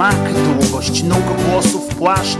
smak, 0.00 0.32
długość 0.32 1.02
nóg, 1.02 1.24
włosów, 1.38 1.94
płaszcz 1.94 2.38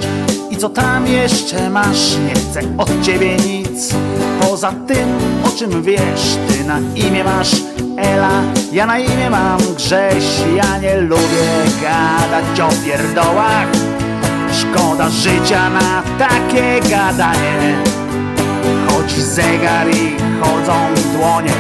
i 0.51 0.57
co 0.57 0.69
tam 0.69 1.07
jeszcze 1.07 1.71
masz, 1.71 2.17
nie 2.29 2.35
chcę 2.35 2.61
od 2.79 3.03
ciebie 3.03 3.37
nic. 3.37 3.95
Poza 4.41 4.73
tym, 4.87 5.09
o 5.45 5.59
czym 5.59 5.83
wiesz, 5.83 6.39
ty 6.49 6.65
na 6.65 6.79
imię 6.95 7.25
masz 7.25 7.51
Ela, 7.97 8.43
ja 8.73 8.87
na 8.87 8.99
imię 8.99 9.31
mam 9.31 9.59
Grześ, 9.77 10.25
ja 10.57 10.79
nie 10.79 10.97
lubię 10.97 11.51
gadać 11.83 12.61
o 12.61 12.85
pierdołach. 12.85 13.69
Szkoda 14.53 15.11
życia 15.11 15.71
na 15.71 16.03
takie 16.19 16.81
gadanie. 16.91 17.77
Chodzi 18.89 19.23
zegar 19.23 19.89
i 19.91 20.17
chodzą 20.41 20.73
dłonie. 21.17 21.55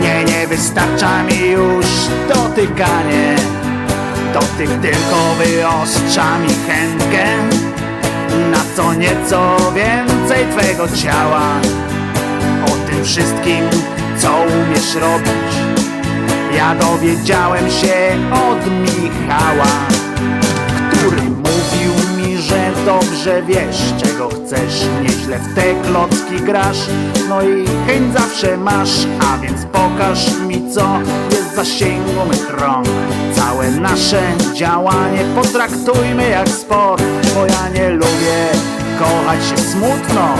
Nie, 0.00 0.24
nie 0.24 0.46
wystarcza 0.46 1.22
mi 1.22 1.50
już 1.50 1.86
dotykanie 2.28 3.36
Dotyk 4.34 4.70
tylko 4.82 5.34
wyostrza 5.38 6.38
mi 6.38 6.48
chętkę. 6.48 7.24
Na 8.50 8.64
co 8.76 8.94
nieco 8.94 9.56
więcej 9.74 10.46
twego 10.56 10.88
ciała. 10.88 11.60
O 12.66 12.90
tym 12.90 13.04
wszystkim, 13.04 13.64
co 14.18 14.28
umiesz 14.32 14.94
robić. 14.94 15.54
Ja 16.56 16.74
dowiedziałem 16.74 17.70
się 17.70 18.16
od 18.32 18.70
Michała 18.70 20.03
dobrze 22.84 23.42
wiesz 23.42 23.94
czego 24.02 24.28
chcesz 24.28 24.86
Nieźle 25.02 25.38
w 25.38 25.54
te 25.54 25.74
klocki 25.88 26.36
grasz. 26.44 26.78
No 27.28 27.42
i 27.42 27.64
chęć 27.86 28.12
zawsze 28.12 28.56
masz 28.56 29.06
A 29.20 29.38
więc 29.38 29.66
pokaż 29.72 30.38
mi 30.48 30.72
co 30.72 30.98
jest 31.30 31.54
zasięgu 31.54 32.26
mych 32.28 32.50
rąk. 32.60 32.86
Całe 33.34 33.70
nasze 33.70 34.22
działanie 34.54 35.24
potraktujmy 35.34 36.28
jak 36.28 36.48
sport 36.48 37.02
Bo 37.34 37.46
ja 37.46 37.68
nie 37.68 37.90
lubię 37.90 38.48
kochać 38.98 39.40
się 39.48 39.58
smutno. 39.58 40.34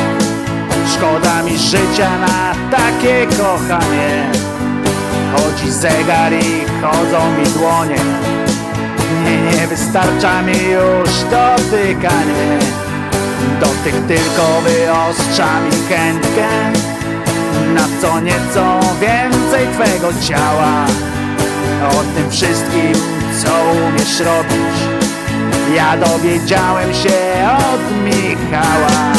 Szkoda 0.95 1.43
mi 1.43 1.59
życia 1.59 2.11
na 2.19 2.55
takie 2.77 3.27
kochanie. 3.27 4.33
Chodzi 5.37 5.73
zegar 5.73 6.33
i 6.33 6.65
chodzą 6.83 7.39
mi 7.39 7.45
dłonie 7.59 8.44
nie, 9.25 9.67
wystarcza 9.67 10.43
mi 10.43 10.53
już 10.53 11.11
dotykanie. 11.31 12.59
Dotyk 13.61 13.95
tylko 14.09 14.61
wyostrza 14.61 15.61
mi 15.61 15.71
chętkę 15.89 16.49
Na 17.75 17.89
co 18.01 18.21
nieco 18.21 18.81
więcej 19.01 19.67
twego 19.75 20.09
ciała. 20.21 20.87
O 21.91 22.17
tym 22.17 22.31
wszystkim, 22.31 22.93
co 23.43 23.51
umiesz 23.89 24.21
robić. 24.21 25.05
Ja 25.77 25.97
dowiedziałem 25.97 26.95
się 26.95 27.49
od 27.73 28.05
Michała 28.05 29.14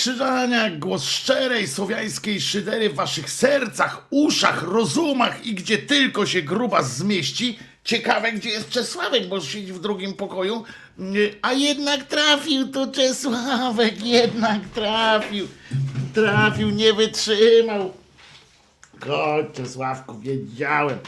Wojtek 0.00 0.16
Krzyżaniak, 0.16 0.78
głos 0.78 1.04
szczerej 1.04 1.68
słowiańskiej 1.68 2.40
szydery 2.40 2.90
w 2.90 2.94
waszych 2.94 3.30
sercach, 3.30 4.06
uszach, 4.10 4.62
rozumach 4.62 5.46
i 5.46 5.54
gdzie 5.54 5.78
tylko 5.78 6.26
się 6.26 6.42
gruba 6.42 6.82
zmieści. 6.82 7.58
Ciekawe, 7.84 8.32
gdzie 8.32 8.50
jest 8.50 8.70
Czesławek, 8.70 9.28
bo 9.28 9.40
siedzi 9.40 9.72
w 9.72 9.80
drugim 9.80 10.14
pokoju. 10.14 10.64
Nie, 10.98 11.30
A 11.42 11.52
jednak 11.52 12.04
trafił 12.04 12.68
to 12.68 12.86
Czesławek, 12.86 14.06
jednak 14.06 14.68
trafił. 14.74 15.48
Trafił, 16.14 16.70
nie 16.70 16.92
wytrzymał. 16.92 17.92
Chodź, 19.06 19.46
Czesławku, 19.52 20.18
wiedziałem. 20.18 20.98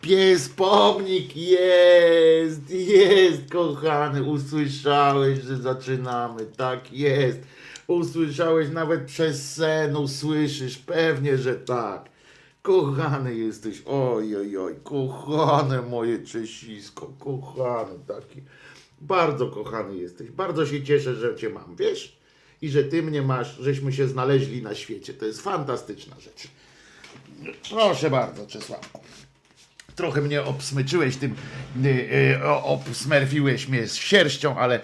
Pies 0.00 0.48
pomnik 0.48 1.36
jest, 1.36 2.70
jest, 2.70 3.50
kochany. 3.52 4.22
Usłyszałeś, 4.22 5.38
że 5.42 5.56
zaczynamy. 5.56 6.46
Tak 6.56 6.92
jest. 6.92 7.38
Usłyszałeś 7.86 8.70
nawet 8.70 9.04
przez 9.04 9.54
sen, 9.54 9.96
usłyszysz. 9.96 10.78
Pewnie, 10.78 11.38
że 11.38 11.54
tak. 11.54 12.08
Kochany 12.62 13.34
jesteś, 13.34 13.82
oj, 13.86 14.36
oj, 14.36 14.56
oj, 14.58 14.74
kochane 14.84 15.82
moje 15.82 16.18
Czesisko, 16.18 17.12
kochany 17.18 17.98
taki. 18.08 18.42
Bardzo 19.00 19.46
kochany 19.46 19.96
jesteś. 19.96 20.30
Bardzo 20.30 20.66
się 20.66 20.82
cieszę, 20.82 21.14
że 21.14 21.36
cię 21.36 21.50
mam, 21.50 21.76
wiesz? 21.76 22.16
I 22.62 22.68
że 22.68 22.84
ty 22.84 23.02
mnie 23.02 23.22
masz, 23.22 23.56
żeśmy 23.56 23.92
się 23.92 24.08
znaleźli 24.08 24.62
na 24.62 24.74
świecie. 24.74 25.14
To 25.14 25.26
jest 25.26 25.40
fantastyczna 25.42 26.16
rzecz. 26.20 26.48
Proszę 27.70 28.10
bardzo, 28.10 28.46
Czesławku. 28.46 29.00
Trochę 29.96 30.20
mnie 30.20 30.42
obsmyczyłeś 30.42 31.16
tym, 31.16 31.34
y, 31.84 31.88
y, 32.40 32.44
o- 32.44 32.64
obsmerfiłeś 32.64 33.68
mnie 33.68 33.86
z 33.88 33.94
sierścią, 33.94 34.56
ale 34.58 34.80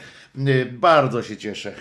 bardzo 0.73 1.23
się 1.23 1.37
cieszę, 1.37 1.75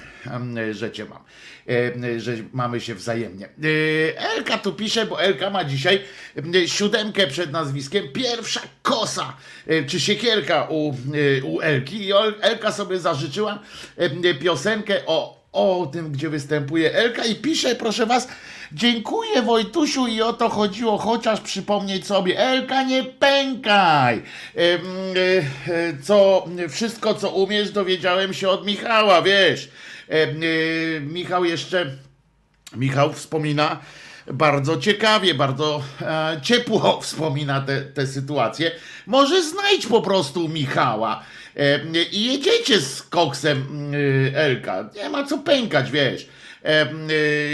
y, 0.57 0.73
że 0.73 0.91
cię 0.91 1.05
mam. 1.05 1.23
Y, 1.69 1.93
y, 2.05 2.19
Że 2.21 2.35
mamy 2.53 2.81
się 2.81 2.95
wzajemnie. 2.95 3.49
Y, 3.63 4.13
Elka 4.17 4.57
tu 4.57 4.73
pisze, 4.73 5.05
bo 5.05 5.21
Elka 5.21 5.49
ma 5.49 5.63
dzisiaj 5.63 6.03
y, 6.55 6.67
siódemkę 6.67 7.27
przed 7.27 7.51
nazwiskiem. 7.51 8.11
Pierwsza 8.13 8.61
kosa, 8.81 9.37
y, 9.71 9.85
czy 9.87 9.99
siekierka 9.99 10.67
u, 10.69 10.93
y, 11.15 11.41
u 11.45 11.61
Elki. 11.61 12.07
I 12.07 12.11
Elka 12.41 12.71
sobie 12.71 12.99
zażyczyła 12.99 13.59
y, 14.25 14.35
piosenkę 14.35 15.05
o, 15.05 15.38
o 15.51 15.89
tym, 15.91 16.11
gdzie 16.11 16.29
występuje 16.29 16.93
Elka 16.93 17.25
i 17.25 17.35
pisze, 17.35 17.75
proszę 17.75 18.05
was, 18.05 18.27
dziękuję 18.71 19.41
Wojtusiu 19.41 20.07
i 20.07 20.21
o 20.21 20.33
to 20.33 20.49
chodziło, 20.49 20.97
chociaż 20.97 21.41
przypomnieć 21.41 22.07
sobie, 22.07 22.39
Elka 22.39 22.83
nie 22.83 23.03
pękaj. 23.03 24.17
E, 24.17 24.61
e, 24.61 24.79
Co, 26.03 26.45
wszystko 26.69 27.13
co 27.13 27.29
umiesz 27.29 27.71
dowiedziałem 27.71 28.33
się 28.33 28.49
od 28.49 28.65
Michała, 28.65 29.21
wiesz. 29.21 29.69
E, 30.09 30.27
Michał 31.01 31.45
jeszcze, 31.45 31.85
Michał 32.75 33.13
wspomina 33.13 33.79
bardzo 34.33 34.77
ciekawie, 34.77 35.33
bardzo 35.33 35.83
ciepło 36.41 36.99
wspomina 37.01 37.65
te 37.93 38.07
sytuacje. 38.07 38.71
Może 39.05 39.43
znajdź 39.43 39.87
po 39.87 40.01
prostu 40.01 40.49
Michała 40.49 41.23
i 42.11 42.25
jedziecie 42.25 42.81
z 42.81 43.01
koksem 43.01 43.65
e, 43.93 44.37
Elka. 44.37 44.89
Nie 44.95 45.09
ma 45.09 45.23
co 45.23 45.37
pękać, 45.37 45.91
wiesz. 45.91 46.27
E, 46.65 46.91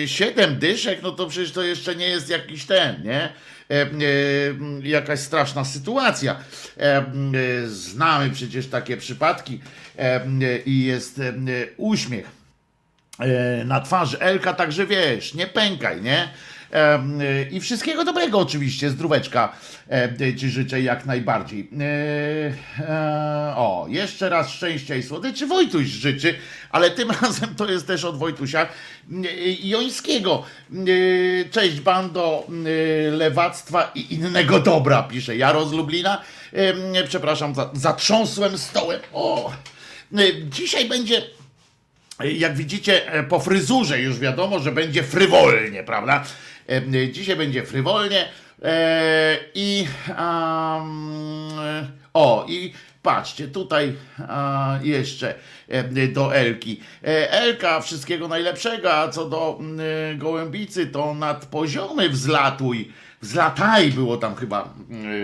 e, 0.04 0.08
siedem 0.08 0.60
dyszek, 0.60 1.00
no 1.04 1.12
to 1.12 1.28
przecież 1.28 1.52
to 1.52 1.64
jeszcze 1.64 1.96
nie 1.96 2.10
jest 2.10 2.30
jakiś 2.30 2.66
ten, 2.66 3.04
nie? 3.04 3.22
E, 3.22 3.30
e, 3.72 3.88
jakaś 4.84 5.20
straszna 5.20 5.66
sytuacja. 5.66 6.36
E, 6.78 6.98
e, 6.98 7.04
znamy 7.68 8.30
przecież 8.30 8.68
takie 8.68 8.98
przypadki 8.98 9.60
e, 10.00 10.02
e, 10.02 10.58
i 10.66 10.84
jest 10.84 11.20
e, 11.20 11.34
uśmiech 11.78 12.28
e, 13.20 13.64
na 13.66 13.82
twarzy 13.82 14.20
Elka, 14.20 14.54
także 14.54 14.86
wiesz, 14.86 15.34
nie 15.34 15.48
pękaj, 15.48 16.02
nie? 16.02 16.30
I 17.52 17.60
wszystkiego 17.60 18.06
dobrego 18.06 18.40
oczywiście, 18.40 18.90
zdróweczka 18.90 19.52
ci 20.38 20.50
życzę 20.50 20.82
jak 20.82 21.06
najbardziej. 21.06 21.70
E, 21.80 22.84
e, 22.90 23.54
o, 23.56 23.86
jeszcze 23.90 24.30
raz 24.30 24.50
szczęścia 24.50 24.96
i 24.96 25.04
słodyczy 25.04 25.48
Wojtuś 25.48 25.86
życzy, 25.86 26.36
ale 26.72 26.92
tym 26.92 27.12
razem 27.22 27.56
to 27.56 27.72
jest 27.72 27.88
też 27.88 28.04
od 28.04 28.18
Wojtusia 28.18 28.62
e, 28.62 28.68
Jońskiego. 29.64 30.44
Cześć 31.52 31.80
bando 31.80 32.48
lewactwa 33.12 33.92
i 33.96 34.14
innego 34.14 34.60
dobra, 34.60 35.04
pisze 35.04 35.38
Jaro 35.38 35.66
z 35.66 35.74
Lublina. 35.74 36.22
Przepraszam, 37.08 37.56
za- 37.56 37.70
zatrząsłem 37.74 38.58
stołem. 38.58 39.00
O, 39.14 39.52
dzisiaj 40.50 40.86
będzie 40.90 41.22
jak 42.38 42.56
widzicie, 42.58 43.02
po 43.30 43.40
fryzurze 43.40 44.02
już 44.02 44.20
wiadomo, 44.20 44.60
że 44.60 44.72
będzie 44.72 45.04
frywolnie, 45.04 45.84
prawda? 45.84 46.24
Dzisiaj 47.12 47.36
będzie 47.36 47.66
frywolnie 47.66 48.30
e, 48.64 49.38
i 49.56 49.88
am, 50.18 51.20
o, 52.14 52.46
i 52.50 52.74
patrzcie, 53.04 53.48
tutaj 53.48 53.94
a, 54.28 54.80
jeszcze 54.84 55.36
do 56.14 56.36
Elki. 56.36 56.82
E, 57.04 57.32
Elka, 57.32 57.82
wszystkiego 57.82 58.28
najlepszego, 58.28 58.94
a 58.94 59.10
co 59.10 59.30
do 59.30 59.60
gołębicy, 60.18 60.88
to 60.88 61.14
nad 61.14 61.46
poziomy 61.46 62.10
wzlatuj, 62.10 62.92
wzlataj 63.22 63.92
było 63.92 64.18
tam 64.18 64.36
chyba 64.36 64.74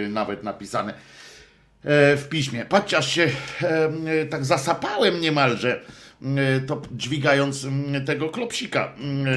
nawet 0.09 0.43
napisane 0.43 0.93
e, 0.93 2.17
w 2.17 2.27
piśmie. 2.29 2.65
Patrzcie, 2.65 2.97
aż 2.97 3.11
się 3.11 3.29
tak 4.29 4.45
zasapałem 4.45 5.21
niemalże, 5.21 5.81
to 6.67 6.81
dźwigając 6.91 7.65
m, 7.65 8.05
tego 8.05 8.29
klopsika, 8.29 8.93
m, 8.97 9.25
e, 9.27 9.31
e, 9.31 9.33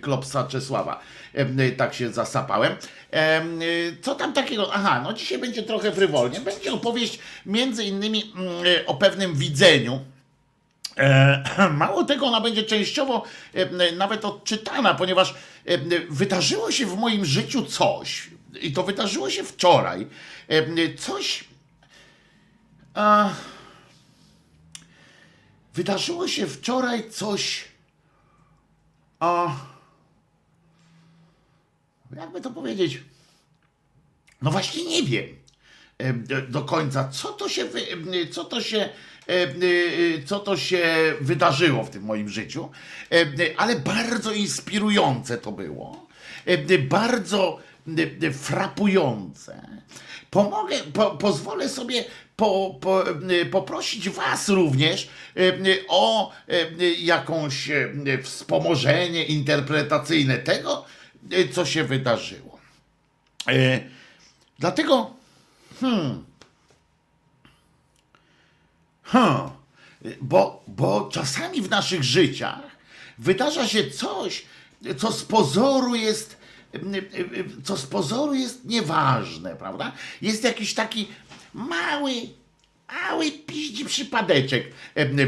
klopsa 0.00 0.44
Czesława. 0.44 1.00
E, 1.34 1.70
Tak 1.70 1.94
się 1.94 2.12
zasapałem. 2.12 2.72
E, 3.12 3.42
Co 4.02 4.14
tam 4.14 4.32
takiego? 4.32 4.70
Aha, 4.74 5.00
no 5.04 5.12
dzisiaj 5.12 5.38
będzie 5.38 5.62
trochę 5.62 5.92
frywolnie. 5.92 6.40
Będzie 6.40 6.72
opowieść 6.72 7.18
między 7.46 7.84
innymi 7.84 8.32
m, 8.36 8.42
e, 8.82 8.86
o 8.86 8.94
pewnym 8.94 9.34
widzeniu. 9.34 10.00
E, 10.96 11.70
Mało 11.70 12.04
tego, 12.04 12.26
ona 12.26 12.40
będzie 12.40 12.62
częściowo 12.62 13.24
nawet 13.96 14.24
odczytana, 14.24 14.94
ponieważ 14.94 15.34
wydarzyło 16.10 16.70
się 16.72 16.86
w 16.86 16.96
moim 16.96 17.24
życiu 17.24 17.62
coś, 17.64 18.30
i 18.62 18.72
to 18.72 18.82
wydarzyło 18.82 19.30
się 19.30 19.44
wczoraj. 19.44 20.06
Coś. 20.98 21.44
A, 22.94 23.30
wydarzyło 25.74 26.28
się 26.28 26.46
wczoraj 26.46 27.10
coś. 27.10 27.64
A, 29.20 29.56
jakby 32.16 32.40
to 32.40 32.50
powiedzieć? 32.50 33.00
No 34.42 34.50
właśnie 34.50 34.84
nie 34.84 35.02
wiem 35.02 35.26
do- 36.28 36.42
końca, 36.64 37.08
co 37.08 37.28
to 37.32 37.48
się, 37.48 37.68
co 38.30 38.44
to 38.44 38.60
się, 38.62 38.78
e, 38.78 38.90
e, 39.28 40.22
co 40.26 40.40
to 40.40 40.56
się 40.56 41.14
wydarzyło 41.20 41.84
w 41.84 41.90
tym 41.90 42.02
moim 42.02 42.28
życiu, 42.28 42.70
ale 43.56 43.76
bardzo 43.76 44.32
inspirujące 44.32 45.38
to 45.38 45.52
było, 45.52 46.06
bardzo 46.88 47.58
frapujące. 48.32 49.66
Pomogę, 50.30 50.76
po, 50.92 51.10
pozwolę 51.10 51.68
sobie 51.68 52.04
po, 52.36 52.78
po, 52.80 53.10
e, 53.10 53.46
poprosić 53.50 54.08
Was 54.08 54.48
również 54.48 55.08
e, 55.36 55.40
o 55.88 56.32
e, 56.48 56.90
jakąś 56.90 57.70
wspomożenie 58.22 59.24
interpretacyjne 59.24 60.38
tego, 60.38 60.84
co 61.52 61.66
się 61.66 61.84
wydarzyło. 61.84 62.60
Dlatego 64.58 65.10
Hmm. 69.02 69.50
Bo, 70.20 70.62
bo 70.66 71.08
czasami 71.12 71.62
w 71.62 71.70
naszych 71.70 72.04
życiach 72.04 72.60
wydarza 73.18 73.68
się 73.68 73.90
coś, 73.90 74.44
co 74.98 75.12
z 75.12 75.24
pozoru 75.24 75.94
jest, 75.94 76.36
co 77.64 77.76
z 77.76 77.86
pozoru 77.86 78.34
jest 78.34 78.64
nieważne, 78.64 79.56
prawda? 79.56 79.92
Jest 80.22 80.44
jakiś 80.44 80.74
taki 80.74 81.08
mały, 81.54 82.12
mały 82.92 83.30
piździ 83.30 83.84
przypadeczek 83.84 84.72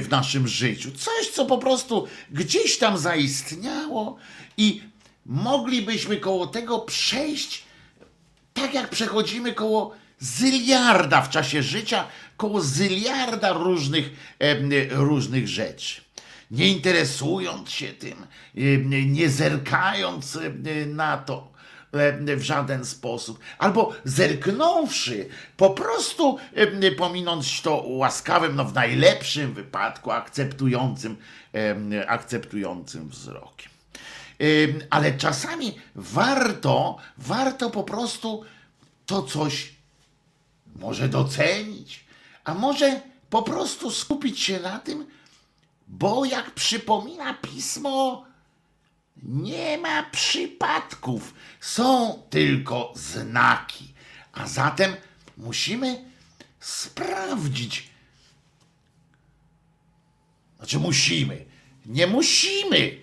w 0.01 0.11
naszym 0.11 0.49
życiu. 0.49 0.91
Coś, 0.91 1.29
co 1.35 1.47
po 1.47 1.59
prostu 1.59 2.07
gdzieś 2.31 2.79
tam 2.79 2.99
zaistniało 2.99 4.17
i 4.57 4.83
moglibyśmy 5.27 6.17
koło 6.17 6.47
tego 6.47 6.79
przejść 6.79 7.65
tak 8.55 8.75
jak 8.75 8.91
przechodzimy 8.91 9.53
koło 9.53 9.95
zyliarda 10.19 11.23
w 11.23 11.31
czasie 11.31 11.63
życia, 11.63 12.07
koło 12.37 12.61
zyliarda 12.61 13.53
różnych, 13.53 14.11
różnych 14.91 15.49
rzeczy. 15.49 16.01
Nie 16.53 16.69
interesując 16.69 17.71
się 17.71 17.93
tym, 17.93 18.27
em, 18.57 19.13
nie 19.13 19.31
zerkając 19.31 20.37
em, 20.37 20.97
na 20.97 21.17
to, 21.17 21.53
e, 21.93 22.37
w 22.37 22.43
żaden 22.43 22.85
sposób, 22.85 23.39
albo 23.59 23.93
zerknąwszy, 24.05 25.29
po 25.57 25.71
prostu 25.71 26.39
pominąć 26.97 27.61
to 27.61 27.83
łaskawym, 27.87 28.57
no 28.57 28.65
w 28.65 28.75
najlepszym 28.75 29.55
wypadku 29.55 30.11
akceptującym, 30.11 31.17
akceptującym 32.07 33.09
wzrokiem. 33.09 33.73
Ale 34.91 35.13
czasami 35.13 35.79
warto, 35.95 36.97
warto 37.19 37.71
po 37.71 37.85
prostu 37.85 38.45
to 39.07 39.23
coś 39.23 39.73
może 40.77 41.09
docenić, 41.09 42.05
a 42.45 42.55
może 42.55 43.01
po 43.31 43.43
prostu 43.43 43.91
skupić 43.91 44.41
się 44.41 44.61
na 44.61 44.79
tym, 44.79 45.07
bo 45.93 46.25
jak 46.25 46.51
przypomina 46.51 47.35
pismo, 47.35 48.25
nie 49.23 49.79
ma 49.79 50.03
przypadków, 50.03 51.35
są 51.61 52.23
tylko 52.31 52.93
znaki. 52.97 53.95
A 54.33 54.47
zatem 54.47 54.97
musimy 55.37 56.05
sprawdzić. 56.61 57.91
Znaczy 60.57 60.79
musimy. 60.79 61.45
Nie 61.87 62.07
musimy. 62.07 62.99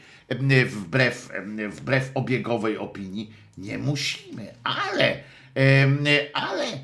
Wbrew, 0.66 1.30
wbrew 1.70 2.12
obiegowej 2.14 2.78
opinii, 2.78 3.34
nie 3.58 3.78
musimy, 3.78 4.54
ale, 4.64 5.24
ale 6.34 6.80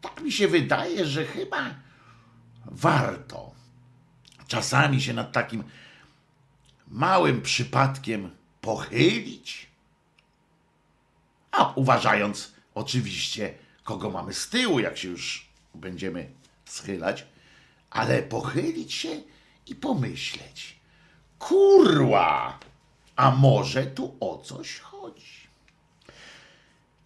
tak 0.00 0.20
mi 0.20 0.32
się 0.32 0.48
wydaje, 0.48 1.06
że 1.06 1.24
chyba 1.24 1.74
warto 2.70 3.50
czasami 4.50 5.02
się 5.02 5.14
nad 5.14 5.32
takim 5.32 5.64
małym 6.88 7.42
przypadkiem 7.42 8.30
pochylić. 8.60 9.66
A 11.52 11.72
uważając 11.74 12.52
oczywiście, 12.74 13.54
kogo 13.84 14.10
mamy 14.10 14.34
z 14.34 14.48
tyłu, 14.48 14.80
jak 14.80 14.98
się 14.98 15.08
już 15.08 15.48
będziemy 15.74 16.30
schylać, 16.64 17.26
ale 17.90 18.22
pochylić 18.22 18.94
się 18.94 19.22
i 19.66 19.74
pomyśleć: 19.74 20.76
kurła, 21.38 22.58
a 23.16 23.30
może 23.30 23.86
tu 23.86 24.16
o 24.20 24.38
coś 24.38 24.78
chodzi. 24.78 25.40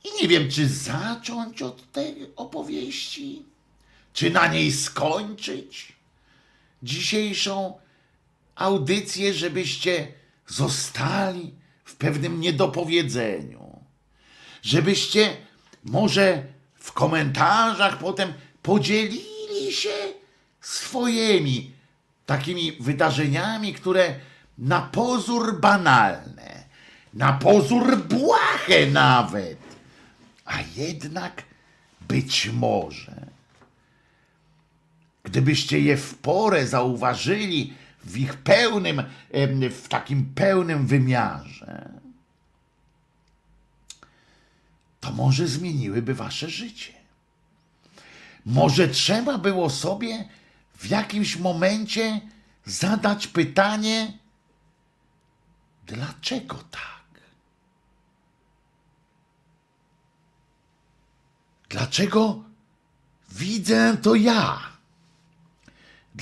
I 0.04 0.23
nie 0.23 0.28
wiem, 0.28 0.50
czy 0.50 0.68
zacząć 0.68 1.62
od 1.62 1.92
tej 1.92 2.30
opowieści, 2.37 3.53
czy 4.14 4.30
na 4.30 4.47
niej 4.47 4.73
skończyć 4.73 5.92
dzisiejszą 6.83 7.78
audycję, 8.54 9.35
żebyście 9.35 10.12
zostali 10.47 11.54
w 11.85 11.94
pewnym 11.94 12.40
niedopowiedzeniu. 12.40 13.80
Żebyście 14.62 15.37
może 15.85 16.42
w 16.75 16.92
komentarzach 16.92 17.99
potem 17.99 18.33
podzielili 18.62 19.73
się 19.73 19.94
swoimi 20.61 21.73
takimi 22.26 22.73
wydarzeniami, 22.73 23.75
które 23.75 24.14
na 24.59 24.83
pozór 24.83 25.61
banalne, 25.61 26.64
na 27.14 27.33
pozór 27.33 27.97
błahe 27.97 28.87
nawet, 28.92 29.59
a 30.44 30.54
jednak 30.76 31.42
być 32.09 32.50
może, 32.52 33.34
gdybyście 35.35 35.81
je 35.81 35.97
w 35.97 36.14
porę 36.14 36.67
zauważyli 36.67 37.75
w 38.05 38.19
ich 38.19 38.35
pełnym, 38.37 39.03
w 39.71 39.87
takim 39.88 40.35
pełnym 40.35 40.87
wymiarze, 40.87 41.91
to 45.00 45.12
może 45.12 45.47
zmieniłyby 45.47 46.14
wasze 46.14 46.50
życie. 46.50 46.93
Może 48.47 48.88
trzeba 48.88 49.38
było 49.38 49.71
sobie 49.71 50.29
w 50.79 50.87
jakimś 50.87 51.37
momencie 51.37 52.21
zadać 52.64 53.26
pytanie, 53.26 54.19
dlaczego 55.87 56.57
tak? 56.71 57.21
Dlaczego 61.69 62.45
widzę 63.31 63.97
to 64.03 64.14
ja? 64.14 64.74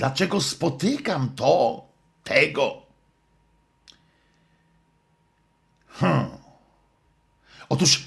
Dlaczego 0.03 0.41
spotykam 0.41 1.35
to, 1.35 1.85
tego? 2.23 2.81
Hmm. 5.89 6.37
Otóż, 7.69 8.03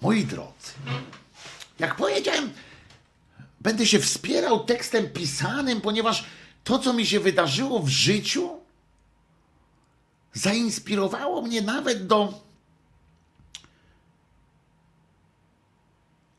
moi 0.00 0.24
drodzy, 0.24 0.72
jak 1.78 1.96
powiedziałem, 1.96 2.52
będę 3.60 3.86
się 3.86 3.98
wspierał 3.98 4.64
tekstem 4.64 5.10
pisanym, 5.10 5.80
ponieważ 5.80 6.24
to, 6.64 6.78
co 6.78 6.92
mi 6.92 7.06
się 7.06 7.20
wydarzyło 7.20 7.82
w 7.82 7.88
życiu, 7.88 8.60
zainspirowało 10.32 11.42
mnie 11.42 11.62
nawet 11.62 12.06
do 12.06 12.40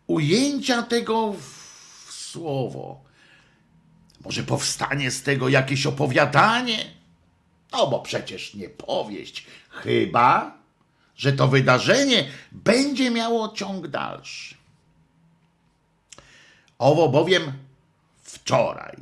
ujęcia 0.07 0.83
tego 0.83 1.33
w 1.33 2.13
słowo. 2.13 3.06
Może 4.27 4.43
powstanie 4.43 5.11
z 5.11 5.23
tego 5.23 5.49
jakieś 5.49 5.85
opowiadanie? 5.85 6.93
No 7.71 7.87
bo 7.87 7.99
przecież 7.99 8.53
nie 8.53 8.69
powieść, 8.69 9.45
chyba 9.69 10.57
że 11.15 11.33
to 11.33 11.47
wydarzenie 11.47 12.29
będzie 12.51 13.11
miało 13.11 13.49
ciąg 13.49 13.87
dalszy. 13.87 14.55
Owo 16.77 17.09
bowiem 17.09 17.53
wczoraj. 18.23 18.97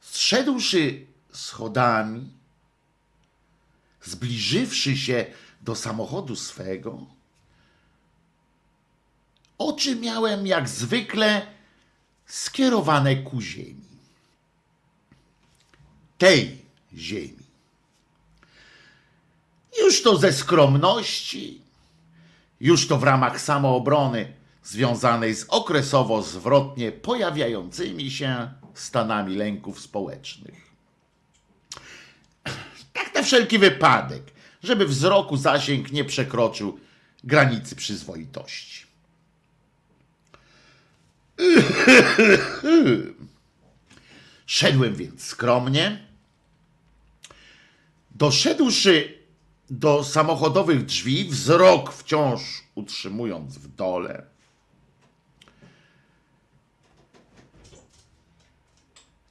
Zszedłszy 0.00 1.06
schodami, 1.32 2.30
zbliżywszy 4.02 4.96
się 4.96 5.26
do 5.60 5.76
samochodu 5.76 6.36
swego, 6.36 7.06
oczy 9.60 9.96
miałem 9.96 10.46
jak 10.46 10.68
zwykle 10.68 11.46
skierowane 12.26 13.16
ku 13.16 13.40
ziemi. 13.40 13.90
Tej 16.18 16.58
ziemi. 16.94 17.44
Już 19.80 20.02
to 20.02 20.16
ze 20.16 20.32
skromności, 20.32 21.60
już 22.60 22.88
to 22.88 22.98
w 22.98 23.02
ramach 23.02 23.40
samoobrony 23.40 24.32
związanej 24.64 25.34
z 25.34 25.44
okresowo 25.48 26.22
zwrotnie 26.22 26.92
pojawiającymi 26.92 28.10
się 28.10 28.50
stanami 28.74 29.36
lęków 29.36 29.80
społecznych. 29.80 30.70
Tak 32.92 33.14
na 33.14 33.22
wszelki 33.22 33.58
wypadek, 33.58 34.22
żeby 34.62 34.86
wzroku 34.86 35.36
zasięg 35.36 35.92
nie 35.92 36.04
przekroczył 36.04 36.78
granicy 37.24 37.76
przyzwoitości. 37.76 38.89
Szedłem 44.46 44.94
więc 44.94 45.24
skromnie. 45.24 46.06
Doszedłszy 48.14 49.18
do 49.70 50.04
samochodowych 50.04 50.84
drzwi, 50.84 51.24
wzrok 51.24 51.92
wciąż 51.92 52.40
utrzymując 52.74 53.58
w 53.58 53.74
dole. 53.74 54.26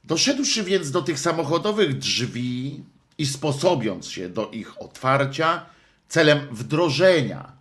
Doszedłszy 0.04 0.64
więc 0.64 0.92
do 0.92 1.02
tych 1.02 1.20
samochodowych 1.20 1.98
drzwi 1.98 2.84
i 3.18 3.26
sposobiąc 3.26 4.08
się 4.08 4.30
do 4.30 4.52
ich 4.52 4.82
otwarcia 4.82 5.66
celem 6.08 6.48
wdrożenia 6.52 7.59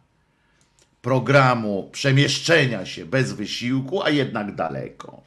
programu 1.02 1.88
przemieszczenia 1.92 2.86
się 2.86 3.06
bez 3.06 3.32
wysiłku, 3.32 4.02
a 4.02 4.10
jednak 4.10 4.54
daleko. 4.54 5.22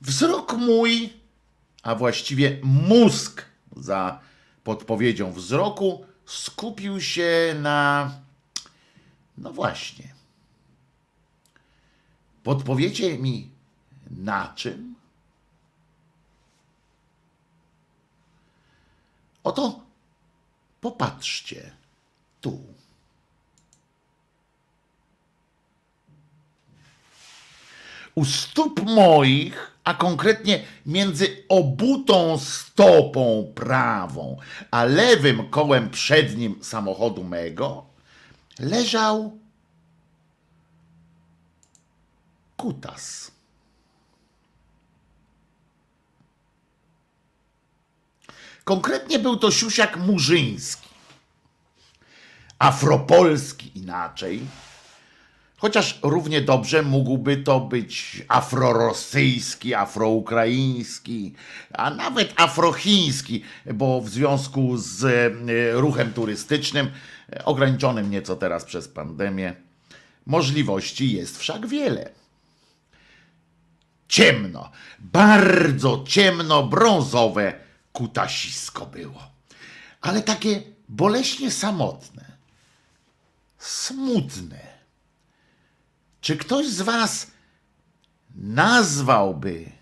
Wzrok 0.00 0.52
mój, 0.52 1.12
a 1.82 1.94
właściwie 1.94 2.58
mózg 2.62 3.44
za 3.76 4.20
podpowiedzią 4.64 5.32
wzroku, 5.32 6.06
skupił 6.26 7.00
się 7.00 7.56
na. 7.62 8.14
No 9.38 9.52
właśnie. 9.52 10.14
Podpowiecie 12.42 13.18
mi 13.18 13.50
na 14.10 14.52
czym? 14.56 14.94
Oto 19.44 19.80
popatrzcie 20.80 21.72
tu. 22.40 22.79
U 28.20 28.24
stóp 28.24 28.82
moich, 28.82 29.72
a 29.84 29.94
konkretnie 29.94 30.64
między 30.86 31.44
obutą 31.48 32.38
stopą 32.38 33.52
prawą, 33.54 34.36
a 34.70 34.84
lewym 34.84 35.50
kołem 35.50 35.90
przednim 35.90 36.64
samochodu 36.64 37.24
mego, 37.24 37.86
leżał 38.58 39.38
kutas. 42.56 43.30
Konkretnie 48.64 49.18
był 49.18 49.36
to 49.36 49.50
siusiak 49.50 49.96
murzyński, 49.96 50.88
afropolski 52.58 53.78
inaczej, 53.78 54.46
chociaż 55.60 55.98
równie 56.02 56.40
dobrze 56.40 56.82
mógłby 56.82 57.36
to 57.36 57.60
być 57.60 58.22
afrorosyjski, 58.28 59.74
afroukraiński, 59.74 61.34
a 61.72 61.90
nawet 61.90 62.32
afrochiński, 62.36 63.42
bo 63.74 64.00
w 64.00 64.08
związku 64.08 64.76
z 64.76 65.04
e, 65.04 65.80
ruchem 65.80 66.12
turystycznym, 66.12 66.90
e, 67.32 67.44
ograniczonym 67.44 68.10
nieco 68.10 68.36
teraz 68.36 68.64
przez 68.64 68.88
pandemię, 68.88 69.54
możliwości 70.26 71.12
jest 71.12 71.38
wszak 71.38 71.66
wiele 71.66 72.10
ciemno, 74.08 74.70
bardzo 74.98 76.04
ciemno, 76.08 76.62
brązowe 76.62 77.52
kutasisko 77.92 78.86
było. 78.86 79.30
Ale 80.00 80.22
takie 80.22 80.62
boleśnie 80.88 81.50
samotne, 81.50 82.24
smutne. 83.58 84.69
Czy 86.20 86.36
ktoś 86.36 86.68
z 86.68 86.80
Was 86.80 87.30
nazwałby 88.34 89.72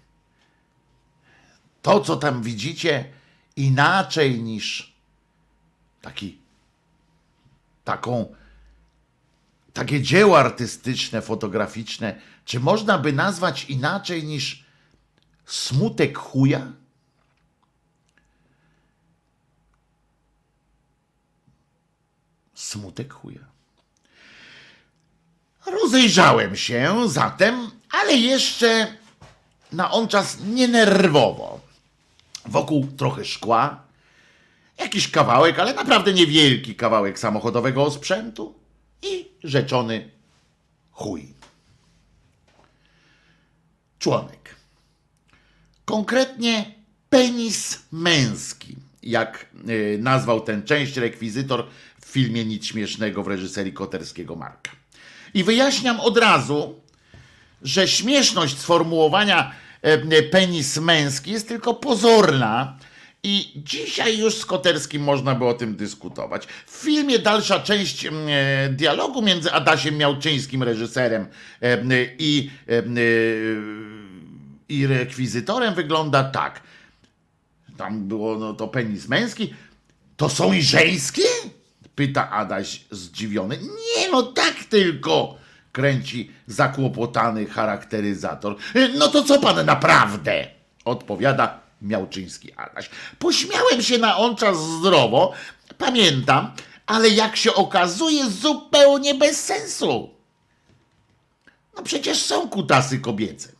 to, 1.83 2.01
co 2.01 2.16
tam 2.16 2.42
widzicie, 2.42 3.12
inaczej 3.57 4.42
niż 4.42 4.96
taki, 6.03 6.38
taką, 7.85 8.35
takie 9.72 10.03
dzieło 10.03 10.38
artystyczne, 10.38 11.22
fotograficzne, 11.22 12.20
czy 12.44 12.61
można 12.61 12.98
by 12.98 13.12
nazwać 13.12 13.64
inaczej 13.64 14.24
niż 14.24 14.64
smutek 15.46 16.18
chuja? 16.18 16.72
Smutek 22.55 23.12
chuja. 23.12 23.58
Rozejrzałem 25.71 26.57
się 26.57 26.95
zatem, 27.07 27.71
ale 27.91 28.13
jeszcze 28.13 28.97
na 29.73 29.91
on 29.91 30.09
czas 30.09 30.39
nie 30.41 30.69
nerwowo. 30.69 31.61
Wokół 32.47 32.87
trochę 32.97 33.25
szkła, 33.25 33.83
jakiś 34.79 35.11
kawałek, 35.11 35.59
ale 35.59 35.75
naprawdę 35.75 36.13
niewielki 36.13 36.75
kawałek 36.75 37.19
samochodowego 37.19 37.83
osprzętu 37.85 38.55
i 39.03 39.29
rzeczony 39.45 40.11
chuj. 40.91 41.35
Członek. 43.99 44.57
Konkretnie 45.85 46.75
penis 47.11 47.79
męski, 47.93 48.77
jak 49.03 49.47
y, 49.69 49.99
nazwał 50.03 50.41
ten 50.41 50.63
część 50.63 50.97
rekwizytor 50.97 51.67
w 52.01 52.05
filmie 52.05 52.45
Nic 52.45 52.67
Śmiesznego 52.67 53.23
w 53.23 53.29
reżyserii 53.29 53.73
Koterskiego 53.73 54.37
Marka. 54.37 54.71
I 55.35 55.45
wyjaśniam 55.45 56.01
od 56.01 56.19
razu, 56.19 56.81
że 57.62 57.88
śmieszność 57.88 58.59
sformułowania 58.59 59.53
e, 59.83 60.23
penis 60.23 60.77
męski 60.77 61.31
jest 61.31 61.49
tylko 61.49 61.75
pozorna. 61.75 62.79
I 63.23 63.53
dzisiaj 63.57 64.19
już 64.19 64.35
z 64.35 64.47
Koterskim 64.47 65.03
można 65.03 65.35
by 65.35 65.45
o 65.45 65.55
tym 65.55 65.77
dyskutować. 65.77 66.47
W 66.67 66.77
filmie 66.77 67.19
dalsza 67.19 67.61
część 67.61 68.07
e, 68.07 68.11
dialogu 68.71 69.23
między 69.23 69.53
Adasiem 69.53 69.97
Miałczyńskim, 69.97 70.62
reżyserem, 70.62 71.27
e, 71.62 71.79
i, 72.19 72.51
i 74.69 74.87
rekwizytorem 74.87 75.75
wygląda 75.75 76.25
tak. 76.25 76.61
Tam 77.77 78.09
było 78.09 78.38
no, 78.38 78.55
to 78.55 78.69
penis 78.69 79.09
męski. 79.09 79.55
To 80.17 80.29
są 80.29 80.53
i 80.53 80.62
żeńskie? 80.62 81.23
Pyta 81.99 82.31
Adaś 82.31 82.81
zdziwiony. 82.91 83.59
Nie, 83.59 84.11
no 84.11 84.23
tak 84.23 84.55
tylko, 84.65 85.35
kręci 85.73 86.33
zakłopotany 86.47 87.47
charakteryzator. 87.47 88.57
No 88.99 89.09
to 89.09 89.25
co 89.25 89.41
pan 89.41 89.67
naprawdę? 89.67 90.47
Odpowiada 90.85 91.61
Miałczyński 91.83 92.53
Adaś. 92.53 92.91
Pośmiałem 93.19 93.83
się 93.83 93.99
na 93.99 94.17
on 94.17 94.37
czas 94.37 94.57
zdrowo, 94.57 95.33
pamiętam, 95.79 96.53
ale 96.87 97.09
jak 97.09 97.37
się 97.37 97.55
okazuje, 97.55 98.31
zupełnie 98.31 99.15
bez 99.15 99.45
sensu. 99.45 100.11
No 101.77 101.83
przecież 101.83 102.23
są 102.23 102.49
kutasy 102.49 102.99
kobiece. 102.99 103.53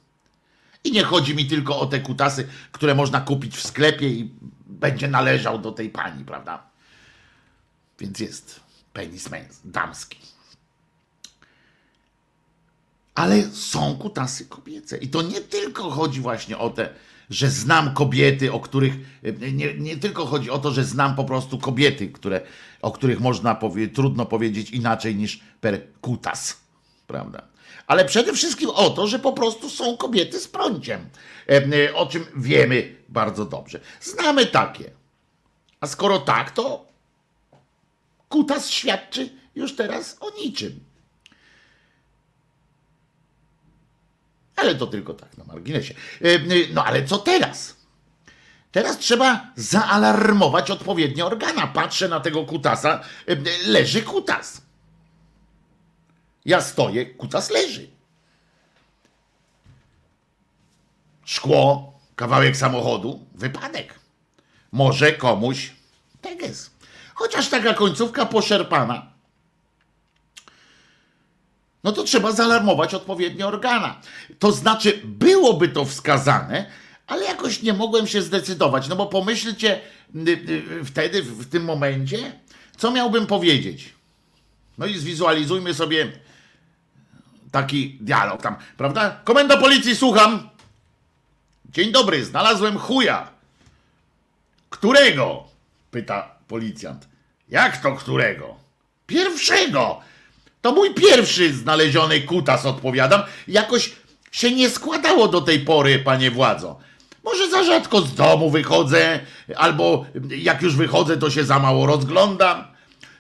I 0.85 0.93
nie 0.93 1.03
chodzi 1.03 1.35
mi 1.35 1.47
tylko 1.47 1.81
o 1.81 1.87
te 1.87 2.01
kutasy, 2.01 2.49
które 2.73 2.95
można 2.95 3.21
kupić 3.21 3.57
w 3.57 3.67
sklepie 3.67 4.09
i 4.09 4.31
będzie 4.67 5.09
należał 5.09 5.59
do 5.59 5.73
tej 5.73 5.91
pani, 5.91 6.25
prawda? 6.25 6.68
Więc 7.99 8.21
jest 8.21 8.61
penis 8.93 9.31
męs, 9.31 9.61
damski. 9.65 10.19
Ale 13.15 13.43
są 13.43 13.99
kutasy 13.99 14.47
kobiece. 14.47 14.99
I 14.99 15.09
to 15.09 15.23
nie 15.23 15.41
tylko 15.41 15.91
chodzi 15.91 16.21
właśnie 16.21 16.59
o 16.59 16.71
te, 16.71 16.95
że 17.31 17.51
znam 17.51 17.95
kobiety, 17.95 18.53
o 18.53 18.61
których. 18.61 18.95
Nie, 19.53 19.75
nie 19.75 19.97
tylko 19.97 20.27
chodzi 20.27 20.51
o 20.51 20.59
to, 20.59 20.71
że 20.71 20.85
znam 20.85 21.17
po 21.17 21.25
prostu 21.25 21.59
kobiety, 21.59 22.09
które, 22.09 22.41
o 22.83 22.93
których 22.93 23.21
można 23.21 23.55
powie, 23.55 23.89
trudno 23.89 24.27
powiedzieć 24.27 24.71
inaczej 24.71 25.17
niż 25.17 25.41
per 25.61 25.81
kutas. 26.01 26.61
Prawda? 27.07 27.43
Ale 27.87 28.05
przede 28.05 28.33
wszystkim 28.33 28.71
o 28.71 28.91
to, 28.91 29.07
że 29.07 29.19
po 29.19 29.33
prostu 29.33 29.71
są 29.71 29.97
kobiety 29.97 30.41
z 30.41 30.49
prąciem. 30.49 31.09
E, 31.49 31.95
O 31.95 32.07
czym 32.07 32.27
wiemy 32.37 32.97
bardzo 33.09 33.45
dobrze. 33.45 33.81
Znamy 34.01 34.47
takie. 34.47 34.91
A 35.81 35.87
skoro 35.87 36.19
tak, 36.19 36.51
to 36.51 36.88
kutas 38.29 38.71
świadczy 38.71 39.31
już 39.55 39.77
teraz 39.77 40.17
o 40.21 40.31
niczym. 40.31 40.81
Ale 44.57 44.75
to 44.75 44.87
tylko 44.87 45.15
tak 45.15 45.39
na 45.39 45.45
marginesie. 45.45 45.95
E, 46.21 46.29
No 46.75 46.85
ale 46.85 47.05
co 47.05 47.19
teraz? 47.19 47.77
Teraz 48.73 48.99
trzeba 48.99 49.53
zaalarmować 49.57 50.71
odpowiednie 50.71 51.25
organa. 51.25 51.67
Patrzę 51.67 52.09
na 52.09 52.21
tego 52.21 52.45
kutasa, 52.45 53.01
e, 53.29 53.37
leży 53.67 54.03
kutas. 54.03 54.63
Ja 56.45 56.61
stoję, 56.61 57.07
kutas 57.07 57.51
leży. 57.51 57.91
Szkło, 61.25 61.93
kawałek 62.17 62.57
samochodu, 62.57 63.27
wypadek. 63.35 63.95
Może 64.73 65.13
komuś 65.13 65.73
teges. 66.21 66.71
Chociaż 67.19 67.49
taka 67.49 67.75
końcówka 67.75 68.27
poszerpana. 68.27 69.07
No 71.85 71.93
to 71.93 72.05
trzeba 72.05 72.33
zaalarmować 72.33 72.95
odpowiednie 72.95 73.47
organa. 73.47 74.01
To 74.39 74.53
znaczy, 74.53 75.01
byłoby 75.05 75.69
to 75.69 75.85
wskazane, 75.85 76.71
ale 77.07 77.25
jakoś 77.25 77.63
nie 77.63 77.73
mogłem 77.73 78.07
się 78.07 78.23
zdecydować. 78.23 78.89
No 78.89 78.97
bo 78.97 79.07
pomyślcie 79.07 79.81
wtedy, 80.85 81.23
w 81.23 81.51
tym 81.51 81.65
momencie, 81.65 82.33
co 82.77 82.91
miałbym 82.91 83.27
powiedzieć. 83.27 83.95
No 84.79 84.87
i 84.87 84.99
zwizualizujmy 84.99 85.75
sobie 85.75 86.13
taki 87.53 87.99
dialog 88.01 88.43
tam, 88.43 88.57
prawda? 88.77 89.21
Komenda 89.25 89.57
policji, 89.57 89.97
słucham. 89.97 90.49
Dzień 91.71 91.93
dobry, 91.93 92.25
znalazłem 92.25 92.79
chuja. 92.79 93.31
Którego? 94.71 95.45
Pyta 95.91 96.38
policjant. 96.49 97.09
Jak 97.49 97.77
to 97.83 97.97
którego? 97.97 98.55
Pierwszego. 99.07 100.01
To 100.63 100.73
mój 100.73 100.95
pierwszy 100.95 101.53
znaleziony 101.53 102.21
kutas, 102.21 102.67
odpowiadam. 102.67 103.23
Jakoś 103.49 103.93
się 104.33 104.53
nie 104.53 104.71
składało 104.71 105.29
do 105.29 105.41
tej 105.41 105.61
pory, 105.61 105.99
panie 105.99 106.31
władzo. 106.31 106.79
Może 107.25 107.51
za 107.51 107.65
rzadko 107.65 108.01
z 108.01 108.15
domu 108.15 108.51
wychodzę, 108.51 109.21
albo 109.57 110.07
jak 110.29 110.63
już 110.63 110.77
wychodzę, 110.77 111.17
to 111.17 111.31
się 111.31 111.45
za 111.45 111.59
mało 111.59 111.87
rozglądam. 111.87 112.65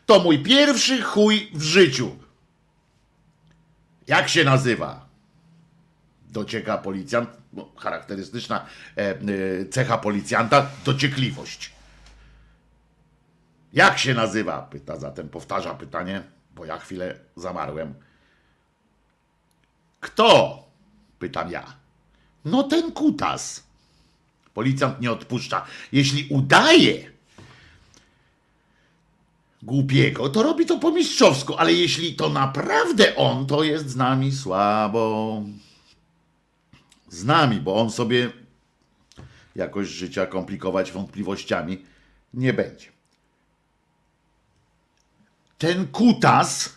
To 0.07 0.19
mój 0.19 0.39
pierwszy 0.39 1.03
chuj 1.03 1.51
w 1.55 1.63
życiu. 1.63 2.17
Jak 4.07 4.29
się 4.29 4.45
nazywa? 4.45 5.07
Docieka 6.31 6.79
policjant. 6.79 7.31
Charakterystyczna 7.77 8.67
e, 8.97 9.01
e, 9.01 9.17
cecha 9.71 9.99
policjanta 9.99 10.67
dociekliwość. 10.85 11.78
Jak 13.73 13.99
się 13.99 14.15
nazywa? 14.15 14.63
Pyta 14.63 14.97
zatem, 14.97 15.29
powtarza 15.29 15.75
pytanie, 15.75 16.23
bo 16.55 16.65
ja 16.65 16.79
chwilę 16.79 17.19
zamarłem. 17.37 17.95
Kto? 20.01 20.59
Pytam 21.19 21.51
ja. 21.51 21.77
No 22.45 22.63
ten 22.63 22.93
kutas. 22.93 23.67
Policjant 24.55 25.01
nie 25.01 25.13
odpuszcza. 25.13 25.65
Jeśli 25.93 26.27
udaje 26.31 27.11
głupiego, 29.63 30.29
to 30.29 30.43
robi 30.43 30.67
to 30.67 30.79
po 30.79 30.91
mistrzowsku, 30.91 31.55
ale 31.57 31.73
jeśli 31.73 32.15
to 32.15 32.29
naprawdę 32.29 33.17
on, 33.17 33.47
to 33.47 33.65
jest 33.65 33.91
z 33.91 33.97
nami 33.97 34.33
słabo. 34.33 35.43
Z 37.09 37.25
nami, 37.25 37.61
bo 37.61 37.77
on 37.77 37.91
sobie 37.91 38.31
jakoś 39.55 39.89
życia 39.89 40.27
komplikować 40.27 40.93
wątpliwościami 40.93 41.85
nie 42.35 42.53
będzie. 42.53 42.98
Ten 45.59 45.87
kutas 45.87 46.73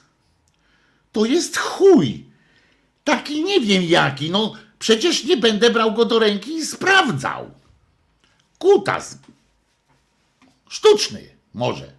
to 1.11 1.25
jest 1.25 1.57
chuj. 1.57 2.25
Taki 3.03 3.43
nie 3.43 3.59
wiem 3.59 3.83
jaki. 3.83 4.31
No 4.31 4.53
przecież 4.79 5.23
nie 5.23 5.37
będę 5.37 5.69
brał 5.69 5.93
go 5.93 6.05
do 6.05 6.19
ręki 6.19 6.55
i 6.55 6.65
sprawdzał. 6.65 7.51
Kutas. 8.59 9.17
Sztuczny 10.69 11.29
może, 11.53 11.91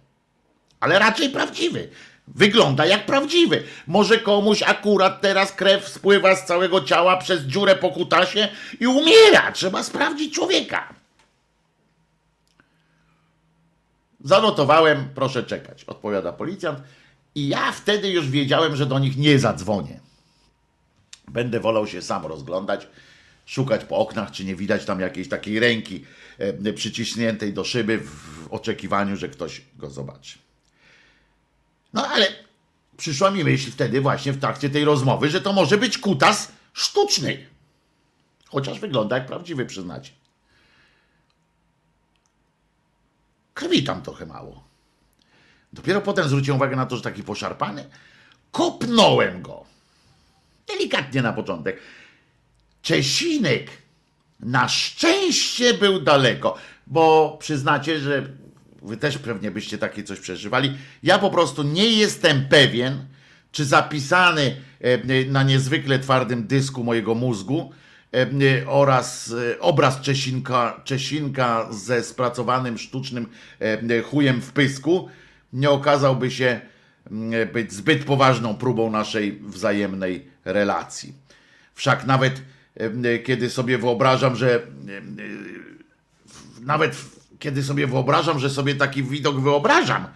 ale 0.79 0.99
raczej 0.99 1.29
prawdziwy. 1.29 1.89
Wygląda 2.27 2.85
jak 2.85 3.05
prawdziwy. 3.05 3.63
Może 3.87 4.19
komuś 4.19 4.63
akurat 4.63 5.21
teraz 5.21 5.51
krew 5.51 5.87
spływa 5.87 6.35
z 6.35 6.45
całego 6.45 6.81
ciała 6.81 7.17
przez 7.17 7.43
dziurę 7.43 7.75
po 7.75 7.89
kutasie 7.89 8.47
i 8.79 8.87
umiera. 8.87 9.51
Trzeba 9.51 9.83
sprawdzić 9.83 10.35
człowieka. 10.35 11.02
Zanotowałem, 14.23 15.09
proszę 15.15 15.43
czekać, 15.43 15.83
odpowiada 15.83 16.33
policjant. 16.33 16.79
I 17.35 17.47
ja 17.47 17.71
wtedy 17.71 18.09
już 18.09 18.29
wiedziałem, 18.29 18.75
że 18.75 18.85
do 18.85 18.99
nich 18.99 19.17
nie 19.17 19.39
zadzwonię. 19.39 19.99
Będę 21.27 21.59
wolał 21.59 21.87
się 21.87 22.01
sam 22.01 22.25
rozglądać, 22.25 22.87
szukać 23.45 23.85
po 23.85 23.97
oknach, 23.97 24.31
czy 24.31 24.45
nie 24.45 24.55
widać 24.55 24.85
tam 24.85 24.99
jakiejś 24.99 25.29
takiej 25.29 25.59
ręki 25.59 26.05
e, 26.37 26.73
przyciśniętej 26.73 27.53
do 27.53 27.63
szyby 27.63 27.99
w 27.99 28.47
oczekiwaniu, 28.51 29.15
że 29.15 29.29
ktoś 29.29 29.61
go 29.75 29.89
zobaczy. 29.89 30.37
No 31.93 32.07
ale 32.07 32.27
przyszła 32.97 33.31
mi 33.31 33.43
myśl 33.43 33.71
wtedy 33.71 34.01
właśnie 34.01 34.33
w 34.33 34.39
trakcie 34.39 34.69
tej 34.69 34.85
rozmowy, 34.85 35.29
że 35.29 35.41
to 35.41 35.53
może 35.53 35.77
być 35.77 35.97
kutas 35.97 36.51
sztuczny. 36.73 37.45
Chociaż 38.45 38.79
wygląda 38.79 39.17
jak 39.17 39.25
prawdziwy, 39.25 39.65
przyznacie. 39.65 40.11
Krwi 43.53 43.83
tam 43.83 44.01
trochę 44.01 44.25
mało. 44.25 44.63
Dopiero 45.73 46.01
potem 46.01 46.27
zwróciłem 46.27 46.57
uwagę 46.57 46.75
na 46.75 46.85
to, 46.85 46.95
że 46.95 47.01
taki 47.01 47.23
poszarpany. 47.23 47.85
Kopnąłem 48.51 49.41
go. 49.41 49.63
Delikatnie 50.67 51.21
na 51.21 51.33
początek. 51.33 51.79
Czesinek 52.81 53.69
na 54.39 54.69
szczęście 54.69 55.73
był 55.73 56.01
daleko, 56.01 56.55
bo 56.87 57.37
przyznacie, 57.39 57.99
że 57.99 58.27
wy 58.81 58.97
też 58.97 59.17
pewnie 59.17 59.51
byście 59.51 59.77
takie 59.77 60.03
coś 60.03 60.19
przeżywali. 60.19 60.77
Ja 61.03 61.19
po 61.19 61.29
prostu 61.29 61.63
nie 61.63 61.89
jestem 61.89 62.47
pewien, 62.49 63.05
czy 63.51 63.65
zapisany 63.65 64.55
e, 64.81 65.25
na 65.25 65.43
niezwykle 65.43 65.99
twardym 65.99 66.47
dysku 66.47 66.83
mojego 66.83 67.15
mózgu 67.15 67.73
oraz 68.67 69.31
e, 69.31 69.59
obraz 69.59 70.01
Czesinka, 70.01 70.81
Czesinka 70.83 71.67
ze 71.71 72.03
spracowanym 72.03 72.77
sztucznym 72.77 73.27
chujem 74.11 74.41
w 74.41 74.51
pysku 74.51 75.09
nie 75.53 75.69
okazałby 75.69 76.31
się 76.31 76.61
mm, 77.11 77.49
być 77.49 77.73
zbyt 77.73 78.03
poważną 78.03 78.55
próbą 78.55 78.91
naszej 78.91 79.31
wzajemnej 79.31 80.27
relacji. 80.45 81.13
Wszak 81.75 82.05
nawet 82.05 82.41
kiedy 83.23 83.49
sobie 83.49 83.77
wyobrażam, 83.77 84.35
że 84.35 84.61
nawet 86.61 86.95
kiedy 87.39 87.63
sobie 87.63 87.87
wyobrażam, 87.87 88.39
że 88.39 88.49
sobie 88.49 88.75
taki 88.75 89.03
widok 89.03 89.41
wyobrażam, 89.41 90.07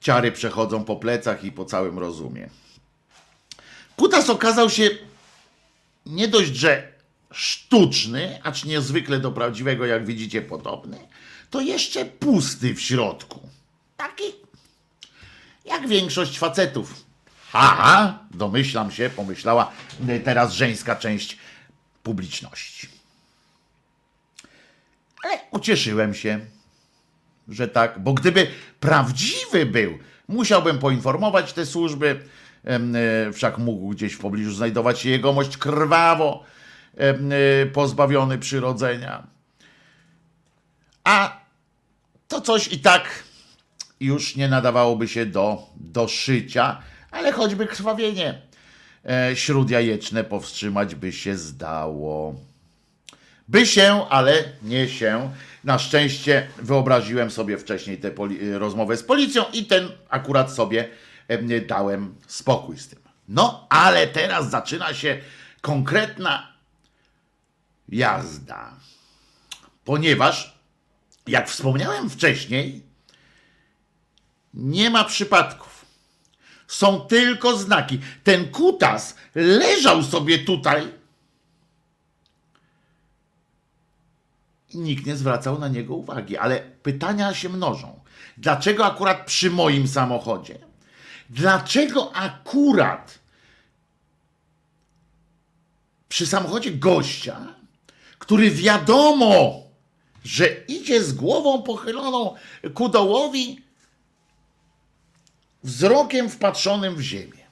ciary 0.00 0.32
przechodzą 0.32 0.84
po 0.84 0.96
plecach 0.96 1.44
i 1.44 1.52
po 1.52 1.64
całym 1.64 1.98
rozumie. 1.98 2.48
Kutas 4.02 4.30
okazał 4.30 4.70
się 4.70 4.90
nie 6.06 6.28
dość, 6.28 6.54
że 6.54 6.92
sztuczny, 7.30 8.40
acz 8.42 8.64
niezwykle 8.64 9.18
do 9.18 9.32
prawdziwego, 9.32 9.86
jak 9.86 10.06
widzicie, 10.06 10.42
podobny, 10.42 10.98
to 11.50 11.60
jeszcze 11.60 12.04
pusty 12.04 12.74
w 12.74 12.80
środku. 12.80 13.40
Taki 13.96 14.22
jak 15.64 15.88
większość 15.88 16.38
facetów. 16.38 17.04
Aha, 17.52 18.18
domyślam 18.30 18.90
się, 18.90 19.10
pomyślała 19.16 19.72
teraz 20.24 20.52
żeńska 20.52 20.96
część 20.96 21.38
publiczności. 22.02 22.88
Ale 25.24 25.38
ucieszyłem 25.50 26.14
się, 26.14 26.40
że 27.48 27.68
tak, 27.68 27.98
bo 27.98 28.12
gdyby 28.12 28.50
prawdziwy 28.80 29.66
był, 29.66 29.98
musiałbym 30.28 30.78
poinformować 30.78 31.52
te 31.52 31.66
służby, 31.66 32.28
wszak 33.32 33.58
mógł 33.58 33.88
gdzieś 33.88 34.12
w 34.12 34.18
pobliżu 34.18 34.52
znajdować 34.52 34.98
się 34.98 35.10
jegomość 35.10 35.56
krwawo 35.56 36.44
e, 36.96 37.66
pozbawiony 37.66 38.38
przyrodzenia. 38.38 39.26
A 41.04 41.40
to 42.28 42.40
coś 42.40 42.72
i 42.72 42.78
tak 42.78 43.24
już 44.00 44.36
nie 44.36 44.48
nadawałoby 44.48 45.08
się 45.08 45.26
do, 45.26 45.66
do 45.76 46.08
szycia, 46.08 46.82
ale 47.10 47.32
choćby 47.32 47.66
krwawienie 47.66 48.42
e, 49.10 49.36
śródjajeczne 49.36 50.24
powstrzymać 50.24 50.94
by 50.94 51.12
się 51.12 51.36
zdało. 51.36 52.34
By 53.48 53.66
się, 53.66 54.06
ale 54.08 54.44
nie 54.62 54.88
się. 54.88 55.30
Na 55.64 55.78
szczęście 55.78 56.46
wyobraziłem 56.58 57.30
sobie 57.30 57.58
wcześniej 57.58 57.98
tę 57.98 58.10
rozmowę 58.58 58.96
z 58.96 59.02
policją 59.02 59.44
i 59.52 59.64
ten 59.64 59.88
akurat 60.08 60.52
sobie 60.52 60.80
e, 60.84 61.11
dałem 61.66 62.14
spokój 62.26 62.78
z 62.78 62.88
tym. 62.88 62.98
No, 63.28 63.66
ale 63.70 64.06
teraz 64.06 64.50
zaczyna 64.50 64.94
się 64.94 65.20
konkretna 65.60 66.52
jazda. 67.88 68.72
Ponieważ, 69.84 70.58
jak 71.26 71.48
wspomniałem 71.48 72.10
wcześniej, 72.10 72.82
nie 74.54 74.90
ma 74.90 75.04
przypadków. 75.04 75.84
Są 76.66 77.00
tylko 77.00 77.56
znaki. 77.56 78.00
Ten 78.24 78.50
kutas 78.50 79.16
leżał 79.34 80.02
sobie 80.02 80.38
tutaj 80.38 80.92
i 84.70 84.78
nikt 84.78 85.06
nie 85.06 85.16
zwracał 85.16 85.58
na 85.58 85.68
niego 85.68 85.94
uwagi. 85.94 86.36
Ale 86.36 86.60
pytania 86.60 87.34
się 87.34 87.48
mnożą. 87.48 88.00
Dlaczego 88.36 88.86
akurat 88.86 89.26
przy 89.26 89.50
moim 89.50 89.88
samochodzie? 89.88 90.58
Dlaczego 91.30 92.16
akurat 92.16 93.18
przy 96.08 96.26
samochodzie 96.26 96.70
gościa, 96.70 97.54
który 98.18 98.50
wiadomo, 98.50 99.62
że 100.24 100.46
idzie 100.46 101.04
z 101.04 101.12
głową 101.12 101.62
pochyloną 101.62 102.34
ku 102.74 102.88
dołowi, 102.88 103.62
wzrokiem 105.64 106.30
wpatrzonym 106.30 106.96
w 106.96 107.00
ziemię. 107.00 107.42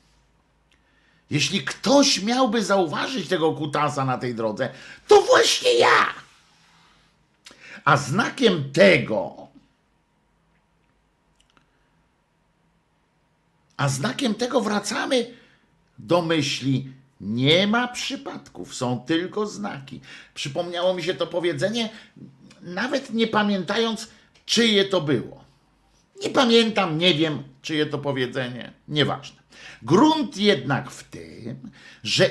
Jeśli 1.31 1.65
ktoś 1.65 2.23
miałby 2.23 2.65
zauważyć 2.65 3.29
tego 3.29 3.53
kutasa 3.53 4.05
na 4.05 4.19
tej 4.19 4.35
drodze, 4.35 4.73
to 5.09 5.23
właśnie 5.23 5.75
ja. 5.75 6.15
A 7.85 7.97
znakiem 7.97 8.73
tego, 8.73 9.40
a 13.81 13.89
znakiem 13.89 14.35
tego 14.35 14.61
wracamy 14.61 15.27
do 15.99 16.23
myśli, 16.23 16.93
nie 17.21 17.67
ma 17.67 17.89
przypadków, 17.89 18.75
są 18.75 19.01
tylko 19.07 19.47
znaki. 19.47 20.01
Przypomniało 20.35 20.95
mi 20.95 21.03
się 21.03 21.15
to 21.15 21.27
powiedzenie, 21.27 21.91
nawet 22.63 23.11
nie 23.15 23.27
pamiętając, 23.27 24.09
czyje 24.47 24.85
to 24.85 25.01
było. 25.01 25.45
Nie 26.23 26.31
pamiętam, 26.31 26.99
nie 26.99 27.15
wiem, 27.15 27.43
czyje 27.63 27.87
to 27.87 27.99
powiedzenie, 27.99 28.73
nieważne. 28.89 29.41
Grunt 29.83 30.37
jednak 30.37 30.91
w 30.91 31.05
tym, 31.05 31.71
że, 32.03 32.31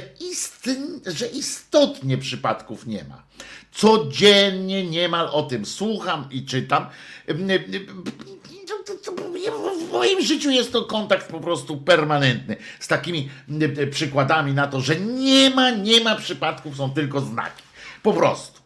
że 1.05 1.27
istotnie 1.27 2.17
przypadków 2.17 2.87
nie 2.87 3.03
ma. 3.03 3.23
Codziennie 3.71 4.85
niemal 4.85 5.29
o 5.31 5.43
tym 5.43 5.65
słucham 5.65 6.27
i 6.31 6.45
czytam. 6.45 6.85
W 9.89 9.91
moim 9.91 10.21
życiu 10.21 10.51
jest 10.51 10.71
to 10.71 10.85
kontakt 10.85 11.31
po 11.31 11.39
prostu 11.39 11.77
permanentny 11.77 12.55
z 12.79 12.87
takimi 12.87 13.29
przykładami 13.91 14.53
na 14.53 14.67
to, 14.67 14.81
że 14.81 14.99
nie 14.99 15.49
ma, 15.49 15.69
nie 15.69 16.03
ma 16.03 16.15
przypadków, 16.15 16.77
są 16.77 16.89
tylko 16.89 17.21
znaki. 17.21 17.63
Po 18.03 18.13
prostu. 18.13 18.59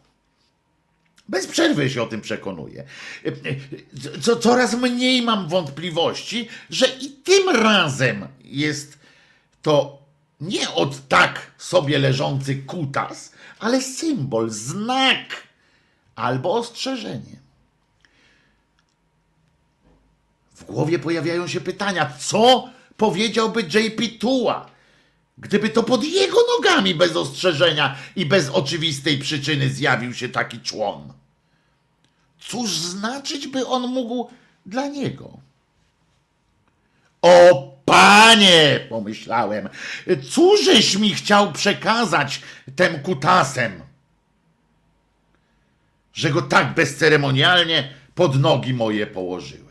Bez 1.28 1.46
przerwy 1.46 1.90
się 1.90 2.02
o 2.02 2.06
tym 2.06 2.20
przekonuję. 2.20 2.84
Co, 4.20 4.36
coraz 4.36 4.74
mniej 4.74 5.22
mam 5.22 5.48
wątpliwości, 5.48 6.48
że 6.70 6.86
i 6.86 7.08
tym 7.08 7.48
razem 7.48 8.28
jest 8.44 8.98
to 9.62 9.98
nie 10.40 10.70
od 10.70 11.08
tak 11.08 11.50
sobie 11.58 11.98
leżący 11.98 12.56
kutas, 12.56 13.32
ale 13.58 13.82
symbol, 13.82 14.50
znak 14.50 15.42
albo 16.16 16.54
ostrzeżenie. 16.54 17.43
W 20.64 20.72
głowie 20.72 20.98
pojawiają 20.98 21.46
się 21.48 21.60
pytania, 21.60 22.12
co 22.18 22.70
powiedziałby 22.96 23.62
JP 23.62 24.18
Tuła, 24.20 24.66
gdyby 25.38 25.68
to 25.68 25.82
pod 25.82 26.04
jego 26.04 26.36
nogami 26.56 26.94
bez 26.94 27.16
ostrzeżenia 27.16 27.96
i 28.16 28.26
bez 28.26 28.48
oczywistej 28.48 29.18
przyczyny 29.18 29.70
zjawił 29.70 30.14
się 30.14 30.28
taki 30.28 30.60
człon. 30.60 31.12
Cóż 32.38 32.70
znaczyć 32.70 33.46
by 33.46 33.66
on 33.66 33.82
mógł 33.86 34.30
dla 34.66 34.88
niego? 34.88 35.38
O 37.22 37.72
panie, 37.84 38.86
pomyślałem, 38.88 39.68
cóżeś 40.30 40.96
mi 40.96 41.14
chciał 41.14 41.52
przekazać 41.52 42.40
tym 42.76 43.02
kutasem, 43.02 43.82
że 46.12 46.30
go 46.30 46.42
tak 46.42 46.74
bezceremonialnie 46.74 47.94
pod 48.14 48.40
nogi 48.40 48.74
moje 48.74 49.06
położyłeś? 49.06 49.63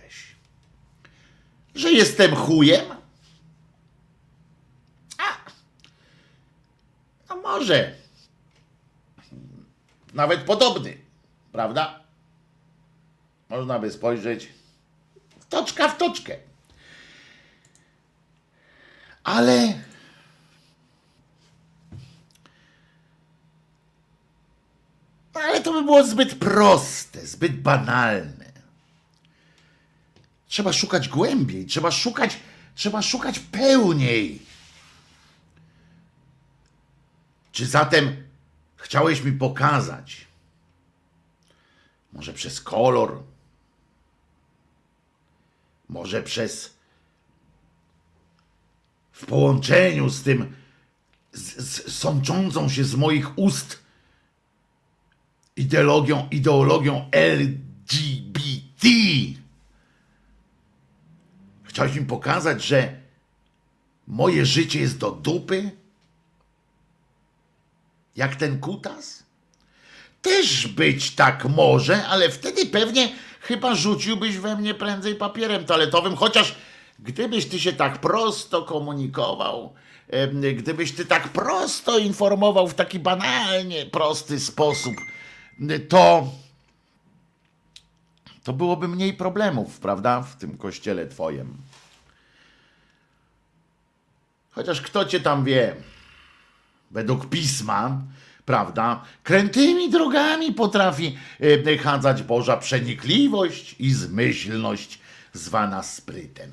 Że 1.75 1.91
jestem 1.91 2.35
chujem? 2.35 2.85
A, 5.17 5.37
no 7.29 7.35
może. 7.35 7.95
Nawet 10.13 10.41
podobny, 10.41 10.97
prawda? 11.51 11.99
Można 13.49 13.79
by 13.79 13.91
spojrzeć 13.91 14.49
toczka 15.49 15.87
w 15.87 15.97
toczkę. 15.97 16.37
Ale 19.23 19.73
ale 25.33 25.61
to 25.61 25.73
by 25.73 25.81
było 25.81 26.03
zbyt 26.03 26.35
proste, 26.35 27.27
zbyt 27.27 27.61
banalne. 27.61 28.42
Trzeba 30.53 30.73
szukać 30.73 31.09
głębiej, 31.09 31.65
trzeba 31.65 31.91
szukać, 31.91 32.39
trzeba 32.75 33.01
szukać 33.01 33.39
pełniej. 33.39 34.41
Czy 37.51 37.65
zatem 37.65 38.23
chciałeś 38.75 39.21
mi 39.23 39.31
pokazać, 39.31 40.27
może 42.11 42.33
przez 42.33 42.61
kolor, 42.61 43.23
może 45.89 46.23
przez 46.23 46.73
w 49.11 49.25
połączeniu 49.25 50.09
z 50.09 50.23
tym 50.23 50.55
z, 51.31 51.55
z, 51.57 51.93
sączącą 51.93 52.69
się 52.69 52.83
z 52.83 52.95
moich 52.95 53.37
ust 53.37 53.79
ideologią, 55.55 56.27
ideologią 56.31 57.09
LGBT. 57.11 58.87
Chciałeś 61.73 61.95
mi 61.95 62.05
pokazać, 62.05 62.63
że 62.63 62.93
moje 64.07 64.45
życie 64.45 64.79
jest 64.79 64.97
do 64.97 65.11
dupy? 65.11 65.71
Jak 68.15 68.35
ten 68.35 68.59
kutas? 68.59 69.23
Też 70.21 70.67
być 70.67 71.11
tak 71.11 71.45
może, 71.45 72.07
ale 72.07 72.29
wtedy 72.29 72.65
pewnie 72.65 73.11
chyba 73.41 73.75
rzuciłbyś 73.75 74.37
we 74.37 74.55
mnie 74.55 74.73
prędzej 74.73 75.15
papierem 75.15 75.65
toaletowym, 75.65 76.15
chociaż 76.15 76.55
gdybyś 76.99 77.45
ty 77.45 77.59
się 77.59 77.73
tak 77.73 78.01
prosto 78.01 78.63
komunikował, 78.63 79.73
gdybyś 80.55 80.91
ty 80.91 81.05
tak 81.05 81.29
prosto 81.29 81.97
informował 81.97 82.67
w 82.67 82.73
taki 82.73 82.99
banalnie 82.99 83.85
prosty 83.85 84.39
sposób, 84.39 84.95
to 85.89 86.27
to 88.43 88.53
byłoby 88.53 88.87
mniej 88.87 89.13
problemów, 89.13 89.79
prawda, 89.79 90.21
w 90.21 90.35
tym 90.35 90.57
kościele 90.57 91.07
twoim. 91.07 91.57
Chociaż 94.51 94.81
kto 94.81 95.05
cię 95.05 95.19
tam 95.19 95.43
wie, 95.43 95.75
według 96.91 97.29
pisma, 97.29 98.01
prawda, 98.45 99.03
krętymi 99.23 99.89
drogami 99.89 100.53
potrafi 100.53 101.17
e, 101.67 101.77
chadzać 101.77 102.23
Boża 102.23 102.57
przenikliwość 102.57 103.75
i 103.79 103.93
zmyślność 103.93 104.99
zwana 105.33 105.83
sprytem. 105.83 106.51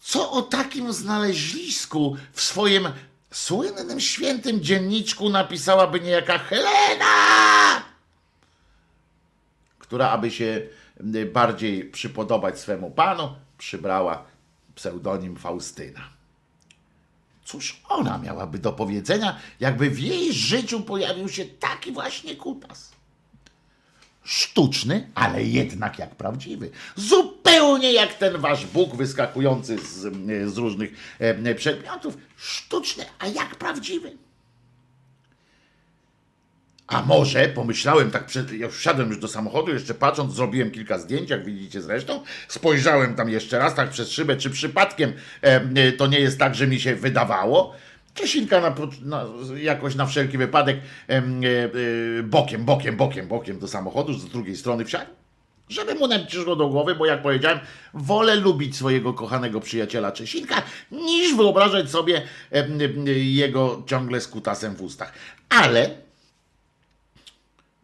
Co 0.00 0.30
o 0.30 0.42
takim 0.42 0.92
znalezisku 0.92 2.16
w 2.32 2.40
swoim 2.40 2.88
słynnym 3.30 4.00
świętym 4.00 4.60
dzienniczku 4.60 5.30
napisałaby 5.30 6.00
niejaka 6.00 6.38
Helena, 6.38 7.84
która 9.86 10.10
aby 10.10 10.30
się 10.30 10.62
bardziej 11.32 11.84
przypodobać 11.84 12.58
swemu 12.58 12.90
panu, 12.90 13.34
przybrała 13.58 14.24
pseudonim 14.74 15.36
Faustyna. 15.36 16.00
Cóż 17.44 17.80
ona 17.88 18.18
miałaby 18.18 18.58
do 18.58 18.72
powiedzenia, 18.72 19.36
jakby 19.60 19.90
w 19.90 19.98
jej 19.98 20.32
życiu 20.32 20.80
pojawił 20.80 21.28
się 21.28 21.44
taki 21.44 21.92
właśnie 21.92 22.36
kutas? 22.36 22.92
Sztuczny, 24.24 25.10
ale 25.14 25.44
jednak 25.44 25.98
jak 25.98 26.14
prawdziwy. 26.14 26.70
Zupełnie 26.96 27.92
jak 27.92 28.14
ten 28.14 28.40
wasz 28.40 28.66
Bóg 28.66 28.96
wyskakujący 28.96 29.78
z, 29.78 30.14
z 30.52 30.56
różnych 30.56 31.16
e, 31.18 31.54
przedmiotów. 31.54 32.16
Sztuczny, 32.36 33.04
a 33.18 33.26
jak 33.26 33.56
prawdziwy. 33.56 34.16
A 36.94 37.02
może, 37.02 37.48
pomyślałem 37.48 38.10
tak, 38.10 38.28
ja 38.58 38.68
wsiadłem 38.68 39.08
już 39.08 39.18
do 39.18 39.28
samochodu, 39.28 39.72
jeszcze 39.72 39.94
patrząc, 39.94 40.34
zrobiłem 40.34 40.70
kilka 40.70 40.98
zdjęć, 40.98 41.30
jak 41.30 41.44
widzicie 41.44 41.82
zresztą, 41.82 42.22
spojrzałem 42.48 43.14
tam 43.14 43.28
jeszcze 43.28 43.58
raz, 43.58 43.74
tak 43.74 43.90
przez 43.90 44.10
szybę, 44.10 44.36
czy 44.36 44.50
przypadkiem 44.50 45.12
e, 45.42 45.60
e, 45.74 45.92
to 45.92 46.06
nie 46.06 46.20
jest 46.20 46.38
tak, 46.38 46.54
że 46.54 46.66
mi 46.66 46.80
się 46.80 46.94
wydawało. 46.94 47.74
Czesinka 48.14 48.60
na, 48.60 48.74
na, 49.02 49.24
jakoś 49.56 49.94
na 49.94 50.06
wszelki 50.06 50.38
wypadek 50.38 50.76
e, 51.08 51.12
e, 51.16 51.22
bokiem, 52.22 52.64
bokiem, 52.64 52.96
bokiem, 52.96 53.28
bokiem 53.28 53.58
do 53.58 53.68
samochodu, 53.68 54.12
z 54.12 54.24
drugiej 54.30 54.56
strony 54.56 54.84
wsiadł. 54.84 55.10
Żeby 55.68 55.94
mu 55.94 56.08
przyszło 56.26 56.56
do 56.56 56.68
głowy, 56.68 56.94
bo 56.94 57.06
jak 57.06 57.22
powiedziałem, 57.22 57.58
wolę 57.94 58.36
lubić 58.36 58.76
swojego 58.76 59.12
kochanego 59.12 59.60
przyjaciela 59.60 60.12
Czesinka, 60.12 60.62
niż 60.90 61.36
wyobrażać 61.36 61.90
sobie 61.90 62.22
jego 63.16 63.82
ciągle 63.86 64.20
z 64.20 64.28
kutasem 64.28 64.74
w 64.74 64.82
ustach. 64.82 65.12
Ale 65.48 66.03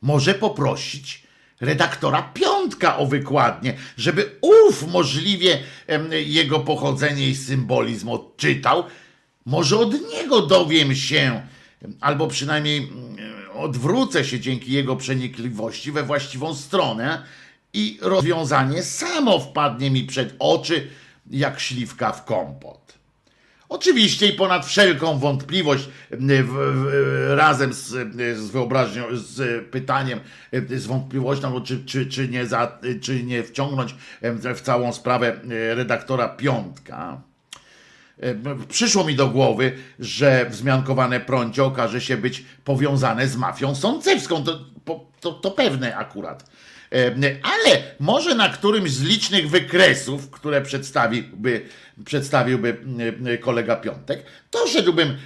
może 0.03 0.35
poprosić 0.35 1.23
redaktora 1.61 2.23
Piątka 2.23 2.99
o 2.99 3.07
wykładnię, 3.07 3.75
żeby 3.97 4.39
ów 4.41 4.87
możliwie 4.93 5.59
jego 6.27 6.61
pochodzenie 6.61 7.29
i 7.29 7.37
symbolizm 7.37 8.09
odczytał. 8.09 8.85
Może 9.47 9.79
od 9.79 9.95
niego 10.13 10.43
dowiem 10.43 10.95
się, 10.95 11.43
albo 12.01 12.27
przynajmniej 12.27 12.93
odwrócę 13.55 14.25
się 14.25 14.41
dzięki 14.41 14.73
jego 14.73 14.97
przenikliwości 14.97 15.93
we 15.93 16.03
właściwą 16.03 16.55
stronę 16.55 17.23
i 17.73 17.99
rozwiązanie 18.03 18.83
samo 18.83 19.39
wpadnie 19.39 19.91
mi 19.91 20.05
przed 20.05 20.35
oczy 20.39 20.89
jak 21.31 21.61
śliwka 21.61 22.13
w 22.13 22.25
kompot. 22.25 23.00
Oczywiście 23.71 24.27
i 24.27 24.33
ponad 24.33 24.67
wszelką 24.67 25.19
wątpliwość 25.19 25.89
razem 27.29 27.73
z, 27.73 27.87
z 28.39 28.51
wyobraźnią, 28.51 29.05
z 29.13 29.69
pytaniem, 29.71 30.21
z 30.77 30.87
wątpliwością, 30.87 31.61
czy, 31.61 31.85
czy, 31.85 32.07
czy, 32.07 32.29
nie 32.29 32.47
za, 32.47 32.79
czy 33.01 33.23
nie 33.23 33.43
wciągnąć 33.43 33.95
w 34.55 34.61
całą 34.61 34.93
sprawę 34.93 35.41
redaktora 35.75 36.29
Piątka. 36.29 37.21
Przyszło 38.69 39.05
mi 39.05 39.15
do 39.15 39.29
głowy, 39.29 39.73
że 39.99 40.47
wzmiankowane 40.51 41.21
prącie 41.21 41.65
okaże 41.65 42.01
się 42.01 42.17
być 42.17 42.45
powiązane 42.65 43.29
z 43.29 43.37
mafią 43.37 43.75
sącewską. 43.75 44.45
To, 44.45 44.61
to, 45.21 45.33
to 45.33 45.51
pewne 45.51 45.97
akurat. 45.97 46.51
Ale 47.43 47.83
może 48.01 48.35
na 48.35 48.49
którymś 48.49 48.91
z 48.91 49.03
licznych 49.03 49.51
wykresów, 49.51 50.31
które 50.31 50.63
przedstawiłby, 50.63 51.67
przedstawiłby 52.05 52.77
kolega 53.41 53.77
Piątek, 53.77 54.25
doszedłbym 54.53 55.19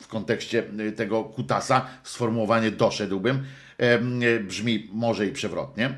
w 0.00 0.06
kontekście 0.08 0.62
tego 0.96 1.24
kutasa, 1.24 1.86
sformułowanie 2.02 2.70
doszedłbym, 2.70 3.46
brzmi 4.40 4.88
może 4.92 5.26
i 5.26 5.32
przewrotnie, 5.32 5.94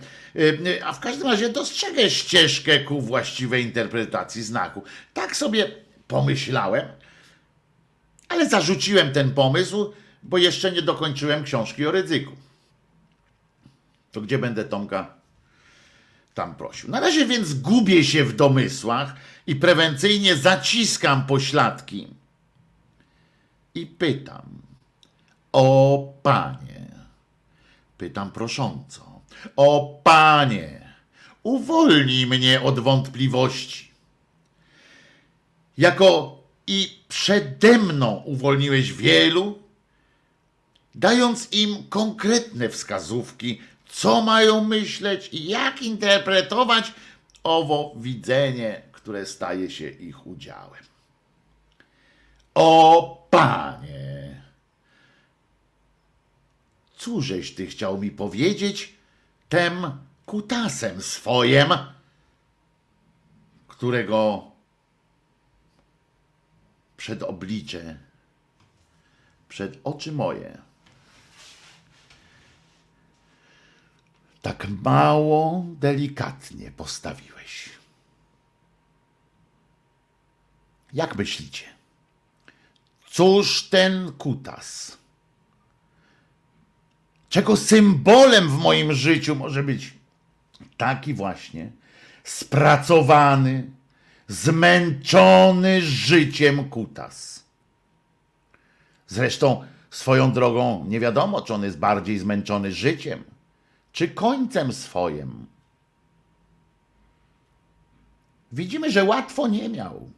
a 0.85 0.93
w 0.93 1.01
każdym 1.01 1.27
razie 1.27 1.49
dostrzegę 1.49 2.11
ścieżkę 2.11 2.81
ku 2.81 3.01
właściwej 3.01 3.65
interpretacji 3.65 4.43
znaku. 4.43 4.83
Tak 5.15 5.37
sobie 5.37 5.71
pomyślałem, 6.09 6.87
ale 8.29 8.49
zarzuciłem 8.49 9.13
ten 9.13 9.31
pomysł, 9.31 9.93
bo 10.23 10.39
jeszcze 10.39 10.73
nie 10.73 10.83
dokończyłem 10.83 11.45
książki 11.45 11.87
o 11.87 11.91
ryzyku. 11.91 12.33
To 14.17 14.21
gdzie 14.21 14.39
będę 14.39 14.65
Tomka 14.65 15.15
tam 16.35 16.55
prosił. 16.55 16.91
Na 16.91 17.01
razie 17.01 17.27
więc 17.27 17.55
gubię 17.55 18.05
się 18.05 18.25
w 18.25 18.37
domysłach 18.37 19.15
i 19.47 19.57
prewencyjnie 19.57 20.37
zaciskam 20.37 21.27
pośladki 21.27 22.09
i 23.75 23.87
pytam: 23.87 24.43
O 25.53 25.99
panie, 26.23 26.87
pytam 27.99 28.31
prosząco, 28.31 29.21
o 29.57 30.01
panie, 30.05 30.93
uwolnij 31.43 32.27
mnie 32.27 32.61
od 32.63 32.81
wątpliwości. 32.81 33.91
Jako 35.79 36.39
i 36.67 36.99
przede 37.09 37.79
mną 37.79 38.23
uwolniłeś 38.25 38.93
wielu, 38.93 39.59
dając 40.95 41.53
im 41.53 41.85
konkretne 41.89 42.69
wskazówki, 42.69 43.61
co 43.97 44.23
mają 44.23 44.65
myśleć 44.65 45.29
i 45.33 45.47
jak 45.49 45.83
interpretować 45.83 46.93
owo 47.45 47.93
widzenie, 47.97 48.83
które 48.93 49.27
staje 49.27 49.71
się 49.71 49.89
ich 49.89 50.27
udziałem. 50.27 50.85
O 52.55 53.27
panie, 53.31 54.43
cóżeś 56.97 57.55
ty 57.55 57.67
chciał 57.67 57.99
mi 57.99 58.11
powiedzieć 58.11 58.95
tem 59.49 59.91
kutasem 60.27 61.03
swojem, 61.03 61.69
którego 63.69 64.51
przed 66.97 67.23
oblicze, 67.23 67.99
przed 69.49 69.79
oczy 69.85 70.13
moje 70.13 70.66
tak 74.47 74.67
mało 74.85 75.65
delikatnie 75.81 76.71
postawiłeś. 76.71 77.71
Jak 80.93 81.17
myślicie? 81.17 81.65
Cóż 83.11 83.69
ten 83.69 84.13
kutas? 84.13 84.99
Czego 87.29 87.57
symbolem 87.57 88.49
w 88.49 88.59
moim 88.59 88.93
życiu 88.93 89.35
może 89.35 89.63
być 89.63 89.95
taki 90.77 91.15
właśnie 91.15 91.71
spracowany, 92.25 93.71
zmęczony 94.29 95.83
życiem 95.83 96.69
kutas? 96.69 97.45
Zresztą 99.07 99.65
swoją 99.91 100.33
drogą 100.33 100.85
nie 100.89 101.01
wiadomo, 101.01 101.43
czy 101.43 101.55
on 101.55 101.65
jest 101.65 101.79
bardziej 101.79 102.19
zmęczony 102.19 102.73
życiem, 102.73 103.36
czy 103.97 104.09
końcem 104.09 104.73
swoim. 104.73 105.47
Widzimy, 108.53 108.91
że 108.91 109.05
łatwo 109.05 109.49
nie 109.49 109.69
miał. 109.69 110.11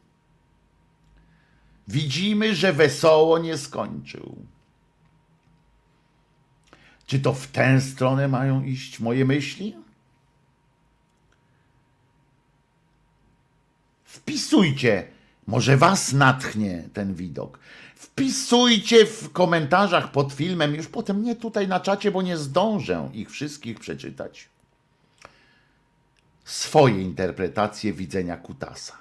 Widzimy, 1.87 2.55
że 2.55 2.73
wesoło 2.73 3.37
nie 3.37 3.57
skończył. 3.57 4.35
Czy 7.05 7.19
to 7.19 7.33
w 7.33 7.47
tę 7.47 7.81
stronę 7.81 8.27
mają 8.27 8.63
iść 8.63 8.99
moje 8.99 9.25
myśli? 9.25 9.75
Wpisujcie, 14.03 15.07
może 15.49 15.77
was 15.77 16.13
natchnie 16.13 16.89
ten 16.93 17.15
widok. 17.15 17.59
Wpisujcie 17.95 19.05
w 19.05 19.31
komentarzach 19.31 20.11
pod 20.11 20.33
filmem, 20.33 20.75
już 20.75 20.87
potem 20.87 21.23
nie 21.23 21.35
tutaj 21.35 21.67
na 21.67 21.79
czacie, 21.79 22.11
bo 22.11 22.21
nie 22.21 22.37
zdążę 22.37 23.09
ich 23.13 23.31
wszystkich 23.31 23.79
przeczytać. 23.79 24.49
Swoje 26.45 27.01
interpretacje 27.01 27.93
widzenia 27.93 28.37
Kutasa. 28.37 28.97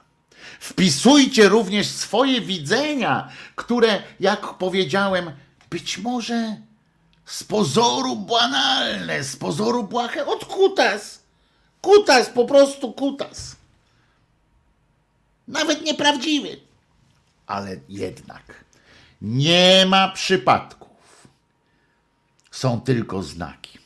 Wpisujcie 0.60 1.48
również 1.48 1.86
swoje 1.86 2.40
widzenia, 2.40 3.28
które, 3.56 4.02
jak 4.20 4.54
powiedziałem, 4.54 5.30
być 5.70 5.98
może 5.98 6.56
z 7.24 7.44
pozoru 7.44 8.16
banalne, 8.16 9.24
z 9.24 9.36
pozoru 9.36 9.84
błahe, 9.84 10.26
od 10.26 10.44
kutas. 10.44 11.22
Kutas, 11.80 12.30
po 12.30 12.44
prostu 12.44 12.92
kutas. 12.92 13.57
Nawet 15.48 15.82
nieprawdziwy. 15.82 16.60
Ale 17.46 17.76
jednak 17.88 18.64
nie 19.22 19.86
ma 19.86 20.08
przypadków. 20.08 21.28
Są 22.50 22.80
tylko 22.80 23.22
znaki. 23.22 23.78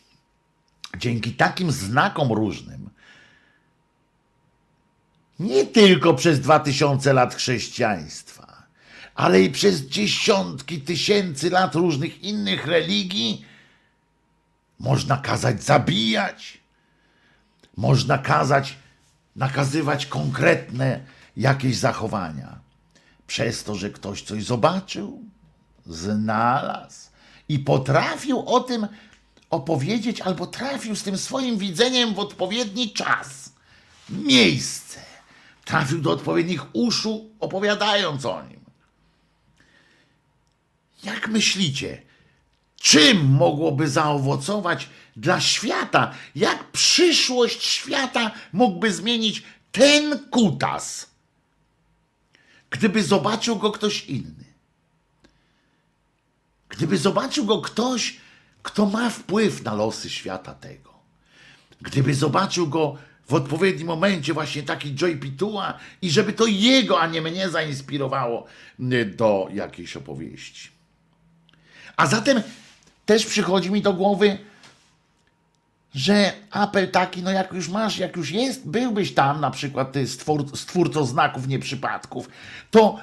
Dzięki 0.99 1.33
takim 1.33 1.73
znakom 1.73 2.33
różnym, 2.33 2.91
nie 5.41 5.67
tylko 5.67 6.15
przez 6.15 6.41
dwa 6.41 6.61
tysiące 6.61 7.13
lat 7.13 7.35
chrześcijaństwa, 7.35 8.63
ale 9.15 9.43
i 9.43 9.51
przez 9.51 9.81
dziesiątki 9.81 10.81
tysięcy 10.81 11.51
lat 11.51 11.75
różnych 11.75 12.23
innych 12.23 12.67
religii, 12.67 13.45
można 14.79 15.17
kazać 15.17 15.63
zabijać, 15.63 16.59
można 17.77 18.19
kazać 18.19 18.77
nakazywać 19.37 20.07
konkretne 20.07 21.01
jakieś 21.37 21.76
zachowania. 21.76 22.59
Przez 23.26 23.64
to, 23.64 23.74
że 23.74 23.91
ktoś 23.91 24.22
coś 24.22 24.45
zobaczył, 24.45 25.22
znalazł 25.87 27.11
i 27.49 27.59
potrafił 27.59 28.49
o 28.49 28.61
tym 28.61 28.87
opowiedzieć, 29.51 30.20
albo 30.20 30.47
trafił 30.47 30.97
z 30.97 31.03
tym 31.03 31.18
swoim 31.18 31.59
widzeniem 31.59 32.14
w 32.14 32.18
odpowiedni 32.18 32.93
czas, 32.93 33.53
miejsce. 34.09 35.01
Trafił 35.64 36.01
do 36.01 36.11
odpowiednich 36.11 36.74
uszu, 36.74 37.30
opowiadając 37.41 38.26
o 38.26 38.43
nim. 38.43 38.61
Jak 41.05 41.28
myślicie, 41.28 42.03
czym 42.76 43.24
mogłoby 43.24 43.89
zaowocować 43.89 44.89
dla 45.16 45.41
świata? 45.41 46.14
Jak 46.35 46.70
przyszłość 46.70 47.64
świata 47.64 48.30
mógłby 48.53 48.93
zmienić 48.93 49.43
ten 49.72 50.28
kutas, 50.30 51.12
gdyby 52.73 53.03
zobaczył 53.03 53.57
go 53.57 53.73
ktoś 53.73 54.05
inny? 54.05 54.45
Gdyby 56.68 56.99
zobaczył 56.99 57.45
go 57.45 57.61
ktoś, 57.61 58.16
kto 58.62 58.87
ma 58.87 59.11
wpływ 59.11 59.62
na 59.62 59.75
losy 59.75 60.11
świata 60.11 60.55
tego. 60.55 60.93
Gdyby 61.81 62.14
zobaczył 62.14 62.68
go 62.68 62.97
w 63.29 63.35
odpowiednim 63.35 63.87
momencie, 63.87 64.35
właśnie 64.35 64.62
taki 64.62 64.95
Joy 64.95 65.16
Pitua, 65.16 65.79
i 66.03 66.11
żeby 66.11 66.33
to 66.33 66.47
jego, 66.47 67.01
a 67.01 67.07
nie 67.07 67.23
mnie 67.23 67.51
zainspirowało 67.51 68.47
y, 68.81 69.05
do 69.05 69.49
jakiejś 69.53 69.97
opowieści. 69.97 70.68
A 71.97 72.07
zatem 72.07 72.43
też 73.07 73.27
przychodzi 73.27 73.70
mi 73.70 73.83
do 73.83 73.93
głowy, 73.93 74.39
że 75.95 76.32
apel 76.51 76.90
taki, 76.90 77.22
no 77.22 77.30
jak 77.30 77.53
już 77.53 77.68
masz, 77.68 77.99
jak 77.99 78.16
już 78.16 78.30
jest, 78.30 78.68
byłbyś 78.68 79.14
tam 79.14 79.40
na 79.40 79.51
przykład 79.51 79.93
ty 79.93 80.07
stwór, 80.07 80.57
stwórcą 80.57 81.07
znaków 81.07 81.49
nieprzypadków, 81.49 82.28
to, 82.70 82.99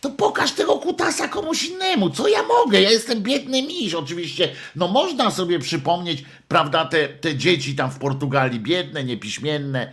to 0.00 0.10
pokaż 0.10 0.52
tego 0.52 0.78
kutasa 0.78 1.28
komuś 1.28 1.64
innemu. 1.64 2.10
Co 2.10 2.28
ja 2.28 2.42
mogę? 2.42 2.80
Ja 2.80 2.90
jestem 2.90 3.22
biedny 3.22 3.62
miś. 3.62 3.94
Oczywiście, 3.94 4.48
no 4.76 4.88
można 4.88 5.30
sobie 5.30 5.58
przypomnieć, 5.58 6.24
prawda, 6.48 6.84
te, 6.84 7.08
te 7.08 7.36
dzieci 7.36 7.74
tam 7.74 7.90
w 7.90 7.98
Portugalii, 7.98 8.60
biedne, 8.60 9.04
niepiśmienne, 9.04 9.92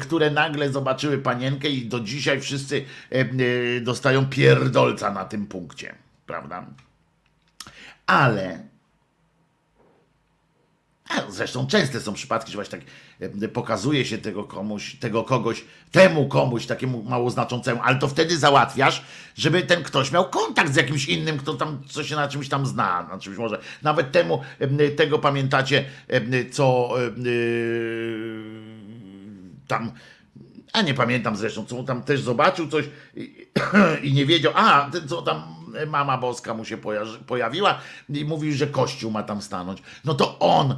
które 0.00 0.30
nagle 0.30 0.72
zobaczyły 0.72 1.18
panienkę 1.18 1.68
i 1.68 1.86
do 1.86 2.00
dzisiaj 2.00 2.40
wszyscy 2.40 2.84
e, 3.10 3.80
dostają 3.80 4.26
pierdolca 4.26 5.10
na 5.10 5.24
tym 5.24 5.46
punkcie, 5.46 5.94
prawda? 6.26 6.66
Ale 8.06 8.71
zresztą 11.28 11.66
częste 11.66 12.00
są 12.00 12.12
przypadki, 12.12 12.52
że 12.52 12.56
właśnie 12.56 12.78
tak 12.78 12.86
pokazuje 13.52 14.04
się 14.04 14.18
tego 14.18 14.44
komuś, 14.44 14.94
tego 14.94 15.24
kogoś, 15.24 15.64
temu 15.90 16.28
komuś, 16.28 16.66
takiemu 16.66 17.02
mało 17.02 17.30
znaczącemu, 17.30 17.80
ale 17.84 17.98
to 17.98 18.08
wtedy 18.08 18.38
załatwiasz, 18.38 19.02
żeby 19.34 19.62
ten 19.62 19.82
ktoś 19.82 20.12
miał 20.12 20.30
kontakt 20.30 20.72
z 20.72 20.76
jakimś 20.76 21.08
innym, 21.08 21.38
kto 21.38 21.54
tam 21.54 21.82
co 21.88 22.04
się 22.04 22.16
na 22.16 22.28
czymś 22.28 22.48
tam 22.48 22.66
zna, 22.66 23.08
na 23.10 23.18
czymś 23.18 23.38
może. 23.38 23.58
Nawet 23.82 24.12
temu, 24.12 24.40
tego 24.96 25.18
pamiętacie, 25.18 25.84
co 26.52 26.90
e, 27.00 27.10
tam 29.68 29.92
a 30.72 30.82
nie 30.82 30.94
pamiętam 30.94 31.36
zresztą, 31.36 31.66
co 31.66 31.82
tam 31.82 32.02
też 32.02 32.20
zobaczył 32.20 32.68
coś 32.68 32.84
i, 33.16 33.46
i 34.06 34.12
nie 34.12 34.26
wiedział, 34.26 34.52
a 34.56 34.90
co 35.08 35.22
tam 35.22 35.61
mama 35.86 36.18
boska 36.18 36.54
mu 36.54 36.64
się 36.64 36.76
pojawi- 36.76 37.18
pojawiła 37.26 37.78
i 38.08 38.24
mówił, 38.24 38.52
że 38.54 38.66
kościół 38.66 39.10
ma 39.10 39.22
tam 39.22 39.42
stanąć. 39.42 39.82
No 40.04 40.14
to 40.14 40.38
on 40.38 40.74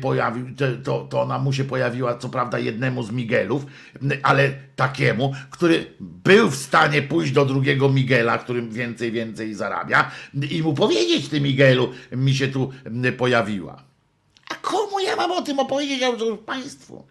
pojawił, 0.00 0.46
to- 0.84 1.04
to, 1.06 1.22
ona 1.22 1.38
mu 1.38 1.52
się 1.52 1.64
pojawiła, 1.64 2.18
co 2.18 2.28
prawda 2.28 2.58
jednemu 2.58 3.02
z 3.02 3.10
Miguelów, 3.10 3.66
ale 4.22 4.52
takiemu, 4.76 5.34
który 5.50 5.86
był 6.00 6.50
w 6.50 6.56
stanie 6.56 7.02
pójść 7.02 7.32
do 7.32 7.44
drugiego 7.44 7.88
Miguela, 7.88 8.38
którym 8.38 8.70
więcej, 8.70 9.12
więcej 9.12 9.54
zarabia 9.54 10.10
i 10.50 10.62
mu 10.62 10.74
powiedzieć, 10.74 11.28
ty 11.28 11.40
Miguelu, 11.40 11.92
mi 12.12 12.34
się 12.34 12.48
tu 12.48 12.72
pojawiła. 13.18 13.82
A 14.50 14.54
komu 14.54 15.00
ja 15.00 15.16
mam 15.16 15.32
o 15.32 15.42
tym 15.42 15.58
opowiedzieć, 15.58 16.00
ja 16.00 16.08
już 16.08 16.38
państwu? 16.46 17.06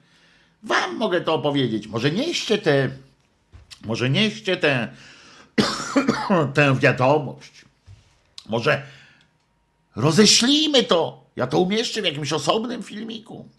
Wam 0.63 0.95
mogę 0.97 1.21
to 1.21 1.33
opowiedzieć. 1.33 1.87
Może 1.87 2.11
nieście 2.11 2.57
te, 2.57 2.89
może 3.85 4.09
nieście 4.09 4.57
tę, 4.57 4.87
tę 6.55 6.75
wiadomość. 6.79 7.65
Może 8.49 8.83
roześlijmy 9.95 10.83
to. 10.83 11.23
Ja 11.35 11.47
to 11.47 11.59
umieszczę 11.59 12.01
w 12.01 12.05
jakimś 12.05 12.33
osobnym 12.33 12.83
filmiku. 12.83 13.49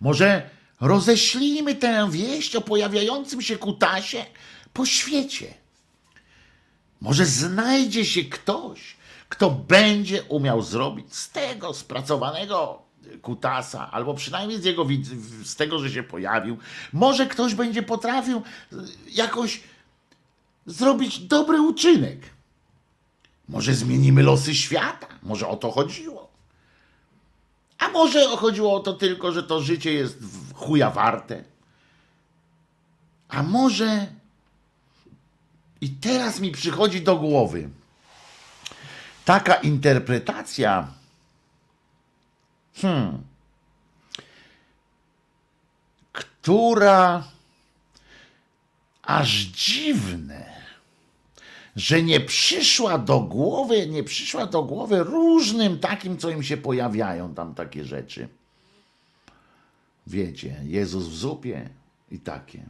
Może 0.00 0.50
roześlijmy 0.80 1.74
tę 1.74 2.10
wieść 2.10 2.56
o 2.56 2.60
pojawiającym 2.60 3.42
się 3.42 3.56
kutasie 3.56 4.24
po 4.72 4.86
świecie. 4.86 5.54
Może 7.00 7.26
znajdzie 7.26 8.04
się 8.04 8.24
ktoś, 8.24 8.96
kto 9.28 9.50
będzie 9.50 10.22
umiał 10.22 10.62
zrobić 10.62 11.14
z 11.14 11.30
tego 11.30 11.74
spracowanego 11.74 12.82
kutasa, 13.22 13.90
albo 13.90 14.14
przynajmniej 14.14 14.60
z 14.60 14.64
jego 14.64 14.86
z 15.44 15.56
tego, 15.56 15.78
że 15.78 15.90
się 15.90 16.02
pojawił. 16.02 16.58
Może 16.92 17.26
ktoś 17.26 17.54
będzie 17.54 17.82
potrafił 17.82 18.42
y, 18.72 18.76
jakoś 19.10 19.60
zrobić 20.70 21.18
dobry 21.18 21.60
uczynek. 21.60 22.18
Może 23.48 23.74
zmienimy 23.74 24.22
losy 24.22 24.54
świata. 24.54 25.06
Może 25.22 25.48
o 25.48 25.56
to 25.56 25.70
chodziło. 25.70 26.30
A 27.78 27.88
może 27.88 28.26
chodziło 28.36 28.74
o 28.74 28.80
to 28.80 28.92
tylko, 28.92 29.32
że 29.32 29.42
to 29.42 29.60
życie 29.60 29.92
jest 29.92 30.18
chuja 30.54 30.90
warte. 30.90 31.44
A 33.28 33.42
może 33.42 34.06
i 35.80 35.90
teraz 35.90 36.40
mi 36.40 36.50
przychodzi 36.50 37.02
do 37.02 37.16
głowy 37.16 37.70
taka 39.24 39.54
interpretacja, 39.54 40.88
hmm, 42.74 43.22
która 46.12 47.24
aż 49.02 49.30
dziwne, 49.30 50.49
że 51.80 52.02
nie 52.02 52.20
przyszła 52.20 52.98
do 52.98 53.20
głowy, 53.20 53.86
nie 53.86 54.04
przyszła 54.04 54.46
do 54.46 54.62
głowy 54.62 55.04
różnym 55.04 55.78
takim, 55.78 56.18
co 56.18 56.30
im 56.30 56.42
się 56.42 56.56
pojawiają 56.56 57.34
tam 57.34 57.54
takie 57.54 57.84
rzeczy. 57.84 58.28
Wiecie, 60.06 60.60
Jezus 60.64 61.04
w 61.04 61.16
zupie 61.16 61.70
i 62.10 62.18
takie. 62.18 62.62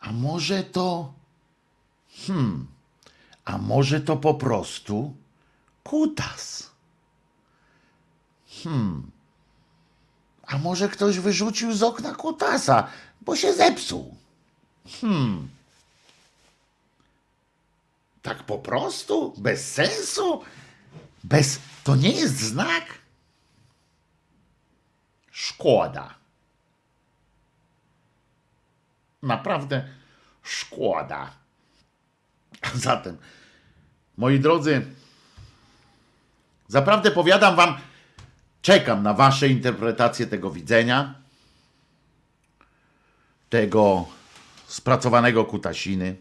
A 0.00 0.12
może 0.12 0.62
to 0.62 1.12
Hmm. 2.26 2.66
A 3.44 3.58
może 3.58 4.00
to 4.00 4.16
po 4.16 4.34
prostu 4.34 5.14
kutas? 5.84 6.70
Hmm. 8.62 9.10
A 10.46 10.58
może 10.58 10.88
ktoś 10.88 11.18
wyrzucił 11.18 11.72
z 11.72 11.82
okna 11.82 12.14
kutasa, 12.14 12.86
bo 13.20 13.36
się 13.36 13.52
zepsuł? 13.52 14.16
Hmm. 15.00 15.48
Tak 18.22 18.42
po 18.42 18.58
prostu? 18.58 19.34
Bez 19.38 19.72
sensu? 19.72 20.42
Bez. 21.24 21.60
To 21.84 21.96
nie 21.96 22.10
jest 22.10 22.40
znak? 22.40 22.84
Szkoda. 25.30 26.14
Naprawdę 29.22 29.88
szkoda. 30.42 31.30
Zatem, 32.74 33.18
moi 34.16 34.40
drodzy, 34.40 34.86
zaprawdę 36.68 37.10
powiadam 37.10 37.56
wam, 37.56 37.78
czekam 38.62 39.02
na 39.02 39.14
wasze 39.14 39.48
interpretacje 39.48 40.26
tego 40.26 40.50
widzenia, 40.50 41.14
tego 43.50 44.06
spracowanego 44.66 45.44
kutasiny. 45.44 46.16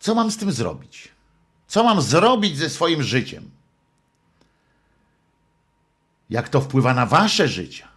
Co 0.00 0.14
mam 0.14 0.30
z 0.30 0.36
tym 0.36 0.52
zrobić? 0.52 1.08
Co 1.66 1.84
mam 1.84 2.00
zrobić 2.02 2.56
ze 2.56 2.70
swoim 2.70 3.02
życiem? 3.02 3.50
Jak 6.30 6.48
to 6.48 6.60
wpływa 6.60 6.94
na 6.94 7.06
wasze 7.06 7.48
życie? 7.48 7.88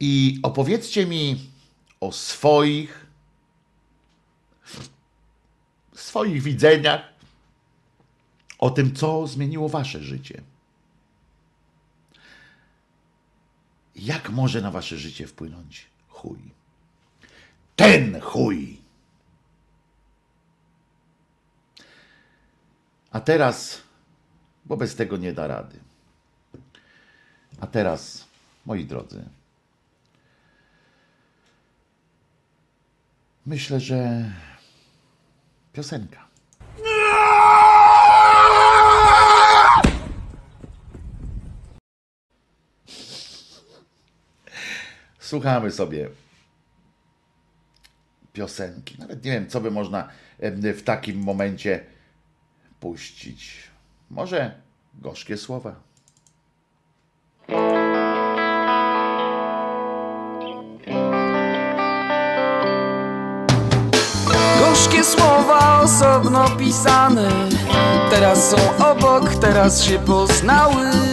I 0.00 0.40
opowiedzcie 0.42 1.06
mi 1.06 1.50
o 2.00 2.12
swoich 2.12 3.06
swoich 5.94 6.42
widzeniach, 6.42 7.00
o 8.58 8.70
tym, 8.70 8.94
co 8.94 9.26
zmieniło 9.26 9.68
wasze 9.68 10.02
życie. 10.02 10.42
Jak 13.96 14.30
może 14.30 14.60
na 14.60 14.70
wasze 14.70 14.98
życie 14.98 15.26
wpłynąć 15.26 15.86
chuj? 16.08 16.38
Ten 17.76 18.20
chuj! 18.20 18.81
A 23.12 23.20
teraz, 23.20 23.82
bo 24.64 24.76
bez 24.76 24.96
tego 24.96 25.16
nie 25.16 25.32
da 25.32 25.46
rady. 25.46 25.78
A 27.60 27.66
teraz, 27.66 28.24
moi 28.66 28.84
drodzy, 28.84 29.24
myślę, 33.46 33.80
że 33.80 34.30
piosenka. 35.72 36.28
Słuchamy 45.18 45.70
sobie 45.70 46.10
piosenki. 48.32 48.98
Nawet 48.98 49.24
nie 49.24 49.32
wiem, 49.32 49.48
co 49.48 49.60
by 49.60 49.70
można 49.70 50.08
w 50.74 50.82
takim 50.82 51.22
momencie 51.22 51.91
puścić. 52.82 53.70
Może 54.10 54.54
gorzkie 54.94 55.36
słowa. 55.36 55.74
Gorzkie 64.60 65.04
słowa 65.04 65.80
osobno 65.82 66.50
pisane 66.58 67.28
Teraz 68.10 68.50
są 68.50 68.56
obok, 68.90 69.34
teraz 69.34 69.82
się 69.82 69.98
poznały 69.98 71.11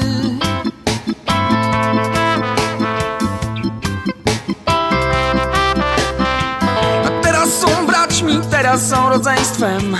są 8.77 9.09
rodzeństwem 9.09 9.97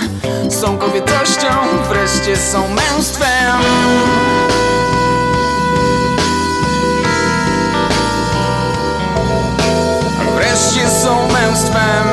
Są 0.50 0.78
kobietością, 0.78 1.48
wreszcie 1.88 2.36
są 2.36 2.68
męstwem. 2.68 3.60
Wreszcie 10.34 10.88
są 10.88 11.28
męstwem 11.28 12.06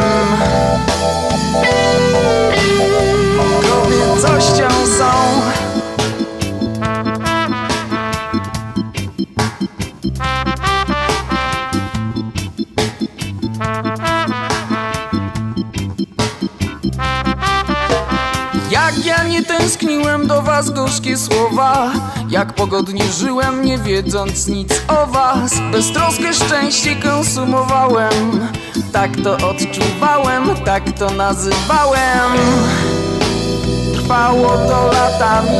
tęskniłem 19.48 20.28
do 20.28 20.42
was 20.42 20.70
gorzkie 20.70 21.18
słowa. 21.18 21.92
Jak 22.30 22.54
pogodnie 22.54 23.04
żyłem 23.04 23.66
nie 23.66 23.78
wiedząc 23.78 24.48
nic 24.48 24.82
o 24.88 25.08
was. 25.08 25.52
Beztroskie 25.72 26.34
szczęście 26.34 26.96
konsumowałem. 26.96 28.50
Tak 28.94 29.12
to 29.24 29.34
odczuwałem, 29.50 30.50
tak 30.66 30.92
to 30.92 31.10
nazywałem. 31.10 32.32
Trwało 33.94 34.58
to 34.58 34.92
latami 34.92 35.58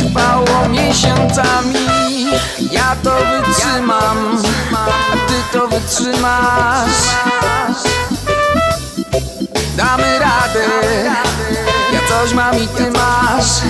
Trwało 0.00 0.68
miesiącami. 0.68 1.86
Ja 2.72 2.96
to 3.02 3.10
wytrzymam 3.10 4.38
A 4.74 5.16
ty 5.28 5.58
to 5.58 5.68
wytrzymasz. 5.68 7.18
Damy 9.76 10.18
radę 10.18 10.68
coś 12.20 12.34
mam 12.34 12.58
i 12.58 12.68
ty 12.68 12.90
masz. 12.90 13.62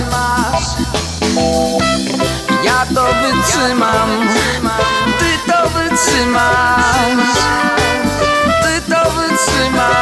Ja 2.63 2.85
to 2.95 3.05
wytrzymam. 3.21 4.29
Ty 5.19 5.51
to 5.51 5.69
wytrzymasz. 5.69 7.39
Ty 8.61 8.81
to 8.91 9.11
wytrzymasz 9.11 9.99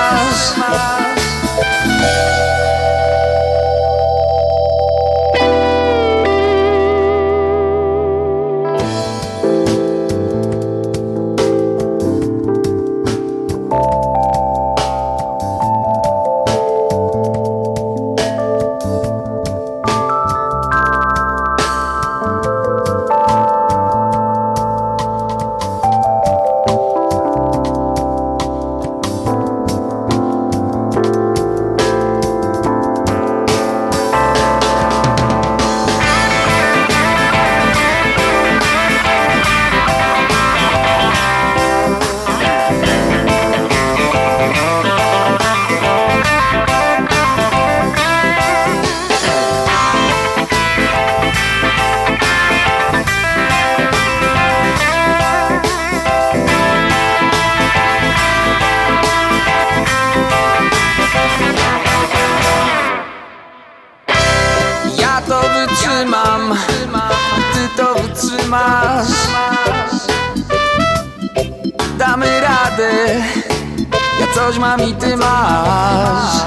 nami 74.78 74.94
ty 74.94 75.18
masz. 75.18 76.46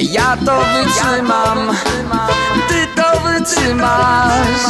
Ja 0.00 0.36
to 0.44 0.56
wytrzymam 0.72 1.76
Ty 2.68 2.86
to 2.96 3.20
wytrzymasz. 3.20 4.64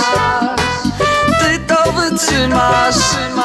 Ty 1.38 1.58
to 1.66 1.92
wytrzymasz. 1.92 3.41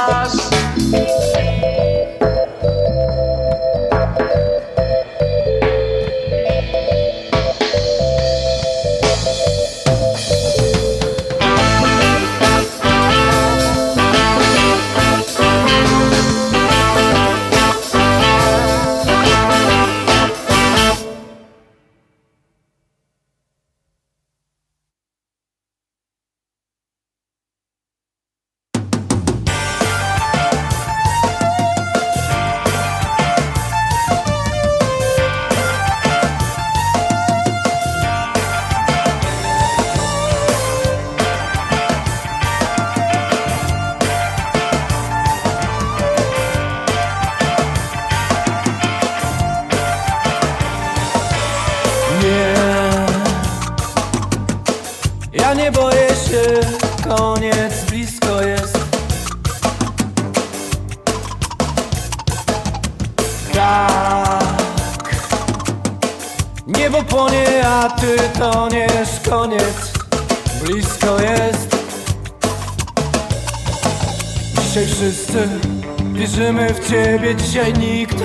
ciebie 77.27 77.35
dzisiaj 77.35 77.73
nikt 77.73 78.17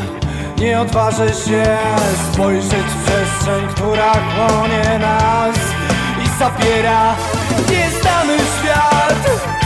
nie 0.59 0.81
odważy 0.81 1.29
się 1.29 1.79
spojrzeć 2.33 2.73
w 2.73 3.05
przestrzeń, 3.05 3.69
która 3.75 4.13
chłonie 4.13 4.99
nas 4.99 5.57
i 6.25 6.39
zapiera 6.39 7.15
nieznany 7.71 8.37
świat. 8.39 9.62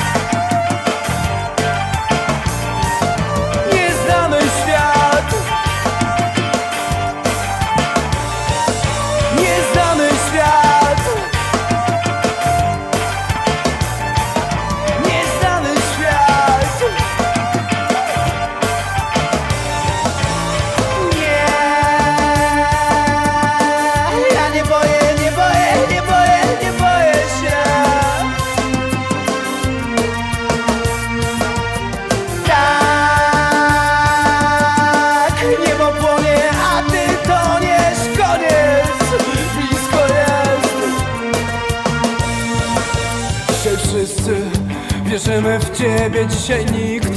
Wierzymy 45.27 45.59
w 45.59 45.79
Ciebie, 45.79 46.27
dzisiaj 46.27 46.67
nikt. 46.67 47.11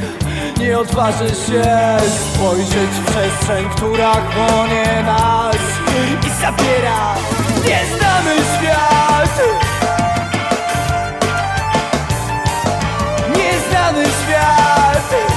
Nie 0.59 0.79
odważy 0.79 1.29
się 1.29 1.63
Spojrzeć 2.07 2.89
w 2.89 3.05
przestrzeń, 3.05 3.69
która 3.75 4.13
chłonie 4.13 5.03
nas 5.05 5.55
I 6.27 6.41
zabiera 6.41 7.15
nieznany 7.55 8.35
świat. 8.35 9.41
Nieznany 13.37 14.05
świat. 14.05 15.28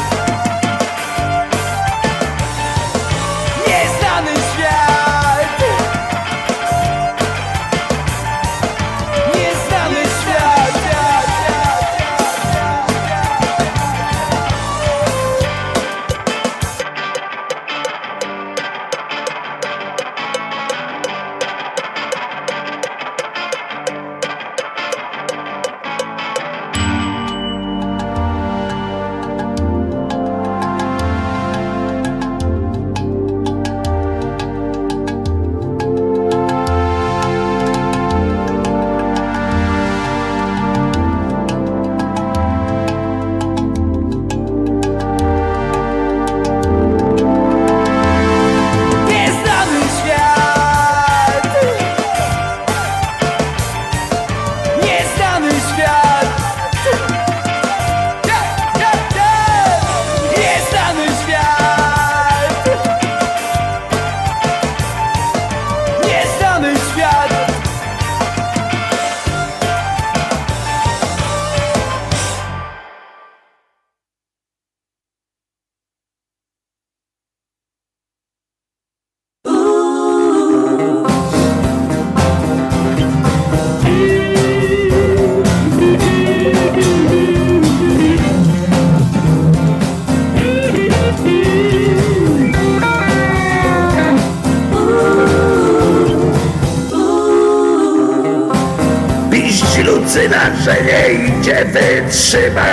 Sheba! 102.12 102.71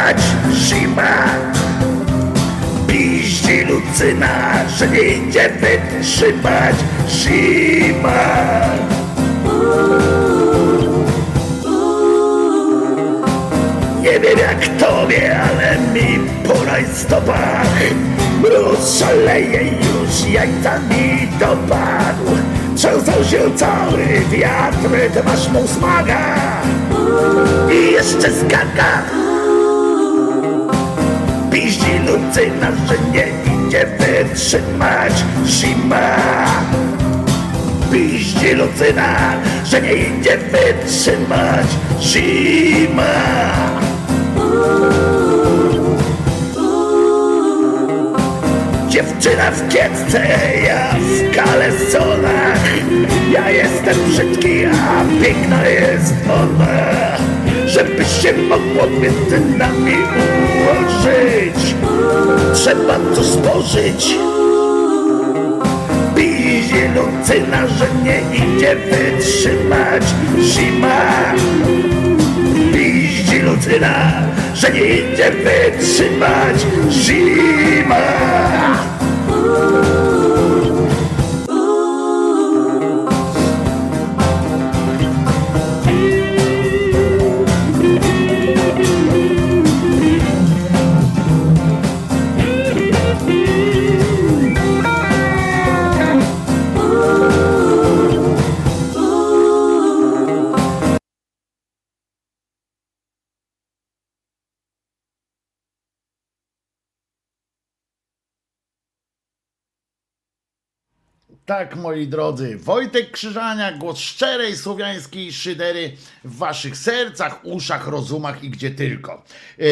Drodzy, 112.19 112.57
Wojtek 112.57 113.11
Krzyżania, 113.11 113.71
głos 113.71 113.99
szczerej 113.99 114.57
słowiańskiej 114.57 115.33
szydery 115.33 115.91
w 116.23 116.37
waszych 116.37 116.77
sercach, 116.77 117.45
uszach, 117.45 117.87
rozumach 117.87 118.43
i 118.43 118.49
gdzie 118.49 118.71
tylko. 118.71 119.23
E, 119.59 119.63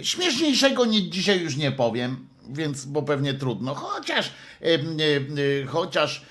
e, 0.00 0.04
Śmieszniejszego 0.04 0.84
nic 0.84 1.14
dzisiaj 1.14 1.40
już 1.40 1.56
nie 1.56 1.72
powiem, 1.72 2.28
więc 2.48 2.84
bo 2.84 3.02
pewnie 3.02 3.34
trudno, 3.34 3.74
chociaż 3.74 4.32
e, 4.62 5.66
chociaż 5.66 6.22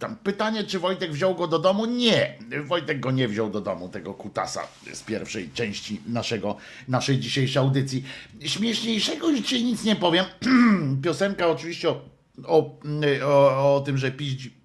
tam 0.00 0.16
pytanie, 0.16 0.64
czy 0.64 0.78
Wojtek 0.78 1.12
wziął 1.12 1.34
go 1.34 1.46
do 1.46 1.58
domu? 1.58 1.86
Nie, 1.86 2.38
Wojtek 2.64 3.00
go 3.00 3.10
nie 3.10 3.28
wziął 3.28 3.50
do 3.50 3.60
domu, 3.60 3.88
tego 3.88 4.14
kutasa 4.14 4.68
z 4.92 5.02
pierwszej 5.02 5.50
części 5.54 6.00
naszego, 6.06 6.56
naszej 6.88 7.18
dzisiejszej 7.18 7.62
audycji. 7.62 8.04
Śmieszniejszego 8.44 9.32
dzisiaj 9.32 9.64
nic 9.64 9.84
nie 9.84 9.96
powiem. 9.96 10.24
Piosenka 11.02 11.48
oczywiście 11.48 11.88
o 11.88 12.13
o, 12.46 12.80
o, 13.24 13.76
o 13.76 13.80
tym, 13.80 13.98
że 13.98 14.10
piździ 14.10 14.64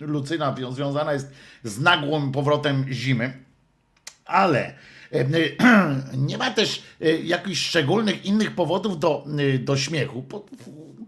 Lucyna 0.00 0.52
wią- 0.54 0.72
związana 0.72 1.12
jest 1.12 1.32
z 1.62 1.80
nagłym 1.80 2.32
powrotem 2.32 2.86
zimy, 2.90 3.44
ale 4.24 4.74
e, 5.12 5.24
nie 6.16 6.38
ma 6.38 6.50
też 6.50 6.82
e, 7.00 7.10
jakichś 7.16 7.60
szczególnych 7.60 8.24
innych 8.24 8.54
powodów 8.54 8.98
do, 8.98 9.26
e, 9.54 9.58
do 9.58 9.76
śmiechu. 9.76 10.22
Po, 10.22 10.44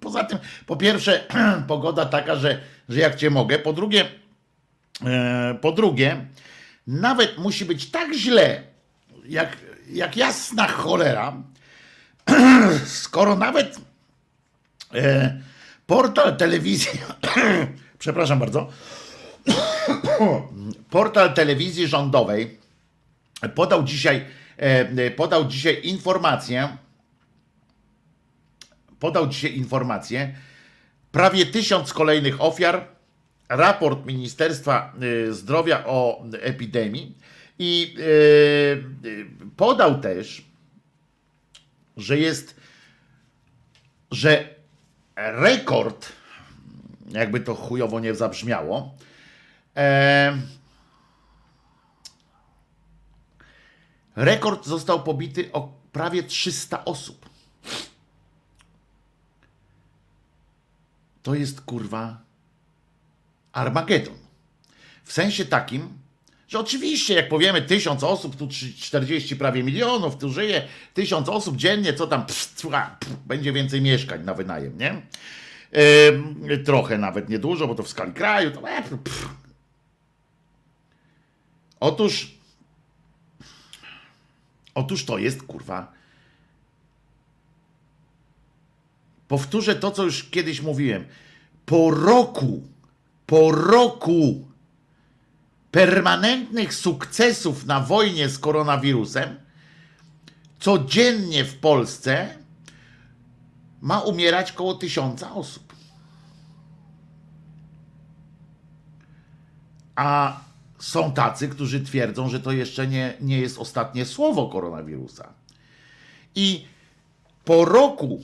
poza 0.01 0.25
tym, 0.25 0.39
po 0.67 0.77
pierwsze, 0.77 1.25
pogoda 1.69 2.07
taka, 2.07 2.37
że, 2.37 2.61
że 2.89 3.01
jak 3.01 3.17
cię 3.17 3.31
mogę, 3.31 3.59
po 3.59 3.73
drugie, 3.73 4.05
e, 5.05 5.59
po 5.61 5.73
drugie, 5.73 6.27
nawet 6.87 7.39
musi 7.39 7.65
być 7.65 7.91
tak 7.91 8.15
źle, 8.15 8.63
jak, 9.29 9.57
jak 9.91 10.17
jasna 10.17 10.69
cholera, 10.69 11.43
skoro 12.87 13.37
nawet 13.37 13.81
e, 14.95 15.41
portal 15.87 16.37
telewizji, 16.37 17.01
przepraszam 17.99 18.39
bardzo, 18.39 18.69
portal 20.91 21.35
telewizji 21.35 21.87
rządowej 21.89 22.59
podał 23.55 23.85
dzisiaj, 23.85 24.25
e, 24.57 25.11
podał 25.11 25.45
dzisiaj 25.45 25.81
informację, 25.83 26.77
podał 28.99 29.27
dzisiaj 29.27 29.57
informację, 29.57 30.35
prawie 31.13 31.47
tysiąc 31.47 31.93
kolejnych 31.93 32.41
ofiar, 32.41 32.97
raport 33.49 34.07
Ministerstwa 34.07 34.93
e, 35.29 35.33
Zdrowia 35.33 35.85
o 35.87 36.25
epidemii. 36.41 37.15
I 37.59 37.95
e, 37.99 38.03
e, 38.03 38.77
podał 39.57 40.01
też, 40.01 40.45
że 41.97 42.19
jest, 42.19 42.57
że 44.11 44.56
rekord, 45.17 46.13
jakby 47.09 47.41
to 47.41 47.55
chujowo 47.55 48.01
nie 48.01 48.15
zabrzmiało, 48.15 48.95
e, 49.77 50.39
rekord 54.17 54.67
został 54.67 55.03
pobity 55.03 55.53
o 55.53 55.73
prawie 55.93 56.23
300 56.23 56.85
osób. 56.85 57.31
To 61.23 61.35
jest 61.35 61.61
kurwa 61.61 62.21
Armagedon. 63.53 64.15
W 65.05 65.13
sensie 65.13 65.45
takim, 65.45 65.99
że 66.49 66.59
oczywiście, 66.59 67.15
jak 67.15 67.29
powiemy 67.29 67.63
tysiąc 67.63 68.05
osób, 68.05 68.37
tu 68.37 68.47
trzy- 68.47 68.75
40 68.75 69.37
prawie 69.37 69.63
milionów, 69.63 70.17
tu 70.19 70.31
żyje 70.33 70.63
tysiąc 70.95 71.29
osób 71.29 71.57
dziennie, 71.57 71.95
co 71.95 72.07
tam 72.07 72.27
pst, 72.27 72.61
słucha, 72.61 72.97
pff, 73.01 73.17
będzie 73.27 73.53
więcej 73.53 73.81
mieszkań 73.83 74.25
na 74.25 74.35
wynajem, 74.35 74.79
nie? 74.79 75.03
Ym, 76.09 76.65
trochę 76.65 76.99
nawet 76.99 77.29
niedużo, 77.29 77.69
bo 77.69 77.75
to 77.75 77.83
w 77.83 77.89
skali 77.89 78.13
kraju. 78.13 78.51
To, 78.51 78.71
e. 78.71 78.83
Otóż, 81.81 82.35
otóż 84.75 85.05
to 85.05 85.19
jest 85.19 85.43
kurwa. 85.43 85.93
Powtórzę 89.29 89.75
to, 89.77 89.91
co 89.91 90.05
już 90.05 90.25
kiedyś 90.25 90.61
mówiłem. 90.63 91.05
Po 91.67 91.91
roku, 91.91 92.63
po 93.27 93.53
roku 93.53 94.46
permanentnych 95.77 96.75
sukcesów 96.75 97.67
na 97.67 97.81
wojnie 97.81 98.29
z 98.29 98.39
koronawirusem, 98.39 99.41
codziennie 100.61 101.45
w 101.45 101.59
Polsce 101.59 102.39
ma 103.81 104.01
umierać 104.01 104.53
koło 104.53 104.75
tysiąca 104.75 105.33
osób. 105.33 105.75
A 109.97 110.41
są 110.79 111.13
tacy, 111.13 111.49
którzy 111.49 111.81
twierdzą, 111.81 112.29
że 112.29 112.41
to 112.41 112.53
jeszcze 112.53 112.87
nie, 112.87 113.15
nie 113.21 113.41
jest 113.41 113.59
ostatnie 113.59 114.05
słowo 114.05 114.49
koronawirusa. 114.49 115.33
I 116.35 116.67
po 117.45 117.65
roku 117.65 118.23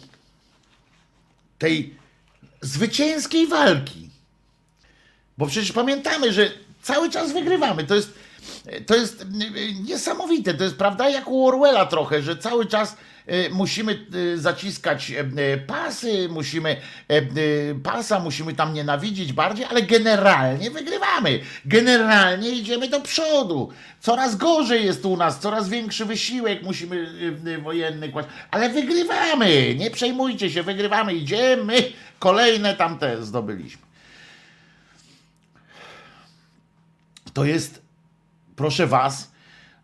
tej 1.59 1.97
zwycięskiej 2.61 3.47
walki, 3.47 4.11
bo 5.39 5.47
przecież 5.47 5.73
pamiętamy, 5.73 6.33
że 6.33 6.51
cały 6.83 7.11
czas 7.11 7.33
wygrywamy. 7.33 7.85
To 7.85 7.95
jest, 7.95 8.15
to 8.87 8.95
jest 8.95 9.23
y, 9.23 9.27
niesamowite. 9.89 10.55
To 10.55 10.65
jest 10.65 10.77
prawda 10.77 11.09
jak 11.09 11.29
u 11.29 11.47
Orwella 11.49 11.87
trochę, 11.87 12.23
że 12.23 12.37
cały 12.37 12.67
czas 12.67 12.97
y, 13.29 13.51
musimy 13.53 14.07
y, 14.15 14.39
zaciskać 14.39 15.11
y, 15.11 15.41
y, 15.41 15.59
pasy, 15.67 16.29
musimy 16.29 16.77
y, 17.11 17.15
y, 17.39 17.75
pasa, 17.83 18.21
musimy 18.21 18.55
tam 18.55 18.75
nienawidzić 18.75 19.33
bardziej, 19.33 19.65
ale 19.65 19.83
generalnie 19.83 20.71
wygrywamy. 20.71 21.41
Generalnie 21.65 22.51
idziemy 22.51 22.89
do 22.89 23.01
przodu. 23.01 23.69
Coraz 24.01 24.37
gorzej 24.37 24.85
jest 24.85 25.05
u 25.05 25.17
nas, 25.17 25.41
coraz 25.41 25.69
większy 25.69 26.05
wysiłek 26.05 26.63
musimy 26.63 26.97
y, 26.97 27.49
y, 27.49 27.59
wojenny 27.59 28.09
kłaść, 28.09 28.29
ale 28.51 28.69
wygrywamy. 28.71 29.75
Nie 29.79 29.91
przejmujcie 29.91 30.51
się, 30.51 30.63
wygrywamy. 30.63 31.15
Idziemy. 31.15 31.75
Kolejne 32.19 32.77
tamte 32.77 33.23
zdobyliśmy. 33.23 33.92
To 37.35 37.45
jest, 37.45 37.83
proszę 38.57 38.87
was, 38.87 39.33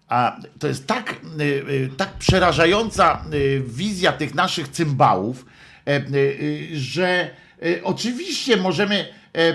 a 0.09 0.41
to 0.59 0.69
jest 0.69 0.87
tak, 0.87 1.21
y, 1.41 1.45
y, 1.45 1.91
tak 1.97 2.13
przerażająca 2.13 3.25
y, 3.35 3.63
wizja 3.67 4.13
tych 4.13 4.35
naszych 4.35 4.69
cymbałów, 4.69 5.47
e, 5.89 6.01
że 6.73 7.31
oczywiście 7.83 8.57
możemy, 8.57 9.09
e, 9.33 9.53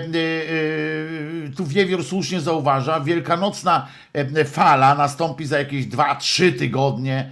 tu 1.56 1.66
Wiewiór 1.66 2.04
słusznie 2.04 2.40
zauważa, 2.40 3.00
wielkanocna 3.00 3.86
e, 4.12 4.44
fala 4.44 4.94
nastąpi 4.94 5.46
za 5.46 5.58
jakieś 5.58 5.86
2-3 5.86 6.58
tygodnie, 6.58 7.30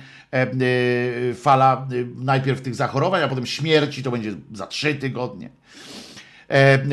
fala 1.34 1.88
najpierw 2.16 2.60
tych 2.60 2.74
zachorowań, 2.74 3.22
a 3.22 3.28
potem 3.28 3.46
śmierci, 3.46 4.02
to 4.02 4.10
będzie 4.10 4.34
za 4.52 4.66
trzy 4.66 4.94
tygodnie 4.94 5.50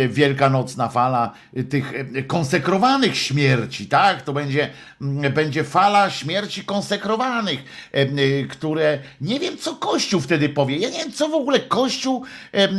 wielkanocna 0.10 0.88
fala 0.90 1.34
tych 1.70 1.94
e, 2.16 2.24
konsekrowanych 2.24 3.18
śmierci, 3.18 3.88
tak? 3.88 4.22
To 4.22 4.34
będzie, 4.34 4.70
mm, 5.02 5.34
będzie 5.34 5.64
fala 5.64 6.10
śmierci 6.10 6.64
konsekrowanych, 6.64 7.60
e, 7.94 7.98
e, 7.98 8.08
które 8.50 9.00
nie 9.22 9.40
wiem, 9.40 9.58
co 9.58 9.76
Kościół 9.76 10.22
wtedy 10.22 10.50
powie. 10.50 10.78
Ja 10.78 10.90
nie 10.90 10.98
wiem, 10.98 11.12
co 11.12 11.30
w 11.30 11.34
ogóle 11.34 11.60
Kościół. 11.60 12.26
e, 12.54 12.58
e, 12.58 12.70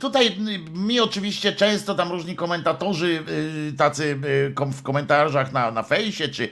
Tutaj 0.00 0.36
mi 0.74 1.00
oczywiście 1.00 1.52
często 1.52 1.94
tam 1.94 2.10
różni 2.10 2.36
komentatorzy, 2.36 3.22
e, 3.68 3.76
tacy 3.76 4.18
e, 4.60 4.72
w 4.72 4.82
komentarzach 4.82 5.52
na, 5.52 5.70
na 5.70 5.82
fejsie, 5.82 6.28
czy 6.28 6.48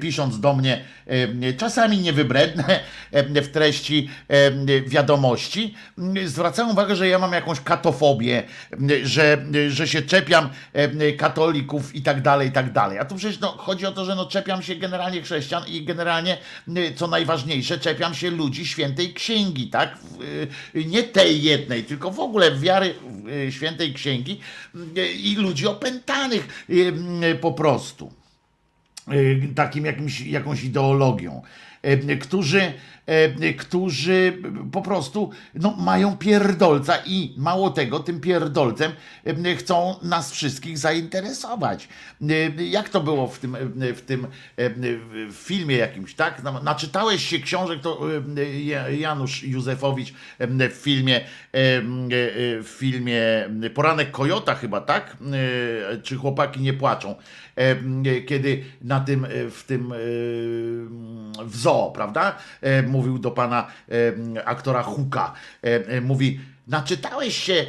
pisząc 0.00 0.40
do 0.40 0.54
mnie, 0.54 0.84
e, 1.06 1.52
czasami 1.52 1.98
niewybredne 1.98 2.80
e, 3.12 3.42
w 3.42 3.48
treści 3.48 4.08
e, 4.28 4.50
wiadomości, 4.82 5.74
zwracają 6.26 6.70
uwagę, 6.70 6.96
że 6.96 7.08
ja 7.08 7.18
mam 7.18 7.32
jakąś 7.32 7.60
katofobię, 7.60 8.42
że, 9.04 9.44
że 9.68 9.88
się 9.88 10.02
czepiam 10.02 10.50
e, 10.72 11.12
katolików 11.12 11.94
i 11.94 12.02
tak 12.02 12.22
dalej, 12.22 12.48
i 12.48 12.52
tak 12.52 12.72
dalej. 12.72 12.98
A 12.98 13.04
tu 13.04 13.16
przecież 13.16 13.40
no, 13.40 13.48
chodzi 13.48 13.86
o 13.86 13.92
to, 13.92 14.04
że 14.04 14.14
no, 14.14 14.26
czepiam 14.26 14.62
się 14.62 14.76
generalnie 14.76 15.22
chrześcijan 15.22 15.62
i 15.68 15.84
generalnie, 15.84 16.38
m, 16.68 16.76
co 16.96 17.06
najważniejsze, 17.06 17.78
czepiam 17.78 18.14
się 18.14 18.30
ludzi 18.30 18.66
świętej 18.66 19.14
księgi, 19.14 19.68
tak? 19.68 19.98
Nie 20.74 21.02
tej 21.02 21.42
jednej, 21.42 21.84
tylko 21.84 22.10
w 22.10 22.20
ogóle 22.20 22.56
wiary 22.56 22.94
świętej 23.50 23.94
księgi 23.94 24.40
i 25.18 25.36
ludzi 25.36 25.66
opętanych 25.66 26.66
po 27.40 27.52
prostu 27.52 28.12
takim 29.54 29.84
jakimś, 29.84 30.20
jakąś 30.20 30.64
ideologią, 30.64 31.42
którzy, 32.20 32.72
y, 33.42 33.54
którzy 33.54 34.38
po 34.72 34.82
prostu 34.82 35.30
no, 35.54 35.76
mają 35.78 36.16
pierdolca 36.16 36.96
i 37.06 37.34
mało 37.36 37.70
tego, 37.70 38.00
tym 38.00 38.20
pierdolcem 38.20 38.92
y, 39.46 39.56
chcą 39.56 39.94
nas 40.02 40.32
wszystkich 40.32 40.78
zainteresować. 40.78 41.88
Jak 42.56 42.88
to 42.88 43.00
było 43.00 43.28
w 43.28 43.38
tym, 43.38 43.56
w 43.76 44.00
tym 44.00 44.26
filmie 45.32 45.76
jakimś, 45.76 46.14
tak? 46.14 46.42
No, 46.42 46.62
Naczytałeś 46.62 47.28
się 47.28 47.38
książek, 47.38 47.80
to 47.80 48.00
Ja- 48.64 48.88
Janusz 48.90 49.42
Józefowicz 49.44 50.12
w 50.70 50.78
filmie, 50.82 51.20
w 51.52 52.74
filmie 52.78 53.20
Poranek 53.74 54.10
Kojota 54.10 54.54
chyba, 54.54 54.80
tak? 54.80 55.16
Czy 56.02 56.16
chłopaki 56.16 56.60
nie 56.60 56.72
płaczą? 56.72 57.14
E, 57.56 58.20
kiedy 58.20 58.64
na 58.82 59.00
tym, 59.00 59.24
e, 59.24 59.28
w 59.50 59.64
tym 59.66 59.92
e, 59.92 59.96
w 61.44 61.56
zoo, 61.56 61.90
prawda? 61.94 62.38
Mówił 62.86 63.18
do 63.18 63.30
pana 63.30 63.66
aktora 64.44 64.82
Huka. 64.82 65.32
Mówi, 66.02 66.40
naczytałeś 66.68 67.44
się 67.44 67.66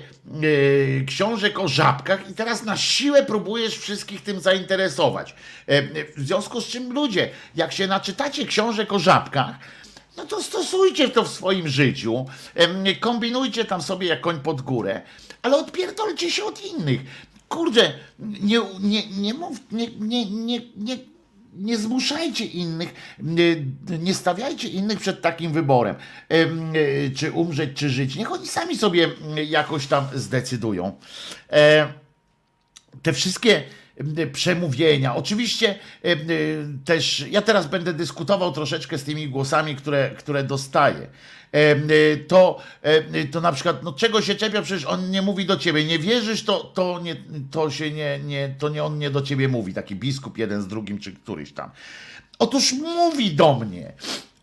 książek 1.08 1.60
o 1.60 1.68
żabkach 1.68 2.30
i 2.30 2.34
teraz 2.34 2.64
na 2.64 2.78
siłę 2.78 3.26
próbujesz 3.26 3.78
wszystkich 3.78 4.22
tym 4.22 4.40
zainteresować. 4.40 5.36
W 6.18 6.22
związku 6.22 6.62
z 6.62 6.68
czym 6.68 6.94
ludzie, 6.94 7.30
jak 7.56 7.74
się 7.74 7.88
naczytacie 7.88 8.46
książek 8.46 8.94
o 8.94 9.00
żabkach, 9.00 9.56
no 10.18 10.26
to 10.26 10.44
stosujcie 10.44 11.10
to 11.10 11.24
w 11.24 11.32
swoim 11.32 11.68
życiu, 11.68 12.26
kombinujcie 13.00 13.66
tam 13.66 13.82
sobie 13.82 14.08
jak 14.08 14.22
koń 14.22 14.40
pod 14.40 14.62
górę, 14.62 15.02
ale 15.42 15.58
odpierdolcie 15.58 16.32
się 16.32 16.44
od 16.44 16.66
innych. 16.66 17.02
Kurde, 17.50 17.94
nie, 18.20 18.62
nie, 18.80 19.08
nie 19.08 19.34
mów, 19.34 19.60
nie, 19.72 19.88
nie, 20.00 20.26
nie, 20.26 20.62
nie, 20.78 20.98
nie 21.56 21.78
zmuszajcie 21.78 22.46
innych, 22.46 22.94
nie, 23.20 23.56
nie 24.00 24.14
stawiajcie 24.14 24.68
innych 24.68 25.00
przed 25.00 25.22
takim 25.22 25.54
wyborem, 25.54 25.96
em, 26.30 26.74
e, 26.76 27.12
czy 27.12 27.32
umrzeć, 27.32 27.70
czy 27.74 27.90
żyć. 27.90 28.16
Niech 28.16 28.32
oni 28.32 28.48
sami 28.48 28.78
sobie 28.78 29.10
jakoś 29.46 29.88
tam 29.88 30.08
zdecydują. 30.14 30.92
E, 31.52 31.88
te 33.02 33.14
wszystkie 33.14 33.64
przemówienia. 34.34 35.16
Oczywiście 35.16 35.80
też 36.86 37.26
ja 37.32 37.42
teraz 37.42 37.68
będę 37.68 37.94
dyskutował 37.94 38.52
troszeczkę 38.52 38.98
z 38.98 39.04
tymi 39.04 39.30
głosami, 39.30 39.76
które, 39.76 40.12
które 40.18 40.44
dostaję. 40.44 41.08
Em, 41.52 41.88
To, 42.28 42.62
em, 42.82 43.28
to 43.32 43.42
na 43.42 43.52
przykład, 43.52 43.84
no 43.84 43.94
czego 43.94 44.22
się 44.22 44.36
czepia, 44.36 44.62
przecież 44.62 44.86
on 44.86 45.12
nie 45.12 45.22
mówi 45.22 45.46
do 45.46 45.58
ciebie. 45.58 45.86
Nie 45.86 46.00
wierzysz, 46.00 46.44
to, 46.44 46.64
to, 46.64 47.00
nie, 47.00 47.16
to 47.52 47.72
się 47.72 47.92
nie, 47.92 48.20
nie, 48.20 48.56
to 48.60 48.70
nie 48.70 48.84
on 48.84 49.00
nie 49.00 49.10
do 49.10 49.22
ciebie 49.22 49.48
mówi. 49.48 49.74
Taki 49.74 49.96
biskup 49.96 50.38
jeden 50.38 50.62
z 50.62 50.68
drugim, 50.68 51.00
czy 51.00 51.14
któryś 51.14 51.54
tam. 51.54 51.72
Otóż 52.40 52.74
mówi 52.74 53.32
do 53.32 53.54
mnie. 53.54 53.94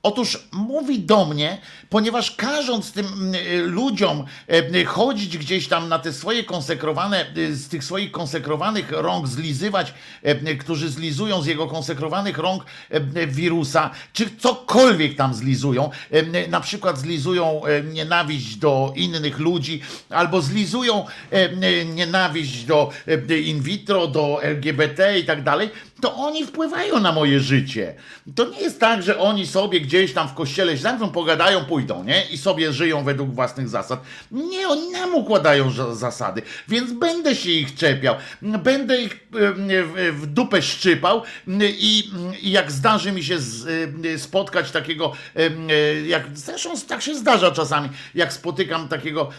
Otóż 0.02 0.48
mówi 0.52 0.98
do 0.98 1.24
mnie, 1.24 1.58
ponieważ 1.88 2.30
każąc 2.30 2.92
tym 2.92 3.06
mm, 3.06 3.34
y, 3.34 3.62
ludziom 3.62 4.24
e, 4.48 4.84
chodzić 4.84 5.38
gdzieś 5.38 5.68
tam 5.68 5.88
na 5.88 5.98
te 5.98 6.12
swoje 6.12 6.44
konsekrowane, 6.44 7.26
y, 7.36 7.56
z 7.56 7.68
tych 7.68 7.84
swoich 7.84 8.12
konsekrowanych 8.12 8.90
rąk 8.90 9.28
zlizywać, 9.28 9.94
którzy 10.60 10.90
zlizują 10.90 11.42
z 11.42 11.46
jego 11.46 11.66
konsekrowanych 11.66 12.38
rąk 12.38 12.64
wirusa, 13.26 13.90
czy 14.12 14.30
cokolwiek 14.38 15.16
tam 15.16 15.34
zlizują, 15.34 15.90
na 16.48 16.60
przykład 16.60 16.98
zlizują 16.98 17.60
nienawiść 17.92 18.56
do 18.56 18.92
innych 18.96 19.38
ludzi, 19.38 19.82
albo 20.10 20.42
zlizują 20.42 21.06
nienawiść 21.94 22.64
do 22.64 22.90
in 23.44 23.62
vitro, 23.62 24.06
do 24.06 24.42
LGBT 24.42 25.18
i 25.18 25.24
tak 25.24 25.42
dalej, 25.42 25.70
to 26.02 26.14
oni 26.14 26.46
wpływają 26.46 27.00
na 27.00 27.12
moje 27.12 27.40
życie. 27.40 27.94
To 28.34 28.48
nie 28.48 28.60
jest 28.60 28.80
tak, 28.80 29.02
że 29.02 29.18
oni 29.18 29.46
sobie 29.46 29.80
gdzieś 29.80 30.12
tam 30.12 30.28
w 30.28 30.34
kościele 30.34 30.76
się 30.76 30.82
zamkną, 30.82 31.08
pogadają, 31.10 31.64
pójdą, 31.64 32.04
nie? 32.04 32.24
I 32.30 32.38
sobie 32.38 32.72
żyją 32.72 33.04
według 33.04 33.30
własnych 33.34 33.68
zasad. 33.68 34.02
Nie, 34.30 34.68
oni 34.68 34.90
nam 34.90 35.14
układają 35.14 35.70
za- 35.70 35.94
zasady, 35.94 36.42
więc 36.68 36.92
będę 36.92 37.36
się 37.36 37.50
ich 37.50 37.74
czepiał, 37.74 38.14
będę 38.42 39.02
ich 39.02 39.28
w, 40.12 40.26
dupę 40.26 40.62
szczypał 40.62 41.22
i, 41.78 42.10
i 42.42 42.50
jak 42.50 42.72
zdarzy 42.72 43.12
mi 43.12 43.24
się 43.24 43.38
spotkać 44.16 44.70
takiego, 44.70 45.12
e, 45.36 46.00
jak 46.06 46.24
zresztą 46.34 46.70
tak 46.88 47.02
się 47.02 47.14
zdarza 47.14 47.50
czasami, 47.50 47.88
jak 48.14 48.32
spotykam 48.32 48.88
takiego, 48.88 49.30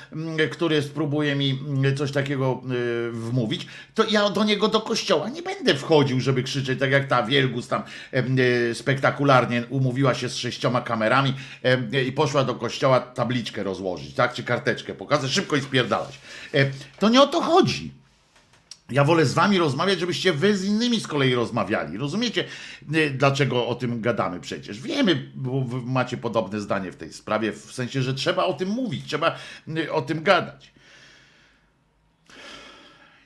który 0.52 0.82
spróbuje 0.82 1.36
mi 1.36 1.60
coś 1.98 2.12
takiego 2.12 2.62
e, 2.66 3.12
wmówić, 3.12 3.68
to 3.96 4.04
ja 4.10 4.30
do 4.30 4.44
niego 4.44 4.68
do 4.68 4.82
kościoła 4.82 5.30
nie 5.30 5.42
będę 5.42 5.76
wchodził, 5.76 6.20
żeby 6.20 6.44
krzyczeć, 6.54 6.80
tak 6.80 6.92
jak 6.92 7.08
ta 7.08 7.24
Wielgus 7.24 7.68
tam 7.68 7.84
e, 8.12 8.76
spektakularnie 8.76 9.66
umówiła 9.70 10.14
się 10.14 10.30
z 10.30 10.36
sześcioma 10.36 10.82
kamerami 10.82 11.34
e, 11.64 12.04
i 12.04 12.12
poszła 12.12 12.44
do 12.44 12.56
kościoła 12.56 13.00
tabliczkę 13.00 13.64
rozłożyć, 13.64 14.14
tak, 14.14 14.34
czy 14.34 14.44
karteczkę 14.44 14.94
pokazać, 14.94 15.32
szybko 15.32 15.56
i 15.56 15.62
spierdalać. 15.62 16.20
E, 16.54 16.66
To 17.00 17.10
nie 17.10 17.22
o 17.22 17.28
to 17.28 17.42
chodzi. 17.42 17.92
Ja 18.92 19.04
wolę 19.04 19.26
z 19.26 19.34
wami 19.34 19.58
rozmawiać, 19.58 20.00
żebyście 20.00 20.34
wy 20.34 20.58
z 20.58 20.66
innymi 20.66 21.00
z 21.00 21.08
kolei 21.08 21.36
rozmawiali. 21.36 21.98
Rozumiecie, 21.98 22.44
dlaczego 23.14 23.68
o 23.68 23.76
tym 23.76 24.02
gadamy 24.02 24.40
przecież? 24.40 24.82
Wiemy, 24.82 25.32
bo 25.36 25.66
macie 25.86 26.18
podobne 26.18 26.62
zdanie 26.62 26.92
w 26.92 26.96
tej 26.96 27.14
sprawie, 27.14 27.52
w 27.52 27.72
sensie, 27.72 28.02
że 28.02 28.14
trzeba 28.14 28.44
o 28.44 28.54
tym 28.54 28.70
mówić, 28.70 29.06
trzeba 29.06 29.36
o 29.92 30.02
tym 30.02 30.24
gadać. 30.24 30.74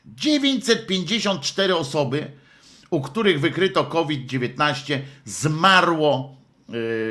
954 0.06 1.76
osoby, 1.76 2.32
u 2.90 3.02
których 3.02 3.40
wykryto 3.40 3.84
COVID-19, 3.84 5.00
zmarło 5.26 6.36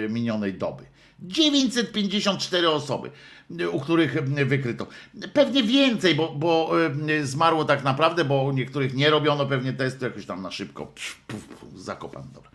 y, 0.05 0.09
minionej 0.11 0.55
doby. 0.55 0.85
954 1.20 2.68
osoby, 2.68 3.11
y, 3.61 3.70
u 3.70 3.81
których 3.81 4.16
y, 4.16 4.45
wykryto. 4.45 4.87
Pewnie 5.33 5.62
więcej, 5.62 6.14
bo, 6.14 6.35
bo 6.35 6.72
zmarło 7.22 7.64
tak 7.64 7.85
naprawdę, 7.85 8.24
bo 8.24 8.43
u 8.43 8.53
niektórych 8.53 8.95
nie 8.95 9.11
robiono 9.11 9.47
pewnie 9.47 9.72
testu, 9.72 10.05
jakoś 10.05 10.27
tam 10.27 10.43
na 10.43 10.51
szybko. 10.51 10.93
Zakopane, 11.77 12.27
dobra. 12.35 12.51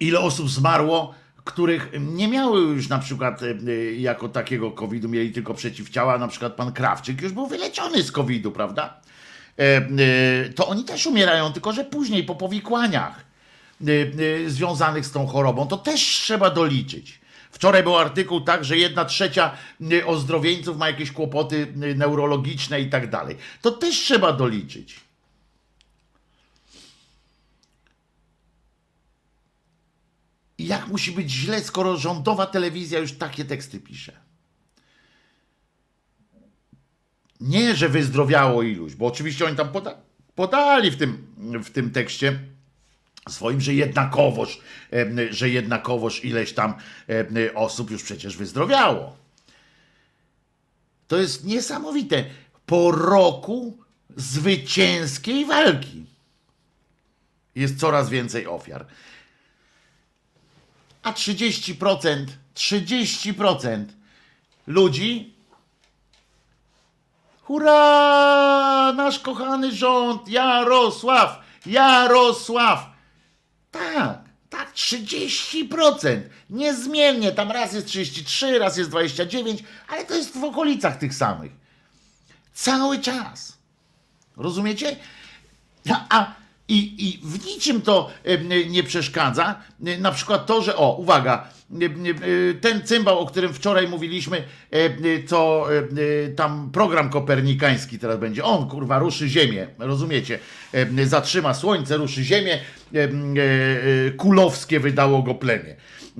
Ile 0.00 0.20
osób 0.20 0.50
zmarło, 0.50 1.14
których 1.44 1.90
nie 2.00 2.28
miały 2.28 2.60
już 2.60 2.88
na 2.88 2.98
przykład 2.98 3.40
jako 3.96 4.28
takiego 4.28 4.70
COVID-u, 4.70 5.08
mieli 5.08 5.32
tylko 5.32 5.54
przeciwciała, 5.54 6.18
na 6.18 6.28
przykład 6.28 6.54
pan 6.54 6.72
Krawczyk 6.72 7.22
już 7.22 7.32
był 7.32 7.46
wyleczony 7.46 8.02
z 8.02 8.12
COVID-u, 8.12 8.52
prawda? 8.52 9.00
E, 9.58 9.62
e, 9.62 10.48
To 10.48 10.68
oni 10.68 10.84
też 10.84 11.06
umierają, 11.06 11.52
tylko 11.52 11.72
że 11.72 11.84
później 11.84 12.24
po 12.24 12.34
powikłaniach 12.34 13.24
y, 13.88 14.50
związanych 14.50 15.06
z 15.06 15.12
tą 15.12 15.26
chorobą. 15.26 15.66
To 15.66 15.76
też 15.76 16.00
trzeba 16.00 16.50
doliczyć. 16.50 17.20
Wczoraj 17.50 17.82
był 17.82 17.96
artykuł 17.96 18.40
tak, 18.40 18.64
że 18.64 18.78
jedna 18.78 19.04
trzecia 19.04 19.50
ozdrowieńców 20.06 20.76
ma 20.76 20.86
jakieś 20.88 21.12
kłopoty 21.12 21.72
neurologiczne 21.76 22.80
i 22.80 22.90
tak 22.90 23.10
dalej. 23.10 23.36
To 23.62 23.70
też 23.70 23.96
trzeba 23.96 24.32
doliczyć. 24.32 25.00
I 30.58 30.66
jak 30.66 30.88
musi 30.88 31.12
być 31.12 31.30
źle, 31.30 31.64
skoro 31.64 31.96
rządowa 31.96 32.46
telewizja 32.46 32.98
już 32.98 33.12
takie 33.12 33.44
teksty 33.44 33.80
pisze? 33.80 34.25
Nie, 37.40 37.76
że 37.76 37.88
wyzdrowiało 37.88 38.62
iluś, 38.62 38.94
bo 38.94 39.06
oczywiście 39.06 39.46
oni 39.46 39.56
tam 39.56 39.68
poda- 39.68 39.96
podali 40.34 40.90
w 40.90 40.96
tym, 40.96 41.26
w 41.64 41.70
tym 41.70 41.90
tekście 41.90 42.38
swoim, 43.28 43.60
że 43.60 43.74
jednakowoż, 43.74 44.60
że 45.30 45.48
jednakowoż 45.48 46.24
ileś 46.24 46.52
tam 46.52 46.74
osób 47.54 47.90
już 47.90 48.02
przecież 48.02 48.36
wyzdrowiało. 48.36 49.16
To 51.08 51.16
jest 51.16 51.44
niesamowite. 51.44 52.24
Po 52.66 52.92
roku 52.92 53.78
zwycięskiej 54.16 55.44
walki 55.46 56.04
jest 57.54 57.78
coraz 57.80 58.10
więcej 58.10 58.46
ofiar. 58.46 58.86
A 61.02 61.12
30%, 61.12 62.26
30% 62.54 63.84
ludzi 64.66 65.34
Hurra! 67.46 68.92
Nasz 68.92 69.18
kochany 69.18 69.72
rząd! 69.72 70.28
Jarosław! 70.28 71.40
Jarosław! 71.66 72.86
Tak, 73.70 74.18
tak, 74.50 74.72
30%. 74.74 76.20
Niezmiennie, 76.50 77.32
tam 77.32 77.50
raz 77.50 77.72
jest 77.72 77.86
33, 77.86 78.58
raz 78.58 78.76
jest 78.76 78.90
29, 78.90 79.64
ale 79.88 80.04
to 80.04 80.14
jest 80.14 80.38
w 80.38 80.44
okolicach 80.44 80.98
tych 80.98 81.14
samych. 81.14 81.52
Cały 82.54 82.98
czas. 82.98 83.58
Rozumiecie? 84.36 84.96
A, 85.90 86.18
a 86.18 86.34
i, 86.68 87.08
I 87.08 87.20
w 87.22 87.46
niczym 87.46 87.82
to 87.82 88.10
nie 88.68 88.82
przeszkadza. 88.82 89.60
Na 89.98 90.12
przykład 90.12 90.46
to, 90.46 90.62
że 90.62 90.76
o, 90.76 90.96
uwaga, 90.96 91.48
ten 92.60 92.82
cymbał, 92.84 93.18
o 93.18 93.26
którym 93.26 93.52
wczoraj 93.54 93.88
mówiliśmy, 93.88 94.36
e, 94.36 94.76
e, 94.76 94.90
co 95.26 95.66
e, 95.74 95.78
e, 95.78 96.28
tam 96.28 96.70
program 96.72 97.10
kopernikański 97.10 97.98
teraz 97.98 98.18
będzie. 98.18 98.44
On 98.44 98.68
kurwa 98.68 98.98
ruszy 98.98 99.28
ziemię, 99.28 99.66
rozumiecie? 99.78 100.38
E, 100.72 101.06
Zatrzyma 101.06 101.54
słońce, 101.54 101.96
ruszy 101.96 102.24
ziemię. 102.24 102.52
e, 102.94 102.98
e, 102.98 103.08
e, 104.06 104.10
Kulowskie 104.10 104.80
wydało 104.80 105.22
go 105.22 105.34
plemię. 105.34 105.76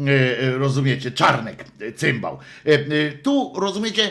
E, 0.06 0.38
e, 0.40 0.58
Rozumiecie? 0.58 1.10
Czarnek, 1.10 1.64
e, 1.80 1.92
cymbał. 1.92 2.38
E, 2.66 2.70
e, 2.72 3.12
Tu, 3.22 3.52
rozumiecie? 3.56 4.10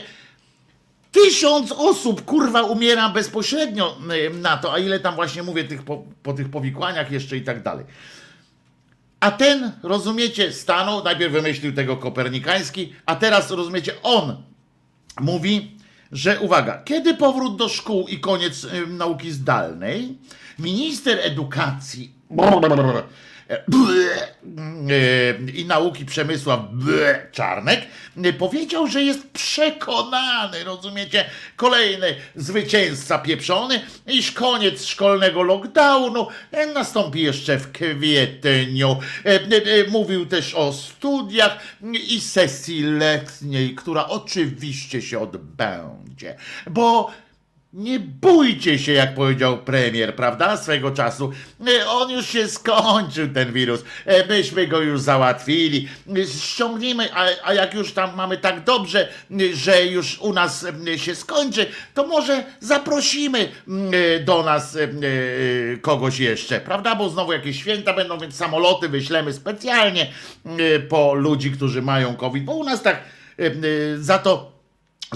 Tysiąc 1.12 1.72
osób, 1.72 2.26
kurwa, 2.26 2.62
umiera 2.64 3.10
bezpośrednio 3.10 3.98
na 4.42 4.58
to, 4.58 4.74
a 4.74 4.80
ile 4.80 5.00
tam 5.00 5.16
właśnie 5.16 5.44
mówię 5.44 5.64
tych 5.64 5.84
po, 5.84 6.04
po 6.24 6.34
tych 6.34 6.50
powikłaniach 6.50 7.12
jeszcze 7.12 7.38
i 7.38 7.42
tak 7.42 7.64
dalej. 7.64 7.86
A 9.20 9.32
ten, 9.32 9.72
rozumiecie, 9.84 10.54
stanął, 10.54 11.04
najpierw 11.04 11.34
wymyślił 11.34 11.74
tego 11.74 11.98
Kopernikański, 11.98 12.94
a 13.06 13.16
teraz, 13.16 13.52
rozumiecie, 13.52 13.94
on 14.04 14.44
mówi, 15.20 15.78
że 16.12 16.40
uwaga, 16.40 16.84
kiedy 16.84 17.14
powrót 17.14 17.56
do 17.58 17.70
szkół 17.70 18.08
i 18.08 18.20
koniec 18.20 18.64
y, 18.64 18.88
nauki 18.88 19.32
zdalnej, 19.32 20.18
minister 20.60 21.20
edukacji 21.22 22.14
e, 22.32 23.04
i 25.54 25.66
nauki 25.66 26.06
Przemysław 26.06 26.60
Czarnek 27.32 27.82
e, 28.24 28.34
powiedział, 28.34 28.88
że 28.88 29.04
jest 29.04 29.32
przekonany, 29.32 30.64
rozumiecie, 30.64 31.26
kolejny 31.56 32.16
zwycięzca 32.36 33.20
pieprzony, 33.20 33.82
iż 34.08 34.32
koniec 34.32 34.86
szkolnego 34.86 35.44
lockdownu 35.44 36.28
e, 36.52 36.68
nastąpi 36.68 37.22
jeszcze 37.22 37.58
w 37.58 37.72
kwietniu. 37.72 39.00
E, 39.26 39.30
e, 39.30 39.38
e, 39.38 39.90
Mówił 39.90 40.26
też 40.26 40.54
o 40.54 40.74
studiach 40.74 41.60
i 42.08 42.22
sesji 42.22 42.84
letniej, 42.84 43.76
która 43.76 44.08
oczywiście 44.08 45.02
się 45.02 45.20
odbędzie, 45.20 46.36
bo 46.70 47.12
nie 47.76 48.00
bójcie 48.00 48.80
się, 48.80 48.92
jak 48.92 49.16
powiedział 49.16 49.58
premier, 49.58 50.16
prawda? 50.16 50.58
Swego 50.58 50.92
czasu. 50.92 51.32
E, 51.68 51.90
On 51.90 52.10
już 52.10 52.26
się 52.26 52.48
skończył, 52.48 53.28
ten 53.34 53.54
wirus. 53.54 53.84
E, 54.06 54.28
Myśmy 54.28 54.68
go 54.68 54.82
już 54.82 55.02
załatwili. 55.02 55.88
E, 56.18 56.28
Ściągnijmy, 56.28 57.14
a, 57.14 57.26
a 57.44 57.54
jak 57.54 57.74
już 57.74 57.94
tam 57.94 58.16
mamy 58.16 58.38
tak 58.38 58.64
dobrze, 58.64 59.10
że 59.54 59.86
już 59.86 60.20
u 60.20 60.34
nas 60.34 60.66
się 60.96 61.16
skończy, 61.16 61.66
to 61.94 62.08
może 62.08 62.44
zaprosimy 62.60 63.50
do 64.26 64.44
nas 64.44 64.78
kogoś 65.82 66.20
jeszcze, 66.20 66.60
prawda? 66.60 66.96
Bo 66.96 67.10
znowu 67.10 67.34
jakieś 67.34 67.60
święta 67.60 67.94
będą, 67.94 68.20
więc 68.20 68.36
samoloty 68.36 68.90
wyślemy 68.90 69.34
specjalnie 69.34 70.08
po 70.90 71.14
ludzi, 71.14 71.52
którzy 71.52 71.82
mają 71.82 72.16
COVID, 72.16 72.44
bo 72.44 72.54
u 72.56 72.64
nas 72.64 72.82
tak 72.82 73.04
za 73.98 74.20
to 74.20 74.55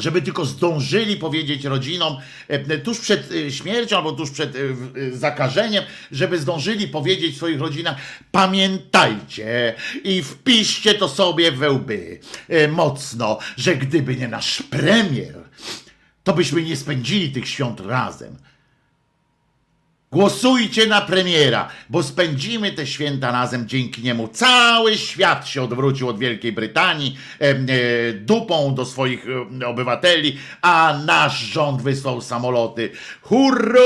żeby 0.02 0.22
tylko 0.22 0.45
zdążyli 0.45 1.18
powiedzieć 1.18 1.66
rodzinom 1.66 2.18
e, 2.47 2.78
tuż 2.78 3.00
przed 3.00 3.32
e, 3.32 3.52
śmiercią 3.52 3.97
albo 3.97 4.12
tuż 4.12 4.32
przed 4.32 4.56
e, 4.56 4.60
zakażeniem, 5.18 5.84
żeby 6.12 6.39
zdążyli 6.39 6.88
powiedzieć 6.88 7.36
swoich 7.36 7.60
rodzinach, 7.60 7.95
pamiętajcie 8.32 9.76
i 10.04 10.24
wpiszcie 10.24 10.93
to 10.93 11.10
sobie 11.10 11.52
we 11.52 11.72
łby 11.72 12.20
mocno, 12.72 13.39
że 13.58 13.76
gdyby 13.76 14.16
nie 14.16 14.28
nasz 14.28 14.64
premier, 14.70 15.36
to 16.24 16.34
byśmy 16.34 16.64
nie 16.64 16.76
spędzili 16.76 17.32
tych 17.32 17.50
świąt 17.50 17.80
razem. 17.80 18.49
Głosujcie 20.12 20.88
na 20.88 21.01
premiera, 21.01 21.70
bo 21.89 22.03
spędzimy 22.03 22.72
te 22.72 22.88
święta 22.88 23.32
razem 23.32 23.68
dzięki 23.68 24.01
niemu. 24.01 24.28
Cały 24.28 24.97
świat 24.97 25.47
się 25.47 25.64
odwrócił 25.64 26.10
od 26.10 26.20
Wielkiej 26.20 26.51
Brytanii 26.51 27.18
e, 27.39 27.53
dupą 28.14 28.76
do 28.76 28.86
swoich 28.86 29.26
e, 29.62 29.68
obywateli, 29.68 30.38
a 30.62 30.99
nasz 31.05 31.39
rząd 31.39 31.82
wysłał 31.82 32.22
samoloty. 32.22 32.91
Hurra! 33.22 33.80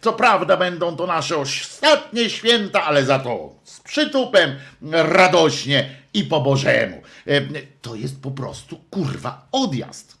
Co 0.00 0.12
prawda 0.12 0.56
będą 0.56 0.96
to 0.96 1.06
nasze 1.06 1.36
ostatnie 1.36 2.30
święta, 2.30 2.84
ale 2.84 3.04
za 3.04 3.18
to 3.18 3.54
z 3.64 3.80
przytupem, 3.80 4.56
radośnie 4.92 5.90
i 6.14 6.24
po 6.24 6.40
Bożemu. 6.40 7.02
To 7.82 7.94
jest 7.94 8.22
po 8.22 8.30
prostu 8.30 8.76
kurwa 8.90 9.48
odjazd. 9.52 10.17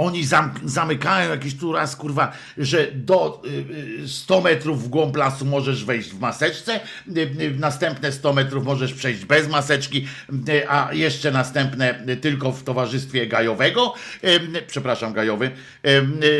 Oni 0.00 0.24
zam, 0.24 0.54
zamykają 0.64 1.30
jakiś 1.30 1.56
tu 1.56 1.72
raz, 1.72 1.96
kurwa, 1.96 2.32
że 2.58 2.92
do 2.92 3.42
y, 3.44 4.02
y, 4.04 4.08
100 4.08 4.40
metrów 4.40 4.84
w 4.84 4.88
głąb 4.88 5.16
lasu 5.16 5.44
możesz 5.44 5.84
wejść 5.84 6.10
w 6.10 6.20
maseczce, 6.20 6.80
y, 7.16 7.20
y, 7.20 7.54
następne 7.58 8.12
100 8.12 8.32
metrów 8.32 8.64
możesz 8.64 8.94
przejść 8.94 9.24
bez 9.24 9.48
maseczki, 9.48 10.06
y, 10.48 10.70
a 10.70 10.92
jeszcze 10.92 11.30
następne 11.30 12.04
y, 12.08 12.16
tylko 12.16 12.52
w 12.52 12.62
towarzystwie 12.62 13.26
gajowego. 13.26 13.94
Y, 14.24 14.28
y, 14.28 14.62
Przepraszam, 14.66 15.12
gajowy, 15.12 15.50
y, 15.86 15.90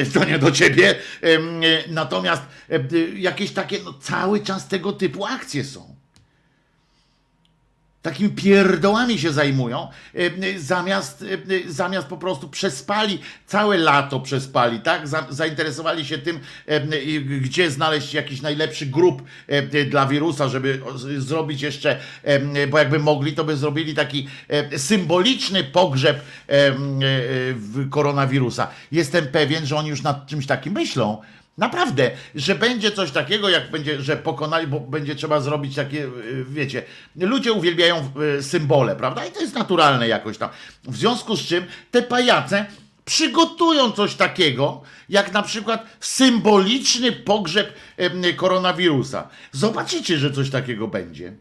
y, 0.03 0.11
to 0.15 0.25
nie 0.25 0.39
do 0.39 0.51
ciebie. 0.53 0.95
Y, 1.25 1.27
y, 1.29 1.41
Natomiast 1.89 2.43
y, 2.71 2.97
y, 2.97 3.19
jakieś 3.19 3.53
takie, 3.53 3.79
no 3.85 3.93
cały 3.93 4.41
czas 4.41 4.69
tego 4.69 4.93
typu 4.93 5.25
akcje 5.27 5.65
są 5.65 6.00
takimi 8.03 8.31
pierdołami 8.31 9.19
się 9.19 9.33
zajmują, 9.33 9.89
e, 10.15 10.19
e, 10.19 10.59
zamiast, 10.59 11.25
e, 11.67 11.73
zamiast 11.73 12.07
po 12.09 12.17
prostu 12.17 12.49
przespali, 12.49 13.19
całe 13.47 13.77
lato 13.77 14.21
przespali, 14.21 14.81
tak? 14.81 15.09
Za, 15.09 15.27
zainteresowali 15.31 16.05
się 16.05 16.19
tym, 16.19 16.41
gdzie 17.41 17.71
znaleźć 17.71 18.15
jakiś 18.15 18.43
najlepszy 18.43 18.91
e, 19.49 19.85
dla 19.85 20.07
wirusa, 20.07 20.49
żeby 20.49 20.81
zrobić 21.19 21.63
jeszcze, 21.63 22.01
bo 22.71 22.79
jakby 22.79 22.99
mogli, 22.99 23.33
to 23.33 23.45
by 23.45 23.57
zrobili 23.57 23.95
taki 23.95 24.29
symboliczny 24.77 25.65
pogrzeb 25.65 26.21
koronawirusa. 27.91 28.69
Jestem 28.93 29.27
pewien, 29.27 29.67
że 29.67 29.77
oni 29.77 29.89
już 29.89 30.03
nad 30.03 30.27
czymś 30.27 30.47
takim 30.47 30.73
myślą, 30.73 31.23
Naprawdę, 31.61 32.11
że 32.35 32.55
będzie 32.55 32.91
coś 32.91 33.11
takiego, 33.11 33.49
jak 33.49 33.71
będzie, 33.71 34.03
że 34.03 34.17
pokonali, 34.17 34.67
bo 34.67 34.81
będzie 34.81 35.15
trzeba 35.15 35.41
zrobić 35.41 35.75
takie, 35.75 36.05
y, 36.05 36.45
wiecie, 36.49 36.83
ludzie 37.17 37.53
uwielbiają 37.53 38.11
y, 38.39 38.43
symbole, 38.43 38.97
prawda? 38.97 39.27
I 39.27 39.33
to 39.33 39.41
jest 39.41 39.55
naturalne 39.55 40.09
jakoś 40.09 40.39
tam. 40.39 40.51
W 40.85 40.97
związku 40.97 41.37
z 41.37 41.47
czym 41.47 41.65
te 41.91 42.03
pajace 42.03 42.67
przygotują 43.05 43.93
coś 43.93 44.15
takiego, 44.15 44.83
jak 45.09 45.33
na 45.33 45.43
przykład 45.43 45.87
symboliczny 46.01 47.13
pogrzeb 47.13 47.73
koronawirusa. 48.37 49.29
Zobaczycie, 49.53 50.19
że 50.19 50.33
coś 50.33 50.51
takiego 50.51 50.89
będzie. 50.89 51.33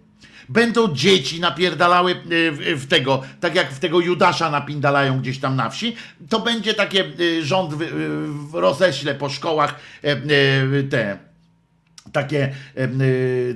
Będą 0.49 0.95
dzieci 0.95 1.39
napierdalały 1.39 2.11
y, 2.11 2.75
w, 2.75 2.87
tego, 2.87 3.21
tak 3.39 3.55
jak 3.55 3.71
w 3.71 3.79
tego 3.79 3.99
Judasza 3.99 4.51
napindalają 4.51 5.19
gdzieś 5.19 5.39
tam 5.39 5.55
na 5.55 5.69
wsi, 5.69 5.95
to 6.29 6.39
będzie 6.39 6.73
takie 6.73 7.05
y, 7.19 7.45
rząd 7.45 7.81
y, 7.81 7.87
roześle 8.53 9.15
po 9.15 9.29
szkołach 9.29 9.75
te 10.89 11.17
takie 12.11 12.55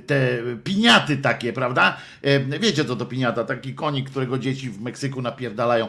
te 0.08 0.38
piniaty 0.64 1.18
takie, 1.18 1.54
prawda? 1.54 1.98
Wiecie 2.60 2.86
co 2.86 2.96
to 2.96 3.06
piniata? 3.06 3.44
Taki 3.44 3.74
konik, 3.74 4.10
którego 4.10 4.38
dzieci 4.38 4.70
w 4.70 4.82
Meksyku 4.82 5.22
napierdalają, 5.22 5.88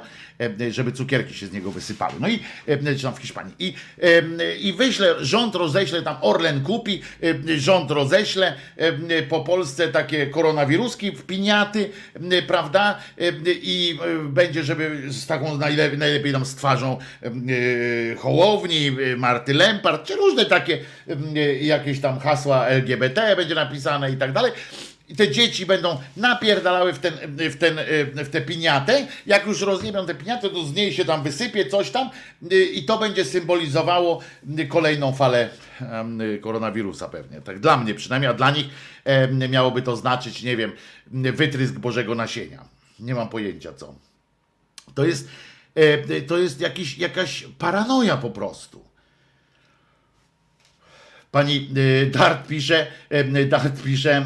żeby 0.70 0.92
cukierki 0.92 1.34
się 1.34 1.46
z 1.46 1.52
niego 1.52 1.70
wysypały. 1.70 2.12
No 2.20 2.28
i 2.28 2.40
em, 2.66 2.96
czy 2.96 3.02
tam 3.02 3.14
w 3.14 3.18
Hiszpanii. 3.18 3.54
I, 3.58 3.74
em, 3.98 4.38
I 4.60 4.72
wyśle, 4.72 5.14
rząd 5.20 5.54
roześle 5.54 6.02
tam, 6.02 6.16
Orlen 6.20 6.62
kupi, 6.62 7.02
rząd 7.56 7.90
roześle 7.90 8.54
po 9.28 9.40
Polsce 9.40 9.88
takie 9.88 10.26
koronawiruski 10.26 11.12
piniaty, 11.12 11.90
prawda? 12.46 12.98
I 13.46 13.98
e, 14.02 14.28
będzie, 14.28 14.64
żeby 14.64 15.02
z 15.08 15.26
taką 15.26 15.58
najlepiej, 15.58 15.98
najlepiej 15.98 16.32
tam 16.32 16.44
z 16.44 16.54
twarzą 16.54 16.98
e, 17.22 18.16
Hołowni, 18.16 18.86
e, 18.86 19.16
Marty 19.16 19.54
Lempart, 19.54 20.06
czy 20.06 20.16
różne 20.16 20.44
takie 20.44 20.78
e, 21.36 21.54
jakieś 21.54 22.00
tam 22.00 22.18
hasła 22.18 22.66
LGBT 22.66 23.36
będzie 23.36 23.54
napisane 23.54 24.12
i 24.12 24.16
tak 24.16 24.32
dalej. 24.32 24.52
I 25.08 25.16
te 25.16 25.30
dzieci 25.30 25.66
będą 25.66 25.98
napierdalały 26.16 26.92
w, 26.92 26.98
ten, 26.98 27.12
w, 27.50 27.56
ten, 27.56 27.78
w 28.14 28.28
tę 28.30 28.40
piniatę. 28.40 29.06
Jak 29.26 29.46
już 29.46 29.60
rozjebią 29.60 30.06
tę 30.06 30.14
piniatę, 30.14 30.50
to 30.50 30.64
z 30.64 30.74
niej 30.74 30.92
się 30.92 31.04
tam 31.04 31.22
wysypie 31.22 31.66
coś 31.66 31.90
tam 31.90 32.10
y, 32.52 32.64
i 32.64 32.84
to 32.84 32.98
będzie 32.98 33.24
symbolizowało 33.24 34.20
kolejną 34.68 35.12
falę 35.12 35.48
koronawirusa 36.40 37.08
pewnie. 37.08 37.40
Tak 37.40 37.60
dla 37.60 37.76
mnie 37.76 37.94
przynajmniej, 37.94 38.30
a 38.30 38.34
dla 38.34 38.50
nich 38.50 38.66
miałoby 39.50 39.82
to 39.82 39.96
znaczyć, 39.96 40.42
nie 40.42 40.56
wiem, 40.56 40.72
wytrysk 41.12 41.74
Bożego 41.74 42.14
nasienia. 42.14 42.64
Nie 43.00 43.14
mam 43.14 43.28
pojęcia 43.28 43.72
co. 43.72 43.94
To 44.94 45.04
jest, 45.04 45.28
e, 45.74 46.20
to 46.20 46.38
jest 46.38 46.60
jakiś, 46.60 46.98
jakaś 46.98 47.46
paranoja 47.58 48.16
po 48.16 48.30
prostu. 48.30 48.93
Pani 51.34 51.68
y, 51.76 52.10
Dart 52.10 52.46
pisze, 52.46 52.86
y, 53.36 53.46
Dart 53.46 53.82
pisze, 53.82 54.22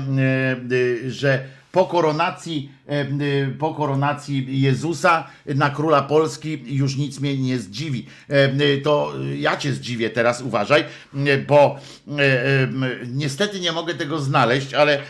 y, 0.71 0.75
y, 0.75 1.11
że 1.11 1.45
po 1.73 1.85
koronacji, 1.87 2.71
y, 2.89 3.25
y, 3.25 3.55
po 3.59 3.75
koronacji 3.75 4.61
Jezusa 4.61 5.27
na 5.47 5.71
króla 5.71 6.03
Polski 6.03 6.63
już 6.67 6.97
nic 6.97 7.21
mnie 7.21 7.39
nie 7.39 7.59
zdziwi. 7.59 8.07
Y, 8.31 8.63
y, 8.65 8.81
To 8.83 9.13
ja 9.37 9.57
cię 9.57 9.73
zdziwię 9.73 10.11
teraz, 10.11 10.43
uważaj, 10.43 10.85
y, 11.15 11.45
bo 11.49 11.81
y, 12.09 12.11
y, 12.13 13.07
niestety 13.07 13.61
nie 13.61 13.73
mogę 13.73 13.95
tego 13.95 14.19
znaleźć, 14.19 14.75
ale 14.75 14.99
y, 14.99 15.03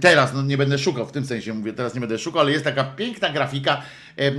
teraz 0.00 0.34
no 0.34 0.42
nie 0.42 0.56
będę 0.56 0.78
szukał, 0.78 1.06
w 1.06 1.12
tym 1.12 1.26
sensie 1.26 1.54
mówię, 1.54 1.72
teraz 1.72 1.94
nie 1.94 2.00
będę 2.00 2.18
szukał, 2.18 2.40
ale 2.40 2.52
jest 2.52 2.64
taka 2.64 2.84
piękna 2.84 3.30
grafika, 3.30 3.82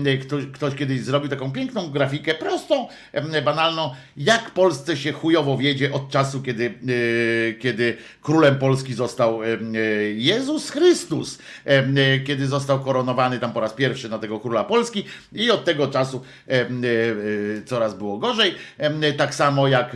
y, 0.05 0.17
ktoś, 0.17 0.45
ktoś 0.45 0.75
kiedyś 0.75 1.01
zrobił 1.01 1.29
taką 1.29 1.51
piękną 1.51 1.89
grafikę, 1.89 2.33
prostą, 2.33 2.87
banalną, 3.45 3.91
jak 4.17 4.51
Polsce 4.51 4.97
się 4.97 5.11
chujowo 5.11 5.57
wiedzie 5.57 5.93
od 5.93 6.09
czasu, 6.09 6.41
kiedy, 6.41 6.73
y, 6.89 7.57
kiedy 7.59 7.97
królem 8.21 8.59
Polski 8.59 8.93
został 8.93 9.39
Jezus 10.13 10.69
Chrystus, 10.69 11.39
kiedy 12.25 12.47
został 12.47 12.79
koronowany 12.79 13.39
tam 13.39 13.53
po 13.53 13.59
raz 13.59 13.73
pierwszy 13.73 14.09
na 14.09 14.19
tego 14.19 14.39
króla 14.39 14.63
Polski 14.63 15.03
i 15.33 15.51
od 15.51 15.65
tego 15.65 15.87
czasu 15.87 16.21
coraz 17.65 17.97
było 17.97 18.17
gorzej, 18.17 18.55
tak 19.17 19.35
samo 19.35 19.67
jak 19.67 19.95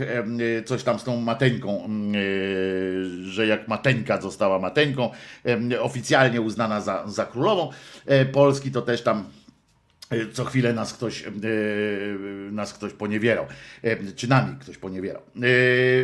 coś 0.64 0.82
tam 0.82 0.98
z 0.98 1.04
tą 1.04 1.20
mateńką, 1.20 1.88
y, 2.14 3.30
że 3.30 3.46
jak 3.46 3.68
mateńka 3.68 4.20
została 4.20 4.58
mateńką, 4.58 4.93
oficjalnie 5.80 6.40
uznana 6.40 6.80
za, 6.80 7.08
za 7.08 7.26
królową 7.26 7.70
y, 8.10 8.26
Polski, 8.26 8.70
to 8.70 8.82
też 8.82 9.02
tam 9.02 9.24
E, 10.10 10.32
co 10.32 10.44
chwilę 10.44 10.72
nas 10.72 10.92
ktoś, 10.92 11.22
e, 11.22 11.30
nas 12.50 12.72
ktoś 12.72 12.92
poniewierał, 12.92 13.46
e, 13.82 14.12
czy 14.12 14.28
nami 14.28 14.56
ktoś 14.60 14.78
poniewierał. 14.78 15.22
E, 15.22 15.40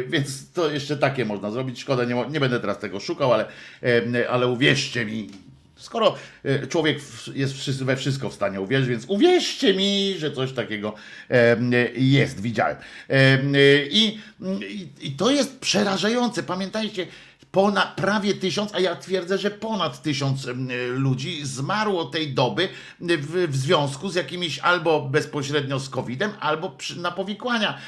Więc 0.09 0.53
to 0.53 0.71
jeszcze 0.71 0.97
takie 0.97 1.25
można 1.25 1.51
zrobić. 1.51 1.81
Szkoda, 1.81 2.05
nie, 2.05 2.25
nie 2.31 2.41
będę 2.41 2.61
teraz 2.61 2.79
tego 2.79 3.01
szukał, 3.01 3.33
ale, 3.33 3.47
e, 3.83 4.31
ale 4.31 4.47
uwierzcie 4.47 5.05
mi, 5.05 5.31
skoro 5.77 6.15
e, 6.45 6.67
człowiek 6.67 6.99
jest 7.35 7.85
we 7.85 7.97
wszystko 7.97 8.31
w 8.31 8.35
stanie 8.35 8.61
uwierzyć, 8.61 8.89
więc 8.89 9.05
uwierzcie 9.09 9.75
mi, 9.75 10.15
że 10.19 10.33
coś 10.33 10.53
takiego 10.53 10.95
e, 11.31 11.57
jest, 11.95 12.41
widziałem. 12.41 12.77
E, 13.09 13.39
I, 13.87 14.21
i, 14.63 14.89
I 15.01 15.11
to 15.11 15.31
jest 15.31 15.59
przerażające. 15.59 16.43
Pamiętajcie, 16.43 17.07
ponad, 17.53 17.95
prawie 17.95 18.35
tysiąc, 18.35 18.75
a 18.75 18.81
ja 18.81 18.97
twierdzę, 18.97 19.39
że 19.39 19.51
ponad 19.51 20.03
tysiąc 20.03 20.47
ludzi 20.89 21.47
zmarło 21.47 22.05
tej 22.05 22.35
doby 22.35 22.69
w, 23.01 23.47
w 23.51 23.57
związku 23.57 24.09
z 24.09 24.15
jakimiś 24.15 24.59
albo 24.59 25.01
bezpośrednio 25.01 25.81
z 25.81 25.89
COVID-em, 25.89 26.33
albo 26.41 26.71
przy, 26.71 27.01
na 27.01 27.11
powikłania 27.11 27.79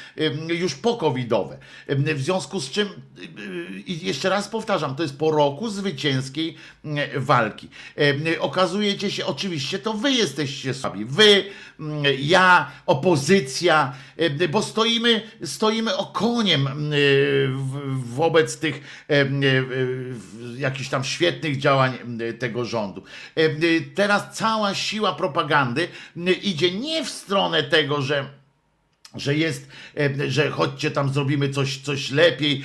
już 0.47 0.75
po-covidowe. 0.75 1.57
W 1.89 2.21
związku 2.21 2.59
z 2.59 2.71
czym, 2.71 2.87
y, 2.87 3.79
i 3.79 4.05
jeszcze 4.05 4.29
raz 4.29 4.47
powtarzam, 4.47 4.95
to 4.95 5.03
jest 5.03 5.17
po 5.17 5.31
roku 5.31 5.69
zwycięskiej 5.69 6.57
walki. 7.17 7.69
Okazujecie 8.39 9.11
się, 9.11 9.25
oczywiście 9.25 9.79
to 9.79 9.93
wy 9.93 10.11
jesteście 10.11 10.73
słabi. 10.73 11.05
Wy, 11.05 11.45
ja, 12.19 12.71
opozycja, 12.85 13.93
em, 14.17 14.37
bo 14.51 14.61
stoimy, 14.61 15.21
stoimy 15.43 15.97
okoniem 15.97 16.67
em, 16.67 16.91
w- 17.57 18.13
wobec 18.15 18.57
tych 18.59 19.03
e, 19.09 19.25
jakichś 20.57 20.89
tam 20.89 21.03
świetnych 21.03 21.57
działań 21.57 21.97
tego 22.39 22.65
rządu. 22.65 23.03
E, 23.35 23.49
Teraz 23.95 24.37
cała 24.37 24.75
siła 24.75 25.15
propagandy 25.15 25.87
idzie 26.41 26.71
nie 26.71 27.05
w 27.05 27.09
stronę 27.09 27.63
tego, 27.63 28.01
że 28.01 28.25
że 29.15 29.35
jest, 29.35 29.67
że 30.27 30.51
chodźcie 30.51 30.91
tam 30.91 31.13
zrobimy 31.13 31.49
coś, 31.49 31.77
coś 31.77 32.11
lepiej, 32.11 32.63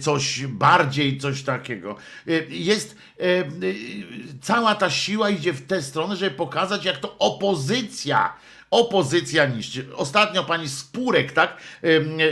coś 0.00 0.46
bardziej, 0.46 1.18
coś 1.18 1.42
takiego. 1.42 1.96
E, 2.28 2.30
Jest 2.48 2.96
e, 3.20 3.24
cała 4.42 4.74
ta 4.74 4.90
siła 4.90 5.30
idzie 5.30 5.52
w 5.52 5.66
tę 5.66 5.82
stronę, 5.82 6.16
żeby 6.16 6.36
pokazać, 6.36 6.84
jak 6.84 6.98
to 6.98 7.18
opozycja. 7.18 8.32
Opozycja 8.72 9.46
niszczy. 9.46 9.96
Ostatnio 9.96 10.44
pani 10.44 10.68
Spurek, 10.68 11.32
tak? 11.32 11.56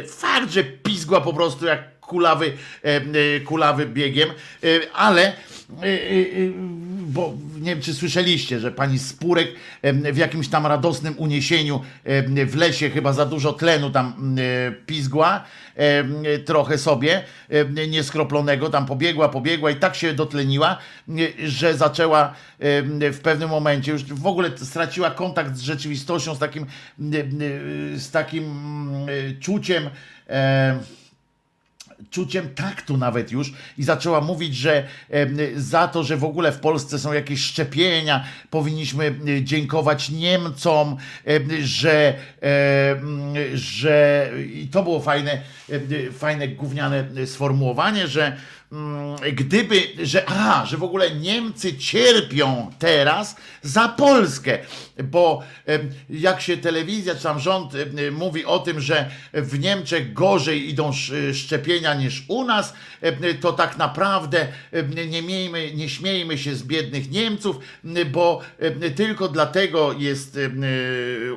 Fakt, 0.09 0.53
że 0.53 0.65
pizgła 0.65 1.21
po 1.21 1.33
prostu 1.33 1.67
jak 1.67 2.00
kulawy, 2.11 2.53
em, 2.83 3.13
e, 3.37 3.41
kulawy 3.41 3.87
biegiem, 3.87 4.29
e, 4.31 4.35
ale 4.95 5.23
e, 5.23 5.33
e, 5.83 5.87
e, 5.87 6.51
bo 7.01 7.35
nie 7.61 7.75
wiem, 7.75 7.81
czy 7.81 7.95
słyszeliście, 7.95 8.61
że 8.61 8.73
pani 8.73 8.99
Spurek 8.99 9.49
w 10.13 10.17
jakimś 10.17 10.49
tam 10.49 10.67
radosnym 10.67 11.15
uniesieniu 11.19 11.81
w 12.47 12.57
lesie 12.57 12.91
chyba 12.91 13.13
za 13.13 13.27
dużo 13.27 13.53
tlenu 13.53 13.91
tam 13.91 14.37
e, 14.39 14.73
pizgła 14.73 15.45
trochę 16.45 16.79
sobie 16.79 17.25
nieskroplonego, 17.89 18.71
tam 18.71 18.87
pobiegła, 18.87 19.29
pobiegła 19.29 19.71
i 19.71 19.77
tak 19.77 19.95
się 19.95 20.13
dotleniła, 20.13 20.79
że 21.45 21.75
zaczęła 21.75 22.35
w 23.13 23.19
pewnym 23.23 23.51
momencie 23.51 23.93
już 23.93 24.05
w 24.05 24.27
ogóle 24.27 24.51
straciła 24.59 25.11
kontakt 25.11 25.57
z 25.57 25.61
rzeczywistością, 25.61 26.35
z 26.35 26.39
takim, 26.39 26.67
z 27.97 28.11
takim 28.11 28.45
czuciem 29.41 29.91
em, 30.27 30.79
czuciem 32.11 32.55
taktu 32.55 32.97
nawet 32.97 33.33
już 33.33 33.53
i 33.79 33.83
zaczęła 33.83 34.21
mówić, 34.21 34.57
że 34.57 34.87
za 35.57 35.89
to, 35.89 36.05
że 36.05 36.17
w 36.17 36.25
ogóle 36.25 36.53
w 36.53 36.59
Polsce 36.59 36.99
są 36.99 37.13
jakieś 37.13 37.41
szczepienia, 37.41 38.25
powinniśmy 38.51 39.15
dziękować 39.43 40.11
Niemcom, 40.11 40.97
em, 41.25 41.49
że, 41.63 42.15
że 43.55 44.31
i 44.55 44.69
to 44.69 44.83
było 44.83 45.01
fajne, 45.01 45.41
fajne 46.19 46.49
gówniane 46.49 47.05
sformułowanie, 47.27 48.09
że 48.09 48.37
gdyby, 49.33 49.83
że 50.03 50.29
a, 50.29 50.67
że 50.67 50.77
w 50.77 50.83
ogóle 50.83 51.11
Niemcy 51.11 51.79
cierpią 51.79 52.71
teraz 52.79 53.37
za 53.63 53.89
Polskę, 53.89 54.59
bo 55.05 55.43
jak 56.11 56.41
się 56.41 56.57
telewizja 56.57 57.15
czy 57.15 57.23
tam 57.23 57.41
rząd 57.41 57.73
mówi 58.13 58.45
o 58.45 58.59
tym, 58.59 58.81
że 58.81 59.11
w 59.33 59.59
Niemczech 59.59 60.13
gorzej 60.13 60.69
idą 60.71 60.89
sz- 60.91 61.37
szczepienia 61.37 61.95
niż 61.95 62.25
u 62.29 62.45
nas, 62.45 62.73
to 63.41 63.53
tak 63.53 63.77
naprawdę 63.79 64.49
nie 65.09 65.23
miejmy, 65.23 65.73
nie 65.75 65.89
śmiejmy 65.89 66.39
się 66.39 66.55
z 66.57 66.63
biednych 66.63 67.11
Niemców, 67.11 67.57
bo 68.13 68.41
tylko 68.97 69.29
dlatego 69.29 69.93
jest 69.99 70.37
em, 70.37 70.63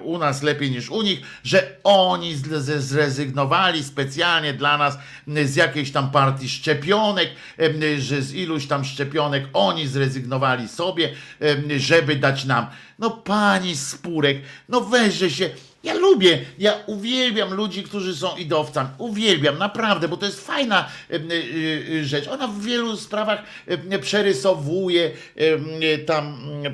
u 0.04 0.18
nas 0.18 0.44
lepiej 0.44 0.72
niż 0.72 0.90
u 0.90 1.02
nich, 1.02 1.22
że 1.44 1.78
oni 1.84 2.36
zrezygnowali 2.78 3.84
specjalnie 3.84 4.54
dla 4.54 4.78
nas 4.78 4.98
z 5.46 5.56
jakiejś 5.56 5.92
tam 5.92 6.12
partii 6.12 6.50
szczepionek, 6.50 7.23
em, 7.58 7.82
że 8.00 8.22
z 8.22 8.34
iluś 8.34 8.68
tam 8.68 8.86
szczepionek 8.86 9.44
oni 9.54 9.88
zrezygnowali 9.88 10.68
sobie, 10.68 11.10
żeby 11.78 12.16
dać 12.16 12.46
nam. 12.46 12.68
No 13.00 13.10
pani 13.12 13.76
Spurek, 13.76 14.38
no 14.70 14.82
weźże 14.82 15.30
się. 15.30 15.50
Ja 15.84 15.94
lubię, 15.94 16.46
ja 16.60 16.74
uwielbiam 16.86 17.54
ludzi, 17.54 17.84
którzy 17.84 18.16
są 18.16 18.36
idowcami. 18.36 18.90
Uwielbiam, 18.98 19.58
naprawdę, 19.58 20.08
bo 20.08 20.18
to 20.18 20.26
jest 20.26 20.48
fajna 20.48 20.90
y, 21.12 21.16
y, 21.90 22.06
rzecz. 22.06 22.28
Ona 22.28 22.48
w 22.48 22.62
wielu 22.62 22.98
sprawach 22.98 23.44
przerysowuje, 24.02 25.12
tam 26.06 26.50
mm, 26.64 26.74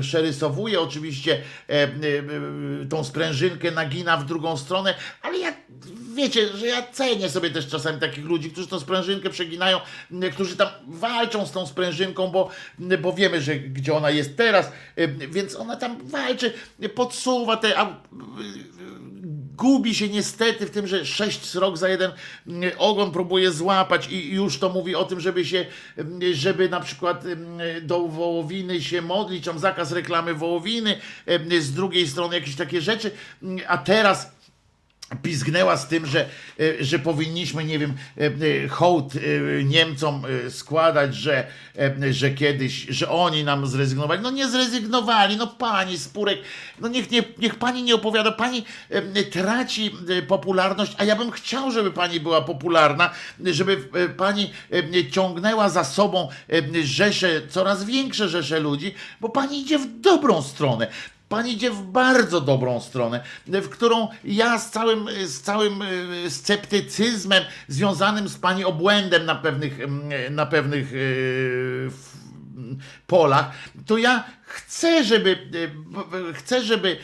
przerysowuje 0.00 0.80
oczywiście 0.80 1.42
y, 1.70 2.86
tą 2.86 3.04
sprężynkę, 3.04 3.70
nagina 3.70 4.16
w 4.16 4.26
drugą 4.26 4.56
stronę, 4.56 4.94
ale 5.22 5.38
ja 5.38 5.52
wiecie, 6.14 6.48
że 6.56 6.66
ja 6.66 6.82
cenię 6.92 7.28
sobie 7.28 7.50
też 7.50 7.68
czasami 7.68 8.00
takich 8.00 8.24
ludzi, 8.24 8.50
którzy 8.50 8.68
tą 8.68 8.80
sprężynkę 8.80 9.30
przeginają, 9.30 9.80
którzy 10.32 10.56
tam 10.56 10.68
walczą 10.88 11.46
z 11.46 11.52
tą 11.52 11.66
sprężynką, 11.66 12.28
bo, 12.28 12.50
bo 13.02 13.12
wiemy, 13.12 13.40
że 13.40 13.56
gdzie 13.56 13.94
ona 13.94 14.10
jest 14.10 14.36
teraz, 14.36 14.72
więc 15.30 15.56
ona 15.56 15.76
tam 15.76 16.08
walczy, 16.08 16.52
podsuwa 16.94 17.56
te. 17.56 17.78
A, 17.78 17.96
gubi 19.56 19.94
się 19.94 20.08
niestety 20.08 20.66
w 20.66 20.70
tym, 20.70 20.86
że 20.86 21.06
sześć 21.06 21.44
srok 21.44 21.76
za 21.76 21.88
jeden 21.88 22.10
ogon 22.78 23.12
próbuje 23.12 23.52
złapać 23.52 24.08
i 24.08 24.30
już 24.30 24.58
to 24.58 24.68
mówi 24.68 24.94
o 24.94 25.04
tym, 25.04 25.20
żeby 25.20 25.44
się, 25.44 25.66
żeby 26.32 26.68
na 26.68 26.80
przykład 26.80 27.24
do 27.82 28.08
wołowiny 28.08 28.82
się 28.82 29.02
modlić, 29.02 29.44
tam 29.44 29.58
zakaz 29.58 29.92
reklamy 29.92 30.34
wołowiny, 30.34 30.98
z 31.60 31.72
drugiej 31.72 32.08
strony 32.08 32.34
jakieś 32.34 32.56
takie 32.56 32.80
rzeczy, 32.80 33.10
a 33.66 33.78
teraz 33.78 34.39
pizgnęła 35.22 35.76
z 35.76 35.88
tym, 35.88 36.06
że, 36.06 36.26
e, 36.60 36.84
że 36.84 36.98
powinniśmy, 36.98 37.64
nie 37.64 37.78
wiem, 37.78 37.94
e, 38.18 38.26
e, 38.64 38.68
hołd 38.68 39.12
Niemcom 39.64 40.22
składać, 40.48 41.14
że, 41.14 41.46
że 42.10 42.30
kiedyś, 42.30 42.86
że 42.88 43.08
oni 43.08 43.44
nam 43.44 43.66
zrezygnowali. 43.66 44.22
No 44.22 44.30
nie 44.30 44.48
zrezygnowali, 44.48 45.36
no 45.36 45.46
pani 45.46 45.98
Spurek, 45.98 46.38
no 46.80 46.88
niech, 46.88 47.10
nie, 47.10 47.22
niech 47.38 47.54
pani 47.54 47.82
nie 47.82 47.94
opowiada, 47.94 48.32
pani 48.32 48.64
traci 49.30 49.90
popularność, 50.28 50.92
a 50.98 51.04
ja 51.04 51.16
bym 51.16 51.30
chciał, 51.30 51.70
żeby 51.70 51.90
pani 51.90 52.20
była 52.20 52.42
popularna, 52.42 53.10
żeby 53.44 53.76
pani 54.16 54.52
ciągnęła 55.10 55.68
za 55.68 55.84
sobą 55.84 56.28
rzesze, 56.82 57.40
coraz 57.48 57.84
większe 57.84 58.28
rzesze 58.28 58.60
ludzi, 58.60 58.94
bo 59.20 59.28
pani 59.28 59.60
idzie 59.60 59.78
w 59.78 60.00
dobrą 60.00 60.42
stronę. 60.42 60.86
Pani 61.30 61.52
idzie 61.52 61.70
w 61.70 61.82
bardzo 61.82 62.40
dobrą 62.40 62.80
stronę, 62.80 63.20
w 63.46 63.68
którą 63.68 64.08
ja 64.24 64.58
z 64.58 64.70
całym, 64.70 65.08
z 65.26 65.40
całym 65.40 65.82
e, 65.82 66.30
sceptycyzmem 66.30 67.44
związanym 67.68 68.28
z 68.28 68.38
pani 68.38 68.64
obłędem 68.64 69.26
na 69.26 69.34
pewnych, 69.34 69.80
em, 69.80 70.02
na 70.30 70.46
pewnych 70.46 70.88
w- 70.90 72.20
polach, 73.06 73.50
to 73.86 73.98
ja 73.98 74.24
chcę, 74.42 75.04
żeby, 75.04 75.36
b- 75.50 76.32
chcę, 76.34 76.62
żeby, 76.64 76.96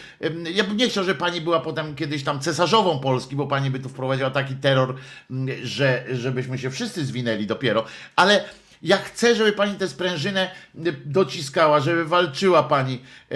ja 0.55 0.65
bym 0.65 0.77
nie 0.77 0.89
chciał, 0.89 1.05
żeby 1.05 1.19
pani 1.19 1.41
była 1.41 1.61
potem 1.61 1.95
kiedyś 1.95 2.25
tam 2.25 2.41
cesarzową 2.41 2.99
Polski, 3.01 3.37
bo 3.37 3.47
pani 3.47 3.71
by 3.71 3.79
tu 3.79 3.89
wprowadziła 3.89 4.31
taki 4.31 4.55
terror, 4.55 4.95
m, 5.31 5.47
że, 5.63 6.05
żebyśmy 6.13 6.59
się 6.59 6.71
wszyscy 6.71 7.05
zwinęli 7.05 7.47
dopiero, 7.47 7.85
ale 8.17 8.45
ja 8.87 8.97
chcę, 8.97 9.35
żeby 9.35 9.53
pani 9.53 9.75
tę 9.75 9.89
sprężynę 9.89 10.51
y, 10.87 10.93
dociskała, 11.05 11.81
żeby 11.81 12.05
walczyła 12.05 12.63
pani 12.63 12.95
e, 13.31 13.35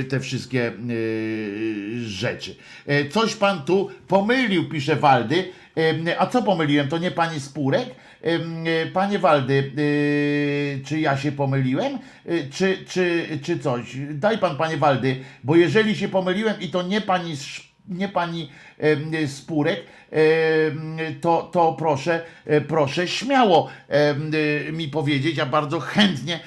e, 0.00 0.04
te 0.04 0.20
wszystkie 0.20 0.66
e, 0.68 0.72
rzeczy. 2.00 2.56
E, 2.86 3.08
coś 3.08 3.34
pan 3.34 3.62
tu 3.62 3.90
pomylił, 4.08 4.68
pisze 4.68 4.96
Waldy. 4.96 5.52
E, 6.06 6.20
a 6.20 6.26
co 6.26 6.42
pomyliłem? 6.42 6.88
To 6.88 6.98
nie 6.98 7.10
pani 7.10 7.40
Spurek? 7.40 7.88
Panie 8.92 9.18
Waldy, 9.18 9.72
czy 10.86 11.00
ja 11.00 11.16
się 11.16 11.32
pomyliłem? 11.32 11.98
Czy, 12.52 12.84
czy, 12.88 13.26
czy 13.42 13.58
coś? 13.58 13.96
Daj 14.10 14.38
pan, 14.38 14.56
panie 14.56 14.76
Waldy, 14.76 15.16
bo 15.44 15.56
jeżeli 15.56 15.96
się 15.96 16.08
pomyliłem 16.08 16.60
i 16.60 16.68
to 16.68 16.82
nie 16.82 17.00
pani 17.00 17.36
nie 17.88 18.08
pani 18.08 18.50
em, 18.78 19.28
Spurek, 19.28 19.80
em, 20.10 20.96
to, 21.20 21.48
to 21.52 21.72
proszę, 21.72 22.22
e, 22.46 22.60
proszę 22.60 23.08
śmiało 23.08 23.68
e, 23.88 24.14
mi 24.72 24.88
powiedzieć. 24.88 25.36
Ja 25.36 25.46
bardzo 25.46 25.80
chętnie 25.80 26.40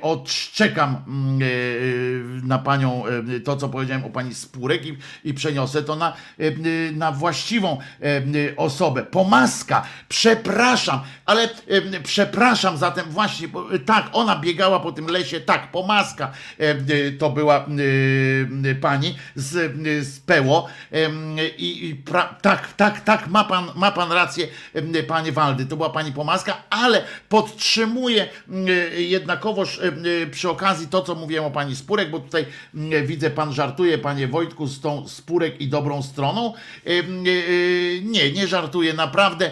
odszczekam 0.00 0.94
e, 0.94 0.96
na 2.46 2.58
panią 2.58 3.02
to, 3.44 3.56
co 3.56 3.68
powiedziałem 3.68 4.04
o 4.04 4.10
pani 4.10 4.34
Spurek 4.34 4.86
i, 4.86 4.96
i 5.24 5.34
przeniosę 5.34 5.82
to 5.82 5.96
na, 5.96 6.12
na 6.92 7.12
właściwą 7.12 7.78
osobę. 8.56 9.02
Pomaska, 9.02 9.86
przepraszam, 10.08 11.00
ale 11.24 11.48
przepraszam 12.02 12.76
zatem 12.76 13.10
właśnie, 13.10 13.48
e, 13.74 13.78
tak, 13.78 14.08
ona 14.12 14.36
biegała 14.36 14.80
po 14.80 14.92
tym 14.92 15.06
lesie, 15.06 15.40
tak, 15.40 15.70
pomaska 15.70 16.32
to 17.18 17.30
była 17.30 17.66
pani 18.80 19.16
z, 19.34 19.72
z 20.06 20.20
Peło 20.20 20.68
i, 21.48 21.94
pra, 21.94 22.36
tak, 22.42 22.72
tak, 22.72 23.00
tak, 23.00 23.28
ma 23.28 23.44
pan, 23.44 23.70
ma 23.74 23.90
pan 23.90 24.12
rację, 24.12 24.48
panie 25.08 25.32
Waldy, 25.32 25.66
to 25.66 25.76
była 25.76 25.90
pani 25.90 26.12
Pomaska, 26.12 26.62
ale 26.70 27.04
podtrzymuję 27.28 28.28
em, 28.48 28.66
jednakowoż 28.98 29.80
przy 30.30 30.50
okazji 30.50 30.88
to, 30.88 31.02
co 31.02 31.14
mówiłem 31.14 31.44
o 31.44 31.50
pani 31.50 31.76
Spurek, 31.76 32.10
bo 32.10 32.20
tutaj 32.20 32.46
widzę, 33.04 33.30
pan 33.30 33.52
żartuje, 33.52 33.98
panie 33.98 34.28
Wojtku, 34.28 34.66
z 34.66 34.80
tą 34.80 35.08
Spurek 35.08 35.60
i 35.60 35.68
dobrą 35.68 36.02
stroną. 36.02 36.54
Em, 36.84 37.24
e, 37.26 38.00
Nie, 38.02 38.32
nie 38.32 38.46
żartuję, 38.46 38.94
naprawdę 38.94 39.50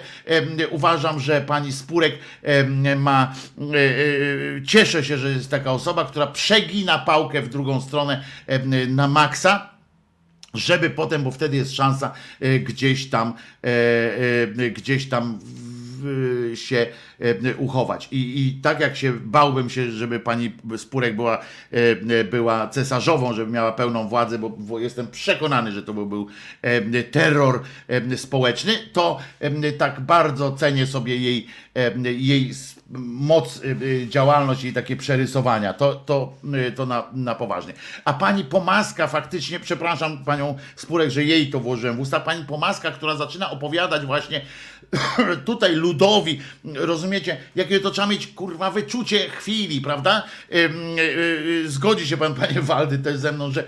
uważam, 0.71 1.21
że 1.21 1.41
pani 1.41 1.73
Spurek 1.73 2.19
ma, 2.97 3.35
e, 3.59 3.77
e, 4.57 4.63
cieszę 4.67 5.05
się, 5.05 5.19
że 5.19 5.31
jest 5.31 5.51
taka 5.51 5.73
osoba, 5.73 6.05
która 6.05 6.27
przegina 6.27 6.99
pałkę 6.99 7.43
w 7.43 7.49
drugą 7.49 7.81
stronę 7.81 8.25
na 8.89 9.09
maksa 9.09 9.76
żeby 10.57 10.91
potem, 10.91 11.23
bo 11.25 11.31
wtedy 11.31 11.57
jest 11.57 11.75
szansa 11.75 12.13
e, 12.41 12.59
gdzieś 12.59 13.11
tam, 13.11 13.35
e, 13.65 13.69
e, 14.65 14.71
gdzieś 14.71 15.09
tam 15.09 15.39
się 16.55 16.87
e, 17.21 17.55
uchować. 17.57 18.09
I, 18.11 18.47
I 18.47 18.55
tak 18.63 18.81
jak 18.81 18.97
się 18.97 19.13
bałbym 19.13 19.71
się, 19.71 19.91
żeby 19.91 20.21
pani 20.21 20.53
Spurek 20.77 21.17
była, 21.17 21.39
e, 21.71 22.25
była 22.25 22.69
cesarzową, 22.69 23.33
żeby 23.33 23.53
miała 23.53 23.73
pełną 23.73 24.09
władzę, 24.09 24.39
bo, 24.39 24.51
bo 24.51 24.79
jestem 24.79 25.07
przekonany, 25.07 25.73
że 25.73 25.83
to 25.83 25.95
by 25.95 26.07
był 26.07 26.27
e, 26.63 27.03
terror 27.03 27.63
społeczny, 28.17 28.73
to 28.93 29.19
tak 29.79 30.01
bardzo 30.01 30.53
cenię 30.53 30.87
sobie 30.87 31.17
jej, 31.17 31.47
jej 32.05 32.51
moc, 32.99 33.61
działalność 34.09 34.65
i 34.65 34.73
takie 34.73 34.97
przerysowania. 34.97 35.73
To, 35.73 35.95
to, 35.95 36.33
to 36.77 36.87
na, 36.87 37.05
na 37.13 37.35
poważnie. 37.35 37.73
A 38.05 38.13
pani 38.13 38.45
Pomaska 38.45 39.07
faktycznie, 39.07 39.61
przepraszam 39.61 40.25
panią 40.25 40.57
Spurek, 40.77 41.11
że 41.11 41.25
jej 41.25 41.51
to 41.51 41.61
włożyłem 41.61 41.97
w 41.97 42.01
usta, 42.01 42.21
pani 42.21 42.45
Pomaska, 42.45 42.91
która 42.91 43.17
zaczyna 43.17 43.51
opowiadać 43.51 44.07
właśnie 44.07 44.41
tutaj 45.45 45.75
ludowi, 45.75 46.41
rozumiecie, 46.65 47.37
jakie 47.57 47.81
to 47.81 47.91
trzeba 47.91 48.09
mieć 48.09 48.27
kurwa 48.27 48.71
wyczucie 48.71 49.31
chwili, 49.31 49.81
prawda? 49.81 50.23
Ym, 50.55 50.99
y, 50.99 51.03
y, 51.03 51.71
Zgodzi 51.71 52.07
się 52.07 52.17
pan, 52.17 52.35
panie 52.35 52.61
Waldy, 52.61 52.99
też 52.99 53.17
ze 53.17 53.33
mną, 53.33 53.53
że 53.53 53.65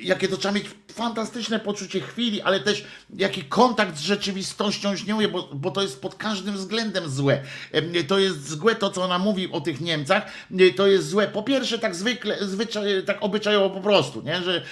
jakie 0.00 0.28
to 0.28 0.36
trzeba 0.36 0.54
mieć 0.54 0.66
fantastyczne 0.92 1.60
poczucie 1.60 2.00
chwili, 2.00 2.40
ale 2.42 2.60
też 2.60 2.84
jaki 3.14 3.42
kontakt 3.44 3.96
z 3.96 4.00
rzeczywistością, 4.00 4.92
mówię, 5.08 5.28
bo, 5.28 5.48
bo 5.52 5.70
to 5.70 5.82
jest 5.82 6.02
pod 6.02 6.14
każdym 6.14 6.54
względem 6.54 7.08
złe. 7.10 7.42
Em, 7.72 7.84
To 8.06 8.18
jest 8.18 8.48
złe 8.48 8.74
to, 8.74 8.90
co 8.90 9.02
ona 9.04 9.18
mówi 9.18 9.52
o 9.52 9.60
tych 9.60 9.80
Niemcach, 9.80 10.26
e, 10.60 10.70
to 10.70 10.86
jest 10.86 11.08
złe. 11.08 11.28
Po 11.28 11.42
pierwsze, 11.42 11.78
tak 11.78 11.94
zwykle, 11.94 12.36
zwyczaj, 12.40 12.84
tak 13.06 13.18
obyczajowo 13.20 13.70
po 13.70 13.80
prostu, 13.80 14.22
nie? 14.22 14.42
Że, 14.42 14.62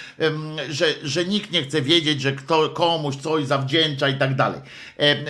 że, 0.69 0.85
że 1.03 1.25
nikt 1.25 1.51
nie 1.51 1.63
chce 1.63 1.81
wiedzieć, 1.81 2.21
że 2.21 2.31
kto 2.31 2.69
komuś 2.69 3.15
coś 3.15 3.45
zawdzięcza 3.45 4.09
i 4.09 4.17
tak 4.17 4.35
dalej. 4.35 4.61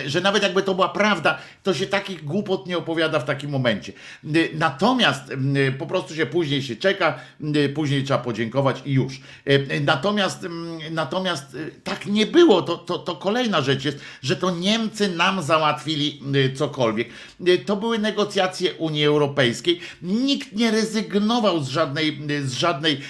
Że 0.06 0.20
nawet 0.20 0.42
jakby 0.42 0.62
to 0.62 0.74
była 0.74 0.88
prawda, 0.88 1.38
to 1.62 1.74
się 1.74 1.86
takich 1.86 2.24
głupot 2.24 2.66
nie 2.66 2.78
opowiada 2.78 3.18
w 3.20 3.24
takim 3.24 3.50
momencie. 3.50 3.92
E, 4.24 4.28
Natomiast 4.54 5.22
po 5.78 5.86
prostu 5.86 6.14
się 6.14 6.26
później 6.26 6.62
się 6.62 6.76
czeka, 6.76 7.20
e, 7.64 7.68
później 7.68 8.04
trzeba 8.04 8.18
podziękować 8.18 8.82
i 8.84 8.92
już. 8.92 9.20
E, 9.68 9.80
Natomiast, 9.80 10.44
em, 10.44 10.78
natomiast 10.90 11.54
e, 11.54 11.70
tak 11.84 12.06
nie 12.06 12.26
było, 12.26 12.62
to, 12.62 12.78
to, 12.78 12.98
to 12.98 13.16
kolejna 13.16 13.60
rzecz 13.60 13.84
jest, 13.84 13.98
że 14.22 14.36
to 14.36 14.50
Niemcy 14.50 15.08
nam 15.08 15.42
załatwili 15.42 16.20
e, 16.34 16.52
cokolwiek. 16.52 17.08
To 17.66 17.76
były 17.76 17.98
negocjacje 17.98 18.74
Unii 18.74 19.04
Europejskiej. 19.04 19.80
Nikt 20.02 20.52
nie 20.52 20.70
rezygnował 20.70 21.62
z 21.62 21.68
żadnej, 21.68 22.18
z 22.44 22.52
żadnej 22.52 23.00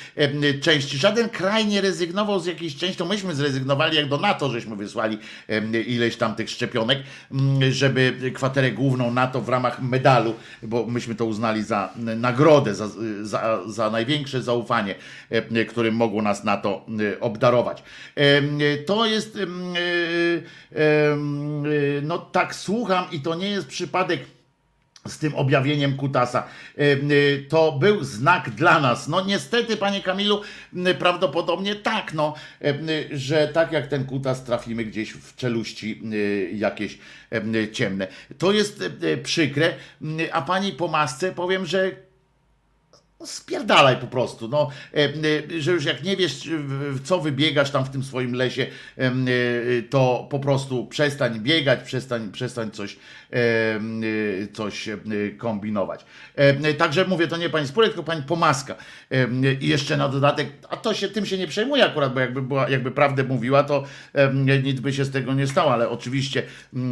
części. 0.60 0.98
Żaden 0.98 1.28
kraj 1.28 1.66
nie 1.66 1.80
rezygnował 1.80 2.40
z 2.40 2.46
jakiejś 2.46 2.76
części. 2.76 2.96
To 2.96 3.04
myśmy 3.04 3.34
zrezygnowali, 3.34 3.96
jak 3.96 4.08
do 4.08 4.18
NATO, 4.18 4.50
żeśmy 4.50 4.76
wysłali 4.76 5.18
ileś 5.86 6.16
tam 6.16 6.34
tych 6.34 6.50
szczepionek, 6.50 6.98
mm, 7.32 7.72
żeby 7.72 8.32
kwaterę 8.34 8.72
główną 8.72 9.10
NATO 9.10 9.40
w 9.40 9.48
ramach 9.48 9.82
medalu, 9.82 10.34
bo 10.62 10.86
myśmy 10.86 11.14
to 11.14 11.26
uznali 11.26 11.62
za 11.62 11.92
nagrodę, 11.96 12.74
za, 12.74 12.88
za, 13.22 13.60
za 13.66 13.90
największe 13.90 14.42
zaufanie, 14.42 14.94
którym 15.68 15.94
mogło 15.94 16.22
nas 16.22 16.38
NATO 16.44 16.86
em, 16.89 17.01
obdarować. 17.20 17.82
Em, 18.16 18.59
To 18.86 19.06
jest, 19.06 19.36
e, 19.36 19.40
no 22.02 22.19
tak 22.19 22.55
słucham 22.55 23.05
i 23.12 23.20
to 23.20 23.35
nie 23.35 23.51
jest 23.51 23.66
przypadek 23.66 24.20
z 25.06 25.19
tym 25.19 25.35
objawieniem 25.35 25.97
kutasa. 25.97 26.47
To 27.48 27.73
był 27.73 28.05
znak 28.05 28.51
dla 28.51 28.81
nas. 28.81 29.09
No 29.09 29.24
niestety, 29.24 29.77
panie 29.77 30.02
Kamilu, 30.02 30.43
prawdopodobnie 30.98 31.74
tak, 31.74 32.15
no, 32.15 32.35
że 33.12 33.48
tak 33.48 33.73
jak 33.73 33.86
ten 33.86 34.05
kutas 34.05 34.44
trafimy 34.44 34.85
gdzieś 34.85 35.10
w 35.10 35.36
czeluści 35.36 36.02
jakieś 36.52 36.98
ciemne. 37.73 38.06
To 38.39 38.52
jest 38.52 38.85
przykre, 39.23 39.74
a 40.32 40.43
pani 40.43 40.73
po 40.73 40.89
masce 40.89 41.32
powiem, 41.32 41.66
że 41.66 42.07
no, 43.20 43.27
spierdalaj 43.27 43.97
po 43.97 44.07
prostu, 44.07 44.49
no, 44.49 44.70
e, 44.95 45.05
e, 45.57 45.61
że 45.61 45.73
już 45.73 45.85
jak 45.85 46.03
nie 46.03 46.16
wiesz, 46.16 46.51
co 47.05 47.20
wybiegasz 47.20 47.70
tam 47.70 47.85
w 47.85 47.90
tym 47.90 48.05
swoim 48.05 48.35
lesie, 48.35 48.66
e, 48.97 49.12
to 49.90 50.28
po 50.31 50.39
prostu 50.39 50.86
przestań 50.86 51.40
biegać, 51.40 51.82
przestań, 51.82 52.32
przestań 52.32 52.70
coś, 52.70 52.97
coś 54.53 54.89
kombinować. 55.39 56.05
Także 56.78 57.05
mówię, 57.05 57.28
to 57.28 57.36
nie 57.36 57.51
pani 57.51 57.66
Spurek, 57.66 57.90
tylko 57.90 58.03
pani 58.03 58.23
Pomaska. 58.23 58.74
I 59.61 59.69
jeszcze 59.69 59.97
na 59.97 60.09
dodatek, 60.09 60.49
a 60.69 60.77
to 60.77 60.95
się 60.95 61.09
tym 61.09 61.27
się 61.27 61.39
nie 61.39 61.47
przejmuje 61.47 61.85
akurat, 61.85 62.15
bo 62.15 62.20
jakby, 62.20 62.43
była, 62.43 62.69
jakby 62.69 62.90
prawdę 62.90 63.24
mówiła, 63.24 63.65
to 63.65 63.85
nic 64.62 64.81
by 64.81 64.93
się 64.93 65.05
z 65.05 65.11
tego 65.11 65.35
nie 65.35 65.47
stało, 65.47 65.73
ale 65.73 65.89
oczywiście 65.89 66.43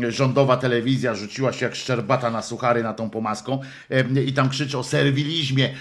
rządowa 0.08 0.56
telewizja 0.56 1.14
rzuciła 1.14 1.52
się 1.52 1.64
jak 1.66 1.74
szczerbata 1.74 2.30
na 2.30 2.42
suchary 2.42 2.82
na 2.82 2.92
tą 2.92 3.10
Pomaską 3.10 3.60
i 4.26 4.32
tam 4.32 4.48
krzyczy 4.48 4.78
o 4.78 4.84
serwilizmie, 4.84 5.74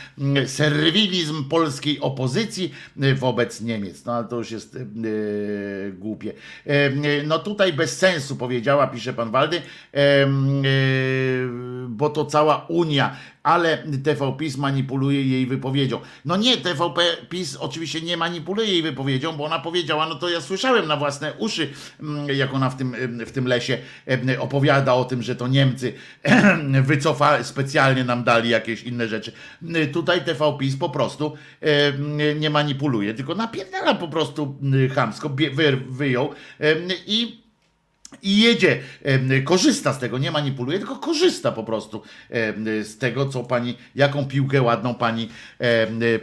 serwilizm 0.47 1.43
polskiej 1.49 1.99
opozycji 1.99 2.73
y, 3.03 3.15
wobec 3.15 3.61
Niemiec. 3.61 4.05
No 4.05 4.13
ale 4.13 4.27
to 4.27 4.35
już 4.35 4.51
jest 4.51 4.75
y, 4.75 4.79
y, 5.05 5.93
głupie. 5.99 6.33
Y, 6.67 7.23
no 7.27 7.39
tutaj 7.39 7.73
bez 7.73 7.97
sensu 7.97 8.35
powiedziała, 8.35 8.87
pisze 8.87 9.13
pan 9.13 9.31
Waldy, 9.31 9.57
y, 9.57 9.61
y, 10.67 11.47
bo 11.89 12.09
to 12.09 12.25
cała 12.25 12.65
Unia 12.67 13.15
ale 13.45 13.77
TVP 14.03 14.37
PiS 14.37 14.57
manipuluje 14.57 15.23
jej 15.23 15.45
wypowiedzią. 15.45 15.99
No 16.25 16.37
nie, 16.37 16.57
TVP 16.57 17.01
PiS 17.29 17.55
oczywiście 17.55 18.01
nie 18.01 18.17
manipuluje 18.17 18.67
jej 18.67 18.81
wypowiedzią, 18.81 19.37
bo 19.37 19.45
ona 19.45 19.59
powiedziała, 19.59 20.07
no 20.07 20.15
to 20.15 20.29
ja 20.29 20.41
słyszałem 20.41 20.87
na 20.87 20.97
własne 20.97 21.33
uszy, 21.33 21.69
mm, 21.99 22.27
jak 22.29 22.53
ona 22.53 22.69
w 22.69 22.77
tym, 22.77 22.95
w 23.25 23.31
tym 23.31 23.47
lesie 23.47 23.77
opowiada 24.39 24.93
o 24.93 25.05
tym, 25.05 25.21
że 25.21 25.35
to 25.35 25.47
Niemcy 25.47 25.93
wycofa, 26.81 27.43
specjalnie 27.43 28.03
nam 28.03 28.23
dali 28.23 28.49
jakieś 28.49 28.83
inne 28.83 29.07
rzeczy. 29.07 29.31
Tutaj 29.93 30.25
TV 30.25 30.57
PiS 30.59 30.77
po 30.77 30.89
prostu 30.89 31.33
nie 32.39 32.49
manipuluje, 32.49 33.13
tylko 33.13 33.35
napierdala 33.35 33.95
po 33.95 34.07
prostu 34.07 34.59
chamsko, 34.95 35.31
wyjął 35.89 36.33
i 37.07 37.44
i 38.23 38.41
jedzie, 38.41 38.79
korzysta 39.43 39.93
z 39.93 39.99
tego, 39.99 40.17
nie 40.17 40.31
manipuluje, 40.31 40.77
tylko 40.79 40.95
korzysta 40.95 41.51
po 41.51 41.63
prostu 41.63 42.01
z 42.83 42.97
tego, 42.97 43.25
co 43.25 43.43
pani, 43.43 43.77
jaką 43.95 44.25
piłkę 44.25 44.61
ładną 44.61 44.95
pani, 44.95 45.29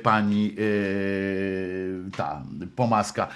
pani 0.03 0.57
e, 0.59 2.11
ta 2.17 2.43
pomaska 2.77 3.29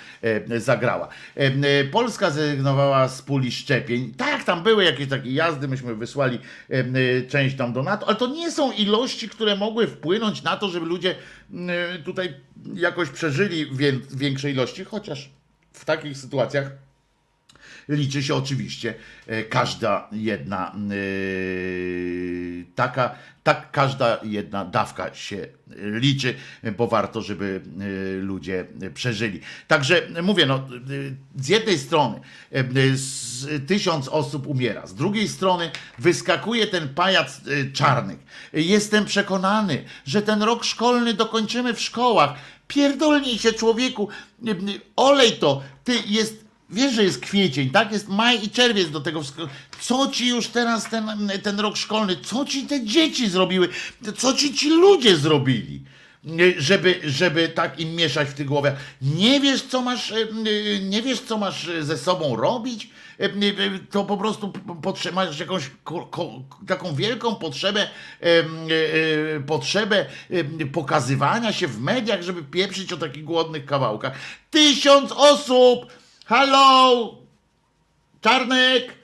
zagrała. 0.57 1.09
E, 1.35 1.85
Polska 1.85 2.31
zrezygnowała 2.31 3.09
z 3.09 3.23
puli 3.23 3.53
szczepień. 3.53 4.15
Tak, 4.17 4.45
tam 4.45 4.63
były 4.63 4.85
jakieś 4.85 5.09
takie 5.09 5.31
jazdy, 5.33 5.69
myśmy 5.69 5.95
wysłali 5.95 6.39
e, 6.71 7.23
część 7.23 7.57
tam 7.57 7.73
do 7.73 7.83
NATO, 7.83 8.07
ale 8.09 8.17
to 8.17 8.27
nie 8.27 8.51
są 8.51 8.73
ilości, 8.73 9.29
które 9.29 9.57
mogły 9.57 9.87
wpłynąć 9.87 10.43
na 10.43 10.57
to, 10.57 10.69
żeby 10.69 10.87
ludzie 10.87 11.15
m, 11.53 11.69
tutaj 12.05 12.35
jakoś 12.75 13.09
przeżyli 13.09 13.67
wię- 13.77 14.01
większe 14.17 14.51
ilości, 14.51 14.85
chociaż 14.85 15.31
w 15.73 15.85
takich 15.85 16.17
sytuacjach 16.17 16.86
liczy 17.89 18.23
się 18.23 18.35
oczywiście 18.35 18.95
e, 19.27 19.43
każda 19.43 20.09
jedna 20.13 20.73
e, 20.75 20.75
taka, 22.75 23.15
tak 23.43 23.71
każda 23.71 24.21
jedna 24.23 24.65
dawka 24.65 25.15
się 25.15 25.47
liczy, 25.77 26.35
bo 26.77 26.87
warto, 26.87 27.23
żeby 27.23 27.61
e, 27.81 28.17
ludzie 28.23 28.67
przeżyli. 28.95 29.41
Także 29.69 30.09
mówię, 30.23 30.47
no, 30.47 30.69
z 31.37 31.49
jednej 31.49 31.79
strony 31.79 32.21
tysiąc 33.67 34.09
osób 34.09 34.47
umiera, 34.47 34.87
z 34.87 34.95
drugiej 34.95 35.29
strony 35.29 35.71
wyskakuje 35.99 36.67
ten 36.67 36.89
pajac 36.89 37.41
czarnych. 37.73 38.19
Jestem 38.53 39.05
przekonany, 39.05 39.85
że 40.07 40.23
ten 40.23 40.43
rok 40.43 40.65
szkolny 40.65 41.15
dokończymy 41.15 41.75
w 41.75 41.81
szkołach. 41.81 42.35
Pierdolnij 42.69 43.39
się 43.39 43.53
człowieku, 43.53 44.09
olej 44.97 45.33
to, 45.33 45.63
ty 45.85 45.93
jest 46.07 46.46
Wiesz, 46.71 46.95
że 46.95 47.05
jest 47.05 47.21
kwiecień, 47.21 47.71
tak? 47.71 47.93
Jest 47.93 48.09
maj 48.09 48.45
i 48.45 48.51
czerwiec 48.51 48.91
do 48.91 49.01
tego 49.01 49.23
wszystkiego. 49.23 49.49
Co 49.81 50.07
ci 50.07 50.29
już 50.29 50.49
teraz 50.49 50.91
ten, 50.91 51.31
ten 51.43 51.61
rok 51.61 51.77
szkolny, 51.77 52.17
co 52.17 52.45
ci 52.45 52.67
te 52.67 52.85
dzieci 52.85 53.29
zrobiły? 53.29 53.69
Co 54.17 54.35
ci 54.35 54.55
ci 54.55 54.71
ludzie 54.71 55.17
zrobili? 55.17 55.83
Żeby, 56.59 57.01
żeby 57.05 57.49
tak 57.49 57.81
im 57.81 57.95
mieszać 57.95 58.29
w 58.29 58.35
tych 58.35 58.47
głowach. 58.47 58.75
Nie 59.03 59.41
wiesz, 59.41 59.63
co 59.63 59.83
masz, 59.83 60.15
nie 60.83 61.03
wiesz, 61.03 61.21
co 61.21 61.39
masz 61.39 61.71
ze 61.81 61.99
sobą 61.99 62.37
robić? 62.37 62.91
To 63.91 64.05
po 64.05 64.17
prostu 64.17 64.53
masz 65.13 65.39
jakąś 65.39 65.71
taką 66.67 66.95
wielką 66.95 67.35
potrzebę, 67.35 67.89
e, 68.21 69.41
potrzebę 69.41 70.07
pokazywania 70.73 71.53
się 71.53 71.67
w 71.67 71.81
mediach, 71.81 72.23
żeby 72.23 72.43
pieprzyć 72.43 72.93
o 72.93 72.97
takich 72.97 73.25
głodnych 73.25 73.67
kawałkach. 73.67 74.13
Tysiąc 74.51 75.13
osób! 75.13 75.87
Halo! 76.27 77.15
Czarnek! 78.21 78.95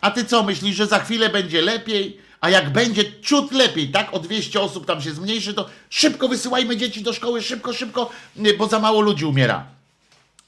A 0.00 0.10
ty 0.10 0.24
co 0.24 0.42
myślisz, 0.42 0.76
że 0.76 0.86
za 0.86 0.98
chwilę 0.98 1.28
będzie 1.28 1.62
lepiej? 1.62 2.20
A 2.40 2.50
jak 2.50 2.70
będzie 2.70 3.20
ciut 3.22 3.52
lepiej, 3.52 3.88
tak? 3.88 4.14
O 4.14 4.18
200 4.18 4.60
osób 4.60 4.86
tam 4.86 5.02
się 5.02 5.12
zmniejszy, 5.12 5.54
to 5.54 5.68
szybko 5.90 6.28
wysyłajmy 6.28 6.76
dzieci 6.76 7.02
do 7.02 7.12
szkoły, 7.12 7.42
szybko, 7.42 7.72
szybko, 7.72 8.10
nie, 8.36 8.54
bo 8.54 8.66
za 8.66 8.78
mało 8.78 9.00
ludzi 9.00 9.24
umiera. 9.24 9.66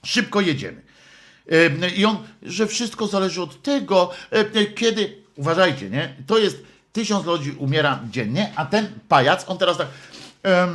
Szybko 0.04 0.40
jedziemy. 0.40 0.82
Em, 1.48 1.80
I 1.96 2.04
on, 2.04 2.16
że 2.42 2.66
wszystko 2.66 3.06
zależy 3.06 3.42
od 3.42 3.62
tego, 3.62 4.10
em, 4.30 4.46
kiedy. 4.74 5.22
Uważajcie, 5.36 5.90
nie? 5.90 6.14
To 6.26 6.38
jest 6.38 6.58
tysiąc 6.92 7.26
ludzi 7.26 7.50
umiera 7.50 8.00
dziennie, 8.10 8.52
a 8.56 8.66
ten 8.66 8.88
pajac, 9.08 9.44
on 9.48 9.58
teraz 9.58 9.78
tak. 9.78 9.88
E, 10.44 10.68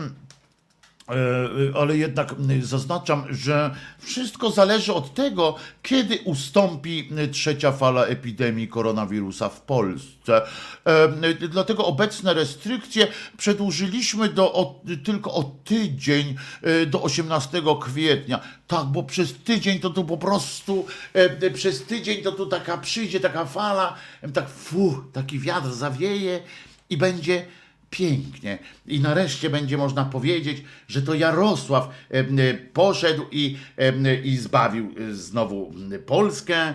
ale 1.75 1.97
jednak 1.97 2.35
zaznaczam, 2.61 3.25
że 3.29 3.75
wszystko 3.99 4.51
zależy 4.51 4.93
od 4.93 5.13
tego, 5.13 5.55
kiedy 5.83 6.19
ustąpi 6.25 7.09
trzecia 7.31 7.71
fala 7.71 8.05
epidemii 8.05 8.67
koronawirusa 8.67 9.49
w 9.49 9.61
Polsce. 9.61 10.41
E, 10.85 11.33
Dlatego 11.49 11.85
obecne 11.85 12.33
restrykcje 12.33 13.07
przedłużyliśmy 13.37 14.29
do, 14.29 14.53
o, 14.53 14.81
tylko 15.03 15.33
o 15.33 15.43
tydzień 15.43 16.35
e, 16.61 16.85
do 16.85 17.01
18 17.01 17.61
kwietnia. 17.81 18.39
Tak, 18.67 18.85
bo 18.85 19.03
przez 19.03 19.33
tydzień 19.33 19.79
to 19.79 19.89
tu 19.89 20.05
po 20.05 20.17
prostu, 20.17 20.85
e, 21.13 21.51
przez 21.51 21.83
tydzień 21.83 22.23
to 22.23 22.31
tu 22.31 22.45
taka 22.45 22.77
przyjdzie 22.77 23.19
taka 23.19 23.45
fala, 23.45 23.95
tak 24.33 24.49
fu, 24.49 25.03
taki 25.13 25.39
wiatr 25.39 25.71
zawieje 25.71 26.43
i 26.89 26.97
będzie 26.97 27.45
pięknie. 27.93 28.59
I 28.87 28.99
nareszcie 28.99 29.49
będzie 29.49 29.77
można 29.77 30.05
powiedzieć, 30.05 30.63
że 30.87 31.01
to 31.01 31.13
Jarosław 31.13 31.89
em, 32.09 32.39
e, 32.39 32.53
poszedł 32.53 33.25
i, 33.31 33.57
em, 33.77 34.05
i 34.23 34.37
zbawił 34.37 34.93
e, 35.09 35.13
znowu 35.13 35.73
Polskę 36.05 36.73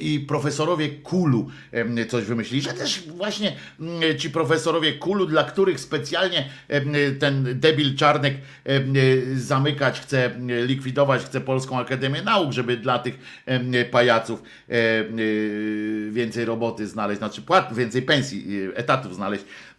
i 0.00 0.24
profesorowie 0.28 0.88
Kulu 0.88 1.50
coś 2.08 2.24
wymyślili, 2.24 2.62
że 2.62 2.72
też 2.72 3.02
właśnie 3.08 3.56
ci 4.18 4.30
profesorowie 4.30 4.92
Kulu, 4.92 5.26
dla 5.26 5.44
których 5.44 5.80
specjalnie 5.80 6.48
ten 7.18 7.60
debil 7.60 7.96
Czarnek 7.96 8.34
e, 8.34 8.80
zamykać 9.36 10.00
chce, 10.00 10.30
likwidować 10.66 11.22
chce 11.22 11.40
Polską 11.40 11.78
Akademię 11.78 12.22
Nauk, 12.22 12.52
żeby 12.52 12.76
dla 12.76 12.98
tych 12.98 13.18
pajaców 13.90 14.42
e, 14.68 14.74
więcej 16.10 16.44
roboty 16.44 16.86
znaleźć, 16.86 17.18
znaczy 17.18 17.42
płat, 17.42 17.74
więcej 17.74 18.02
pensji, 18.02 18.46
e, 18.74 18.76
etatów 18.76 19.14
znaleźć 19.14 19.44
e, 19.44 19.73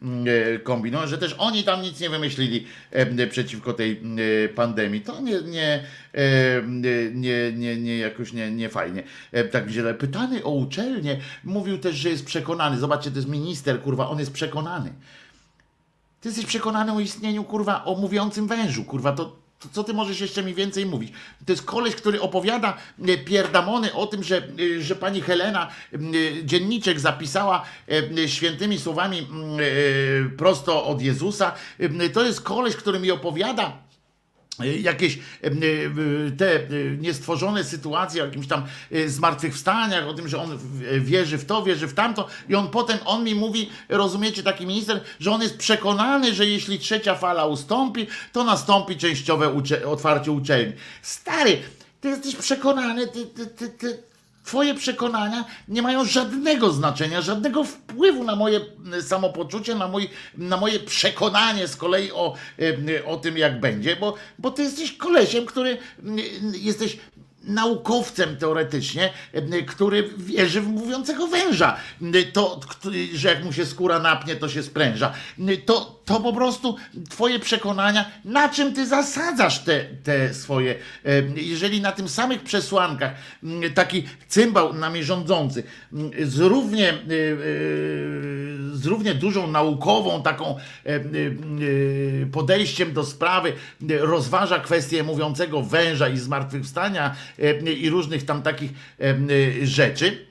kombinują, 0.64 1.08
że 1.08 1.18
też 1.18 1.36
oni 1.38 1.64
tam 1.64 1.82
nic 1.82 2.00
nie 2.00 2.10
wymyślili 2.10 2.66
e, 2.92 3.28
przeciwko 3.28 3.74
tej 3.74 4.02
e, 4.46 4.50
pandemii. 4.50 5.02
To 5.02 5.22
nie, 5.22 5.42
nie, 5.42 5.84
e, 6.14 6.22
nie, 7.14 7.52
nie, 7.52 7.78
nie 7.78 7.98
jakoś 7.98 8.34
nie, 8.34 8.52
nie 8.52 8.70
fajnie. 8.70 9.04
E, 9.32 9.44
Tak 9.44 9.70
źle. 9.70 9.94
Pytany 9.94 10.44
o 10.44 10.50
uczelnię 10.50 11.20
mówił 11.44 11.78
też, 11.78 11.96
że 11.96 12.10
jest 12.10 12.26
przekonany. 12.26 12.78
Zobaczcie, 12.78 13.12
to 13.12 13.18
jest 13.18 13.30
minister, 13.30 13.82
kurwa, 13.82 14.10
on 14.10 14.20
jest 14.20 14.34
przekonany. 14.34 14.94
Ty 16.22 16.30
jesteś 16.30 16.46
przekonany 16.46 16.92
o 16.92 17.00
istnieniu, 17.00 17.44
kurwa, 17.44 17.86
o 17.86 17.96
mówiącym 17.96 18.48
wężu, 18.48 18.84
kurwa, 18.84 19.12
to 19.12 19.45
co 19.72 19.84
ty 19.84 19.94
możesz 19.94 20.20
jeszcze 20.20 20.44
mi 20.44 20.54
więcej 20.54 20.86
mówić? 20.86 21.14
To 21.46 21.54
jest 21.54 21.66
koleś, 21.66 21.96
który 21.96 22.22
opowiada 22.22 22.78
e, 23.08 23.18
pierdamony 23.18 23.94
o 23.94 24.08
tym, 24.08 24.24
że, 24.24 24.38
e, 24.38 24.82
że 24.82 24.96
pani 24.96 25.22
Helena, 25.22 25.68
e, 25.94 25.98
dzienniczek 26.44 27.00
zapisała 27.00 27.66
świętymi 28.28 28.80
słowami 28.80 29.28
prosto 30.38 30.86
od 30.86 31.02
Jezusa. 31.02 31.52
To 32.14 32.26
jest 32.26 32.42
koleś, 32.42 32.76
który 32.76 33.00
mi 33.00 33.12
opowiada, 33.12 33.78
jakieś 34.60 35.16
e, 35.16 35.20
e, 35.48 35.52
te 36.38 36.60
niestworzone 36.98 37.64
sytuacje 37.64 38.24
o 38.24 38.26
jakimś 38.26 38.48
tam 38.48 38.64
zmartwychwstaniach, 39.08 40.08
o 40.08 40.14
tym, 40.14 40.28
że 40.28 40.42
on 40.42 40.60
wierzy 41.00 41.38
w 41.38 41.46
to, 41.46 41.64
wierzy 41.64 41.88
w 41.88 41.94
tamto 41.94 42.28
i 42.50 42.56
on 42.56 42.68
potem, 42.68 42.98
on 43.06 43.24
mi 43.24 43.36
mówi, 43.36 43.70
rozumiecie, 43.90 44.44
taki 44.44 44.66
minister, 44.68 45.02
że 45.20 45.32
on 45.32 45.42
jest 45.42 45.58
przekonany, 45.58 46.34
że 46.34 46.46
jeśli 46.46 46.80
trzecia 46.80 47.16
fala 47.16 47.46
ustąpi, 47.46 48.08
to 48.32 48.44
nastąpi 48.44 48.98
częściowe 48.98 49.48
ucze- 49.50 49.86
otwarcie 49.86 50.32
uczelni. 50.32 50.74
Stary, 51.02 51.58
ty 52.02 52.10
jesteś 52.10 52.36
przekonany, 52.36 53.08
ty, 53.08 53.26
ty, 53.26 53.48
ty, 53.48 53.70
ty, 53.70 54.04
Twoje 54.46 54.74
przekonania 54.74 55.46
nie 55.68 55.82
mają 55.82 56.06
żadnego 56.06 56.72
znaczenia, 56.72 57.22
żadnego 57.22 57.64
wpływu 57.64 58.24
na 58.24 58.36
moje 58.36 58.60
mm, 58.60 59.02
samopoczucie, 59.02 59.76
na, 59.76 59.88
mój, 59.88 60.10
na 60.38 60.58
moje 60.58 60.80
przekonanie 60.80 61.68
z 61.68 61.76
kolei 61.76 62.12
o, 62.12 62.36
e, 62.60 63.06
o 63.06 63.18
tym, 63.18 63.38
jak 63.38 63.60
będzie, 63.60 63.96
bo, 63.96 64.14
bo 64.40 64.52
ty 64.52 64.64
jesteś 64.64 64.98
kolesiem, 64.98 65.46
który 65.46 65.78
jesteś 66.54 66.98
naukowcem 67.46 68.38
teoretycznie, 68.38 69.10
e, 69.34 69.62
który 69.64 70.10
wierzy 70.18 70.62
w 70.62 70.68
mówiącego 70.68 71.28
węża. 71.28 71.78
To, 72.34 72.60
który- 72.68 73.08
że 73.18 73.28
jak 73.30 73.44
mu 73.44 73.54
się 73.54 73.66
skóra 73.66 74.00
napnie, 74.00 74.36
to 74.36 74.50
się 74.50 74.64
spręża. 74.64 75.14
To, 75.66 76.02
to 76.06 76.20
po 76.20 76.34
prostu 76.34 76.76
twoje 77.10 77.40
przekonania, 77.40 78.06
na 78.26 78.50
czym 78.50 78.74
ty 78.74 78.88
zasadzasz 78.88 79.60
te, 79.60 79.84
te 80.04 80.34
swoje, 80.34 80.76
e, 81.06 81.10
jeżeli 81.36 81.82
na 81.82 81.92
tym 81.92 82.10
samych 82.10 82.44
przesłankach 82.44 83.12
taki 83.76 84.04
cymbał 84.28 84.74
nami 84.74 85.04
rządzący 85.04 85.64
z 86.24 86.40
równie, 86.40 86.90
e, 86.90 86.94
e, 86.94 86.98
z 88.74 88.86
równie 88.86 89.16
dużą 89.16 89.48
naukową 89.48 90.24
taką 90.24 90.46
e, 90.58 90.90
e, 90.90 91.00
e, 91.00 91.02
podejściem 92.32 92.94
do 92.94 93.04
sprawy 93.06 93.50
e, 93.90 93.98
rozważa 93.98 94.60
kwestię 94.60 95.04
mówiącego 95.04 95.62
węża 95.62 96.10
i 96.10 96.18
zmartwychwstania 96.18 97.16
e, 97.35 97.35
i 97.78 97.90
różnych 97.90 98.26
tam 98.26 98.42
takich 98.42 98.72
e, 99.00 99.04
e, 99.04 99.68
rzeczy 99.68 100.26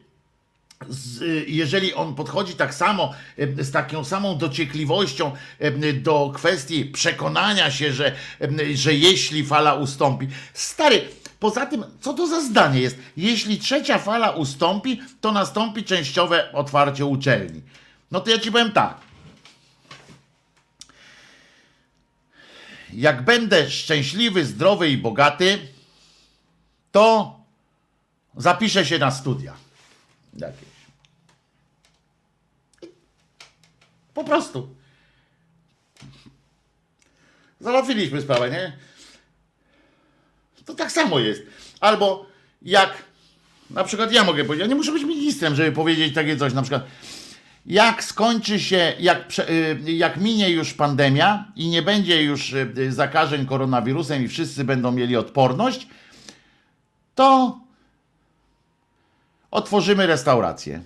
jeżeli 1.47 1.94
on 1.94 2.14
podchodzi 2.14 2.55
tak 2.55 2.74
samo, 2.74 3.14
e, 3.39 3.64
z 3.64 3.70
taką 3.70 4.05
samą 4.05 4.39
dociekliwością 4.39 5.32
e, 5.59 5.93
do 5.93 6.32
kwestii 6.35 6.85
przekonania 6.85 7.70
się, 7.70 7.93
że, 7.93 8.12
e, 8.40 8.76
że 8.76 8.94
jeśli 8.94 9.44
fala 9.44 9.74
ustąpi. 9.74 10.28
Stary, 10.55 11.09
poza 11.40 11.66
tym, 11.66 11.85
co 12.01 12.14
to 12.14 12.26
za 12.26 12.40
zdanie 12.40 12.81
jest? 12.81 12.97
Jeśli 13.16 13.59
trzecia 13.59 13.98
fala 13.98 14.31
ustąpi, 14.31 15.01
to 15.20 15.32
nastąpi 15.32 15.85
częściowe 15.85 16.52
otwarcie 16.52 17.05
uczelni. 17.05 17.62
No 18.10 18.20
to 18.20 18.31
ja 18.31 18.39
ci 18.39 18.52
powiem 18.52 18.72
tak. 18.72 18.97
Jak 22.93 23.24
będę 23.24 23.70
szczęśliwy, 23.70 24.44
zdrowy 24.44 24.90
i 24.90 24.97
bogaty, 24.97 25.59
to 26.95 27.41
zapiszę 28.37 28.87
się 28.87 28.99
na 28.99 29.11
studia 29.11 29.55
jakieś. 30.37 30.75
Po 34.15 34.25
prostu. 34.25 34.69
Załatwiliśmy 37.61 38.23
sprawę, 38.23 38.51
nie? 38.51 38.73
To 40.65 40.75
tak 40.75 40.93
samo 40.93 41.19
jest. 41.19 41.43
Albo 41.81 42.27
jak 42.62 43.05
na 43.71 43.85
przykład 43.85 44.12
ja 44.12 44.25
mogę 44.25 44.45
powiedzieć, 44.45 44.61
ja 44.61 44.69
nie 44.69 44.75
muszę 44.75 44.93
być 44.93 45.05
ministrem, 45.05 45.55
żeby 45.55 45.73
powiedzieć 45.73 46.15
takie 46.15 46.37
coś, 46.37 46.53
na 46.53 46.62
przykład 46.62 46.83
jak 47.66 48.05
skończy 48.05 48.61
się, 48.61 48.93
jak, 48.99 49.27
y, 49.49 49.93
jak 49.93 50.16
minie 50.16 50.51
już 50.51 50.75
pandemia 50.75 51.53
i 51.57 51.69
nie 51.69 51.83
będzie 51.83 52.23
już 52.23 52.53
y, 52.53 52.93
zakażeń 52.93 53.47
koronawirusem 53.47 54.25
i 54.25 54.29
wszyscy 54.29 54.65
będą 54.65 54.93
mieli 54.93 55.16
odporność, 55.16 55.87
to 57.15 57.59
otworzymy 59.51 60.07
restaurację. 60.07 60.82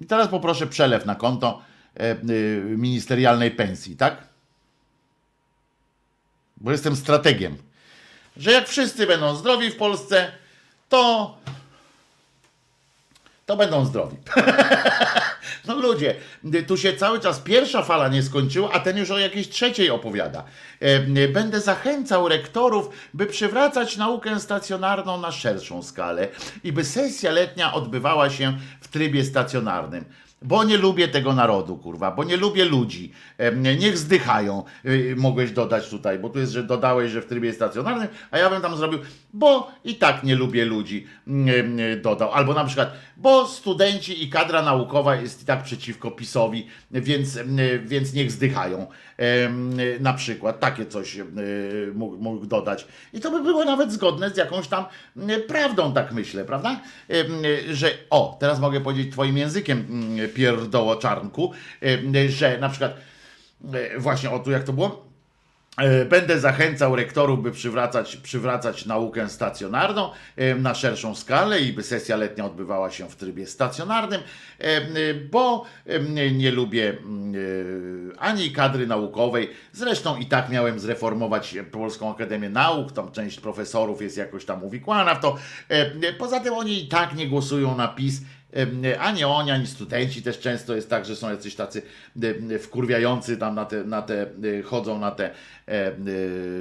I 0.00 0.06
teraz 0.06 0.28
poproszę 0.28 0.66
przelew 0.66 1.06
na 1.06 1.14
konto 1.14 1.62
e, 1.96 2.16
y, 2.30 2.74
ministerialnej 2.76 3.50
pensji, 3.50 3.96
tak? 3.96 4.24
Bo 6.56 6.72
jestem 6.72 6.96
strategiem. 6.96 7.56
Że 8.36 8.52
jak 8.52 8.68
wszyscy 8.68 9.06
będą 9.06 9.36
zdrowi 9.36 9.70
w 9.70 9.76
Polsce, 9.76 10.32
to 10.88 11.34
to 13.50 13.56
będą 13.56 13.84
zdrowi. 13.84 14.16
No 15.66 15.74
ludzie, 15.74 16.14
tu 16.66 16.76
się 16.76 16.92
cały 16.92 17.20
czas 17.20 17.40
pierwsza 17.40 17.82
fala 17.82 18.08
nie 18.08 18.22
skończyła, 18.22 18.72
a 18.72 18.80
ten 18.80 18.96
już 18.96 19.10
o 19.10 19.18
jakiejś 19.18 19.48
trzeciej 19.48 19.90
opowiada. 19.90 20.44
E, 20.80 21.28
Będę 21.28 21.60
zachęcał 21.60 22.28
rektorów, 22.28 22.88
by 23.14 23.26
przywracać 23.26 23.96
naukę 23.96 24.40
stacjonarną 24.40 25.20
na 25.20 25.32
szerszą 25.32 25.82
skalę 25.82 26.28
i 26.64 26.72
by 26.72 26.84
sesja 26.84 27.30
letnia 27.30 27.72
odbywała 27.72 28.30
się 28.30 28.58
w 28.80 28.88
trybie 28.88 29.24
stacjonarnym. 29.24 30.04
Bo 30.42 30.64
nie 30.64 30.76
lubię 30.76 31.08
tego 31.08 31.32
narodu, 31.32 31.76
kurwa, 31.76 32.10
bo 32.10 32.24
nie 32.24 32.36
lubię 32.36 32.64
ludzi. 32.64 33.12
Niech 33.78 33.98
zdychają, 33.98 34.64
y, 34.84 35.14
mogłeś 35.18 35.50
dodać 35.52 35.88
tutaj, 35.88 36.18
bo 36.18 36.28
tu 36.28 36.38
jest, 36.38 36.52
że 36.52 36.62
dodałeś, 36.62 37.12
że 37.12 37.22
w 37.22 37.26
trybie 37.26 37.52
stacjonarnym, 37.52 38.08
a 38.30 38.38
ja 38.38 38.50
bym 38.50 38.62
tam 38.62 38.76
zrobił, 38.76 38.98
bo 39.32 39.70
i 39.84 39.94
tak 39.94 40.22
nie 40.22 40.36
lubię 40.36 40.64
ludzi, 40.64 41.06
mm, 41.26 42.02
dodał. 42.02 42.32
Albo 42.32 42.54
na 42.54 42.64
przykład, 42.64 42.92
bo 43.16 43.46
studenci 43.46 44.24
i 44.24 44.30
kadra 44.30 44.62
naukowa 44.62 45.16
jest 45.16 45.42
i 45.42 45.44
tak 45.44 45.62
przeciwko 45.62 46.10
PiSowi, 46.10 46.66
więc, 46.90 47.36
y, 47.36 47.82
więc 47.84 48.12
niech 48.12 48.30
zdychają. 48.30 48.86
Na 50.00 50.12
przykład, 50.12 50.60
takie 50.60 50.86
coś 50.86 51.16
y, 51.16 51.92
mógł, 51.94 52.16
mógł 52.16 52.46
dodać. 52.46 52.86
I 53.12 53.20
to 53.20 53.30
by 53.30 53.42
było 53.42 53.64
nawet 53.64 53.92
zgodne 53.92 54.30
z 54.30 54.36
jakąś 54.36 54.68
tam 54.68 54.84
prawdą, 55.48 55.92
tak 55.92 56.12
myślę, 56.12 56.44
prawda? 56.44 56.80
Że, 57.72 57.90
o, 58.10 58.36
teraz 58.40 58.60
mogę 58.60 58.80
powiedzieć 58.80 59.12
twoim 59.12 59.38
językiem, 59.38 59.86
mm, 60.30 60.34
pierdoło 60.36 60.96
czarnku, 60.96 61.52
em, 61.80 62.12
że 62.28 62.58
na 62.58 62.68
przykład, 62.68 62.96
e, 63.74 63.98
właśnie 63.98 64.30
o 64.30 64.38
tu 64.38 64.50
jak 64.50 64.64
to 64.64 64.72
było? 64.72 65.10
E, 65.78 66.04
Będę 66.04 66.40
zachęcał 66.40 66.96
rektorów, 66.96 67.42
by 67.42 67.50
przywracać, 67.50 68.16
przywracać 68.16 68.86
naukę 68.86 69.28
stacjonarną 69.28 70.10
e, 70.36 70.54
na 70.54 70.74
szerszą 70.74 71.14
skalę 71.14 71.60
i 71.60 71.72
by 71.72 71.82
sesja 71.82 72.16
letnia 72.16 72.44
odbywała 72.44 72.90
się 72.90 73.08
w 73.08 73.16
trybie 73.16 73.46
stacjonarnym, 73.46 74.20
e, 74.60 74.64
e, 74.64 74.82
bo 75.30 75.64
e, 75.86 76.30
nie 76.30 76.50
lubię 76.50 76.90
e, 76.90 76.94
ani 78.18 78.50
kadry 78.50 78.86
naukowej. 78.86 79.50
Zresztą 79.72 80.16
i 80.16 80.26
tak 80.26 80.48
miałem 80.48 80.80
zreformować 80.80 81.54
Polską 81.72 82.10
Akademię 82.14 82.50
Nauk, 82.50 82.92
tam 82.92 83.12
część 83.12 83.40
profesorów 83.40 84.02
jest 84.02 84.16
jakoś 84.16 84.44
tam 84.44 84.64
uwikłana 84.64 85.14
w 85.14 85.20
to. 85.20 85.36
E, 85.68 86.12
Poza 86.12 86.40
tym 86.40 86.54
oni 86.54 86.84
i 86.84 86.88
tak 86.88 87.14
nie 87.14 87.28
głosują 87.28 87.76
na 87.76 87.88
PiS. 87.88 88.20
Ani 88.98 89.24
oni, 89.24 89.50
ani 89.50 89.66
studenci 89.66 90.22
też 90.22 90.38
często 90.38 90.74
jest 90.76 90.90
tak, 90.90 91.06
że 91.06 91.16
są 91.16 91.30
jacyś 91.30 91.54
tacy 91.54 91.82
wkurwiający 92.60 93.36
tam 93.36 93.54
na 93.54 93.64
te, 93.64 93.84
na 93.84 94.02
te 94.02 94.26
chodzą 94.64 94.98
na 94.98 95.10
te 95.10 95.30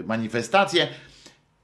manifestacje, 0.05 0.87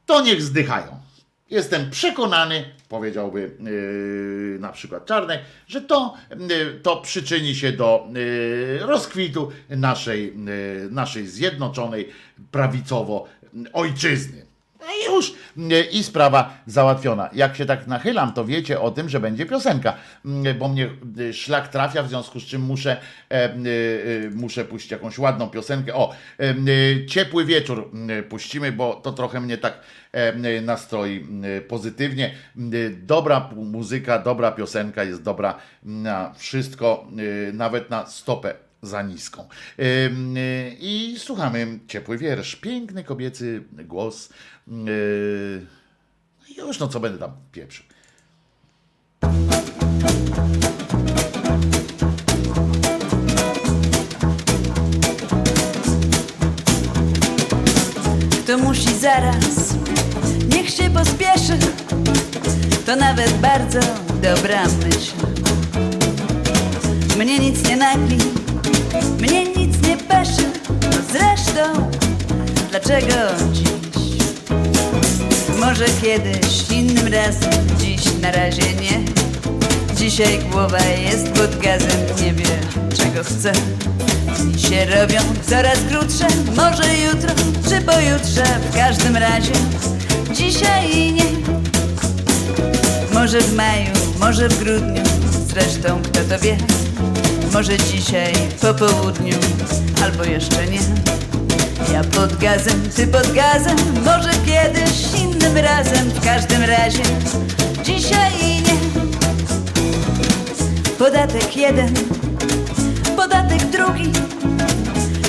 to 0.05 0.21
niech 0.21 0.41
zdychają. 0.41 1.05
Jestem 1.49 1.89
przekonany, 1.89 2.65
powiedziałby 2.89 3.51
yy, 3.59 4.59
na 4.59 4.71
przykład 4.71 5.05
Czarnek, 5.05 5.41
że 5.67 5.81
to, 5.81 6.13
yy, 6.49 6.79
to 6.83 6.97
przyczyni 6.97 7.55
się 7.55 7.71
do 7.71 8.07
yy, 8.13 8.79
rozkwitu 8.79 9.51
naszej, 9.69 10.25
yy, 10.25 10.87
naszej 10.91 11.27
zjednoczonej 11.27 12.09
prawicowo 12.51 13.27
ojczyzny. 13.73 14.44
No 14.85 14.91
i 14.91 15.15
już 15.15 15.33
i 15.91 16.03
sprawa 16.03 16.57
załatwiona. 16.67 17.29
Jak 17.33 17.55
się 17.55 17.65
tak 17.65 17.87
nachylam, 17.87 18.33
to 18.33 18.45
wiecie 18.45 18.81
o 18.81 18.91
tym, 18.91 19.09
że 19.09 19.19
będzie 19.19 19.45
piosenka, 19.45 19.93
Mm, 20.25 20.57
bo 20.57 20.67
mnie 20.67 20.89
y, 21.19 21.33
szlak 21.33 21.67
trafia, 21.67 22.03
w 22.03 22.09
związku 22.09 22.39
z 22.39 22.43
czym 22.43 22.61
muszę, 22.61 22.97
e, 23.29 23.55
y, 23.55 23.67
y, 23.67 24.31
muszę 24.35 24.65
puścić 24.65 24.91
jakąś 24.91 25.17
ładną 25.17 25.49
piosenkę. 25.49 25.93
O, 25.93 26.13
ciepły 27.07 27.45
wieczór 27.45 27.91
y, 28.19 28.23
puścimy, 28.23 28.71
bo 28.71 28.93
to 28.93 29.11
trochę 29.11 29.41
mnie 29.41 29.57
tak 29.57 29.79
e, 30.11 30.61
nastroi 30.61 31.27
pozytywnie. 31.67 32.33
Y, 32.73 32.97
Dobra 33.03 33.49
muzyka, 33.55 34.19
dobra 34.19 34.51
piosenka 34.51 35.03
jest 35.03 35.23
dobra 35.23 35.57
na 35.83 36.33
wszystko, 36.33 37.07
nawet 37.53 37.89
na 37.89 38.05
stopę 38.05 38.53
za 38.81 39.01
niską. 39.01 39.47
I 40.79 41.15
słuchamy 41.17 41.79
ciepły 41.87 42.17
wiersz, 42.17 42.55
piękny 42.55 43.03
kobiecy 43.03 43.63
głos. 43.71 44.29
Yy, 44.67 45.65
no 46.57 46.65
Już 46.65 46.79
no 46.79 46.87
co 46.87 46.99
będę 46.99 47.19
tam 47.19 47.31
pieprzył. 47.51 47.85
Kto 58.43 58.57
musi 58.57 58.99
zaraz, 58.99 59.75
niech 60.49 60.69
się 60.69 60.89
pospieszy. 60.89 61.57
To 62.85 62.95
nawet 62.95 63.33
bardzo 63.33 63.79
dobra 64.21 64.63
myśl. 64.65 65.15
Mnie 67.17 67.39
nic 67.39 67.69
nie 67.69 67.77
nagli, 67.77 68.17
mnie 69.19 69.45
nic 69.45 69.87
nie 69.87 69.97
peszy. 69.97 70.51
No 70.69 70.97
zresztą, 71.11 71.89
dlaczego 72.71 73.15
dziś? 73.53 73.74
Może 75.79 75.93
kiedyś, 76.01 76.71
innym 76.71 77.13
razem, 77.13 77.51
dziś 77.79 78.01
na 78.21 78.31
razie 78.31 78.61
nie. 78.61 79.05
Dzisiaj 79.95 80.39
głowa 80.39 80.79
jest 80.79 81.27
pod 81.31 81.59
gazem, 81.59 81.99
nie 82.21 82.33
wie 82.33 82.45
czego 82.97 83.23
chce. 83.23 83.51
Dni 84.39 84.61
się 84.61 84.85
robią 84.85 85.21
coraz 85.49 85.79
krótsze, 85.89 86.27
może 86.55 86.97
jutro 86.97 87.29
czy 87.69 87.81
pojutrze, 87.81 88.43
w 88.71 88.75
każdym 88.75 89.17
razie 89.17 89.51
dzisiaj 90.33 91.13
nie. 91.13 91.25
Może 93.13 93.41
w 93.41 93.53
maju, 93.53 93.91
może 94.19 94.49
w 94.49 94.63
grudniu, 94.63 95.03
zresztą 95.47 96.01
kto 96.01 96.19
to 96.29 96.39
wie. 96.39 96.57
Może 97.53 97.77
dzisiaj 97.77 98.33
po 98.61 98.73
południu, 98.73 99.37
albo 100.03 100.23
jeszcze 100.23 100.67
nie. 100.67 100.79
Ja 101.93 102.03
pod 102.03 102.35
gazem, 102.37 102.89
ty 102.95 103.07
pod 103.07 103.33
gazem, 103.33 103.75
może 104.05 104.29
kiedyś 104.45 105.21
innym 105.21 105.57
razem, 105.57 106.09
w 106.09 106.25
każdym 106.25 106.63
razie 106.63 107.03
dzisiaj 107.83 108.31
nie. 108.41 108.75
Podatek 110.99 111.57
jeden, 111.57 111.93
podatek 113.15 113.63
drugi, 113.63 114.11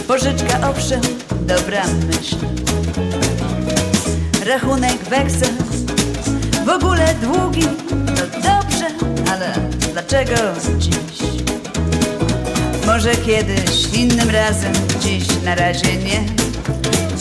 pożyczka 0.09 0.71
owszem, 0.71 1.01
dobra 1.41 1.83
myśl. 1.87 2.37
Rachunek 4.47 5.05
weksel, 5.11 5.55
w 6.67 6.69
ogóle 6.69 7.15
długi, 7.23 7.67
no 7.91 8.27
dobrze, 8.33 8.87
ale 9.33 9.55
dlaczego 9.93 10.35
dziś? 10.79 10.97
Może 12.87 13.17
kiedyś, 13.17 13.95
innym 13.95 14.31
razem, 14.31 14.73
dziś 15.01 15.27
na 15.45 15.55
razie 15.55 15.97
nie. 15.97 16.46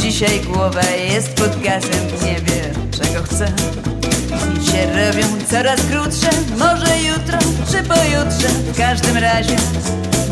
Dzisiaj 0.05 0.41
głowa 0.41 0.83
jest 0.83 1.33
pod 1.33 1.61
gazem, 1.61 2.07
nie 2.25 2.35
wie 2.35 2.73
czego 2.91 3.23
chce. 3.23 3.45
Dni 3.45 4.65
się 4.65 4.85
robią 4.85 5.27
coraz 5.49 5.81
krótsze, 5.81 6.29
może 6.57 6.99
jutro 6.99 7.37
czy 7.71 7.83
pojutrze, 7.83 8.47
w 8.47 8.77
każdym 8.77 9.17
razie 9.17 9.55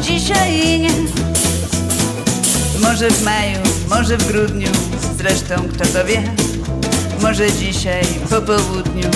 dzisiaj 0.01 0.79
nie. 0.79 0.89
Może 2.79 3.09
w 3.09 3.23
maju, 3.23 3.59
może 3.89 4.17
w 4.17 4.27
grudniu, 4.27 4.69
zresztą 5.17 5.55
kto 5.73 5.85
to 5.85 6.05
wie. 6.05 6.23
Może 7.21 7.51
dzisiaj 7.51 8.03
po 8.29 8.41
południu, 8.41 9.09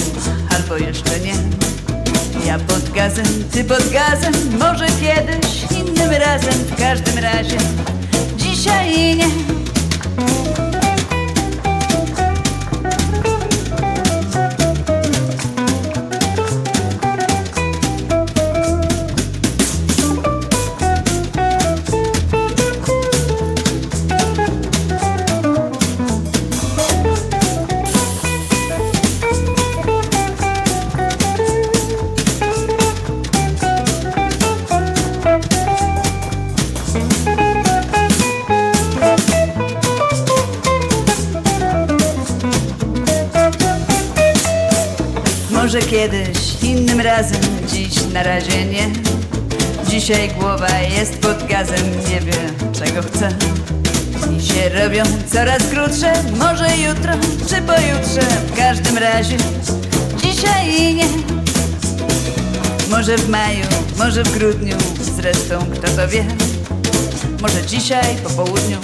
albo 0.55 0.77
jeszcze 0.77 1.19
nie. 1.19 1.33
Ja 2.45 2.59
pod 2.59 2.89
gazem, 2.89 3.25
ty 3.51 3.63
pod 3.63 3.89
gazem, 3.89 4.33
może 4.59 4.85
kiedyś, 4.85 5.65
innym 5.71 6.11
razem, 6.11 6.53
w 6.53 6.75
każdym 6.75 7.17
razie 7.17 7.57
dzisiaj 8.37 9.15
nie. 9.15 9.56
Razie 48.37 48.65
nie. 48.65 48.89
Dzisiaj 49.89 50.29
głowa 50.29 50.79
jest 50.97 51.19
pod 51.19 51.47
gazem, 51.47 51.85
nie 52.09 52.19
wie 52.19 52.71
czego 52.73 53.01
chce. 53.01 53.29
Dni 54.27 54.41
się 54.41 54.69
robią 54.69 55.03
coraz 55.33 55.63
krótsze, 55.71 56.13
może 56.39 56.77
jutro 56.77 57.13
czy 57.49 57.61
pojutrze, 57.61 58.21
w 58.47 58.57
każdym 58.57 58.97
razie 58.97 59.37
dzisiaj 60.23 60.95
nie. 60.95 61.05
Może 62.89 63.17
w 63.17 63.29
maju, 63.29 63.65
może 63.97 64.23
w 64.23 64.37
grudniu, 64.37 64.77
zresztą 65.15 65.59
kto 65.73 65.87
to 65.87 66.07
wie. 66.07 66.25
Może 67.41 67.65
dzisiaj 67.65 68.15
po 68.23 68.29
południu, 68.29 68.77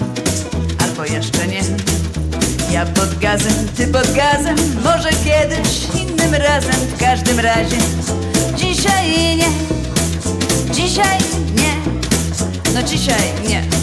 albo 0.80 1.06
jeszcze 1.06 1.48
nie. 1.48 1.62
Ja 2.72 2.86
pod 2.86 3.20
gazem, 3.20 3.68
ty 3.78 3.88
pod 3.88 4.14
gazem, 4.14 4.56
może 4.84 5.10
kiedyś, 5.10 5.88
innym 6.02 6.34
razem, 6.34 6.76
w 6.96 7.00
każdym 7.00 7.40
razie 7.40 7.78
Dzisiaj 9.04 9.38
nie, 9.38 9.52
dzisiaj 10.72 11.18
nie, 11.56 11.76
no 12.74 12.84
dzisiaj 12.84 13.34
nie 13.48 13.83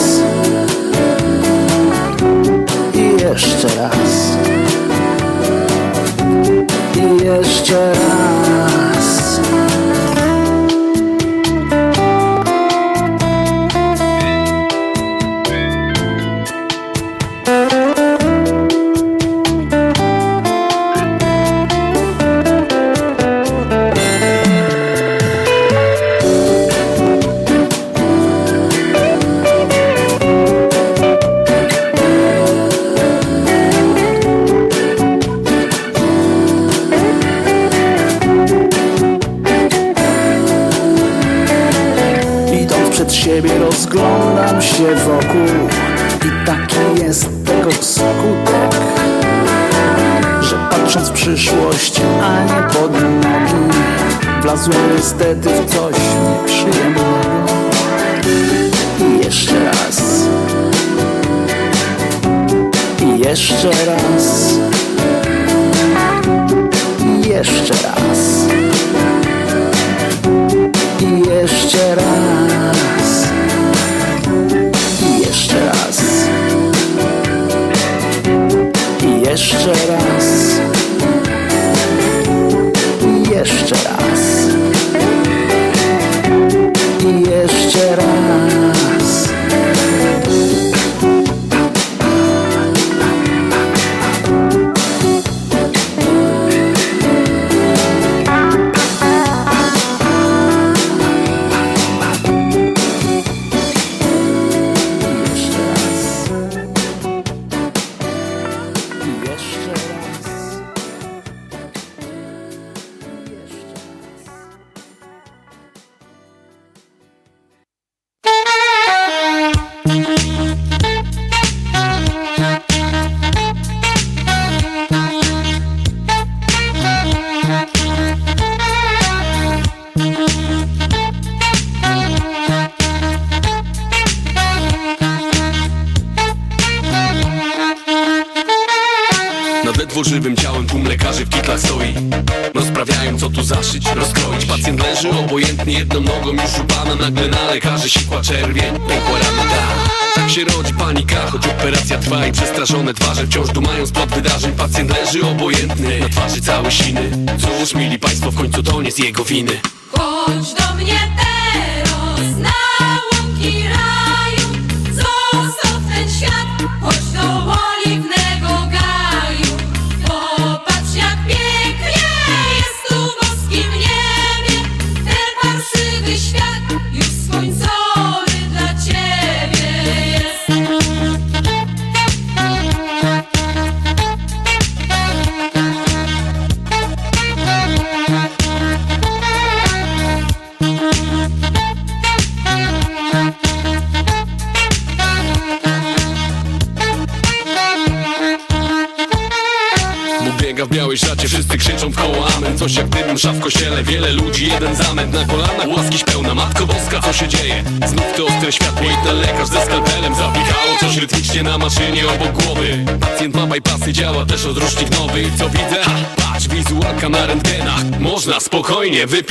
that 55.21 55.50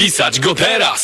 pisać 0.01 0.41
go 0.41 0.55
teraz. 0.55 1.00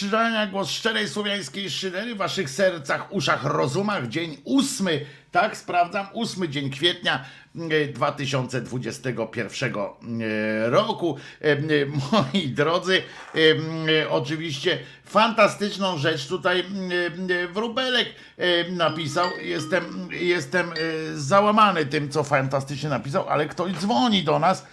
skrzyżania 0.00 0.46
głos 0.46 0.70
szczerej 0.70 1.08
słowiańskiej 1.08 1.70
szydery 1.70 2.14
w 2.14 2.18
waszych 2.18 2.50
sercach, 2.50 3.12
uszach, 3.12 3.44
rozumach. 3.44 4.08
Dzień 4.08 4.36
ósmy, 4.44 5.06
tak 5.30 5.56
sprawdzam, 5.56 6.06
ósmy 6.12 6.48
dzień 6.48 6.70
kwietnia 6.70 7.24
mm, 7.56 7.70
e, 7.72 7.92
2021 7.92 9.74
mm, 9.74 10.22
e, 10.22 10.70
roku. 10.70 11.16
E, 11.40 11.56
moi 11.86 12.48
drodzy, 12.48 13.02
oczywiście 14.10 14.78
Fantastyczną 15.10 15.98
rzecz 15.98 16.26
tutaj 16.26 16.60
mm, 16.60 16.92
y, 17.30 17.34
y, 17.34 17.48
Wróbelek 17.48 18.08
y, 18.38 18.72
napisał. 18.72 19.26
Jestem, 19.42 20.08
jestem 20.10 20.70
załamany 21.14 21.86
tym, 21.86 22.08
co 22.10 22.24
fantastycznie 22.24 22.88
napisał, 22.88 23.28
ale 23.28 23.46
ktoś 23.46 23.72
dzwoni 23.72 24.22
do 24.22 24.38
nas, 24.38 24.66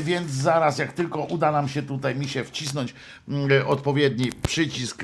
więc 0.00 0.30
zaraz, 0.30 0.78
jak 0.78 0.92
tylko 0.92 1.20
uda 1.20 1.52
nam 1.52 1.68
się 1.68 1.82
tutaj 1.82 2.14
mi 2.14 2.28
się 2.28 2.44
wcisnąć 2.44 2.94
mm, 3.28 3.66
odpowiedni 3.66 4.32
przycisk 4.46 5.02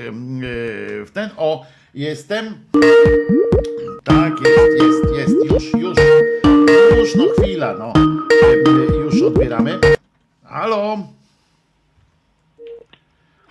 w 1.07 1.11
ten. 1.13 1.31
O, 1.37 1.67
jestem. 1.95 2.55
Tak, 4.05 4.33
jest, 4.45 4.83
jest, 4.83 5.19
jest, 5.19 5.53
już, 5.53 5.83
już. 5.83 5.99
Już, 6.99 7.15
no 7.15 7.25
chwila, 7.39 7.75
no. 7.79 7.93
Już 9.05 9.23
odbieramy. 9.23 9.79
Halo. 10.45 10.99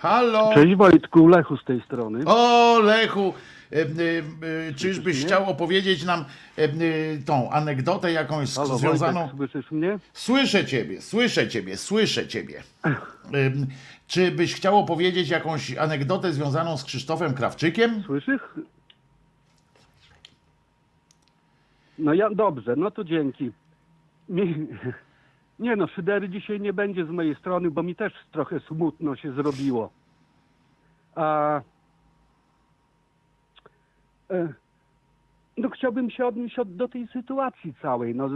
Halo! 0.02 0.54
Cześć 0.54 0.74
Wojtku, 0.74 1.28
Lechu 1.28 1.56
z 1.56 1.64
tej 1.64 1.80
strony. 1.80 2.24
O, 2.26 2.78
Lechu! 2.78 3.34
E, 3.72 3.76
e, 3.76 3.84
e, 4.68 4.74
czyżbyś 4.74 5.24
chciał 5.24 5.50
opowiedzieć 5.50 6.04
nam 6.04 6.24
tą 7.26 7.50
anegdotę 7.50 8.12
jakąś 8.12 8.54
Halo, 8.54 8.78
związaną... 8.78 9.20
Wojtek, 9.20 9.36
słyszysz 9.36 9.70
mnie? 9.70 9.98
Słyszę 10.12 10.64
ciebie, 10.64 11.00
słyszę 11.02 11.48
ciebie, 11.48 11.76
słyszę 11.76 12.28
ciebie. 12.28 12.62
Czy 14.06 14.30
byś 14.30 14.54
chciał 14.54 14.78
opowiedzieć 14.78 15.28
jakąś 15.28 15.76
anegdotę 15.76 16.32
związaną 16.32 16.76
z 16.76 16.84
Krzysztofem 16.84 17.34
Krawczykiem? 17.34 18.02
Słyszysz? 18.06 18.40
No 21.98 22.14
ja, 22.14 22.30
dobrze, 22.30 22.76
no 22.76 22.90
to 22.90 23.04
dzięki. 23.04 23.52
Nie 25.62 25.76
no, 25.76 25.86
szydery 25.86 26.28
dzisiaj 26.28 26.60
nie 26.60 26.72
będzie 26.72 27.06
z 27.06 27.10
mojej 27.10 27.34
strony, 27.34 27.70
bo 27.70 27.82
mi 27.82 27.94
też 27.96 28.12
trochę 28.32 28.60
smutno 28.60 29.16
się 29.16 29.32
zrobiło. 29.32 29.90
A... 31.14 31.60
E, 34.30 34.52
no 35.56 35.70
chciałbym 35.70 36.10
się 36.10 36.26
odnieść 36.26 36.56
do 36.66 36.88
tej 36.88 37.06
sytuacji 37.06 37.74
całej. 37.82 38.14
No, 38.14 38.26
e, 38.26 38.30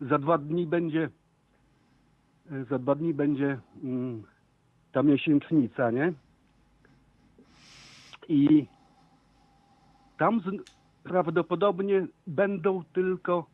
za 0.00 0.18
dwa 0.18 0.38
dni 0.38 0.66
będzie 0.66 1.10
e, 2.50 2.64
za 2.64 2.78
dwa 2.78 2.94
dni 2.94 3.14
będzie 3.14 3.58
mm, 3.84 4.22
ta 4.92 5.02
miesięcznica, 5.02 5.90
nie? 5.90 6.12
I 8.28 8.66
tam 10.18 10.40
z... 10.40 10.44
prawdopodobnie 11.02 12.06
będą 12.26 12.84
tylko 12.92 13.46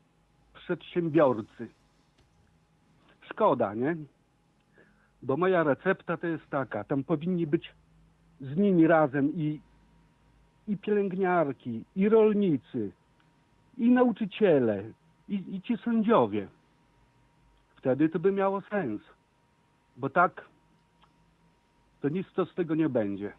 przedsiębiorcy. 0.55 1.82
Szkoda, 3.33 3.75
nie? 3.75 3.97
Bo 5.23 5.37
moja 5.37 5.63
recepta 5.63 6.17
to 6.17 6.27
jest 6.27 6.51
taka, 6.51 6.85
tam 6.85 7.05
powinni 7.05 7.47
być 7.47 7.73
z 8.41 8.57
nimi 8.57 8.87
razem 8.87 9.33
i, 9.37 9.61
i 10.69 10.77
pielęgniarki, 10.77 11.85
i 11.97 12.09
rolnicy, 12.09 12.91
i 13.79 13.91
nauczyciele, 13.91 14.85
i, 15.29 15.35
i 15.35 15.63
ci 15.63 15.77
sędziowie. 15.85 16.49
Wtedy 17.77 18.09
to 18.09 18.19
by 18.19 18.33
miało 18.33 18.61
sens. 18.61 19.03
Bo 19.97 20.11
tak 20.11 20.45
to 22.01 22.09
nic 22.09 22.27
to 22.35 22.47
z 22.47 22.55
tego 22.55 22.75
nie 22.75 22.89
będzie. 22.89 23.33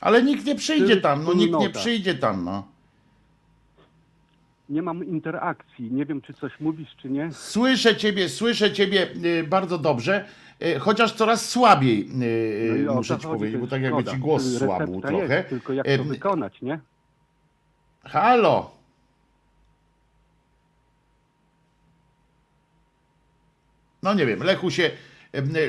Ale 0.00 0.22
nikt 0.22 0.44
nie 0.44 0.54
przyjdzie 0.54 0.96
tam, 0.96 1.24
no 1.24 1.32
nikt 1.34 1.58
nie 1.58 1.70
przyjdzie 1.70 2.14
tam, 2.14 2.44
no. 2.44 2.77
Nie 4.68 4.82
mam 4.82 5.04
interakcji. 5.04 5.92
Nie 5.92 6.06
wiem, 6.06 6.20
czy 6.22 6.34
coś 6.34 6.60
mówisz, 6.60 6.96
czy 7.02 7.10
nie. 7.10 7.32
Słyszę 7.32 7.96
ciebie, 7.96 8.28
słyszę 8.28 8.72
ciebie 8.72 9.08
y, 9.24 9.44
bardzo 9.44 9.78
dobrze, 9.78 10.24
y, 10.62 10.78
chociaż 10.78 11.12
coraz 11.12 11.48
słabiej, 11.48 12.08
y, 12.10 12.68
No 12.70 12.76
i 12.76 12.88
o 12.88 12.94
muszę 12.94 13.14
to 13.14 13.20
ci 13.20 13.26
chodzi, 13.26 13.38
powiedzieć, 13.38 13.54
to 13.54 13.58
bo 13.58 13.64
jest 13.64 13.70
tak 13.70 13.82
jakby 13.82 14.00
szkoda. 14.00 14.12
ci 14.16 14.18
głos 14.22 14.44
Recepta 14.52 14.76
słabł 14.76 15.00
trochę. 15.00 15.36
Jest, 15.36 15.48
tylko 15.48 15.72
jak 15.72 15.86
to 15.96 16.04
wykonać, 16.04 16.62
nie? 16.62 16.80
Halo! 18.04 18.70
No 24.02 24.14
nie 24.14 24.26
wiem, 24.26 24.42
Lechu 24.42 24.70
się, 24.70 24.90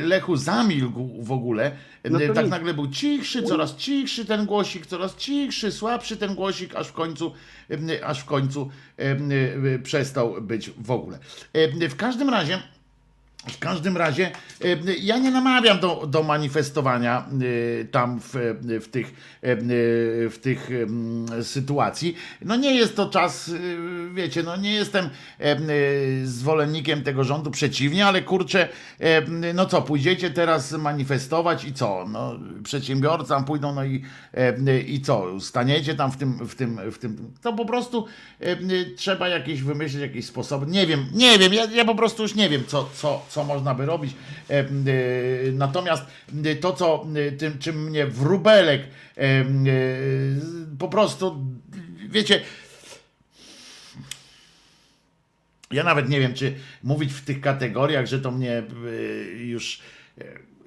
Lechu 0.02 0.36
zamilkł 0.36 1.24
w 1.24 1.32
ogóle. 1.32 1.72
No 2.10 2.20
tak 2.20 2.44
nic. 2.44 2.52
nagle 2.52 2.74
był 2.74 2.88
cichszy, 2.88 3.44
coraz 3.44 3.76
cichszy 3.76 4.26
ten 4.26 4.46
głosik, 4.46 4.86
coraz 4.86 5.16
cichszy, 5.16 5.72
słabszy 5.72 6.18
ten 6.18 6.36
głosik, 6.36 6.76
aż 6.76 6.88
w 6.88 6.94
końcu, 6.94 7.34
aż 8.04 8.20
w 8.20 8.26
końcu 8.26 8.70
y, 9.00 9.80
przestał 9.84 10.42
być 10.42 10.72
w 10.78 10.92
ogóle. 10.92 11.20
W 11.90 11.96
każdym 11.96 12.30
razie. 12.30 12.60
W 13.48 13.60
każdym 13.60 13.98
razie 13.98 14.32
e, 14.62 14.94
ja 15.00 15.18
nie 15.18 15.32
namawiam 15.32 15.80
do, 15.80 16.08
do 16.08 16.24
manifestowania 16.24 17.28
e, 17.82 17.86
tam 17.86 18.20
w, 18.20 18.34
w 18.82 18.88
tych, 18.88 19.08
e, 19.42 19.56
w 20.30 20.38
tych 20.42 20.70
sytuacji. 21.42 22.16
No 22.42 22.56
nie 22.56 22.76
jest 22.76 22.96
to 22.96 23.10
czas, 23.10 23.52
wiecie, 24.14 24.44
no 24.44 24.56
nie 24.56 24.74
jestem 24.74 25.10
em, 25.40 25.68
zwolennikiem 26.24 27.04
tego 27.04 27.24
rządu, 27.24 27.52
przeciwnie, 27.52 28.06
ale 28.06 28.22
kurczę, 28.22 28.70
no 29.54 29.66
co, 29.66 29.82
pójdziecie 29.82 30.30
teraz 30.30 30.72
manifestować 30.72 31.66
i 31.66 31.74
co? 31.74 32.06
No, 32.10 32.40
przedsiębiorcom 32.64 33.46
pójdą, 33.46 33.76
no 33.76 33.86
i, 33.86 34.04
i 34.88 35.02
co? 35.02 35.40
Staniecie 35.40 35.96
tam 35.96 36.12
w 36.12 36.18
tym, 36.18 36.48
w 36.48 36.56
tym, 36.56 36.80
w 36.92 36.98
tym, 36.98 37.34
to 37.42 37.54
po 37.54 37.66
prostu 37.66 38.06
trzeba 38.98 39.28
jakieś 39.28 39.62
wymyślić, 39.62 40.02
jakieś 40.02 40.26
sposoby. 40.26 40.66
Nie 40.66 40.88
wiem, 40.88 41.06
nie 41.14 41.40
wiem, 41.40 41.54
ja, 41.54 41.66
ja 41.66 41.86
po 41.86 41.96
prostu 41.96 42.24
już 42.24 42.36
nie 42.36 42.50
wiem, 42.50 42.64
co, 42.68 42.90
co, 42.96 43.26
co 43.30 43.44
można 43.44 43.76
by 43.76 43.86
robić. 43.86 44.14
E, 44.50 44.60
e, 44.60 44.66
Natomiast 45.52 46.04
e, 46.46 46.56
to, 46.56 46.74
co 46.74 47.06
tym, 47.38 47.60
czym 47.60 47.84
mnie 47.84 48.08
wróbelek 48.08 48.82
po 50.80 50.88
prostu, 50.88 51.46
wiecie, 52.10 52.42
ja 55.72 55.84
nawet 55.84 56.10
nie 56.10 56.20
wiem, 56.20 56.34
czy 56.34 56.54
mówić 56.84 57.14
w 57.14 57.26
tych 57.26 57.42
kategoriach, 57.42 58.06
że 58.06 58.20
to 58.20 58.32
mnie 58.32 58.64
już 59.38 59.80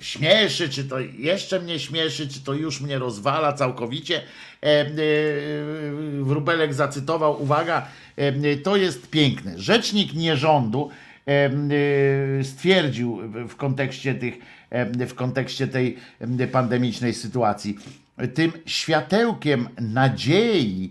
śmieszy, 0.00 0.68
czy 0.68 0.84
to 0.84 0.98
jeszcze 1.00 1.60
mnie 1.60 1.78
śmieszy, 1.78 2.28
czy 2.28 2.40
to 2.40 2.54
już 2.54 2.80
mnie 2.80 2.98
rozwala 2.98 3.52
całkowicie. 3.52 4.22
Wróbelek 6.20 6.74
zacytował, 6.74 7.42
uwaga, 7.42 7.88
to 8.62 8.76
jest 8.76 9.10
piękne. 9.10 9.58
Rzecznik 9.58 10.14
nierządu 10.14 10.90
stwierdził 12.42 13.18
w- 13.48 13.56
kontekście 13.56 14.14
tych, 14.14 14.34
w 15.08 15.14
kontekście 15.14 15.66
tej 15.68 15.96
pandemicznej 16.52 17.14
sytuacji. 17.14 17.78
Tym 18.34 18.52
światełkiem 18.66 19.68
nadziei 19.80 20.90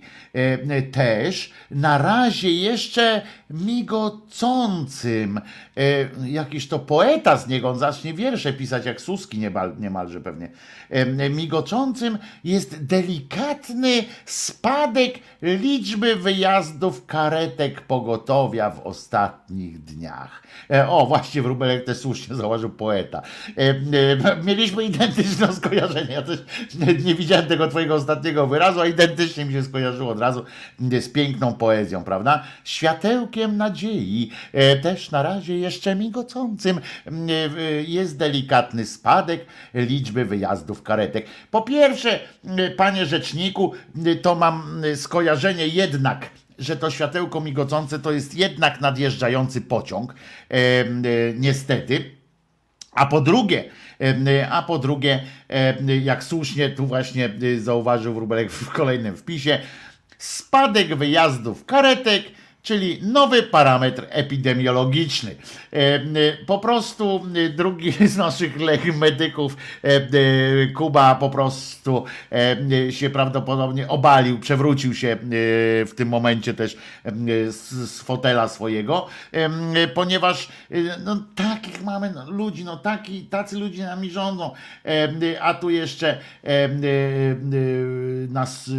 też 0.91 1.51
na 1.71 1.97
razie 1.97 2.51
jeszcze 2.51 3.21
migocącym. 3.53 5.41
E, 5.77 5.81
jakiś 6.29 6.67
to 6.67 6.79
poeta 6.79 7.37
z 7.37 7.47
niego, 7.47 7.69
on 7.69 7.79
zacznie 7.79 8.13
wiersze 8.13 8.53
pisać 8.53 8.85
jak 8.85 9.01
Suski 9.01 9.39
niemal, 9.39 9.75
niemalże 9.79 10.21
pewnie. 10.21 10.49
E, 10.89 11.29
migoczącym 11.29 12.17
jest 12.43 12.85
delikatny 12.85 14.03
spadek 14.25 15.19
liczby 15.41 16.15
wyjazdów 16.15 17.05
karetek 17.05 17.81
pogotowia 17.81 18.69
w 18.69 18.79
ostatnich 18.79 19.83
dniach. 19.83 20.43
E, 20.71 20.89
o, 20.89 21.05
właśnie 21.05 21.41
Wróbelek 21.41 21.85
też 21.85 21.97
słusznie 21.97 22.35
zauważył 22.35 22.69
poeta. 22.69 23.21
E, 23.57 23.61
e, 23.61 24.43
mieliśmy 24.43 24.83
identyczne 24.83 25.53
skojarzenie. 25.61 26.13
Ja 26.13 26.21
też 26.21 26.39
nie 27.05 27.15
widziałem 27.15 27.45
tego 27.45 27.67
twojego 27.67 27.95
ostatniego 27.95 28.47
wyrazu, 28.47 28.81
a 28.81 28.85
identycznie 28.85 29.45
mi 29.45 29.53
się 29.53 29.63
skojarzyło 29.63 30.11
od 30.11 30.19
razu 30.19 30.45
z 30.79 31.09
piękną 31.09 31.53
poezją, 31.53 32.03
prawda? 32.03 32.43
Światełkiem 32.63 33.40
nadziei, 33.47 34.31
e, 34.53 34.75
też 34.75 35.11
na 35.11 35.23
razie 35.23 35.57
jeszcze 35.57 35.95
migocącym, 35.95 36.77
e, 36.77 37.11
e, 37.11 37.83
jest 37.83 38.17
delikatny 38.17 38.85
spadek 38.85 39.45
liczby 39.73 40.25
wyjazdów 40.25 40.83
karetek. 40.83 41.25
Po 41.51 41.61
pierwsze, 41.61 42.19
panie 42.77 43.05
rzeczniku, 43.05 43.73
to 44.21 44.35
mam 44.35 44.81
skojarzenie 44.95 45.67
jednak 45.67 46.29
że 46.59 46.77
to 46.77 46.91
światełko 46.91 47.41
migocące 47.41 47.99
to 47.99 48.11
jest 48.11 48.35
jednak 48.35 48.81
nadjeżdżający 48.81 49.61
pociąg, 49.61 50.15
niestety. 51.35 52.11
A 52.91 53.05
po 53.05 53.21
drugie, 53.21 53.63
a 54.51 54.61
po 54.63 54.79
drugie, 54.79 55.23
jak 56.03 56.23
słusznie 56.23 56.69
tu 56.69 56.85
właśnie 56.85 57.29
zauważył 57.57 58.13
Wróbelek 58.13 58.51
w 58.51 58.69
kolejnym 58.69 59.17
wpisie, 59.17 59.59
spadek 60.21 60.95
wyjazdów 60.95 61.65
karetek, 61.65 62.23
czyli 62.63 62.99
nowy 63.01 63.43
parametr 63.43 64.05
epidemiologiczny. 64.09 65.35
Em, 65.71 66.17
y, 66.17 66.37
Po 66.45 66.59
prostu 66.59 67.25
y, 67.35 67.49
drugi 67.49 67.91
z 68.07 68.17
naszych 68.17 68.59
lech 68.61 68.97
medyków, 68.97 69.57
Kuba, 70.75 71.15
po 71.15 71.29
prostu 71.29 72.05
się 72.89 73.09
prawdopodobnie 73.09 73.87
obalił, 73.87 74.39
przewrócił 74.39 74.93
się 74.93 75.17
w 75.85 75.91
tym 75.95 76.07
momencie 76.07 76.53
też 76.53 76.77
z, 77.49 78.01
fotela 78.01 78.47
swojego, 78.47 79.07
ponieważ 79.93 80.49
no, 81.03 81.23
takich 81.35 81.83
mamy 81.83 82.11
no, 82.15 82.31
ludzi, 82.31 82.63
no 82.63 82.77
taki, 82.77 83.21
tacy 83.21 83.57
ludzie 83.57 83.85
nami 83.85 84.11
rządzą, 84.11 84.51
a 85.41 85.53
tu 85.53 85.69
jeszcze 85.69 86.17
nas 88.29 88.69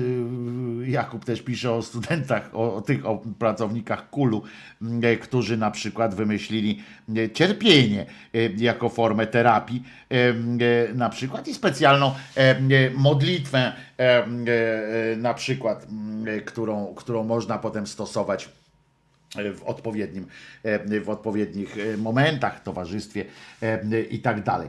Jakub 0.85 1.25
też 1.25 1.43
pisze 1.43 1.73
o 1.73 1.83
studentach, 1.83 2.51
o, 2.53 2.75
o 2.75 2.81
tych 2.81 3.07
o 3.07 3.23
pracownikach 3.39 3.72
kulu, 4.11 4.43
m, 4.82 5.01
którzy 5.20 5.57
na 5.57 5.70
przykład 5.70 6.15
wymyślili 6.15 6.82
e, 7.16 7.31
cierpienie 7.31 8.07
e, 8.35 8.39
jako 8.57 8.89
formę 8.89 9.27
terapii, 9.27 9.82
e, 10.11 10.94
na 10.94 11.09
przykład 11.09 11.49
i 11.49 11.55
specjalną 11.55 12.15
e, 12.36 12.90
modlitwę, 12.90 13.73
e, 13.99 14.24
e, 14.24 14.27
na 15.16 15.35
przykład, 15.35 15.86
m, 15.90 16.24
e, 16.28 16.40
którą, 16.40 16.94
którą 16.94 17.24
można 17.24 17.59
potem 17.59 17.86
stosować 17.86 18.49
w 19.35 19.63
odpowiednim, 19.65 20.27
e, 20.63 21.01
w 21.01 21.11
odpowiednich 21.11 21.77
e, 21.79 21.97
momentach, 21.97 22.63
towarzystwie 22.63 23.25
e, 23.63 24.01
i 24.01 24.19
tak 24.19 24.43
dalej. 24.43 24.69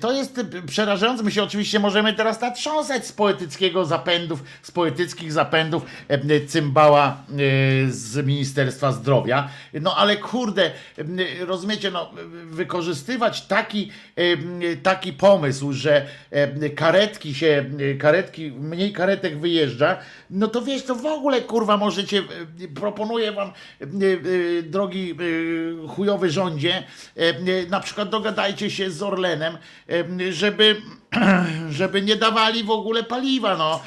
To 0.00 0.12
jest 0.12 0.40
przerażające. 0.66 1.22
My 1.22 1.30
się 1.30 1.42
oczywiście 1.42 1.78
możemy 1.78 2.12
teraz 2.12 2.40
natrząsać 2.40 3.06
z 3.06 3.12
poetyckiego 3.12 3.84
zapędów, 3.84 4.44
z 4.62 4.70
poetyckich 4.70 5.32
zapędów 5.32 5.82
cymbała 6.46 7.22
z 7.88 8.26
Ministerstwa 8.26 8.92
Zdrowia. 8.92 9.48
No 9.80 9.96
ale 9.96 10.16
kurde, 10.16 10.70
rozumiecie, 11.40 11.90
no, 11.90 12.10
wykorzystywać 12.44 13.46
taki, 13.46 13.90
taki 14.82 15.12
pomysł, 15.12 15.72
że 15.72 16.06
karetki 16.76 17.34
się, 17.34 17.64
karetki, 17.98 18.50
mniej 18.50 18.92
karetek 18.92 19.38
wyjeżdża, 19.38 19.96
no 20.30 20.48
to 20.48 20.62
wiesz, 20.62 20.82
to 20.82 20.94
w 20.94 21.06
ogóle 21.06 21.40
kurwa 21.40 21.76
możecie, 21.76 22.22
proponuję 22.74 23.32
wam 23.32 23.52
drogi 24.62 25.14
e, 25.84 25.88
chujowy 25.88 26.30
rządzie, 26.30 26.82
e, 27.16 27.66
na 27.70 27.80
przykład 27.80 28.08
dogadajcie 28.08 28.70
się 28.70 28.90
z 28.90 29.02
Orlenem, 29.02 29.58
e, 29.90 30.32
żeby, 30.32 30.76
żeby 31.70 32.02
nie 32.02 32.16
dawali 32.16 32.64
w 32.64 32.70
ogóle 32.70 33.02
paliwa 33.02 33.56
no, 33.56 33.80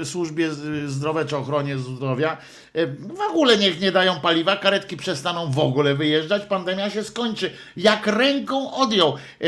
e, 0.00 0.04
służbie 0.04 0.50
zdrowia 0.86 1.24
czy 1.24 1.36
ochronie 1.36 1.78
zdrowia. 1.78 2.36
E, 2.74 2.86
W 2.86 3.20
ogóle 3.30 3.58
niech 3.58 3.80
nie 3.80 3.92
dają 3.92 4.20
paliwa, 4.20 4.56
karetki 4.56 4.96
przestaną 4.96 5.50
w 5.50 5.58
ogóle 5.58 5.94
wyjeżdżać, 5.94 6.42
pandemia 6.42 6.90
się 6.90 7.04
skończy. 7.04 7.50
Jak 7.76 8.06
ręką 8.06 8.74
odjął 8.74 9.16
e, 9.40 9.44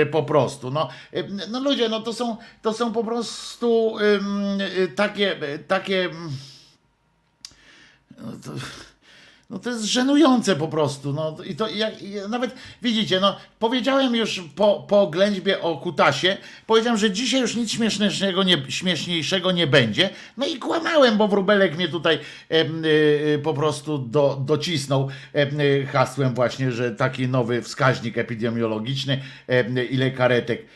e, 0.00 0.06
po 0.06 0.22
prostu. 0.22 0.70
No, 0.70 0.88
e, 1.12 1.22
no 1.50 1.60
ludzie, 1.60 1.88
no 1.88 2.00
to 2.00 2.12
są, 2.12 2.36
to 2.62 2.72
są 2.72 2.92
po 2.92 3.04
prostu 3.04 3.96
e, 4.82 4.88
takie, 4.88 5.36
takie 5.68 6.10
no 8.18 8.36
to, 8.36 8.60
No 9.50 9.58
to 9.58 9.70
jest 9.70 9.84
żenujące 9.84 10.56
po 10.56 10.68
prostu. 10.68 11.12
No 11.12 11.36
i 11.46 11.56
to 11.56 11.68
jak, 11.68 12.02
i 12.02 12.14
nawet 12.28 12.54
widzicie, 12.82 13.20
no 13.20 13.36
powiedziałem 13.58 14.14
już 14.14 14.42
po, 14.56 14.86
po 14.88 15.06
ględźbie 15.06 15.60
o 15.60 15.76
kutasie, 15.76 16.36
powiedziałem, 16.66 16.98
że 16.98 17.10
dzisiaj 17.10 17.40
już 17.40 17.56
nic 17.56 17.72
śmieszniejszego 17.72 18.42
nie, 18.42 18.62
śmieszniejszego 18.68 19.52
nie 19.52 19.66
będzie. 19.66 20.10
No 20.36 20.46
i 20.46 20.58
kłamałem, 20.58 21.16
bo 21.16 21.28
wróbelek 21.28 21.76
mnie 21.76 21.88
tutaj 21.88 22.18
y, 22.52 22.56
y, 23.34 23.40
po 23.42 23.54
prostu 23.54 23.98
do, 23.98 24.42
docisnął 24.46 25.08
y, 25.36 25.86
hasłem 25.86 26.34
właśnie, 26.34 26.72
że 26.72 26.90
taki 26.90 27.28
nowy 27.28 27.62
wskaźnik 27.62 28.18
epidemiologiczny, 28.18 29.20
em, 29.46 29.90
ile 29.90 30.10
karetek 30.10 30.66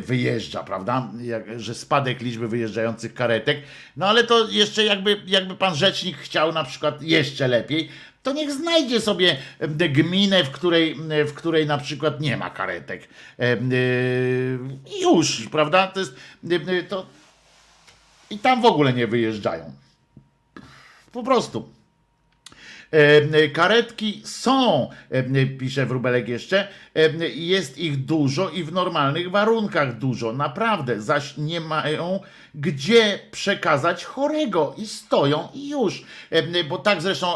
wyjeżdża, 0.00 0.64
prawda? 0.64 1.10
Jak, 1.20 1.60
że 1.60 1.74
spadek 1.74 2.20
liczby 2.20 2.48
wyjeżdżających 2.48 3.14
karetek. 3.14 3.62
No 3.96 4.06
ale 4.06 4.24
to 4.24 4.48
jeszcze 4.48 4.84
jakby, 4.84 5.22
jakby 5.26 5.54
pan 5.54 5.74
rzecznik 5.74 6.16
chciał 6.16 6.52
na 6.52 6.64
przykład 6.64 7.02
jeszcze 7.02 7.48
lepiej, 7.48 7.88
to 8.22 8.32
niech 8.32 8.52
znajdzie 8.52 9.00
sobie 9.00 9.36
gminę, 9.68 10.44
w 10.44 10.50
której, 10.50 10.96
w 11.26 11.32
której 11.34 11.66
na 11.66 11.78
przykład 11.78 12.20
nie 12.20 12.36
ma 12.36 12.50
karetek. 12.50 13.08
Y, 13.40 14.58
już, 15.00 15.48
prawda? 15.48 15.86
To 15.86 16.00
jest, 16.00 16.14
y, 16.50 16.54
y, 16.54 16.82
to, 16.82 17.06
I 18.30 18.38
tam 18.38 18.62
w 18.62 18.64
ogóle 18.64 18.92
nie 18.92 19.06
wyjeżdżają. 19.06 19.72
Po 21.12 21.22
prostu. 21.22 21.68
E, 22.90 23.48
Karetki 23.48 24.22
są, 24.24 24.90
pisze 25.58 25.86
Wróbelek 25.86 26.28
jeszcze, 26.28 26.68
jest 27.34 27.78
ich 27.78 28.04
dużo 28.04 28.50
i 28.50 28.64
w 28.64 28.72
normalnych 28.72 29.30
warunkach 29.30 29.98
dużo, 29.98 30.32
naprawdę, 30.32 31.02
zaś 31.02 31.36
nie 31.36 31.60
mają 31.60 32.20
gdzie 32.54 33.18
przekazać 33.30 34.04
chorego 34.04 34.74
i 34.76 34.86
stoją 34.86 35.48
i 35.54 35.68
już. 35.68 36.04
Bo 36.68 36.78
tak 36.78 37.02
zresztą 37.02 37.26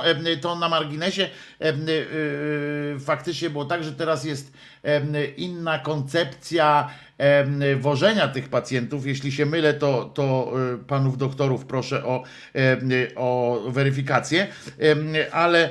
to 0.41 0.57
na 0.57 0.69
marginesie 0.69 1.23
e, 1.23 1.69
e, 1.69 1.75
faktycznie 3.01 3.51
było 3.51 3.65
tak, 3.65 3.85
że 3.85 3.93
teraz 3.93 4.25
jest 4.25 4.53
inna 5.37 5.79
koncepcja 5.79 6.91
wożenia 7.77 8.29
tych 8.29 8.49
pacjentów. 8.49 9.07
Jeśli 9.07 9.33
się 9.33 9.47
mylę, 9.47 9.75
to, 9.75 10.05
to 10.05 10.53
e, 10.75 10.79
panów 10.79 11.19
doktorów 11.19 11.65
proszę 11.65 12.05
o, 12.05 12.23
o 13.17 13.61
weryfikację, 13.69 14.47
ale 15.33 15.71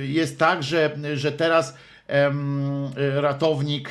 jest 0.00 0.38
tak, 0.38 0.62
że, 0.62 0.96
że 1.14 1.32
teraz 1.32 1.76
ratownik 2.96 3.90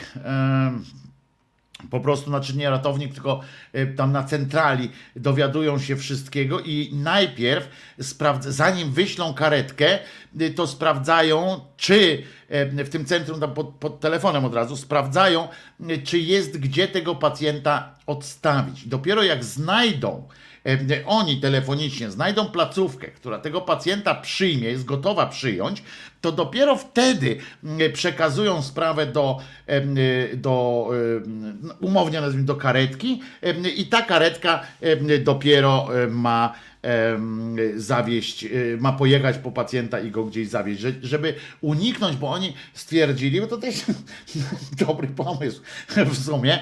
po 1.89 1.99
prostu, 1.99 2.30
znaczy 2.30 2.57
nie 2.57 2.69
ratownik, 2.69 3.14
tylko 3.14 3.41
e, 3.73 3.85
tam 3.88 4.11
na 4.11 4.23
centrali 4.23 4.89
dowiadują 5.15 5.80
się 5.80 5.95
wszystkiego 5.95 6.60
i 6.60 6.89
najpierw, 6.93 7.69
zanim 8.39 8.91
wyślą 8.91 9.34
karetkę, 9.34 9.99
y, 10.41 10.51
to 10.51 10.68
sprawdzają, 10.68 11.60
czy 11.77 12.23
e, 12.49 12.84
w 12.84 12.89
tym 12.89 13.06
centrum, 13.06 13.39
tam 13.39 13.53
pod, 13.53 13.68
pod 13.68 13.99
telefonem 13.99 14.45
od 14.45 14.56
razu, 14.56 14.77
sprawdzają, 14.77 15.47
y, 15.89 15.97
czy 15.97 16.19
jest 16.19 16.57
gdzie 16.57 16.88
tego 16.88 17.15
pacjenta 17.15 17.95
odstawić. 18.06 18.88
Dopiero 18.88 19.23
jak 19.23 19.43
znajdą, 19.43 20.27
oni 21.06 21.41
telefonicznie 21.41 22.11
znajdą 22.11 22.45
placówkę, 22.45 23.07
która 23.07 23.40
tego 23.40 23.61
pacjenta 23.61 24.15
przyjmie, 24.15 24.69
jest 24.69 24.86
gotowa 24.86 25.26
przyjąć, 25.26 25.84
to 26.22 26.31
dopiero 26.31 26.76
wtedy 26.76 27.38
mm, 27.64 27.91
przekazują 27.94 28.61
sprawę 28.61 29.06
do, 29.06 29.40
em, 29.68 29.98
y, 29.98 30.31
do 30.34 30.90
umownie 31.80 32.22
nazwijmy, 32.22 32.45
do 32.45 32.56
karetki 32.56 33.22
i 33.76 33.86
ta 33.86 34.02
karetka 34.02 34.61
dopiero 35.23 35.88
ma 36.10 36.53
zawieść, 37.76 38.43
y, 38.43 38.77
ma 38.81 38.93
pojechać 38.93 39.38
po 39.38 39.51
pacjenta 39.51 39.99
i 39.99 40.11
go 40.11 40.26
gdzieś 40.26 40.47
zawieźć, 40.47 40.81
że, 40.81 40.91
żeby 41.01 41.34
uniknąć, 41.61 42.18
bo 42.18 42.30
oni 42.30 42.53
stwierdzili, 42.73 43.41
bo 43.41 43.47
to 43.47 43.57
też 43.57 43.76
dobry 44.88 45.07
pomysł 45.07 45.61
w 45.89 46.26
sumie, 46.26 46.60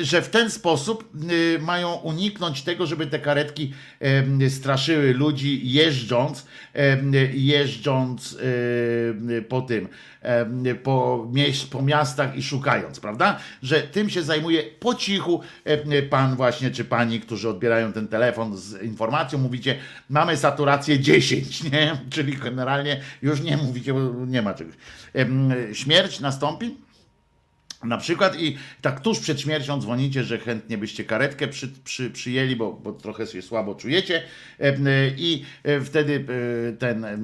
że 0.00 0.22
w 0.22 0.28
ten 0.28 0.50
sposób 0.50 1.10
y, 1.30 1.58
mają 1.58 1.94
uniknąć 1.94 2.62
tego, 2.62 2.86
żeby 2.86 3.06
te 3.06 3.18
karetki 3.18 3.72
straszyły 4.48 5.14
ludzi 5.14 5.72
jeżdżąc, 5.72 6.46
jeżdżąc 7.32 8.38
po 9.48 9.62
tym, 9.62 9.88
po, 10.82 11.26
po 11.70 11.82
miastach 11.82 12.36
i 12.36 12.42
szukając, 12.42 13.00
prawda? 13.00 13.38
Że 13.62 13.82
tym 13.82 14.10
się 14.10 14.22
zajmuje 14.22 14.62
po 14.62 14.94
cichu 14.94 15.40
pan 16.10 16.36
właśnie, 16.36 16.70
czy 16.70 16.84
pani, 16.84 17.20
którzy 17.20 17.48
odbierają 17.48 17.92
ten 17.92 18.08
telefon 18.08 18.56
z 18.56 18.82
informacją, 18.82 19.38
mówicie, 19.38 19.78
mamy 20.10 20.36
saturację 20.36 21.00
10, 21.00 21.62
nie? 21.72 21.98
Czyli 22.10 22.36
generalnie 22.36 23.00
już 23.22 23.40
nie 23.40 23.56
mówicie, 23.56 23.94
bo 23.94 24.00
nie 24.26 24.42
ma 24.42 24.54
czegoś. 24.54 24.74
Śmierć 25.72 26.20
nastąpi? 26.20 26.87
Na 27.84 27.98
przykład 27.98 28.40
i 28.40 28.58
tak 28.82 29.00
tuż 29.00 29.20
przed 29.20 29.40
śmiercią 29.40 29.80
dzwonicie, 29.80 30.24
że 30.24 30.38
chętnie 30.38 30.78
byście 30.78 31.04
karetkę 31.04 31.48
przy, 31.48 31.68
przy, 31.68 32.10
przyjęli, 32.10 32.56
bo, 32.56 32.72
bo 32.72 32.92
trochę 32.92 33.26
się 33.26 33.42
słabo 33.42 33.74
czujecie. 33.74 34.22
Em, 34.58 34.84
i 35.16 35.44
e, 35.64 35.80
wtedy 35.80 36.24
e, 36.68 36.72
ten 36.72 37.04
e, 37.04 37.08
e, 37.08 37.22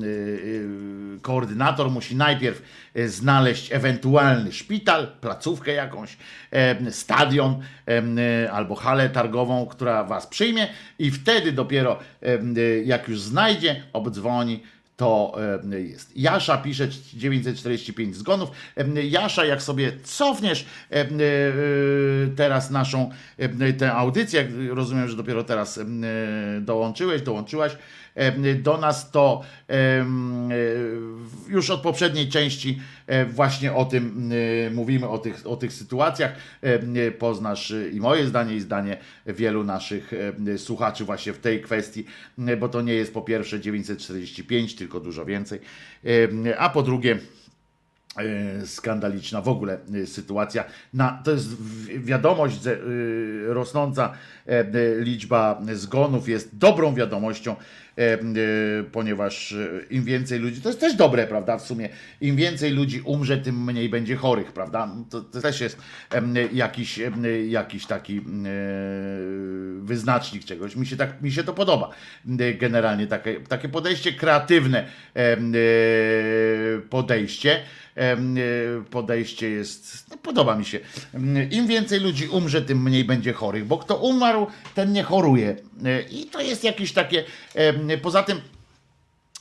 koordynator 1.23 1.91
musi 1.91 2.17
najpierw 2.17 2.63
e, 2.95 3.09
znaleźć 3.09 3.73
ewentualny 3.73 4.53
szpital, 4.53 5.13
placówkę 5.21 5.73
jakąś, 5.73 6.17
stadion 6.91 7.63
e, 7.89 8.53
albo 8.53 8.75
halę 8.75 9.11
targową, 9.11 9.67
która 9.67 10.05
was 10.05 10.27
przyjmie. 10.27 10.69
I 10.99 11.11
wtedy 11.11 11.53
dopiero 11.53 11.99
e, 12.23 12.39
jak 12.85 13.09
już 13.09 13.21
znajdzie, 13.21 13.83
obdzwoni 13.93 14.63
to 14.97 15.37
e, 15.73 15.81
jest. 15.81 16.17
Jasza 16.17 16.59
pisze 16.59 16.89
945 17.15 18.17
zgonów. 18.17 18.51
E, 18.77 19.03
Jasza, 19.03 19.45
jak 19.45 19.63
sobie 19.63 19.93
cofniesz 20.03 20.67
e, 20.91 21.07
teraz 22.37 22.71
naszą 22.71 23.11
tę 23.79 23.93
audycję, 23.93 24.49
rozumiem, 24.71 25.09
że 25.09 25.17
dopiero 25.17 25.45
teraz 25.45 25.81
dołączyłeś, 26.61 27.23
dołączyłaś 27.23 27.77
do 28.63 28.79
nas, 28.79 29.11
to 29.11 29.43
już 31.49 31.71
od 31.71 31.81
poprzedniej 31.81 32.29
części 32.29 32.81
e, 33.07 33.27
właśnie 33.27 33.73
o 33.73 33.85
tym 33.85 34.31
e, 34.67 34.71
mówimy, 34.71 35.09
o 35.09 35.19
tych, 35.19 35.47
o 35.47 35.57
tych 35.57 35.73
sytuacjach. 35.73 36.33
Poznasz 37.19 37.71
e, 37.71 37.89
i 37.89 38.01
moje 38.01 38.27
zdanie, 38.27 38.55
i 38.55 38.61
zdanie 38.61 38.97
wielu 39.27 39.65
naszych 39.65 40.13
słuchaczy 40.57 41.05
właśnie 41.05 41.33
w 41.33 41.39
tej 41.39 41.63
kwestii, 41.63 42.05
bo 42.61 42.69
to 42.69 42.83
nie 42.83 42.95
jest 42.95 43.15
po 43.15 43.23
pierwsze 43.23 43.61
945, 43.61 44.75
tylko 44.75 45.01
dużo 45.01 45.25
więcej, 45.25 45.61
a 46.59 46.71
po 46.71 46.83
drugie 46.83 47.19
skandaliczna 48.65 49.41
w 49.41 49.49
ogóle 49.49 49.79
e, 50.03 50.07
sytuacja. 50.07 50.65
Na, 50.93 51.23
to 51.25 51.31
jest 51.31 51.49
wiadomość, 51.89 52.63
że 52.63 52.73
e, 52.73 53.55
rosnąca 53.55 54.13
e, 54.47 54.51
e, 54.51 54.65
liczba 54.99 55.61
zgonów 55.73 56.29
jest 56.29 56.59
dobrą 56.59 56.95
wiadomością, 56.95 57.53
e, 57.53 57.57
e, 57.99 58.19
ponieważ 58.93 59.53
e, 59.53 59.69
im 59.91 60.05
więcej 60.05 60.39
ludzi, 60.39 60.61
to 60.61 60.69
jest 60.69 60.81
też 60.81 60.95
dobre, 60.95 61.27
prawda, 61.27 61.59
w 61.59 61.63
sumie, 61.63 61.89
im 62.21 62.37
więcej 62.37 62.73
ludzi 62.73 63.01
umrze, 63.01 63.39
tym 63.39 63.65
mniej 63.65 63.89
będzie 63.89 64.17
chorych, 64.17 64.53
prawda, 64.53 64.89
to, 65.11 65.21
to 65.21 65.41
też 65.41 65.61
jest 65.61 65.79
jakiś, 66.53 67.01
jakiś 67.49 67.87
taki 67.87 68.19
e, 68.19 68.23
wyznacznik 69.81 70.45
czegoś, 70.45 70.77
mi 70.77 70.87
się, 70.87 70.97
tak, 70.97 71.23
mi 71.23 71.33
się 71.33 71.45
to 71.45 71.53
podoba, 71.53 71.91
e, 72.41 72.55
generalnie 72.55 73.07
takie, 73.07 73.41
takie 73.41 73.69
podejście 73.69 74.13
kreatywne 74.13 74.87
e, 75.17 75.37
podejście, 76.91 77.53
e, 77.57 77.84
podejście 78.91 79.51
jest, 79.51 80.11
no, 80.11 80.17
podoba 80.17 80.57
mi 80.57 80.65
się. 80.65 80.81
Im 81.51 81.67
więcej 81.67 82.01
ludzi 82.01 82.29
umrze, 82.29 82.63
tym 82.63 82.83
mniej 82.83 83.05
będzie 83.05 83.33
chorych, 83.33 83.67
bo 83.67 83.79
kto 83.79 83.97
umarł, 83.97 84.47
ten 84.75 84.93
nie 84.93 85.03
choruje. 85.03 85.57
E, 85.85 86.03
I 86.03 86.27
to 86.27 86.41
jest 86.41 86.65
jakieś 86.65 86.93
takie, 86.93 87.25
poza 88.03 88.23
tym 88.23 88.41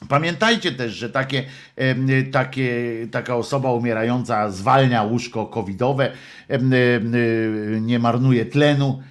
Pamiętajcie 0.10 0.72
też, 0.72 0.94
że 0.94 1.10
takie, 1.10 1.44
takie, 2.32 2.74
taka 3.12 3.36
osoba 3.36 3.72
umierająca 3.72 4.52
zwalnia 4.52 5.04
łóżko 5.04 5.46
covidowe, 5.46 6.12
em, 6.48 6.72
nie 7.86 8.00
marnuje 8.00 8.46
tlenu. 8.46 9.04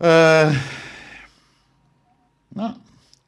E, 0.00 0.52
no, 2.56 2.74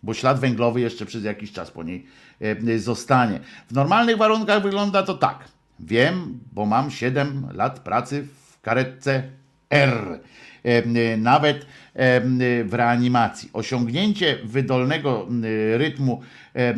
bo 0.02 0.14
ślad 0.14 0.40
węglowy 0.40 0.81
jeszcze 0.81 1.06
przez 1.06 1.24
jakiś 1.24 1.52
czas 1.52 1.70
po 1.70 1.82
niej 1.82 2.06
e, 2.06 2.26
zostanie. 2.76 3.40
W 3.68 3.72
normalnych 3.72 4.16
warunkach 4.16 4.62
wygląda 4.62 5.02
to 5.02 5.14
tak. 5.14 5.44
Wiem, 5.80 6.40
bo 6.52 6.66
mam 6.66 6.90
7 6.90 7.48
lat 7.52 7.80
pracy 7.80 8.26
w 8.50 8.60
karetce 8.60 9.22
R. 9.70 10.20
E, 10.64 11.16
Nawet 11.16 11.66
e, 11.94 12.20
w 12.64 12.74
reanimacji. 12.74 13.50
Osiągnięcie 13.52 14.38
wydolnego 14.44 15.28
e, 15.28 15.78
rytmu 15.78 16.22
e, 16.56 16.74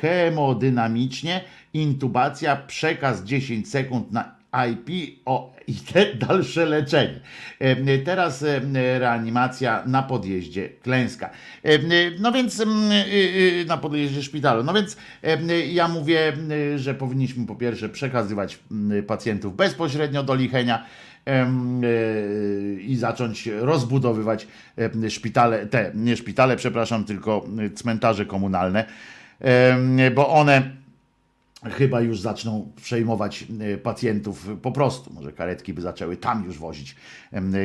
hemodynamicznie, 0.00 1.44
intubacja, 1.74 2.56
przekaz 2.56 3.24
10 3.24 3.68
sekund 3.68 4.12
na 4.12 4.39
IP 4.70 5.20
o, 5.24 5.54
i 5.66 5.74
te 5.74 6.14
dalsze 6.26 6.66
leczenie. 6.66 7.20
E, 7.58 7.98
Teraz 7.98 8.42
e, 8.42 8.60
reanimacja 8.98 9.82
na 9.86 10.02
podjeździe 10.02 10.68
klęska. 10.68 11.30
E, 11.62 11.78
No 12.20 12.32
więc 12.32 12.60
mm, 12.60 12.90
na 13.66 13.76
podjeździe 13.76 14.22
szpitalu. 14.22 14.64
No 14.64 14.74
więc 14.74 14.96
ja 15.72 15.88
mówię, 15.88 16.32
że 16.76 16.94
powinniśmy 16.94 17.46
po 17.46 17.54
pierwsze 17.54 17.88
przekazywać 17.88 18.58
pacjentów 19.06 19.56
bezpośrednio 19.56 20.22
do 20.22 20.34
lichenia 20.34 20.86
i 22.80 22.96
zacząć 22.96 23.46
rozbudowywać 23.46 24.46
szpitale, 25.08 25.66
te 25.66 25.92
nie 25.94 26.16
szpitale, 26.16 26.56
przepraszam, 26.56 27.04
tylko 27.04 27.44
cmentarze 27.74 28.26
komunalne, 28.26 28.84
bo 30.14 30.28
one 30.28 30.70
chyba 31.64 32.00
już 32.00 32.20
zaczną 32.20 32.72
przejmować 32.76 33.44
e, 33.60 33.78
pacjentów 33.78 34.48
po 34.62 34.72
prostu. 34.72 35.12
Może 35.12 35.32
karetki 35.32 35.74
by 35.74 35.80
zaczęły 35.80 36.16
tam 36.16 36.44
już 36.44 36.58
wozić 36.58 36.96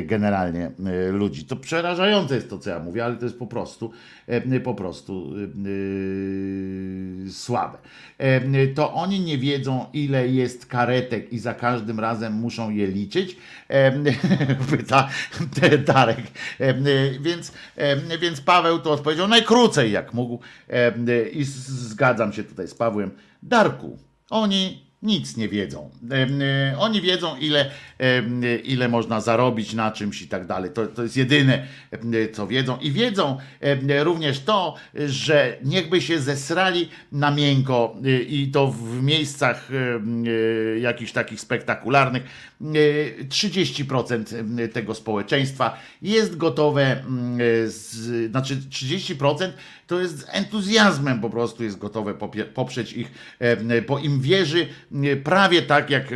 generalnie 0.03 0.71
e, 0.85 1.11
ludzi. 1.11 1.45
To 1.45 1.55
przerażające 1.55 2.35
jest 2.35 2.49
to, 2.49 2.59
co 2.59 2.69
ja 2.69 2.79
mówię, 2.79 3.05
ale 3.05 3.15
to 3.15 3.25
jest 3.25 3.39
po 3.39 3.47
prostu 3.47 3.91
po 4.63 4.73
prostu 4.73 5.33
yy, 5.63 7.31
słabe. 7.31 7.77
To 8.75 8.93
oni 8.93 9.19
nie 9.19 9.37
wiedzą, 9.37 9.85
ile 9.93 10.27
jest 10.27 10.65
karetek 10.65 11.33
i 11.33 11.39
za 11.39 11.53
każdym 11.53 11.99
razem 11.99 12.33
muszą 12.33 12.69
je 12.69 12.87
liczyć, 12.87 13.37
pyta 14.69 15.09
Darek. 15.85 16.21
Więc, 17.21 17.51
więc 18.21 18.41
Paweł 18.41 18.79
to 18.79 18.91
odpowiedział 18.91 19.27
najkrócej 19.27 19.91
jak 19.91 20.13
mógł 20.13 20.39
i 21.33 21.43
zgadzam 21.43 22.33
się 22.33 22.43
tutaj 22.43 22.67
z 22.67 22.73
Pawłem. 22.73 23.11
Darku, 23.43 23.99
oni 24.29 24.85
nic 25.05 25.37
nie 25.37 25.49
wiedzą. 25.49 25.89
Em, 26.11 26.41
e, 26.41 26.77
Oni 26.77 27.01
wiedzą, 27.01 27.37
ile, 27.37 27.71
em, 27.97 28.41
ile 28.63 28.89
można 28.89 29.21
zarobić 29.21 29.73
na 29.73 29.91
czymś 29.91 30.21
i 30.21 30.27
tak 30.27 30.47
dalej. 30.47 30.71
To, 30.71 30.87
to 30.87 31.03
jest 31.03 31.17
jedyne, 31.17 31.67
co 32.33 32.47
wiedzą. 32.47 32.77
I 32.77 32.91
wiedzą 32.91 33.37
również 34.03 34.39
to, 34.39 34.75
że 35.07 35.57
niechby 35.63 36.01
się 36.01 36.19
zesrali 36.19 36.89
na 37.11 37.31
miękko 37.31 37.95
i 38.27 38.51
to 38.53 38.67
w 38.67 39.03
miejscach 39.03 39.69
jakichś 40.79 41.11
takich 41.11 41.41
spektakularnych. 41.41 42.23
Y, 42.61 43.25
30% 43.29 44.69
tego 44.73 44.95
społeczeństwa 44.95 45.77
jest 46.01 46.37
gotowe, 46.37 46.99
mm, 46.99 47.37
z, 47.69 48.31
znaczy 48.31 48.57
30% 48.69 49.49
to 49.87 49.99
jest 49.99 50.19
z 50.19 50.25
entuzjazmem 50.29 51.21
po 51.21 51.29
prostu 51.29 51.63
jest 51.63 51.77
gotowe 51.77 52.13
poprzeć 52.53 52.93
ich, 52.93 53.11
em, 53.39 53.69
bo 53.87 53.99
im 53.99 54.21
wierzy 54.21 54.67
prawie 55.23 55.61
tak, 55.61 55.89
jak, 55.89 56.07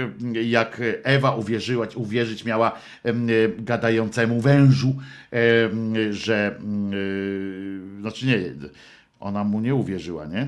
jak 0.44 0.82
Ewa 1.04 1.36
uwierzyła, 1.36 1.88
uwierzyć 1.96 2.46
miała 2.46 2.80
em, 3.04 3.28
gadającemu 3.58 4.42
wężu, 4.42 4.96
że 6.12 6.60
znaczy 8.00 8.26
nie, 8.26 8.40
ona 9.20 9.44
mu 9.44 9.60
nie 9.62 9.76
uwierzyła, 9.76 10.26
nie? 10.26 10.48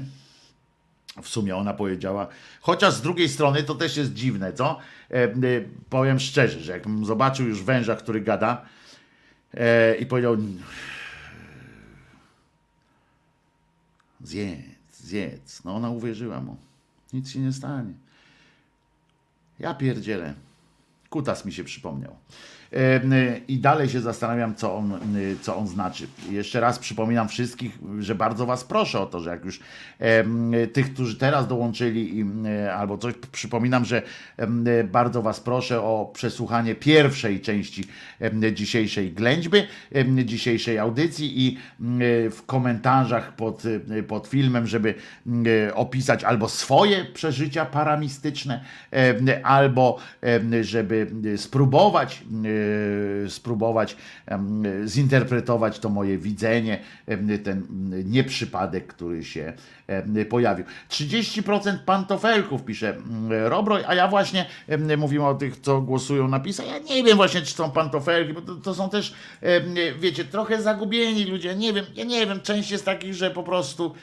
W 1.21 1.27
sumie 1.27 1.55
ona 1.55 1.73
powiedziała, 1.73 2.27
chociaż 2.61 2.93
z 2.93 3.01
drugiej 3.01 3.29
strony 3.29 3.63
to 3.63 3.75
też 3.75 3.97
jest 3.97 4.13
dziwne, 4.13 4.53
co? 4.53 4.79
E, 5.11 5.13
e, 5.13 5.31
powiem 5.89 6.19
szczerze, 6.19 6.59
że 6.59 6.71
jakbym 6.71 7.05
zobaczył 7.05 7.47
już 7.47 7.63
węża, 7.63 7.95
który 7.95 8.21
gada 8.21 8.65
e, 9.53 9.95
i 9.95 10.05
powiedział 10.05 10.38
zjedz, 14.23 15.01
zjedz. 15.03 15.63
No 15.63 15.75
ona 15.75 15.89
uwierzyła 15.89 16.41
mu. 16.41 16.57
Nic 17.13 17.29
się 17.29 17.39
nie 17.39 17.53
stanie. 17.53 17.93
Ja 19.59 19.73
pierdzielę. 19.73 20.33
Kutas 21.09 21.45
mi 21.45 21.53
się 21.53 21.63
przypomniał. 21.63 22.15
E, 22.73 23.02
I 23.48 23.60
dalej 23.60 23.89
się 23.89 24.02
zastanawiam, 24.02 24.56
co 24.56 24.76
on, 24.76 24.99
co 25.41 25.57
on 25.57 25.68
znaczy. 25.68 26.07
Jeszcze 26.30 26.60
raz 26.60 26.80
przypominam 26.80 27.27
wszystkich, 27.27 27.80
że 27.99 28.15
bardzo 28.15 28.45
Was 28.45 28.64
proszę 28.64 28.99
o 28.99 29.06
to, 29.06 29.19
że 29.19 29.30
jak 29.30 29.45
już 29.45 29.60
tych, 30.73 30.93
którzy 30.93 31.18
teraz 31.18 31.48
dołączyli, 31.48 32.26
y, 32.65 32.73
albo 32.73 32.98
coś, 32.98 33.14
przypominam, 33.31 33.85
że 33.85 34.02
bardzo 34.91 35.22
Was 35.22 35.39
proszę 35.39 35.81
o 35.81 36.11
przesłuchanie 36.14 36.76
pierwszej 36.76 37.41
części 37.41 37.84
dzisiejszej 38.53 39.11
ględźby, 39.14 39.57
dzisiejszej 40.26 40.80
audycji 40.80 41.48
i 41.48 41.57
y, 41.57 42.30
w 42.31 42.45
komentarzach 42.45 43.35
pod, 43.35 43.65
y, 43.65 44.03
pod 44.07 44.27
filmem, 44.27 44.68
żeby 44.68 44.95
opisać 45.73 46.23
albo 46.23 46.49
swoje 46.49 47.06
przeżycia 47.06 47.65
paramistyczne, 47.65 48.64
albo 49.43 49.99
żeby 50.61 51.07
spróbować 51.38 52.23
spróbować 53.29 53.95
em, 54.25 54.63
zinterpretować 54.88 55.79
to 55.79 55.89
moje 55.89 56.17
widzenie, 56.17 56.79
ten 57.43 57.65
mm, 57.69 58.11
nieprzypadek, 58.11 58.88
który 58.88 59.23
się 59.23 59.53
pojawił. 60.29 60.65
30% 60.89 61.77
pantofelków, 61.85 62.63
pisze 62.63 62.89
mm, 62.89 63.47
Robroj, 63.47 63.83
a 63.88 63.95
ja 63.95 64.07
właśnie 64.07 64.45
mówimy 64.97 65.27
o 65.27 65.35
tych, 65.35 65.59
co 65.59 65.81
głosują 65.81 66.27
na 66.27 66.39
PiS, 66.39 66.57
ja 66.57 66.79
nie 66.79 67.03
wiem 67.03 67.17
właśnie, 67.17 67.41
czy 67.41 67.53
są 67.53 67.71
pantofelki, 67.71 68.33
bo 68.33 68.41
to, 68.41 68.55
to 68.55 68.75
są 68.75 68.89
też, 68.89 69.13
wiecie, 69.99 70.25
trochę 70.25 70.61
zagubieni 70.61 71.25
ludzie, 71.25 71.55
nie 71.55 71.73
wiem, 71.73 71.85
ja 71.95 72.03
nie 72.03 72.27
wiem, 72.27 72.41
część 72.41 72.71
jest 72.71 72.85
takich, 72.85 73.13
że 73.13 73.31
po 73.31 73.43
prostu 73.43 73.95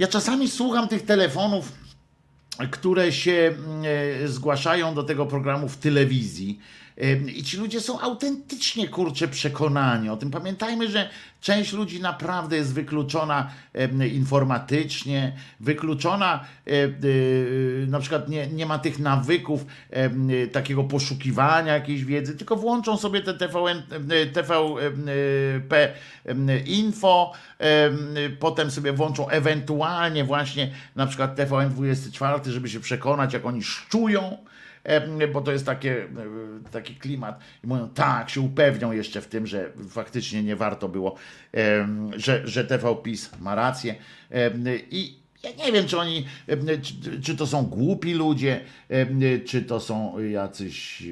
ja 0.00 0.06
czasami 0.06 0.50
słucham 0.50 0.88
tych 0.88 1.02
telefonów, 1.02 1.72
które 2.70 3.12
się 3.12 3.32
mm, 3.32 3.82
e, 4.24 4.28
zgłaszają 4.28 4.94
do 4.94 5.02
tego 5.02 5.26
programu 5.26 5.68
w 5.68 5.76
telewizji. 5.76 6.60
I 7.34 7.44
ci 7.44 7.56
ludzie 7.56 7.80
są 7.80 8.00
autentycznie 8.00 8.88
kurcze 8.88 9.28
przekonani 9.28 10.08
o 10.08 10.16
tym. 10.16 10.30
Pamiętajmy, 10.30 10.90
że 10.90 11.10
część 11.40 11.72
ludzi 11.72 12.00
naprawdę 12.00 12.56
jest 12.56 12.74
wykluczona 12.74 13.50
informatycznie, 14.12 15.32
wykluczona, 15.60 16.44
e, 16.66 16.70
e, 16.72 16.88
na 17.86 18.00
przykład 18.00 18.28
nie, 18.28 18.46
nie 18.46 18.66
ma 18.66 18.78
tych 18.78 18.98
nawyków 18.98 19.66
takiego 20.52 20.84
poszukiwania 20.84 21.74
jakiejś 21.74 22.04
wiedzy, 22.04 22.36
tylko 22.36 22.56
włączą 22.56 22.96
sobie 22.96 23.20
te 23.20 23.34
TVN, 23.34 23.82
e, 24.10 24.26
TVP 24.26 25.94
info, 26.66 27.32
em, 27.58 28.14
potem 28.40 28.70
sobie 28.70 28.92
włączą 28.92 29.28
ewentualnie 29.28 30.24
właśnie 30.24 30.70
na 30.96 31.06
przykład 31.06 31.38
TVN24, 31.38 32.50
żeby 32.50 32.68
się 32.68 32.80
przekonać, 32.80 33.32
jak 33.32 33.46
oni 33.46 33.62
szczują, 33.62 34.38
bo 35.32 35.40
to 35.40 35.52
jest 35.52 35.66
takie, 35.66 36.04
e, 36.04 36.70
taki 36.70 36.94
klimat 36.94 37.40
i 37.64 37.66
mówią, 37.66 37.88
tak, 37.88 38.30
się 38.30 38.40
upewnią 38.40 38.92
jeszcze 38.92 39.20
w 39.20 39.26
tym, 39.26 39.46
że 39.46 39.72
faktycznie 39.88 40.42
nie 40.42 40.56
warto 40.56 40.88
było, 40.88 41.14
że, 42.16 42.48
że 42.48 42.64
TV 42.64 42.96
PiS 43.02 43.30
ma 43.40 43.54
rację 43.54 43.94
i 44.90 45.20
ja 45.42 45.50
nie 45.66 45.72
wiem, 45.72 45.86
czy 45.86 45.98
oni, 45.98 46.26
czy, 46.82 47.20
czy 47.20 47.36
to 47.36 47.46
są 47.46 47.62
głupi 47.62 48.14
ludzie, 48.14 48.60
czy 49.46 49.62
to 49.62 49.80
są 49.80 50.18
jacyś, 50.18 51.02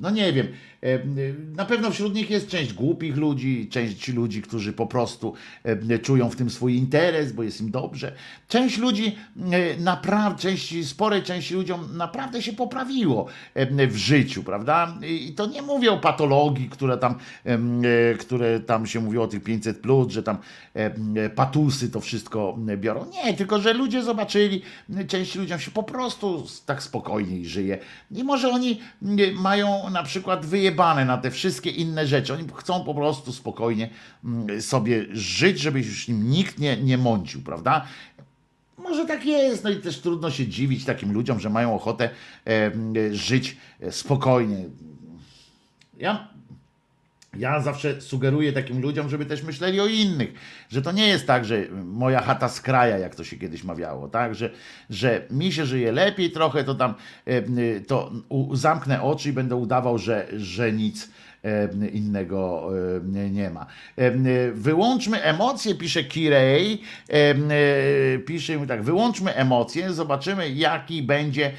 no 0.00 0.10
nie 0.10 0.32
wiem. 0.32 0.48
Em, 0.82 1.54
Na 1.56 1.64
pewno 1.64 1.90
wśród 1.90 2.14
nich 2.14 2.30
jest 2.30 2.48
część 2.48 2.72
głupich 2.72 3.16
ludzi, 3.16 3.68
część 3.70 4.08
ludzi, 4.08 4.42
którzy 4.42 4.72
po 4.72 4.86
prostu 4.86 5.34
em, 5.64 5.88
czują 6.02 6.30
w 6.30 6.36
tym 6.36 6.50
swój 6.50 6.76
interes, 6.76 7.32
bo 7.32 7.42
jest 7.42 7.60
im 7.60 7.70
dobrze. 7.70 8.12
Część 8.48 8.78
ludzi 8.78 9.16
e, 9.52 9.80
naprawdę, 9.80 10.42
część, 10.42 10.88
sporej 10.88 11.22
części 11.22 11.54
ludziom 11.54 11.96
naprawdę 11.96 12.42
się 12.42 12.52
poprawiło 12.52 13.26
w 13.88 13.96
życiu, 13.96 14.42
prawda? 14.42 14.94
I 15.06 15.32
to 15.32 15.46
nie 15.46 15.62
mówię 15.62 15.92
o 15.92 15.98
patologii, 15.98 16.70
tam, 17.00 17.14
e, 17.44 18.14
które 18.14 18.60
tam 18.60 18.86
się 18.86 19.00
mówiło 19.00 19.24
o 19.24 19.28
tych 19.28 19.42
500 19.42 19.80
plus, 19.80 20.12
że 20.12 20.22
tam 20.22 20.38
patusy 21.34 21.90
to 21.90 22.00
wszystko 22.00 22.58
biorą. 22.76 23.06
Nie, 23.24 23.34
tylko 23.34 23.60
że 23.60 23.72
ludzie 23.72 24.02
zobaczyli, 24.02 24.62
część 25.08 25.34
ludziom 25.34 25.58
się 25.58 25.70
po 25.70 25.82
prostu 25.82 26.46
tak 26.66 26.82
spokojniej 26.82 27.46
żyje. 27.46 27.78
I 28.10 28.24
może 28.24 28.48
oni 28.48 28.80
mają 29.34 29.90
na 29.90 30.02
przykład 30.02 30.46
wyjebane 30.46 30.69
na 31.06 31.18
te 31.18 31.30
wszystkie 31.30 31.70
inne 31.70 32.06
rzeczy. 32.06 32.34
Oni 32.34 32.44
chcą 32.54 32.84
po 32.84 32.94
prostu 32.94 33.32
spokojnie 33.32 33.90
mm, 34.24 34.62
sobie 34.62 35.06
żyć, 35.12 35.58
żeby 35.58 35.78
już 35.78 36.08
im 36.08 36.30
nikt 36.30 36.58
nie, 36.58 36.76
nie 36.76 36.98
mącił, 36.98 37.42
prawda? 37.42 37.86
Może 38.78 39.06
tak 39.06 39.26
jest, 39.26 39.64
no 39.64 39.70
i 39.70 39.76
też 39.76 40.00
trudno 40.00 40.30
się 40.30 40.46
dziwić 40.46 40.84
takim 40.84 41.12
ludziom, 41.12 41.40
że 41.40 41.50
mają 41.50 41.74
ochotę 41.74 42.10
e, 42.46 42.70
żyć 43.12 43.56
spokojnie. 43.90 44.64
Ja, 45.98 46.28
ja 47.38 47.60
zawsze 47.60 48.00
sugeruję 48.00 48.52
takim 48.52 48.82
ludziom, 48.82 49.08
żeby 49.08 49.26
też 49.26 49.42
myśleli 49.42 49.80
o 49.80 49.86
innych, 49.86 50.32
że 50.68 50.82
to 50.82 50.92
nie 50.92 51.08
jest 51.08 51.26
tak, 51.26 51.44
że 51.44 51.62
moja 51.84 52.20
chata 52.20 52.48
z 52.48 52.60
kraja, 52.60 52.98
jak 52.98 53.14
to 53.14 53.24
się 53.24 53.36
kiedyś 53.36 53.64
mawiało, 53.64 54.08
tak, 54.08 54.34
że, 54.34 54.50
że 54.90 55.26
mi 55.30 55.52
się 55.52 55.66
żyje 55.66 55.92
lepiej 55.92 56.30
trochę, 56.30 56.64
to 56.64 56.74
tam 56.74 56.94
e, 57.26 57.42
to 57.80 58.12
u, 58.28 58.56
zamknę 58.56 59.02
oczy 59.02 59.28
i 59.28 59.32
będę 59.32 59.56
udawał, 59.56 59.98
że, 59.98 60.26
że 60.36 60.72
nic 60.72 61.04
e, 61.04 61.10
innego 61.92 62.70
e, 63.16 63.30
nie- 63.30 63.50
ma. 63.50 63.66
E, 63.96 64.10
Wyłączmy 64.52 65.22
emocje, 65.22 65.74
pisze 65.74 66.04
Kirej, 66.04 66.82
e, 67.08 67.12
e, 67.14 68.18
pisze 68.18 68.56
mi 68.56 68.66
tak, 68.66 68.82
wyłączmy 68.82 69.34
emocje, 69.34 69.92
zobaczymy 69.92 70.50
jaki 70.50 71.02
będzie 71.02 71.52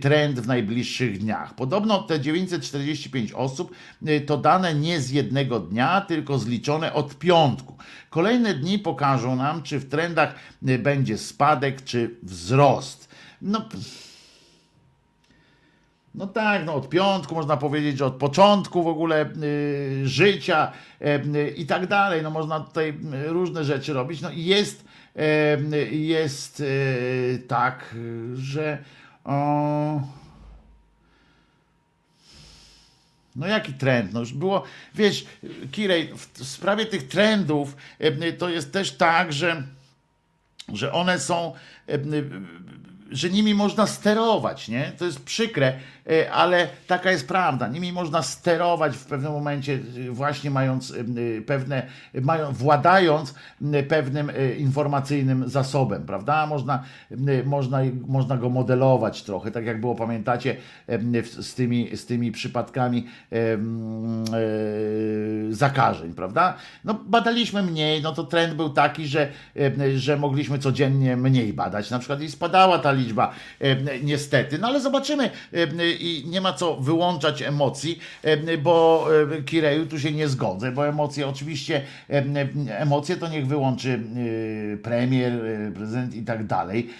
trend 0.00 0.40
w 0.40 0.46
najbliższych 0.46 1.18
dniach. 1.18 1.54
Podobno 1.54 2.02
te 2.02 2.20
945 2.20 3.32
osób 3.32 3.74
e, 4.06 4.20
to 4.20 4.36
dane 4.36 4.74
nie 4.74 5.00
z 5.00 5.10
jednego 5.10 5.60
dnia, 5.60 6.00
tylko 6.00 6.38
zliczone 6.38 6.92
od 6.92 7.18
piątku. 7.18 7.76
Kolejne 8.10 8.54
dni 8.54 8.78
pokażą 8.78 9.36
nam, 9.36 9.62
czy 9.62 9.78
w 9.78 9.88
trendach 9.88 10.34
e, 10.68 10.78
będzie 10.78 11.18
spadek, 11.18 11.84
czy 11.84 12.10
wzrost. 12.22 13.08
No, 13.42 13.60
pff. 13.60 14.07
No 16.14 16.26
tak, 16.26 16.64
no 16.66 16.74
od 16.74 16.88
piątku 16.88 17.34
można 17.34 17.56
powiedzieć, 17.56 17.98
że 17.98 18.06
od 18.06 18.14
początku 18.14 18.82
w 18.82 18.86
ogóle 18.86 19.30
y, 19.42 20.02
życia 20.04 20.72
y, 21.02 21.50
i 21.50 21.66
tak 21.66 21.86
dalej. 21.86 22.22
No 22.22 22.30
można 22.30 22.60
tutaj 22.60 22.88
y, 22.88 23.28
różne 23.28 23.64
rzeczy 23.64 23.92
robić. 23.92 24.20
No 24.20 24.30
i 24.30 24.44
jest, 24.44 24.84
y, 25.72 25.96
jest 25.96 26.60
y, 26.60 27.42
tak, 27.48 27.94
y, 27.94 28.36
że 28.36 28.78
o, 29.24 30.00
no 33.36 33.46
jaki 33.46 33.72
trend? 33.72 34.12
No 34.12 34.20
już 34.20 34.32
było, 34.32 34.62
wiesz, 34.94 35.26
Kirej, 35.72 36.12
w 36.34 36.44
sprawie 36.44 36.86
tych 36.86 37.08
trendów 37.08 37.76
y, 38.00 38.32
to 38.32 38.48
jest 38.48 38.72
też 38.72 38.92
tak, 38.92 39.32
że 39.32 39.62
że 40.72 40.92
one 40.92 41.18
są, 41.18 41.52
że 43.10 43.30
nimi 43.30 43.54
można 43.54 43.86
sterować, 43.86 44.68
nie? 44.68 44.92
To 44.98 45.04
jest 45.04 45.24
przykre, 45.24 45.72
e, 46.10 46.32
ale 46.32 46.68
taka 46.86 47.10
jest 47.10 47.28
prawda. 47.28 47.68
Nimi 47.68 47.92
można 47.92 48.22
sterować 48.22 48.96
w 48.96 49.04
pewnym 49.04 49.32
momencie, 49.32 49.78
e, 50.08 50.10
właśnie 50.10 50.50
mając 50.50 50.90
e, 50.90 50.94
pewne, 51.42 51.86
mają, 52.22 52.52
władając 52.52 53.34
pewnym 53.88 54.32
informacyjnym 54.58 55.48
zasobem, 55.48 56.06
prawda? 56.06 56.46
Można, 56.46 56.82
można, 57.44 57.78
można 58.06 58.36
go 58.36 58.50
modelować 58.50 59.22
trochę, 59.22 59.50
tak 59.50 59.66
jak 59.66 59.80
było, 59.80 59.94
pamiętacie, 59.94 60.56
z 61.40 61.54
tymi, 61.54 61.96
z 61.96 62.06
tymi 62.06 62.32
przypadkami 62.32 63.06
zakażeń, 65.50 66.14
prawda? 66.14 66.54
No 66.84 66.94
badaliśmy 67.06 67.62
mniej, 67.62 68.02
no 68.02 68.12
to 68.12 68.24
trend 68.24 68.54
był 68.54 68.70
taki, 68.70 69.06
że, 69.06 69.28
że 69.96 70.16
mogliśmy 70.16 70.58
codziennie 70.58 71.16
mniej 71.16 71.52
badać, 71.52 71.90
na 71.90 71.98
przykład 71.98 72.20
i 72.20 72.30
spadała 72.30 72.78
ta 72.78 72.92
liczba 72.98 73.34
e, 73.60 73.76
niestety, 74.02 74.58
no 74.58 74.68
ale 74.68 74.80
zobaczymy 74.80 75.30
e, 75.52 75.90
i 75.90 76.24
nie 76.26 76.40
ma 76.40 76.52
co 76.52 76.76
wyłączać 76.76 77.42
emocji, 77.42 77.98
e, 78.22 78.58
bo 78.58 79.06
Kireju 79.46 79.86
tu 79.86 80.00
się 80.00 80.12
nie 80.12 80.28
zgodzę, 80.28 80.72
bo 80.72 80.88
emocje 80.88 81.28
oczywiście, 81.28 81.82
emocje 82.68 83.16
to 83.16 83.28
niech 83.28 83.46
wyłączy 83.46 84.00
premier, 84.82 85.32
prezydent 85.74 86.14
i 86.14 86.22
tak 86.22 86.46
dalej, 86.46 86.90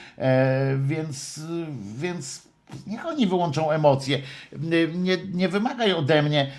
więc, 0.79 1.41
więc 1.97 2.48
Niech 2.87 3.07
oni 3.07 3.27
wyłączą 3.27 3.71
emocje. 3.71 4.19
Nie, 4.95 5.17
nie 5.33 5.49
wymagaj 5.49 5.93
ode 5.93 6.23
mnie, 6.23 6.51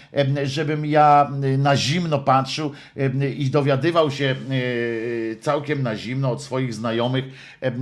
żebym 0.44 0.86
ja 0.86 1.32
na 1.58 1.78
zimno 1.78 2.20
patrzył 2.20 2.72
i 3.38 3.50
dowiadywał 3.50 4.12
się 4.12 4.36
całkiem 5.42 5.84
na 5.84 5.96
zimno 5.96 6.32
od 6.32 6.44
swoich 6.44 6.74
znajomych, 6.74 7.26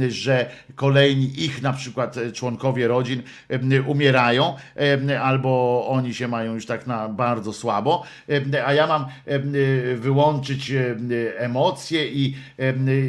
że 0.10 0.50
kolejni 0.76 1.44
ich 1.44 1.62
na 1.62 1.74
przykład 1.74 2.18
e, 2.18 2.32
członkowie 2.32 2.88
rodzin 2.88 3.22
umierają, 3.88 4.56
albo 5.22 5.86
oni 5.90 6.14
się 6.14 6.28
mają 6.28 6.54
już 6.54 6.66
tak 6.66 6.88
na 6.88 7.10
bardzo 7.10 7.54
słabo, 7.54 8.04
a 8.66 8.74
ja 8.74 8.88
mam 8.88 9.06
wyłączyć 9.96 10.72
em, 10.72 11.10
emocje 11.38 12.08
i, 12.08 12.36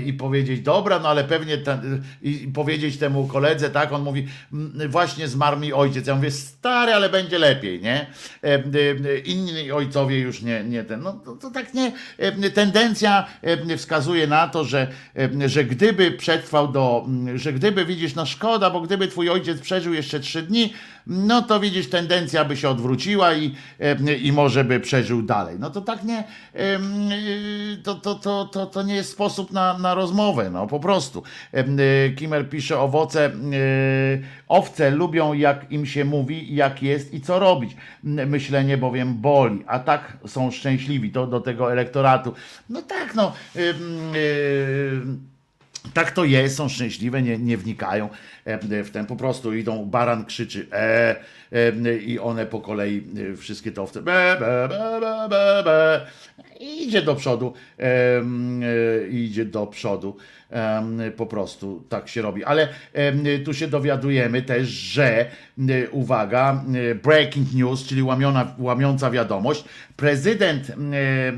i 0.07 0.13
powiedzieć, 0.13 0.61
dobra, 0.61 0.99
no 0.99 1.09
ale 1.09 1.25
pewnie 1.25 1.59
ten, 1.59 2.03
i 2.23 2.49
powiedzieć 2.55 2.97
temu 2.97 3.27
koledze, 3.27 3.71
tak, 3.71 3.93
on 3.93 4.03
mówi, 4.03 4.27
"Mm, 4.53 4.91
właśnie 5.09 5.29
zmarł 5.29 5.59
mi 5.61 5.73
ojciec. 5.73 6.07
Ja 6.07 6.15
mówię, 6.15 6.31
stary, 6.31 6.93
ale 6.95 7.09
będzie 7.09 7.39
lepiej, 7.39 7.81
nie? 7.83 8.07
E, 8.45 8.55
e, 8.55 9.19
Inni 9.19 9.73
ojcowie 9.73 10.19
już 10.19 10.43
nie, 10.43 10.65
nie 10.65 10.85
ten. 10.85 11.01
No 11.01 11.13
to, 11.13 11.37
to 11.37 11.51
tak 11.51 11.75
nie. 11.75 11.93
e, 12.19 12.51
Tendencja 12.51 13.27
e, 13.43 13.77
wskazuje 13.77 14.27
na 14.27 14.49
to, 14.49 14.65
że, 14.65 14.89
e, 15.17 15.49
że 15.49 15.65
gdyby 15.65 16.11
przetrwał 16.11 16.73
do, 16.73 17.07
że 17.35 17.53
gdyby 17.53 17.85
widzisz, 17.85 18.15
no 18.15 18.27
szkoda, 18.27 18.71
bo 18.71 18.81
gdyby 18.81 19.09
twój 19.09 19.31
ojciec 19.31 19.61
przeżył 19.61 19.95
jeszcze 19.95 20.21
trzy 20.21 20.43
dni, 20.43 20.73
no 21.09 21.43
to 21.43 21.61
widzisz, 21.61 21.91
tendencja 21.91 22.45
by 22.45 22.57
się 22.57 22.69
odwróciła 22.69 23.35
i, 23.35 23.55
e, 23.81 24.15
i 24.15 24.33
może 24.33 24.65
by 24.65 24.81
przeżył 24.81 25.23
dalej. 25.23 25.57
No 25.59 25.71
to 25.71 25.81
tak 25.81 26.05
nie, 26.05 26.25
y, 26.55 27.83
to, 27.83 27.95
to, 27.95 28.15
to, 28.15 28.45
to, 28.45 28.67
to 28.67 28.83
nie 28.83 28.95
jest 28.95 29.13
sposób 29.13 29.53
na, 29.53 29.79
na 29.79 29.95
rozmowę, 29.95 30.51
no 30.51 30.67
po 30.67 30.81
prostu. 30.81 31.23
Y, 31.55 32.15
Kimmer 32.17 32.49
pisze, 32.49 32.81
owoce, 32.81 33.31
owce 34.49 34.91
lubią 34.91 35.33
jak 35.33 35.73
im 35.73 35.87
się 35.87 36.05
mówi, 36.05 36.55
jak 36.55 36.83
jest 36.83 37.15
i 37.15 37.21
co 37.21 37.39
robić. 37.39 37.77
Myślenie 38.03 38.79
bowiem 38.79 39.15
boli, 39.15 39.65
a 39.67 39.79
tak 39.79 40.17
są 40.27 40.51
szczęśliwi 40.51 41.13
do, 41.13 41.27
do 41.27 41.41
tego 41.41 41.73
elektoratu. 41.73 42.35
No 42.71 42.83
tak, 42.83 43.15
no. 43.15 43.33
ym, 43.57 44.13
y, 44.15 45.38
tak 45.95 46.11
to 46.11 46.25
jest, 46.25 46.57
są 46.57 46.69
szczęśliwe, 46.69 47.23
nie, 47.23 47.39
nie 47.39 47.57
wnikają 47.57 48.09
e, 48.45 48.85
w 48.85 48.91
ten, 48.91 49.07
po 49.07 49.17
prostu 49.17 49.55
idą, 49.55 49.85
baran 49.85 50.25
krzyczy 50.25 50.67
e, 50.73 51.17
e, 51.53 51.97
i 51.97 52.19
one 52.19 52.47
po 52.47 52.61
kolei, 52.61 53.03
e, 53.33 53.37
wszystkie 53.37 53.73
te 53.73 53.83
owce 53.83 54.03
be, 54.03 54.37
be, 54.41 54.69
be, 54.69 55.01
be, 55.01 55.29
be, 55.29 55.63
be. 55.65 56.07
Idzie 56.61 57.03
do 57.03 57.15
przodu, 57.15 57.53
em, 57.79 58.63
e, 58.63 59.09
idzie 59.09 59.45
do 59.45 59.67
przodu, 59.67 60.17
em, 60.51 61.01
po 61.17 61.27
prostu 61.27 61.85
tak 61.89 62.09
się 62.09 62.23
robi. 62.23 62.45
Ale 62.45 62.69
tu 63.45 63.55
się 63.55 63.69
dowiadujemy 63.69 64.43
też, 64.43 64.69
że, 64.69 65.21
e, 65.21 65.91
uwaga, 65.91 66.65
e, 66.91 66.95
breaking 66.95 67.55
news, 67.55 67.85
czyli 67.87 68.03
łamiona, 68.03 68.55
łamiąca 68.59 69.11
wiadomość, 69.11 69.65
prezydent 69.97 70.71
e, 70.71 70.75
e, 70.75 71.35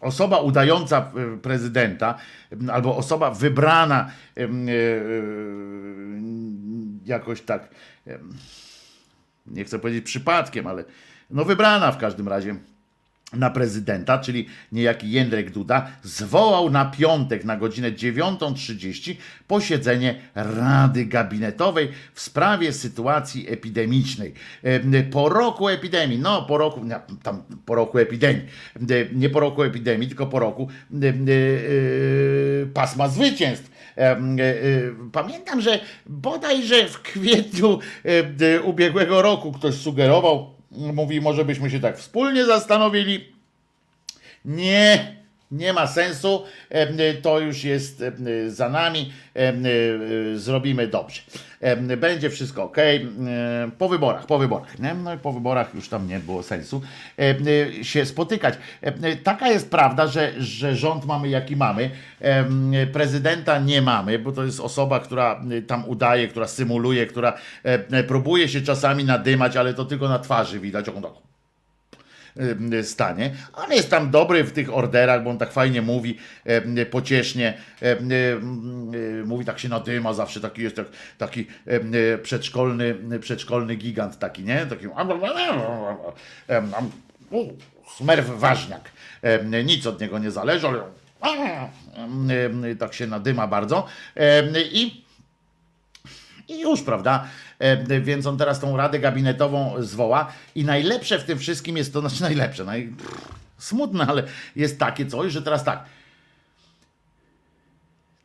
osoba 0.00 0.38
udająca 0.38 0.98
e, 0.98 1.36
prezydenta, 1.36 2.18
m, 2.52 2.70
albo 2.70 2.96
osoba 2.96 3.30
wybrana 3.30 4.10
e, 4.36 4.48
jakoś 7.04 7.42
tak, 7.42 7.68
nie 9.46 9.64
chcę 9.64 9.78
powiedzieć 9.78 10.04
przypadkiem, 10.04 10.66
ale 10.66 10.84
no 11.30 11.44
wybrana 11.44 11.92
w 11.92 11.98
każdym 11.98 12.28
razie 12.28 12.56
na 13.38 13.50
prezydenta, 13.50 14.18
czyli 14.18 14.46
niejaki 14.72 15.10
Jędrek 15.10 15.50
Duda, 15.50 15.86
zwołał 16.02 16.70
na 16.70 16.84
piątek 16.84 17.44
na 17.44 17.56
godzinę 17.56 17.92
9.30 17.92 19.16
posiedzenie 19.46 20.14
Rady 20.34 21.04
Gabinetowej 21.04 21.88
w 22.14 22.20
sprawie 22.20 22.72
sytuacji 22.72 23.46
epidemicznej. 23.48 24.32
Po 25.10 25.28
roku 25.28 25.68
epidemii, 25.68 26.18
no 26.18 26.42
po 26.42 26.58
roku, 26.58 26.80
tam 27.22 27.42
po 27.66 27.74
roku 27.74 27.98
epidemii, 27.98 28.42
nie 29.12 29.30
po 29.30 29.40
roku 29.40 29.62
epidemii, 29.62 30.08
tylko 30.08 30.26
po 30.26 30.38
roku 30.38 30.68
e, 31.02 32.66
pasma 32.66 33.08
zwycięstw. 33.08 33.70
E, 33.96 34.10
e, 34.10 34.18
Pamiętam, 35.12 35.60
że 35.60 35.80
bodajże 36.06 36.88
w 36.88 37.02
kwietniu 37.02 37.78
ubiegłego 38.64 39.22
roku 39.22 39.52
ktoś 39.52 39.74
sugerował, 39.74 40.55
mówi, 40.76 41.20
może 41.20 41.44
byśmy 41.44 41.70
się 41.70 41.80
tak 41.80 41.98
wspólnie 41.98 42.44
zastanowili. 42.44 43.32
Nie, 44.44 45.16
nie 45.50 45.72
ma 45.72 45.86
sensu. 45.86 46.42
E, 46.70 47.14
To 47.14 47.40
już 47.40 47.64
jest 47.64 48.02
e, 48.02 48.50
za 48.50 48.68
nami. 48.68 49.12
E, 49.36 49.38
e, 49.48 49.54
Zrobimy 50.38 50.86
dobrze. 50.88 51.20
E, 51.60 51.96
Będzie 51.96 52.30
wszystko 52.30 52.62
ok. 52.64 52.76
Po 53.78 53.88
wyborach, 53.88 54.26
po 54.26 54.38
wyborach. 54.38 54.78
Nie? 54.78 54.94
No 54.94 55.14
i 55.14 55.18
po 55.18 55.32
wyborach 55.32 55.74
już 55.74 55.88
tam 55.88 56.08
nie 56.08 56.18
było 56.18 56.42
sensu 56.42 56.82
e, 57.18 57.34
e, 57.80 57.84
się 57.84 58.06
spotykać. 58.06 58.54
E, 58.82 59.16
Taka 59.16 59.48
jest 59.48 59.70
prawda, 59.70 60.06
że, 60.06 60.32
że 60.38 60.76
rząd 60.76 61.04
mamy 61.04 61.28
jaki 61.28 61.56
mamy. 61.56 61.90
E, 62.20 62.86
Prezydenta 62.86 63.58
nie 63.58 63.82
mamy, 63.82 64.18
bo 64.18 64.32
to 64.32 64.44
jest 64.44 64.60
osoba, 64.60 65.00
która 65.00 65.40
tam 65.66 65.88
udaje, 65.88 66.28
która 66.28 66.46
symuluje, 66.46 67.06
która 67.06 67.38
e, 67.62 68.02
próbuje 68.04 68.48
się 68.48 68.60
czasami 68.60 69.04
nadymać, 69.04 69.56
ale 69.56 69.74
to 69.74 69.84
tylko 69.84 70.08
na 70.08 70.18
twarzy 70.18 70.60
widać. 70.60 70.88
On 70.88 71.02
tak 71.02 71.12
y, 71.12 71.25
stanie. 72.82 73.30
On 73.52 73.72
jest 73.72 73.90
tam 73.90 74.10
dobry 74.10 74.44
w 74.44 74.52
tych 74.52 74.74
orderach, 74.74 75.22
bo 75.24 75.30
on 75.30 75.38
tak 75.38 75.52
fajnie 75.52 75.82
mówi, 75.82 76.18
e, 76.44 76.86
pociesznie, 76.86 77.54
e, 77.82 77.86
e, 77.86 77.94
e, 77.94 77.98
mówi 79.24 79.44
tak 79.44 79.58
się 79.58 79.68
nadyma, 79.68 80.12
zawsze 80.12 80.40
taki 80.40 80.62
jest 80.62 80.76
tak, 80.76 80.86
taki 81.18 81.46
e, 81.66 81.72
e, 82.14 82.18
przedszkolny, 82.18 82.94
przedszkolny 83.20 83.76
gigant 83.76 84.18
taki, 84.18 84.44
nie? 84.44 84.66
Taki 84.66 84.86
e, 86.48 86.62
smerw 87.96 88.30
ważniak. 88.30 88.90
E, 89.22 89.64
Nic 89.64 89.86
od 89.86 90.00
niego 90.00 90.18
nie 90.18 90.30
zależy, 90.30 90.66
ale 90.68 90.78
e, 91.22 92.70
e, 92.70 92.76
tak 92.76 92.94
się 92.94 93.06
nadyma 93.06 93.46
bardzo. 93.46 93.86
E, 94.16 94.42
I 94.62 95.05
I 96.48 96.60
już, 96.60 96.82
prawda? 96.82 97.28
E, 97.58 98.00
Więc 98.00 98.26
on 98.26 98.38
teraz 98.38 98.60
tą 98.60 98.76
radę 98.76 98.98
gabinetową 98.98 99.74
zwoła. 99.78 100.32
I 100.54 100.64
najlepsze 100.64 101.18
w 101.18 101.24
tym 101.24 101.38
wszystkim 101.38 101.76
jest 101.76 101.92
to, 101.92 102.00
znaczy 102.00 102.22
najlepsze, 102.22 102.64
naj... 102.64 102.92
smutne, 103.58 104.06
ale 104.06 104.22
jest 104.56 104.78
takie 104.78 105.06
coś, 105.06 105.32
że 105.32 105.42
teraz 105.42 105.64
tak. 105.64 105.84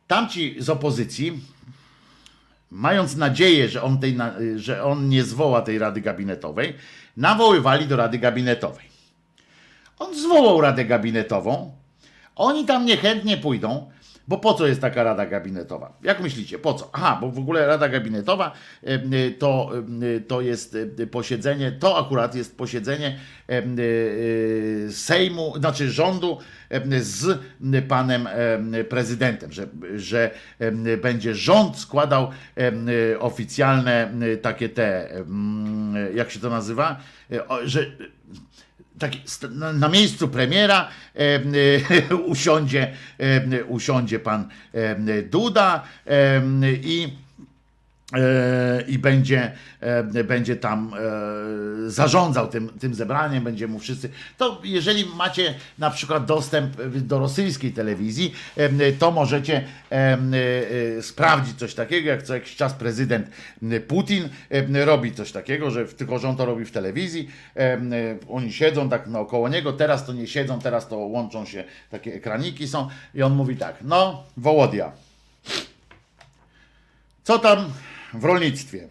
Tamci 0.06 0.56
z 0.58 0.70
opozycji, 0.70 1.40
mając 2.70 3.16
nadzieję, 3.16 3.68
że 3.68 3.82
on, 3.82 3.98
tej, 3.98 4.16
że 4.56 4.84
on 4.84 5.08
nie 5.08 5.24
zwoła 5.24 5.62
tej 5.62 5.78
rady 5.78 6.00
gabinetowej, 6.00 6.74
nawoływali 7.16 7.86
do 7.86 7.96
rady 7.96 8.18
gabinetowej. 8.18 8.92
On 9.98 10.14
zwołał 10.14 10.60
radę 10.60 10.84
gabinetową. 10.84 11.72
Oni 12.36 12.66
tam 12.66 12.86
niechętnie 12.86 13.36
pójdą, 13.36 13.90
bo 14.28 14.38
po 14.38 14.54
co 14.54 14.66
jest 14.66 14.80
taka 14.80 15.02
rada 15.02 15.26
gabinetowa? 15.26 15.98
Jak 16.02 16.20
myślicie, 16.20 16.58
po 16.58 16.74
co? 16.74 16.90
Aha, 16.92 17.18
bo 17.20 17.30
w 17.30 17.38
ogóle 17.38 17.66
rada 17.66 17.88
gabinetowa 17.88 18.52
e, 18.82 19.30
to, 19.30 19.72
e, 20.16 20.20
to 20.20 20.40
jest 20.40 20.76
e, 20.98 21.06
posiedzenie, 21.06 21.72
to 21.72 22.06
akurat 22.06 22.34
jest 22.34 22.56
posiedzenie 22.56 23.18
Sejmu, 24.90 25.54
znaczy 25.56 25.90
rządu 25.90 26.38
z 27.00 27.40
panem 27.88 28.28
prezydentem, 28.88 29.52
że, 29.52 29.68
że 29.96 30.30
będzie 31.02 31.34
rząd 31.34 31.78
składał 31.78 32.30
oficjalne 33.18 34.12
takie 34.42 34.68
te, 34.68 35.10
jak 36.14 36.30
się 36.30 36.40
to 36.40 36.50
nazywa, 36.50 37.00
E, 37.32 37.68
że 37.68 37.86
taki 38.98 39.18
st- 39.24 39.50
na, 39.72 39.88
miejscu 39.88 40.28
premiera 40.28 40.88
usiądzie, 42.26 42.92
usiądzie 43.68 44.18
pan 44.18 44.48
Duda 45.30 45.84
i 46.82 47.08
i 48.88 48.98
będzie, 48.98 49.52
e, 49.80 50.24
będzie 50.24 50.56
tam 50.56 50.94
e, 50.94 51.90
zarządzał 51.90 52.48
tym, 52.48 52.68
tym 52.68 52.94
zebraniem, 52.94 53.44
będzie 53.44 53.68
mu 53.68 53.78
wszyscy. 53.78 54.08
To 54.38 54.60
jeżeli 54.64 55.06
macie 55.06 55.54
na 55.78 55.90
przykład 55.90 56.24
dostęp 56.24 56.82
do 56.82 57.18
rosyjskiej 57.18 57.72
telewizji, 57.72 58.34
e, 58.56 58.92
to 58.92 59.10
możecie 59.10 59.64
e, 59.92 60.18
e, 60.98 61.02
sprawdzić 61.02 61.58
coś 61.58 61.74
takiego, 61.74 62.08
jak 62.08 62.22
co 62.22 62.34
jakiś 62.34 62.56
czas 62.56 62.72
prezydent 62.72 63.26
Putin 63.88 64.28
e, 64.50 64.84
robi 64.84 65.12
coś 65.12 65.32
takiego, 65.32 65.70
że 65.70 65.84
tylko 65.86 66.18
że 66.18 66.28
on 66.28 66.36
to 66.36 66.44
robi 66.44 66.64
w 66.64 66.70
telewizji. 66.70 67.30
E, 67.56 67.60
e, 67.60 67.78
Oni 68.28 68.52
siedzą 68.52 68.88
tak 68.88 69.06
naokoło 69.06 69.48
niego, 69.48 69.72
teraz 69.72 70.06
to 70.06 70.12
nie 70.12 70.26
siedzą, 70.26 70.60
teraz 70.60 70.88
to 70.88 70.96
łączą 70.96 71.46
się, 71.46 71.64
takie 71.90 72.14
ekraniki 72.14 72.68
są 72.68 72.88
i 73.14 73.22
on 73.22 73.32
mówi 73.34 73.56
tak, 73.56 73.76
no 73.82 74.24
Wołodia, 74.36 74.92
co 77.24 77.38
tam 77.38 77.72
w 78.14 78.24
rolnictwie? 78.24 78.88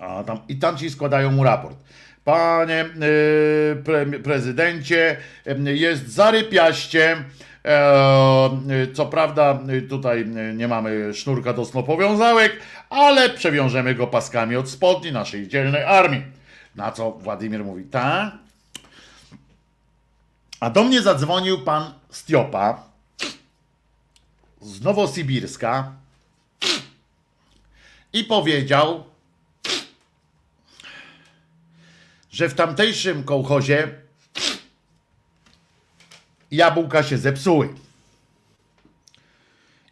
A 0.00 0.24
tam, 0.24 0.38
I 0.48 0.56
tam 0.56 0.76
ci 0.76 0.90
składają 0.90 1.30
mu 1.30 1.44
raport. 1.44 1.76
Panie 2.24 2.84
y, 2.84 3.82
pre, 3.84 4.06
prezydencie, 4.06 5.16
y, 5.46 5.76
jest 5.76 6.08
zarypiaście. 6.08 7.24
E, 7.64 8.50
y, 8.82 8.92
co 8.92 9.06
prawda, 9.06 9.58
y, 9.70 9.82
tutaj 9.82 10.26
nie 10.54 10.68
mamy 10.68 11.14
sznurka 11.14 11.52
do 11.52 11.64
snopowiązałek, 11.64 12.60
ale 12.90 13.30
przewiążemy 13.30 13.94
go 13.94 14.06
paskami 14.06 14.56
od 14.56 14.70
spodni 14.70 15.12
naszej 15.12 15.48
dzielnej 15.48 15.82
armii. 15.82 16.22
Na 16.76 16.92
co 16.92 17.10
Władimir 17.10 17.64
mówi, 17.64 17.84
tak? 17.84 18.32
A 20.60 20.70
do 20.70 20.84
mnie 20.84 21.02
zadzwonił 21.02 21.60
pan 21.60 21.92
Stiopa 22.10 22.82
z 24.60 24.82
Nowosibirska 24.82 25.92
i 28.14 28.24
powiedział, 28.24 29.04
że 32.30 32.48
w 32.48 32.54
tamtejszym 32.54 33.24
kołchozie 33.24 33.88
jabłka 36.50 37.02
się 37.02 37.18
zepsuły. 37.18 37.68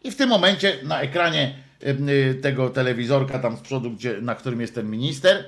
I 0.03 0.11
w 0.11 0.15
tym 0.15 0.29
momencie 0.29 0.79
na 0.83 1.01
ekranie 1.01 1.55
y, 1.83 2.39
tego 2.41 2.69
telewizorka 2.69 3.39
tam 3.39 3.57
z 3.57 3.61
przodu, 3.61 3.91
gdzie, 3.91 4.21
na 4.21 4.35
którym 4.35 4.61
jest 4.61 4.75
ten 4.75 4.89
minister, 4.89 5.45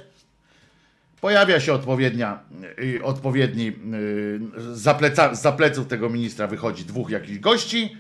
pojawia 1.22 1.60
się 1.60 1.74
odpowiednia, 1.74 2.40
y, 2.80 3.04
odpowiedni, 3.04 3.68
y, 3.68 4.76
za, 4.76 4.94
pleca, 4.94 5.36
za 5.36 5.52
pleców 5.52 5.88
tego 5.88 6.10
ministra 6.10 6.48
wychodzi 6.48 6.86
dwóch 6.86 7.10
jakichś 7.10 7.40
gości 7.40 7.98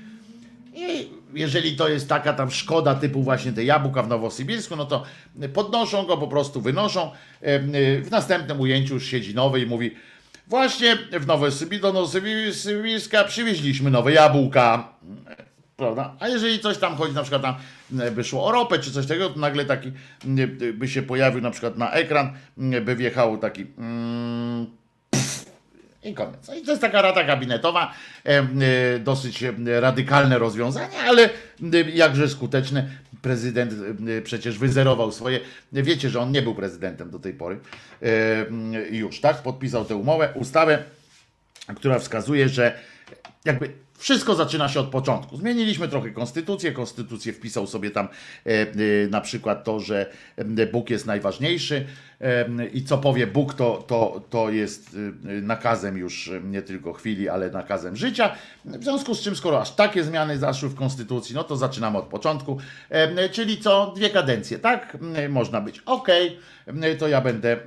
i 0.73 1.09
jeżeli 1.35 1.75
to 1.75 1.89
jest 1.89 2.09
taka 2.09 2.33
tam 2.33 2.51
szkoda 2.51 2.95
typu 2.95 3.23
właśnie 3.23 3.53
te 3.53 3.63
jabłka 3.63 4.03
w 4.03 4.07
Nowosybirsku, 4.07 4.75
no 4.75 4.85
to 4.85 5.03
podnoszą 5.53 6.05
go, 6.05 6.17
po 6.17 6.27
prostu 6.27 6.61
wynoszą. 6.61 7.11
Em, 7.41 7.75
y, 7.75 8.01
W 8.05 8.11
następnym 8.11 8.59
ujęciu 8.59 8.93
już 8.93 9.05
siedzi 9.05 9.35
nowy 9.35 9.61
i 9.61 9.65
mówi 9.65 9.91
właśnie 10.47 10.95
w 10.95 11.27
Nowosybir, 11.27 11.81
do 11.81 11.93
Nowosybirska 11.93 13.23
przywieźliśmy 13.23 13.91
nowe 13.91 14.11
jabłka. 14.11 14.93
Prawda? 15.77 16.15
A 16.19 16.27
jeżeli 16.27 16.59
coś 16.59 16.77
tam 16.77 16.95
chodzi, 16.95 17.13
na 17.13 17.21
przykład 17.21 17.41
tam 17.41 17.55
e, 17.99 18.11
by 18.11 18.23
szło 18.23 18.45
o 18.45 18.51
ropę 18.51 18.79
czy 18.79 18.91
coś 18.91 19.05
takiego, 19.05 19.29
to 19.29 19.39
nagle 19.39 19.65
taki 19.65 19.91
by 20.73 20.87
się 20.87 21.01
pojawił 21.01 21.41
na 21.41 21.51
przykład 21.51 21.77
na 21.77 21.91
ekran, 21.91 22.33
by 22.57 22.95
wjechał 22.95 23.37
taki 23.37 23.65
mm, 23.77 24.67
i 26.05 26.13
koniec. 26.13 26.47
No 26.47 26.55
I 26.55 26.61
to 26.61 26.71
jest 26.71 26.81
taka 26.81 27.01
rada 27.01 27.23
gabinetowa, 27.23 27.93
e, 28.23 28.99
dosyć 28.99 29.43
radykalne 29.79 30.39
rozwiązanie, 30.39 30.99
ale 30.99 31.23
em, 31.23 31.71
jakże 31.93 32.29
skuteczne. 32.29 32.89
Prezydent 33.21 33.71
em, 33.71 34.23
przecież 34.23 34.57
wyzerował 34.57 35.11
swoje. 35.11 35.39
Wiecie, 35.71 36.09
że 36.09 36.19
on 36.19 36.31
nie 36.31 36.41
był 36.41 36.55
prezydentem 36.55 37.09
do 37.09 37.19
tej 37.19 37.33
pory. 37.33 37.59
Już, 38.91 39.21
tak? 39.21 39.37
Podpisał 39.37 39.85
tę 39.85 39.95
umowę, 39.95 40.29
ustawę, 40.35 40.83
która 41.75 41.99
wskazuje, 41.99 42.49
że 42.49 42.79
jakby 43.45 43.84
wszystko 43.97 44.35
zaczyna 44.35 44.69
się 44.69 44.79
od 44.79 44.87
początku. 44.87 45.37
Zmieniliśmy 45.37 45.87
trochę 45.87 46.11
konstytucję. 46.11 46.71
Konstytucję 46.71 47.33
wpisał 47.33 47.67
sobie 47.67 47.91
tam 47.91 48.07
e, 48.45 48.49
e, 48.49 48.65
na 49.09 49.21
przykład 49.21 49.63
to, 49.63 49.79
że 49.79 50.11
e, 50.35 50.65
Bóg 50.67 50.89
jest 50.89 51.05
najważniejszy 51.05 51.85
i 52.73 52.83
co 52.83 52.97
powie 52.97 53.27
Bóg, 53.27 53.53
to, 53.53 53.83
to, 53.87 54.21
to 54.29 54.49
jest 54.49 54.97
nakazem 55.41 55.97
już 55.97 56.31
nie 56.43 56.61
tylko 56.61 56.93
chwili, 56.93 57.29
ale 57.29 57.49
nakazem 57.49 57.95
życia. 57.95 58.35
W 58.65 58.83
związku 58.83 59.15
z 59.15 59.21
czym, 59.21 59.35
skoro 59.35 59.61
aż 59.61 59.71
takie 59.71 60.03
zmiany 60.03 60.37
zaszły 60.37 60.69
w 60.69 60.75
konstytucji, 60.75 61.35
no 61.35 61.43
to 61.43 61.57
zaczynamy 61.57 61.97
od 61.97 62.05
początku. 62.05 62.57
Czyli 63.31 63.57
co? 63.57 63.93
Dwie 63.95 64.09
kadencje, 64.09 64.59
tak? 64.59 64.97
Można 65.29 65.61
być. 65.61 65.81
E, 66.67 66.95
to 66.95 67.07
ja 67.07 67.21
będę 67.21 67.57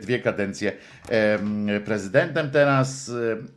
dwie 0.00 0.18
kadencje 0.18 0.72
prezydentem 1.84 2.50
teraz 2.50 3.10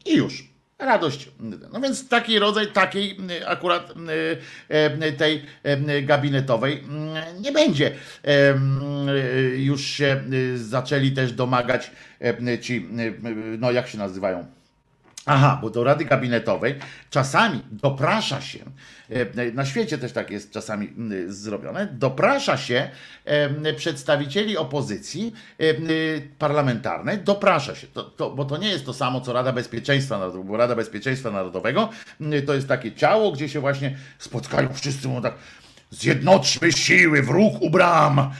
i 0.06 0.16
już. 0.16 0.49
Radość. 0.80 1.30
No 1.74 1.82
więc 1.82 2.08
taki 2.08 2.40
rodzaj, 2.40 2.68
takiej 2.68 3.18
y, 3.42 3.48
akurat 3.48 3.92
y, 3.92 5.06
y, 5.06 5.12
tej 5.12 5.46
gabinetowej 6.04 6.84
nie 7.40 7.52
będzie. 7.52 7.92
Już 9.58 9.82
się 9.86 10.24
zaczęli 10.56 11.12
też 11.12 11.32
domagać 11.32 11.92
ci, 12.62 12.88
no 13.60 13.72
jak 13.72 13.88
się 13.88 13.98
nazywają? 13.98 14.59
Aha, 15.26 15.60
bo 15.62 15.70
do 15.70 15.84
Rady 15.84 16.06
Gabinetowej 16.06 16.76
czasami 17.10 17.62
doprasza 17.72 18.42
się, 18.42 18.60
e, 19.10 19.52
na 19.52 19.66
świecie 19.66 19.98
też 19.98 20.12
tak 20.12 20.32
jest 20.32 20.52
czasami 20.52 20.94
zrobione, 21.28 21.88
doprasza 21.92 22.58
się 22.58 22.90
e, 23.26 23.74
przedstawicieli 23.74 24.58
opozycji 24.58 25.34
e, 25.60 25.74
parlamentarnej, 26.38 27.18
doprasza 27.18 27.76
się, 27.76 27.88
to, 27.88 28.04
to, 28.04 28.30
bo 28.30 28.46
to 28.46 28.58
nie 28.58 28.70
jest 28.70 28.86
to 28.86 28.94
samo 28.94 29.22
co 29.22 29.34
Rada 29.34 29.52
Bezpieczeństwa 29.52 30.20
Narodowego, 30.20 30.52
bo 30.52 30.58
Rada 30.58 30.76
Bezpieczeństwa 30.76 31.32
Narodowego 31.32 31.90
to 32.46 32.54
jest 32.54 32.68
takie 32.68 32.92
ciało, 32.92 33.32
gdzie 33.32 33.50
się 33.50 33.60
właśnie 33.60 33.98
spotkają 34.20 34.74
wszyscy, 34.74 35.08
mówią 35.08 35.22
tak, 35.22 35.34
Zjednoczmy 35.92 36.72
siły, 36.72 37.22
wróg 37.22 37.62
u 37.62 37.70
bram. 37.70 38.32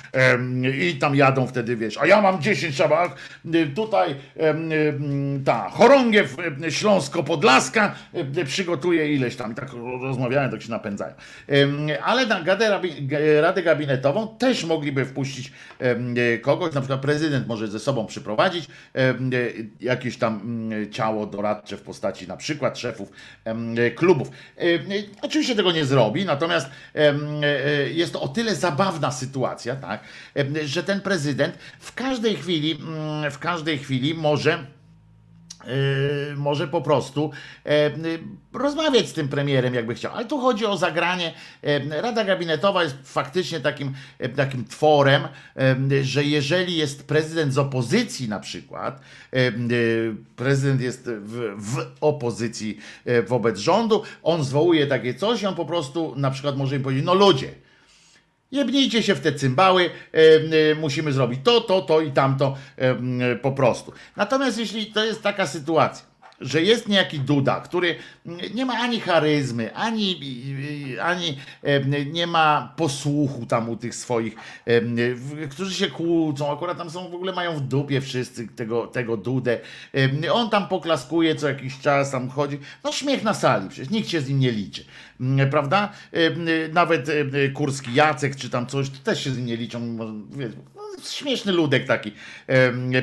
I 0.80 0.96
tam 0.96 1.16
jadą 1.16 1.48
wtedy, 1.48 1.76
wiesz, 1.76 1.98
a 1.98 2.06
ja 2.06 2.22
mam 2.22 2.42
10 2.42 2.76
szabak, 2.76 3.16
y, 3.56 3.68
tutaj 3.76 4.16
em, 4.38 4.72
em, 4.72 5.44
ta 5.46 5.70
chorągiew 5.70 6.40
em, 6.40 6.72
śląsko-podlaska 6.72 7.96
przygotuje 8.46 9.16
ileś 9.16 9.36
tam, 9.36 9.52
i 9.52 9.56
tak 9.56 9.70
rozmawiają, 10.02 10.50
tak 10.50 10.62
się 10.62 10.72
napędzają. 10.72 11.14
Ale 12.04 12.26
na 12.26 12.44
Radę 13.42 13.64
Gabinetową 13.64 14.38
też 14.38 14.64
mogliby 14.64 15.06
wpuścić 15.06 15.52
kogoś, 16.42 16.74
na 16.74 16.82
przykład 16.82 17.02
prezydent 17.02 17.48
może 17.48 17.68
ze 17.68 17.80
sobą 17.80 18.06
przyprowadzić 18.06 18.68
jakieś 19.82 20.18
tam 20.18 20.42
mm, 20.44 20.92
ciało 20.92 21.26
doradcze 21.26 21.78
w 21.78 21.82
postaci 21.82 22.28
na 22.28 22.38
przykład 22.38 22.80
szefów 22.80 23.12
klubów. 23.96 24.32
Oczywiście 25.22 25.56
tego 25.56 25.72
nie 25.72 25.86
zrobi, 25.86 26.26
natomiast 26.26 26.70
jest 27.94 28.14
to 28.14 28.22
o 28.22 28.28
tyle 28.28 28.56
zabawna 28.56 29.12
sytuacja, 29.12 29.76
tak, 29.76 30.04
em, 30.36 30.56
że 30.66 30.84
ten 30.84 31.02
prezydent 31.02 31.56
w 31.80 31.94
każdej 31.94 32.36
chwili, 32.36 32.72
mm, 32.72 33.32
w 33.32 33.40
każdej 33.40 33.78
chwili 33.78 34.14
może 34.14 34.66
może 36.36 36.68
po 36.68 36.82
prostu 36.82 37.32
e, 37.66 37.88
y, 37.88 38.20
rozmawiać 38.54 39.10
z 39.10 39.14
tym 39.14 39.28
premierem, 39.28 39.74
jakby 39.74 39.96
chciał. 39.96 40.14
Ale 40.14 40.26
tu 40.26 40.40
chodzi 40.40 40.66
o 40.66 40.78
zagranie. 40.78 41.34
E, 41.64 42.02
Rada 42.02 42.24
Gabinetowa 42.24 42.84
jest 42.84 42.96
faktycznie 43.04 43.60
takim, 43.60 43.94
e, 44.20 44.30
takim 44.30 44.66
tworem, 44.66 45.28
że 46.02 46.24
jeżeli 46.24 46.78
jest 46.78 47.08
prezydent 47.08 47.54
z 47.54 47.58
opozycji 47.58 48.30
na 48.30 48.40
przykład, 48.40 49.02
y, 49.34 50.16
prezydent 50.36 50.82
jest 50.82 51.10
w, 51.10 51.56
w 51.58 51.88
opozycji 52.02 52.78
wobec 53.28 53.60
rządu, 53.60 54.04
on 54.24 54.44
zwołuje 54.44 54.88
takie 54.88 55.14
coś 55.14 55.42
i 55.42 55.46
on 55.46 55.56
po 55.56 55.66
prostu 55.66 56.14
na 56.16 56.32
przykład 56.32 56.58
może 56.58 56.76
im 56.76 56.84
powiedzieć, 56.84 57.06
no 57.06 57.14
ludzie, 57.14 57.52
Jebnijcie 58.52 59.04
się 59.04 59.16
w 59.16 59.20
te 59.20 59.34
cymbały, 59.34 59.90
e, 60.14 60.18
e, 60.72 60.76
musimy 60.76 61.14
zrobić 61.14 61.40
to, 61.44 61.62
to, 61.62 61.82
to 61.82 62.02
i 62.02 62.12
tamto 62.12 62.58
e, 62.78 63.36
po 63.36 63.52
prostu. 63.52 63.94
Natomiast 64.16 64.58
jeśli 64.58 64.86
to 64.86 65.06
jest 65.06 65.22
taka 65.24 65.48
sytuacja, 65.48 66.06
że 66.42 66.62
jest 66.62 66.88
niejaki 66.88 67.20
Duda, 67.20 67.62
który 67.62 67.96
nie 68.54 68.66
ma 68.66 68.74
ani 68.74 69.00
charyzmy, 69.00 69.76
ani, 69.76 70.20
ani 71.02 71.38
nie 72.12 72.28
ma 72.28 72.74
posłuchu 72.78 73.46
tam 73.46 73.70
u 73.70 73.76
tych 73.78 73.96
swoich, 73.96 74.36
którzy 75.50 75.74
się 75.74 75.88
kłócą, 75.88 76.54
akurat 76.54 76.78
tam 76.78 76.90
są 76.90 77.10
w 77.10 77.16
ogóle 77.16 77.34
mają 77.34 77.56
w 77.56 77.62
dupie 77.62 78.02
wszyscy 78.02 78.48
tego, 78.48 78.88
tego 78.88 79.18
Dudę. 79.18 79.60
On 80.32 80.50
tam 80.50 80.68
poklaskuje 80.68 81.36
co 81.36 81.48
jakiś 81.48 81.80
czas, 81.80 82.12
tam 82.12 82.30
chodzi. 82.30 82.60
No 82.84 82.92
śmiech 82.92 83.24
na 83.24 83.34
sali, 83.34 83.70
przecież 83.70 83.90
nikt 83.90 84.10
się 84.10 84.22
z 84.22 84.30
nim 84.30 84.40
nie 84.40 84.52
liczy. 84.52 84.86
Mm, 85.20 85.50
Prawda? 85.50 85.90
Nawet 86.74 87.08
Kurski 87.54 87.94
Jacek 87.94 88.36
czy 88.36 88.50
tam 88.50 88.68
coś, 88.68 88.90
to 88.90 88.98
też 89.04 89.24
się 89.24 89.32
z 89.32 89.38
nim 89.38 89.46
nie 89.46 89.58
liczą. 89.58 89.80
no, 89.80 90.06
Śmieszny 91.10 91.52
ludek 91.52 91.86
taki 91.86 92.12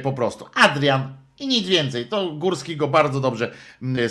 po 0.03 0.13
prostu. 0.13 0.47
Adrian 0.55 1.26
i 1.39 1.49
nic 1.49 1.69
więcej. 1.69 2.07
To 2.07 2.33
Górski 2.33 2.77
go 2.77 2.89
bardzo 2.89 3.21
dobrze 3.21 3.53
mm, 3.83 4.09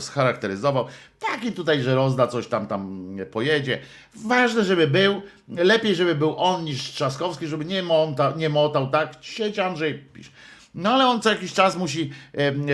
scharakteryzował. 0.00 0.86
Taki 1.18 1.52
tutaj, 1.52 1.82
że 1.82 1.94
rozda 1.94 2.26
coś 2.26 2.46
tam 2.46 2.66
tam 2.66 3.10
pojedzie. 3.30 3.78
Ważne, 4.14 4.64
żeby 4.64 4.86
był. 4.86 5.22
Lepiej, 5.48 5.94
żeby 5.94 6.14
był 6.14 6.36
on 6.38 6.64
niż 6.64 6.82
Trzaskowski, 6.82 7.46
żeby 7.46 7.64
nie, 7.64 7.82
monta, 7.82 8.32
nie 8.36 8.48
motał, 8.48 8.90
tak? 8.90 9.14
Siedź 9.20 9.58
Andrzej, 9.58 9.94
pisz. 10.12 10.30
No 10.76 10.90
ale 10.94 11.06
on 11.06 11.22
co 11.22 11.30
jakiś 11.30 11.52
czas 11.52 11.76
musi 11.76 12.10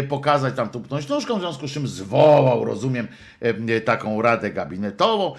pokazać 0.08 0.56
tam 0.56 0.68
tupnąć 0.68 1.08
nóżką, 1.08 1.36
w 1.38 1.40
związku 1.40 1.68
z 1.68 1.72
czym 1.72 1.88
zwołał, 1.88 2.64
rozumiem, 2.64 3.08
em, 3.40 3.66
taką 3.84 4.22
radę 4.22 4.50
gabinetową, 4.50 5.34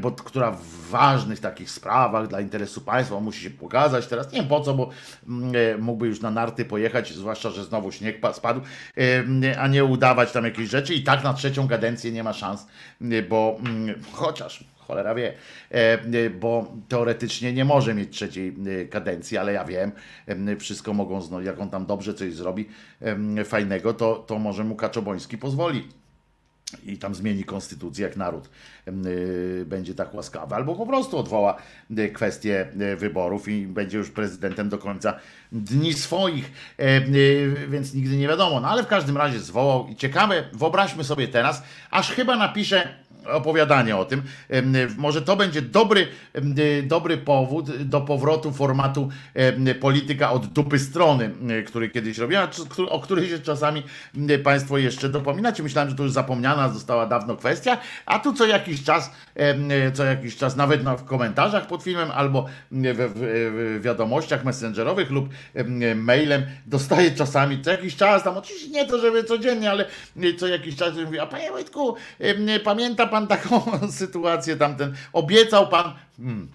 bo, 0.00 0.10
która 0.10 0.50
w 0.50 0.66
ważnych 0.90 1.40
takich 1.40 1.70
sprawach 1.70 2.28
dla 2.28 2.40
interesu 2.40 2.80
państwa 2.80 3.20
musi 3.20 3.40
się 3.40 3.50
pokazać 3.50 4.06
teraz. 4.06 4.32
Nie 4.32 4.38
wiem 4.38 4.48
po 4.48 4.60
co, 4.60 4.74
bo 4.74 4.90
m, 5.28 5.52
e, 5.74 5.78
mógłby 5.78 6.06
już 6.06 6.20
na 6.20 6.30
narty 6.30 6.64
pojechać, 6.64 7.12
zwłaszcza, 7.12 7.50
że 7.50 7.64
znowu 7.64 7.92
śnieg 7.92 8.20
pa- 8.20 8.32
spadł, 8.32 8.60
a 9.58 9.68
nie 9.68 9.84
udawać 9.84 10.32
tam 10.32 10.44
jakieś 10.44 10.68
rzeczy 10.68 10.94
i 10.94 11.02
tak 11.02 11.24
na 11.24 11.34
trzecią 11.34 11.68
kadencję 11.68 12.12
nie 12.12 12.22
ma 12.22 12.32
szans, 12.32 12.66
bo 13.28 13.56
m, 13.66 13.94
chociaż 14.12 14.64
cholera 14.86 15.14
wie, 15.14 15.32
e, 15.70 15.74
e, 15.74 16.30
bo 16.30 16.72
teoretycznie 16.88 17.52
nie 17.52 17.64
może 17.64 17.94
mieć 17.94 18.10
trzeciej 18.10 18.48
e, 18.48 18.84
kadencji, 18.84 19.38
ale 19.38 19.52
ja 19.52 19.64
wiem, 19.64 19.92
em, 20.26 20.60
wszystko 20.60 20.94
mogą, 20.94 21.40
jak 21.40 21.60
on 21.60 21.70
tam 21.70 21.86
dobrze 21.86 22.14
coś 22.14 22.34
zrobi 22.34 22.68
fajnego, 23.44 23.94
to, 23.94 24.14
to 24.26 24.38
może 24.38 24.64
mu 24.64 24.76
Kaczoboński 24.76 25.38
pozwoli. 25.38 25.88
I 26.84 26.98
tam 26.98 27.14
zmieni 27.14 27.44
konstytucję, 27.44 28.06
jak 28.06 28.16
naród 28.16 28.48
będzie 29.66 29.94
tak 29.94 30.14
łaskawy, 30.14 30.54
albo 30.54 30.74
po 30.74 30.86
prostu 30.86 31.18
odwoła 31.18 31.56
kwestię 32.14 32.68
wyborów 32.96 33.48
i 33.48 33.66
będzie 33.66 33.98
już 33.98 34.10
prezydentem 34.10 34.68
do 34.68 34.78
końca 34.78 35.18
dni 35.52 35.92
swoich, 35.92 36.52
więc 37.68 37.94
nigdy 37.94 38.16
nie 38.16 38.28
wiadomo. 38.28 38.60
No 38.60 38.68
ale 38.68 38.82
w 38.82 38.86
każdym 38.86 39.16
razie 39.16 39.40
zwołał 39.40 39.88
i 39.88 39.96
ciekawe, 39.96 40.44
wyobraźmy 40.52 41.04
sobie 41.04 41.28
teraz, 41.28 41.62
aż 41.90 42.10
chyba 42.10 42.36
napisze 42.36 43.03
opowiadanie 43.32 43.96
o 43.96 44.04
tym. 44.04 44.22
Może 44.96 45.22
to 45.22 45.36
będzie 45.36 45.62
dobry, 45.62 46.06
dobry 46.82 47.16
powód 47.18 47.76
do 47.82 48.00
powrotu 48.00 48.52
formatu 48.52 49.08
polityka 49.80 50.30
od 50.32 50.46
dupy 50.46 50.78
strony, 50.78 51.30
który 51.66 51.88
kiedyś 51.90 52.18
robiłem, 52.18 52.48
o 52.88 53.00
której 53.00 53.28
się 53.28 53.38
czasami 53.38 53.82
Państwo 54.44 54.78
jeszcze 54.78 55.08
dopominacie. 55.08 55.62
Myślałem, 55.62 55.90
że 55.90 55.96
to 55.96 56.02
już 56.02 56.12
zapomniana 56.12 56.68
została 56.68 57.06
dawno 57.06 57.36
kwestia, 57.36 57.78
a 58.06 58.18
tu 58.18 58.32
co 58.32 58.46
jakiś 58.46 58.84
czas, 58.84 59.10
co 59.94 60.04
jakiś 60.04 60.36
czas, 60.36 60.56
nawet 60.56 60.84
na- 60.84 60.96
w 60.96 61.04
komentarzach 61.04 61.66
pod 61.66 61.82
filmem 61.82 62.10
albo 62.10 62.46
w, 62.72 63.80
wiadomościach 63.84 64.44
messengerowych 64.44 65.10
lub 65.10 65.28
em, 65.54 66.04
mailem 66.04 66.42
dostaję 66.66 67.10
czasami 67.10 67.62
co 67.62 67.70
jakiś 67.70 67.96
czas, 67.96 68.22
tam 68.22 68.36
oczywiście 68.36 68.70
nie 68.70 68.86
to, 68.86 68.98
żeby 68.98 69.24
codziennie, 69.24 69.70
ale 69.70 69.84
co 70.38 70.46
jakiś 70.46 70.76
czas 70.76 70.96
mówi, 70.96 71.18
a 71.18 71.26
panie 71.26 71.50
Wojtku, 71.50 71.96
pamięta 72.64 73.06
pan 73.14 73.26
taką 73.26 73.62
sytuację 74.02 74.56
tamten, 74.56 74.94
obiecał 75.12 75.68
pan, 75.68 75.92
hmm, 76.16 76.48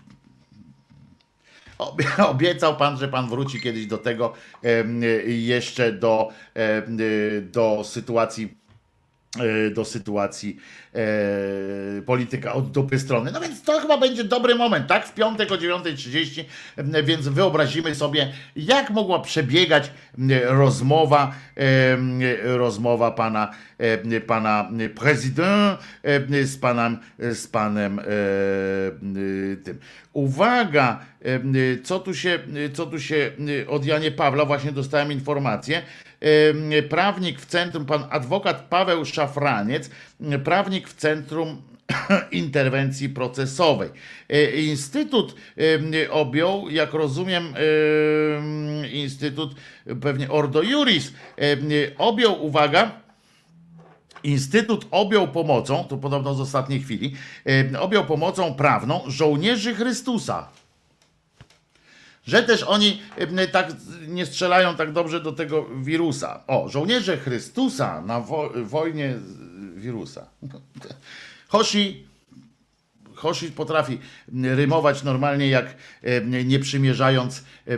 Obie- 1.80 2.26
Obiecał 2.34 2.78
pan, 2.78 2.98
że 2.98 3.08
pan 3.08 3.30
wróci 3.30 3.62
kiedyś 3.62 3.86
do 3.86 3.98
tego 3.98 4.34
jeszcze 5.28 5.94
do, 5.94 6.30
do 7.42 7.84
sytuacji 7.84 8.59
do 9.76 9.86
sytuacji 9.86 10.58
e, 10.96 12.02
polityka 12.02 12.54
od 12.54 12.72
dupy 12.72 13.00
strony. 13.00 13.32
No 13.32 13.42
więc 13.42 13.62
to 13.64 13.80
chyba 13.80 13.98
będzie 13.98 14.24
dobry 14.24 14.56
moment, 14.56 14.88
tak? 14.88 15.08
W 15.08 15.14
piątek 15.14 15.52
o 15.52 15.56
9.30, 15.56 16.44
em, 16.78 16.94
więc 17.04 17.28
wyobrazimy 17.28 17.96
sobie, 17.96 18.34
jak 18.56 18.90
mogła 18.90 19.20
przebiegać 19.20 19.92
m, 20.18 20.30
rozmowa, 20.44 21.32
em, 21.56 22.20
rozmowa 22.44 23.12
pana, 23.12 23.52
em, 23.78 24.22
pana 24.22 24.70
prezydent 24.96 25.80
z 26.44 26.58
panem, 26.58 26.98
z 27.20 27.48
panem 27.48 28.00
e, 28.00 28.04
tym. 29.64 29.80
Uwaga, 30.14 31.00
co 31.84 32.00
tu 32.00 32.14
się, 32.14 32.40
co 32.74 32.86
tu 32.86 33.00
się 33.00 33.32
od 33.68 33.86
Janie 33.86 34.12
Pawła, 34.12 34.46
właśnie 34.46 34.72
dostałem 34.72 35.12
informację, 35.12 35.82
prawnik 36.90 37.42
w 37.42 37.46
centrum, 37.46 37.86
pan 37.86 38.04
adwokat 38.10 38.62
Paweł 38.70 39.06
Szafraniec, 39.06 39.90
prawnik 40.44 40.90
w 40.90 40.96
centrum 40.96 41.62
interwencji 42.32 43.10
procesowej. 43.10 43.90
E, 44.30 44.52
Instytut 44.52 45.36
objął, 46.10 46.70
jak 46.70 46.94
rozumiem, 46.94 47.44
em, 47.46 48.92
Instytut 48.92 49.56
pewnie 50.02 50.30
Ordo 50.30 50.62
Juris 50.62 51.14
objął, 51.98 52.46
uwaga, 52.46 52.92
Instytut 54.24 54.88
objął 54.92 55.28
pomocą, 55.28 55.84
to 55.84 55.98
podobno 55.98 56.34
z 56.34 56.42
ostatniej 56.42 56.80
chwili, 56.82 57.16
objął 57.80 58.06
pomocą 58.06 58.54
prawną 58.54 59.02
żołnierzy 59.08 59.76
Chrystusa 59.76 60.48
że 62.30 62.44
też 62.44 62.64
oni 62.64 63.02
tak 63.52 63.68
nie 64.08 64.26
strzelają 64.26 64.76
tak 64.76 64.92
dobrze 64.92 65.20
do 65.20 65.32
tego 65.32 65.66
wirusa. 65.82 66.44
O, 66.48 66.70
żołnierze 66.70 67.18
Chrystusa 67.18 68.02
na 68.02 68.20
wo 68.20 68.50
wojnie 68.64 69.16
wirusa. 69.76 70.26
Hoshi, 71.48 72.06
Hoshi 73.16 73.52
potrafi 73.52 74.00
rymować 74.44 75.04
normalnie, 75.04 75.50
jak 75.50 75.76
nie 76.46 76.60
przymierzając 76.60 77.44
e, 77.68 77.78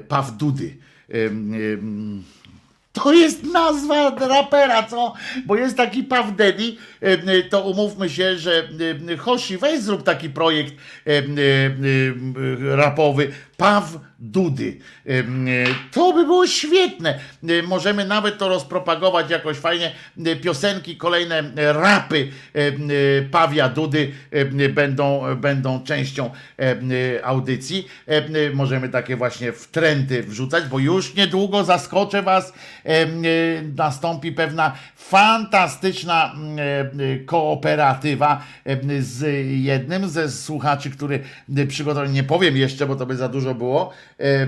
Paw 0.00 0.36
Dudy. 0.36 0.76
Em, 1.08 1.54
em, 1.54 2.22
to 2.92 3.12
jest 3.12 3.44
nazwa 3.44 4.16
rapera, 4.28 4.82
co? 4.82 5.14
Bo 5.46 5.56
jest 5.56 5.76
taki 5.76 6.04
Puff 6.04 6.36
Daddy, 6.36 6.76
em, 7.00 7.20
to 7.50 7.60
umówmy 7.60 8.10
się, 8.10 8.36
że 8.38 8.68
Hoshi, 9.18 9.58
weź 9.58 9.80
zrób 9.80 10.02
taki 10.02 10.30
projekt 10.30 10.74
em, 11.04 11.36
rapowy, 12.76 13.32
Puff 13.62 13.98
Dudy. 14.18 14.78
Em, 15.06 15.46
To 15.92 16.12
by 16.12 16.24
było 16.24 16.46
świetne. 16.46 17.18
Em, 17.48 17.66
Możemy 17.66 18.04
nawet 18.04 18.38
to 18.38 18.48
rozpropagować 18.48 19.30
jakoś 19.30 19.56
fajnie. 19.56 19.92
Em, 20.26 20.38
Piosenki, 20.40 20.96
kolejne 20.96 21.42
rapy 21.72 22.28
Pawia 23.30 23.68
Dudy 23.68 24.12
będą, 24.74 25.22
będą 25.36 25.84
częścią 25.84 26.30
audycji. 27.22 27.88
Em, 28.06 28.24
Możemy 28.54 28.88
takie 28.88 29.16
właśnie 29.16 29.52
w 29.52 29.66
trendy 29.68 30.22
wrzucać, 30.22 30.64
bo 30.64 30.78
już 30.78 31.14
niedługo 31.14 31.64
zaskoczę 31.64 32.22
was. 32.22 32.52
Nastąpi 33.76 34.32
pewna 34.32 34.72
fantastyczna 34.96 36.34
e, 36.58 37.18
kooperatywa 37.18 38.44
z 39.00 39.46
jednym 39.62 40.08
ze 40.08 40.30
słuchaczy, 40.30 40.90
który 40.90 41.22
przygotował, 41.68 42.10
nie 42.10 42.22
powiem 42.22 42.56
jeszcze, 42.56 42.86
bo 42.86 42.96
to 42.96 43.06
by 43.06 43.16
za 43.16 43.28
dużo 43.28 43.51
to 43.52 43.58
było, 43.58 43.92
e, 44.18 44.46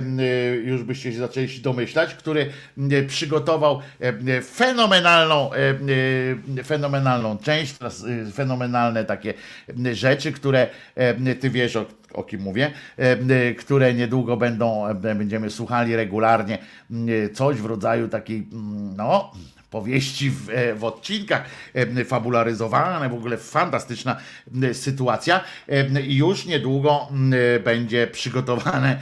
już 0.54 0.82
byście 0.82 1.12
się 1.12 1.18
zaczęli 1.18 1.48
się 1.48 1.62
domyślać, 1.62 2.14
który 2.14 2.50
e, 2.90 3.02
przygotował 3.02 3.80
e, 4.00 4.42
fenomenalną, 4.42 5.50
fenomenalną 6.64 7.38
część, 7.38 7.74
fenomenalne 8.34 9.04
takie 9.04 9.34
rzeczy, 9.92 10.32
które 10.32 10.68
ty 11.40 11.50
wiesz 11.50 11.76
o, 11.76 11.86
o 12.12 12.22
kim 12.22 12.40
mówię, 12.40 12.70
które 13.58 13.94
niedługo 13.94 14.36
będą, 14.36 14.94
będziemy 14.94 15.50
słuchali 15.50 15.96
regularnie, 15.96 16.58
coś 17.34 17.56
w 17.56 17.64
rodzaju 17.66 18.08
takiej, 18.08 18.46
no, 18.96 19.32
powieści 19.74 20.30
w, 20.30 20.50
e, 20.50 20.74
w 20.74 20.84
odcinkach 20.84 21.44
e, 21.74 22.04
fabularyzowane, 22.04 23.08
w 23.08 23.14
ogóle 23.14 23.36
fantastyczna 23.36 24.16
e, 24.62 24.74
sytuacja 24.74 25.40
E, 25.68 26.00
i 26.00 26.16
już 26.16 26.46
niedługo 26.46 27.08
e, 27.56 27.60
będzie 27.60 28.06
przygotowane 28.06 28.98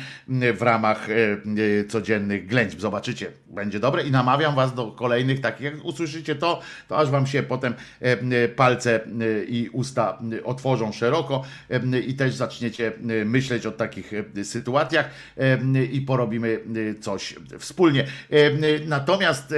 w 0.55 0.62
ramach 0.62 1.11
e, 1.11 1.15
e, 1.15 1.85
codziennych 1.85 2.47
ględźb. 2.47 2.81
Zobaczycie, 2.81 3.32
będzie 3.47 3.81
dobre 3.81 4.03
i 4.03 4.11
namawiam 4.11 4.55
was 4.55 4.74
do 4.74 4.86
kolejnych 4.93 5.40
takich, 5.40 5.61
jak 5.61 5.85
usłyszycie 5.85 6.35
to, 6.35 6.61
to 6.89 6.99
aż 6.99 7.11
wam 7.11 7.27
się 7.27 7.43
potem 7.43 7.74
e, 8.03 8.05
e, 8.05 8.49
palce 8.49 9.01
e, 9.05 9.44
i 9.44 9.69
usta 9.69 10.19
e, 10.32 10.44
otworzą 10.44 10.93
szeroko 10.93 11.44
e, 11.70 11.99
i 12.01 12.15
też 12.15 12.35
zaczniecie 12.35 12.93
e, 13.20 13.24
myśleć 13.24 13.66
o 13.66 13.70
takich 13.70 14.12
e, 14.15 14.44
sytuacjach 14.44 15.11
e, 15.36 15.85
i 15.85 16.01
porobimy 16.01 16.61
e, 16.90 17.01
coś 17.01 17.35
wspólnie. 17.59 18.07
E, 18.31 18.53
Natomiast 18.86 19.55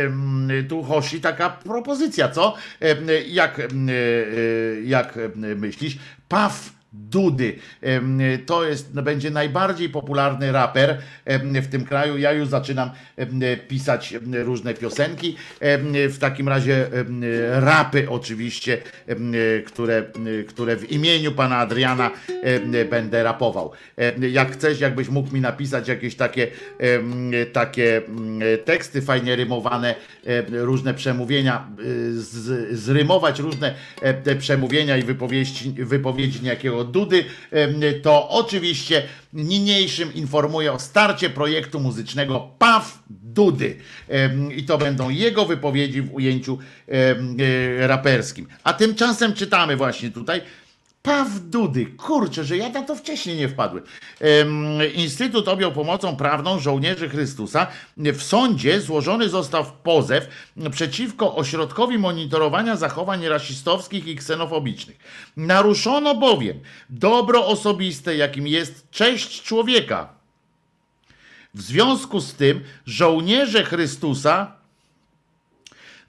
tu 0.69 0.83
Hoshi 1.05 1.21
taka 1.21 1.51
propozycja, 1.51 2.29
co? 2.29 2.55
Em, 2.81 3.07
Jak, 3.27 3.61
em, 3.61 3.89
e, 3.89 3.93
jak 4.85 5.19
myślisz? 5.57 5.99
Paw 6.29 6.71
Dudy. 6.95 7.59
To 8.47 8.65
jest, 8.65 8.95
no, 8.95 9.03
będzie 9.03 9.31
najbardziej 9.31 9.89
popularny 9.89 10.53
raper 10.53 10.99
w 11.63 11.67
tym 11.67 11.85
kraju. 11.85 12.19
Ja 12.19 12.33
już 12.33 12.49
zaczynam 12.49 12.91
pisać 13.69 14.15
różne 14.33 14.75
piosenki. 14.75 15.37
W 16.09 16.17
takim 16.21 16.49
razie 16.49 16.87
rapy 17.53 18.07
oczywiście, 18.11 18.79
które, 19.67 20.05
które 20.49 20.77
w 20.77 20.93
imieniu 20.93 21.33
pana 21.33 21.57
Adriana 21.57 22.11
będę 22.91 23.23
rapował. 23.23 23.73
Jak 24.31 24.53
chcesz, 24.53 24.81
jakbyś 24.81 25.09
mógł 25.09 25.35
mi 25.35 25.41
napisać 25.41 25.89
jakieś 25.89 26.15
takie, 26.17 26.49
takie 27.53 27.97
mm, 27.97 28.41
teksty 28.65 29.03
fajnie 29.03 29.37
rymowane, 29.37 29.95
różne 30.51 30.95
przemówienia, 30.95 31.69
y, 31.81 32.23
z, 32.23 32.79
zrymować 32.79 33.39
różne 33.39 33.75
te 34.25 34.37
przemówienia 34.37 34.97
i 34.97 35.03
wypowiedzi, 35.03 35.71
wypowiedzi 35.71 36.43
niejakiego 36.43 36.84
Dudy, 36.85 37.25
to 38.03 38.29
oczywiście 38.29 39.03
niniejszym 39.33 40.15
informuję 40.15 40.73
o 40.73 40.79
starcie 40.79 41.31
projektu 41.31 41.81
muzycznego 41.81 42.49
PAW 42.59 42.99
Dudy. 43.11 43.77
I 44.57 44.65
to 44.65 44.79
będą 44.79 45.11
jego 45.11 45.45
wypowiedzi 45.45 46.03
w 46.03 46.15
ujęciu 46.15 46.59
e, 46.89 47.87
raperskim. 47.87 48.47
A 48.65 48.73
tymczasem 48.73 49.35
czytamy 49.35 49.77
właśnie 49.77 50.11
tutaj, 50.11 50.41
Paw 51.05 51.41
Dudy, 51.41 51.87
kurczę, 51.87 52.45
że 52.45 52.57
ja 52.57 52.69
na 52.69 52.83
to 52.83 52.97
wcześniej 52.97 53.37
nie 53.37 53.49
wpadłem. 53.49 53.85
Em, 54.21 54.79
Instytut 54.95 55.49
objął 55.49 55.73
pomocą 55.73 56.17
prawną 56.17 56.59
żołnierzy 56.59 57.09
Chrystusa. 57.09 57.67
W 57.97 58.23
sądzie 58.23 58.81
złożony 58.81 59.29
został 59.29 59.65
pozew 59.83 60.29
przeciwko 60.71 61.37
ośrodkowi 61.37 61.99
monitorowania 61.99 62.77
zachowań 62.77 63.29
rasistowskich 63.29 64.07
i 64.07 64.17
ksenofobicznych. 64.17 64.97
Naruszono 65.37 66.15
bowiem 66.15 66.61
dobro 66.91 67.47
osobiste, 67.47 68.17
jakim 68.17 68.47
jest 68.47 68.91
cześć 68.91 69.43
człowieka. 69.43 70.15
W 71.55 71.63
związku 71.63 72.21
z 72.21 72.35
tym 72.35 72.61
żołnierze 72.87 73.65
Chrystusa 73.65 74.64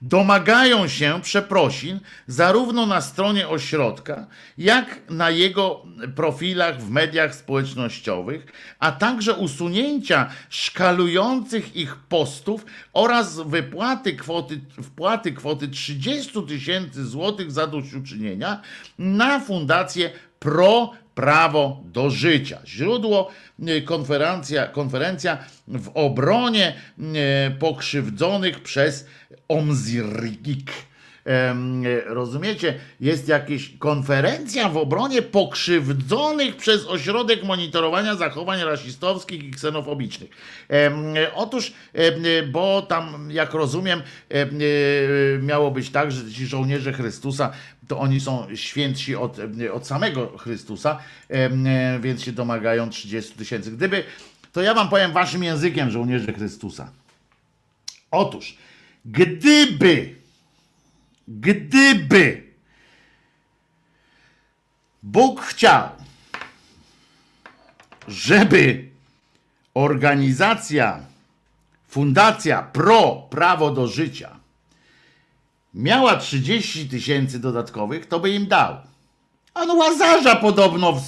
domagają 0.02 0.88
się 0.88 1.20
przeprosin 1.22 2.00
zarówno 2.26 2.86
na 2.86 3.00
stronie 3.00 3.48
ośrodka, 3.48 4.26
jak 4.58 5.00
na 5.10 5.30
jego 5.30 5.82
profilach 6.16 6.80
w 6.80 6.90
mediach 6.90 7.34
społecznościowych, 7.34 8.46
a 8.78 8.92
także 8.92 9.34
usunięcia 9.34 10.30
szkalujących 10.48 11.76
ich 11.76 11.96
postów 11.96 12.66
oraz 12.92 13.40
wypłaty 13.40 14.16
kwoty, 14.16 14.60
wpłaty 14.82 15.32
kwoty 15.32 15.68
30 15.68 16.42
tysięcy 16.48 17.06
złotych 17.06 17.52
zadośćuczynienia 17.52 18.62
na 18.98 19.40
fundację 19.40 20.10
Pro 20.38 20.92
Prawo 21.14 21.80
do 21.84 22.10
Życia. 22.10 22.58
Źródło 22.66 23.30
y, 23.68 23.82
konferencja, 23.82 24.66
konferencja 24.66 25.38
w 25.68 25.90
obronie 25.94 26.74
y, 26.98 27.04
pokrzywdzonych 27.58 28.62
przez 28.62 29.06
Omzirgik. 29.48 30.72
Rozumiecie? 32.06 32.74
Jest 33.00 33.28
jakaś 33.28 33.70
konferencja 33.78 34.68
w 34.68 34.76
obronie 34.76 35.22
pokrzywdzonych 35.22 36.56
przez 36.56 36.86
ośrodek 36.86 37.44
monitorowania 37.44 38.16
zachowań 38.16 38.62
rasistowskich 38.62 39.44
i 39.44 39.50
ksenofobicznych. 39.50 40.30
Otóż, 41.34 41.72
bo 42.52 42.82
tam, 42.82 43.28
jak 43.30 43.52
rozumiem, 43.52 44.02
em, 44.28 44.48
e, 44.48 45.42
miało 45.42 45.70
być 45.70 45.90
tak, 45.90 46.12
że 46.12 46.32
ci 46.32 46.46
żołnierze 46.46 46.92
Chrystusa 46.92 47.52
to 47.88 47.98
oni 47.98 48.20
są 48.20 48.46
świętsi 48.54 49.16
od, 49.16 49.36
od 49.72 49.86
samego 49.86 50.38
Chrystusa, 50.38 50.98
e, 51.28 51.50
więc 52.00 52.22
się 52.24 52.32
domagają 52.32 52.90
30 52.90 53.32
tysięcy. 53.32 53.72
Gdyby, 53.72 54.04
to 54.52 54.62
ja 54.62 54.74
wam 54.74 54.88
powiem 54.88 55.12
waszym 55.12 55.44
językiem, 55.44 55.90
żołnierze 55.90 56.32
Chrystusa. 56.32 56.90
Otóż, 58.10 58.56
gdyby, 59.06 60.14
gdyby 61.28 62.46
Bóg 65.02 65.40
chciał, 65.40 65.88
żeby 68.08 68.88
organizacja, 69.74 71.00
fundacja 71.88 72.62
Pro 72.62 73.26
Prawo 73.30 73.70
do 73.70 73.86
Życia 73.86 74.36
miała 75.74 76.16
30 76.16 76.88
tysięcy 76.88 77.38
dodatkowych, 77.40 78.06
to 78.06 78.20
by 78.20 78.30
im 78.30 78.46
dał. 78.46 78.76
A 79.54 79.64
no 79.64 79.74
Łazarza 79.74 80.36
podobno 80.36 80.92
w, 80.92 81.00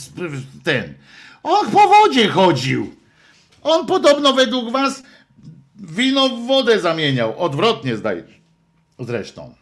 ten. 0.64 0.94
On 1.42 1.70
po 1.70 1.88
wodzie 1.88 2.28
chodził. 2.28 2.94
On 3.62 3.86
podobno 3.86 4.32
według 4.32 4.72
was 4.72 5.02
wino 5.78 6.28
w 6.28 6.46
wodę 6.46 6.80
zamieniał. 6.80 7.38
Odwrotnie 7.38 7.96
zdaje 7.96 8.20
się. 8.20 8.38
Zresztą. 8.98 9.54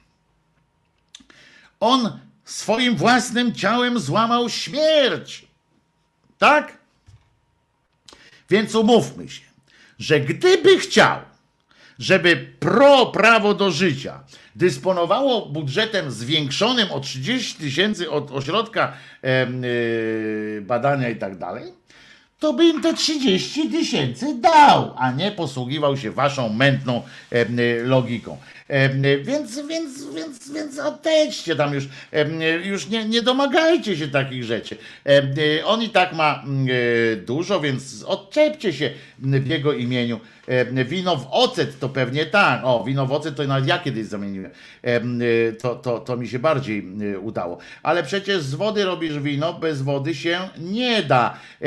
On 1.81 2.19
swoim 2.45 2.97
własnym 2.97 3.55
ciałem 3.55 3.99
złamał 3.99 4.49
śmierć. 4.49 5.47
Tak? 6.39 6.79
Więc 8.51 8.75
umówmy 8.75 9.29
się, 9.29 9.43
że 9.99 10.21
gdyby 10.21 10.79
chciał, 10.79 11.21
żeby 11.99 12.55
pro 12.61 13.07
prawo 13.07 13.55
do 13.55 13.71
życia 13.71 14.25
dysponowało 14.57 15.47
budżetem 15.47 16.11
zwiększonym 16.11 16.93
o 16.93 17.01
30 17.01 17.55
tysięcy 17.55 18.11
od 18.11 18.31
ośrodka 18.31 18.93
yy, 19.23 20.63
badania 20.63 21.09
i 21.09 21.17
tak 21.17 21.39
dalej, 21.39 21.73
to 22.41 22.53
by 22.53 22.65
im 22.65 22.83
te 22.83 22.95
30 22.95 23.71
tysięcy 23.71 24.35
dał, 24.41 24.95
a 24.97 25.13
nie 25.13 25.33
posługiwał 25.33 25.97
się 25.97 26.11
waszą 26.11 26.49
mętną 26.49 27.03
y, 27.33 27.83
logiką. 27.85 28.39
Y, 28.71 29.23
Więc, 29.25 29.61
więc, 29.69 30.05
więc, 30.15 30.53
więc 30.53 30.79
odejdźcie 30.79 31.57
tam 31.57 31.75
już, 31.75 31.85
y, 31.85 31.89
już 32.65 32.89
nie, 32.89 33.05
nie 33.05 33.23
domagajcie 33.23 33.97
się 33.97 34.09
takich 34.09 34.45
rzeczy. 34.45 34.77
On 35.65 35.83
i 35.83 35.89
tak 35.89 36.13
ma 36.13 36.43
mm, 36.45 36.67
dużo, 37.27 37.61
więc 37.61 38.03
odczepcie 38.03 38.73
się 38.73 38.91
w 39.19 39.47
jego 39.47 39.73
imieniu. 39.73 40.21
Wino 40.87 41.17
w 41.17 41.27
ocet 41.31 41.79
to 41.79 41.89
pewnie 41.89 42.27
tak. 42.27 42.61
O, 42.65 42.85
wino 42.85 43.07
w 43.07 43.13
ocet 43.13 43.37
to 43.37 43.45
nawet 43.45 43.69
ja 43.69 43.79
kiedyś 43.79 44.07
zamieniłem. 44.07 44.51
Em, 44.83 45.23
y, 45.23 45.57
To, 45.63 45.75
to, 45.75 45.99
to 46.01 46.17
mi 46.17 46.29
się 46.29 46.39
bardziej 46.39 46.89
y, 47.03 47.19
udało. 47.19 47.59
Ale 47.83 48.03
przecież 48.03 48.43
z 48.43 48.55
wody 48.55 48.85
robisz 48.85 49.19
wino, 49.19 49.53
bez 49.53 49.83
wody 49.83 50.15
się 50.15 50.39
nie 50.59 51.03
da. 51.03 51.39
Y, 51.63 51.67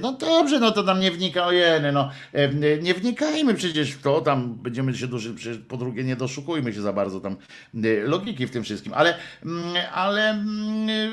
No 0.00 0.12
dobrze, 0.12 0.60
no 0.60 0.70
to 0.70 0.82
tam 0.82 1.00
nie 1.00 1.10
wnika, 1.10 1.46
ojeny, 1.46 1.92
no. 1.92 2.10
Y, 2.34 2.78
Nie 2.82 2.94
wnikajmy 2.94 3.54
przecież 3.54 3.90
w 3.90 4.02
to, 4.02 4.20
tam 4.20 4.54
będziemy 4.54 4.94
się 4.94 5.06
duży, 5.06 5.58
po 5.68 5.76
drugie 5.76 6.04
nie 6.04 6.16
doszukujmy 6.16 6.72
się 6.72 6.80
za 6.82 6.92
bardzo 6.92 7.20
tam 7.20 7.36
y, 7.84 8.02
logiki 8.06 8.46
w 8.46 8.50
tym 8.50 8.64
wszystkim. 8.64 8.92
Ale, 8.94 9.14
mm, 9.44 9.64
ale 9.94 10.30
mm, 10.30 10.88
y, 10.88 11.10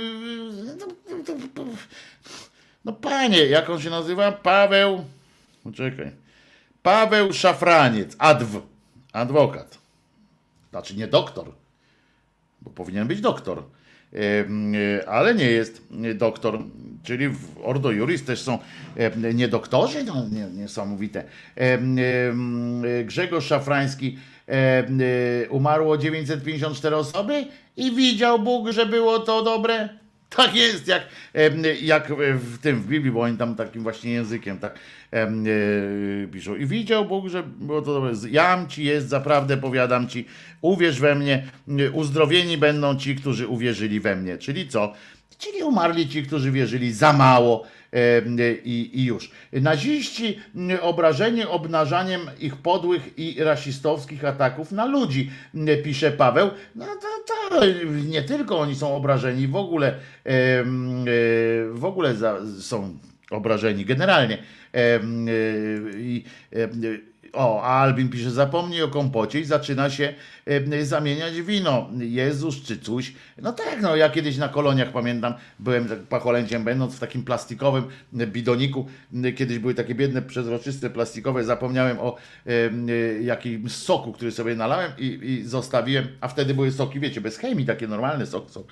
no, 0.79 1.63
no 2.85 2.93
panie, 2.93 3.45
jak 3.45 3.69
on 3.69 3.81
się 3.81 3.89
nazywa? 3.89 4.31
Paweł, 4.31 5.05
poczekaj. 5.63 6.11
Paweł 6.83 7.33
Szafraniec, 7.33 8.15
adw, 8.17 8.61
adwokat. 9.13 9.77
Znaczy 10.69 10.95
nie 10.95 11.07
doktor, 11.07 11.51
bo 12.61 12.69
powinien 12.69 13.07
być 13.07 13.21
doktor. 13.21 13.63
E, 14.13 15.09
Ale 15.09 15.35
nie 15.35 15.45
jest 15.45 15.83
doktor, 16.15 16.63
czyli 17.03 17.29
w 17.29 17.57
Ordo 17.63 17.91
Juris 17.91 18.23
też 18.23 18.41
są 18.41 18.59
e, 18.97 19.33
nie 19.33 19.47
doktorzy, 19.47 20.03
no, 20.03 20.29
nie, 20.29 20.61
niesamowite. 20.61 21.23
Grzegorz 23.05 23.45
Szafrański 23.45 24.17
e, 24.47 25.49
umarło 25.49 25.97
954 25.97 26.95
osoby 26.95 27.45
i 27.77 27.91
widział 27.91 28.39
Bóg, 28.39 28.71
że 28.71 28.85
było 28.85 29.19
to 29.19 29.43
dobre. 29.43 30.00
Tak 30.35 30.55
jest, 30.55 30.87
jak, 30.87 31.03
jak 31.81 32.13
w 32.35 32.57
tym 32.57 32.81
w 32.81 32.87
Biblii, 32.87 33.11
bo 33.11 33.21
oni 33.21 33.37
tam 33.37 33.55
takim 33.55 33.83
właśnie 33.83 34.11
językiem 34.11 34.57
tak 34.57 34.79
e, 35.11 35.27
piszą. 36.31 36.55
I 36.55 36.65
widział 36.65 37.05
Bóg, 37.05 37.27
że 37.27 37.43
było 37.43 37.81
to 37.81 37.93
dobre. 37.93 38.11
Jam 38.29 38.67
ci 38.67 38.83
jest, 38.83 39.09
zaprawdę 39.09 39.57
powiadam 39.57 40.07
ci, 40.07 40.25
uwierz 40.61 40.99
we 40.99 41.15
mnie, 41.15 41.47
uzdrowieni 41.93 42.57
będą 42.57 42.97
ci, 42.97 43.15
którzy 43.15 43.47
uwierzyli 43.47 43.99
we 43.99 44.15
mnie. 44.15 44.37
Czyli 44.37 44.67
co? 44.67 44.93
Czyli 45.37 45.63
umarli 45.63 46.09
ci, 46.09 46.23
którzy 46.23 46.51
wierzyli 46.51 46.93
za 46.93 47.13
mało 47.13 47.67
i, 48.63 48.89
i 48.93 49.05
już. 49.05 49.31
Naziści 49.53 50.39
obrażeni 50.81 51.43
obnażaniem 51.43 52.21
ich 52.39 52.55
podłych 52.55 53.19
i 53.19 53.43
rasistowskich 53.43 54.25
ataków 54.25 54.71
na 54.71 54.85
ludzi, 54.85 55.31
pisze 55.83 56.11
Paweł. 56.11 56.49
No 56.75 56.85
to, 56.85 57.35
to 57.49 57.65
nie 58.09 58.21
tylko 58.21 58.59
oni 58.59 58.75
są 58.75 58.95
obrażeni, 58.95 59.47
w 59.47 59.55
ogóle 59.55 59.87
e, 59.87 59.93
w 61.71 61.81
ogóle 61.85 62.15
za, 62.15 62.37
są 62.59 62.97
obrażeni 63.31 63.85
generalnie. 63.85 64.37
E, 64.73 64.99
i, 65.97 66.23
o, 67.33 67.63
Albin 67.63 68.09
pisze, 68.09 68.31
zapomnij 68.31 68.81
o 68.81 68.87
kompocie 68.87 69.39
i 69.39 69.45
zaczyna 69.45 69.89
się 69.89 70.13
zamieniać 70.83 71.41
wino. 71.41 71.89
Jezus 71.99 72.61
czy 72.63 72.79
coś. 72.79 73.13
No 73.41 73.53
tak, 73.53 73.81
no 73.81 73.95
ja 73.95 74.09
kiedyś 74.09 74.37
na 74.37 74.49
koloniach 74.49 74.91
pamiętam, 74.91 75.33
byłem 75.59 75.87
tak 75.87 75.99
pacholęciem, 75.99 76.63
będąc 76.63 76.95
w 76.95 76.99
takim 76.99 77.23
plastikowym 77.23 77.83
bidoniku. 78.13 78.87
Kiedyś 79.35 79.59
były 79.59 79.73
takie 79.73 79.95
biedne, 79.95 80.21
przezroczyste, 80.21 80.89
plastikowe. 80.89 81.43
Zapomniałem 81.43 81.99
o 81.99 82.17
e, 82.45 82.51
jakimś 83.21 83.71
soku, 83.71 84.13
który 84.13 84.31
sobie 84.31 84.55
nalałem 84.55 84.91
i, 84.97 85.19
i 85.23 85.43
zostawiłem, 85.43 86.07
a 86.21 86.27
wtedy 86.27 86.53
były 86.53 86.71
soki, 86.71 86.99
wiecie, 86.99 87.21
bez 87.21 87.37
chemii, 87.37 87.65
takie 87.65 87.87
normalne 87.87 88.25
sok, 88.25 88.51
sok. 88.51 88.67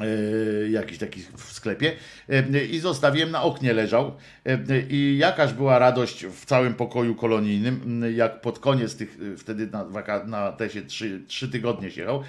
E, 0.00 0.68
jakiś 0.70 0.98
taki 0.98 1.20
w 1.36 1.52
sklepie. 1.52 1.92
E, 2.28 2.64
i 2.64 2.78
zostawiłem 2.78 3.30
na 3.30 3.42
oknie 3.42 3.72
leżał. 3.72 4.12
E, 4.46 4.58
i 4.88 5.18
jakaż 5.18 5.52
była 5.52 5.78
radość 5.78 6.26
w 6.26 6.44
całym 6.44 6.74
pokoju 6.74 7.14
kolonijnym, 7.14 8.04
jak 8.14 8.40
pod 8.40 8.58
koniec 8.58 8.96
tych, 8.96 9.18
wtedy 9.38 9.66
na, 9.66 9.84
na 10.26 10.52
te 10.52 10.70
się 10.70 10.82
trzy, 10.82 11.20
trzy 11.26 11.48
tygodnie 11.48 11.90
się 11.90 12.22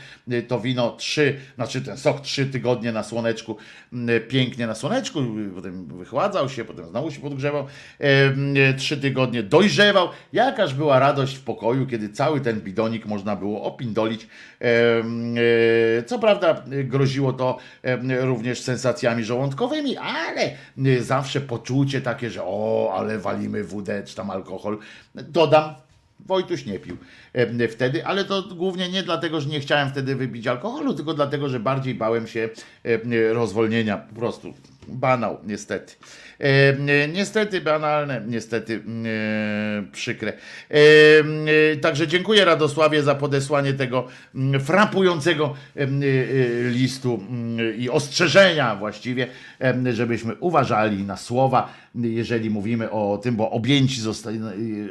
to 0.47 0.59
wino 0.59 0.91
trzy, 0.91 1.35
znaczy 1.55 1.81
ten 1.81 1.97
sok 1.97 2.21
trzy 2.21 2.45
tygodnie 2.45 2.91
na 2.91 3.03
słoneczku, 3.03 3.57
pięknie 4.29 4.67
na 4.67 4.75
słoneczku, 4.75 5.19
potem 5.55 5.85
wychładzał 5.85 6.49
się, 6.49 6.65
potem 6.65 6.89
znowu 6.89 7.11
się 7.11 7.21
podgrzewał, 7.21 7.67
trzy 8.77 8.97
tygodnie 8.97 9.43
dojrzewał, 9.43 10.09
jakaż 10.33 10.73
była 10.73 10.99
radość 10.99 11.35
w 11.35 11.43
pokoju, 11.43 11.87
kiedy 11.87 12.09
cały 12.09 12.41
ten 12.41 12.61
bidonik 12.61 13.05
można 13.05 13.35
było 13.35 13.63
opindolić, 13.63 14.27
co 16.05 16.19
prawda 16.19 16.63
e, 16.71 16.83
groziło 16.83 17.33
to 17.33 17.57
e, 17.83 18.25
również 18.25 18.61
sensacjami 18.61 19.23
żołądkowymi, 19.23 19.97
ale 19.97 20.55
e, 20.85 21.01
zawsze 21.01 21.41
poczucie 21.41 22.01
takie, 22.01 22.29
że 22.29 22.43
o, 22.43 22.93
ale 22.97 23.19
walimy 23.19 23.63
wódę 23.63 24.03
czy 24.05 24.15
tam 24.15 24.29
alkohol. 24.29 24.77
Dodam, 25.15 25.75
Wojtuś 26.25 26.65
nie 26.65 26.79
pił 26.79 26.97
e, 27.33 27.67
wtedy, 27.67 28.05
ale 28.05 28.25
to 28.25 28.43
głównie 28.43 28.89
nie 28.89 29.03
dlatego, 29.03 29.41
że 29.41 29.49
nie 29.49 29.59
chciałem 29.59 29.89
wtedy 29.89 30.15
wypić 30.15 30.47
alkoholu, 30.47 30.93
tylko 30.93 31.13
dlatego, 31.13 31.49
że 31.49 31.59
bardziej 31.59 31.95
bałem 31.95 32.27
się 32.27 32.49
e, 32.83 33.33
rozwolnienia. 33.33 33.97
Po 33.97 34.15
prostu 34.15 34.53
banał, 34.87 35.37
niestety. 35.43 35.93
E, 36.39 37.07
Niestety 37.13 37.61
banalne, 37.61 38.21
niestety 38.27 38.73
e, 38.75 39.91
przykre. 39.91 40.33
E, 40.69 41.75
Także 41.81 42.07
dziękuję 42.07 42.45
Radosławie 42.45 43.03
za 43.03 43.15
podesłanie 43.15 43.73
tego 43.73 44.07
mm, 44.35 44.61
frapującego 44.61 45.53
listu 46.71 47.19
mm, 47.29 47.77
i 47.77 47.89
ostrzeżenia 47.89 48.75
właściwie, 48.75 49.27
żebyśmy 49.93 50.35
uważali 50.35 51.03
na 51.03 51.17
słowa, 51.17 51.73
jeżeli 51.95 52.49
mówimy 52.49 52.91
o 52.91 53.17
tym, 53.17 53.35
bo 53.35 53.51
objęci 53.51 54.01
zostali 54.01 54.39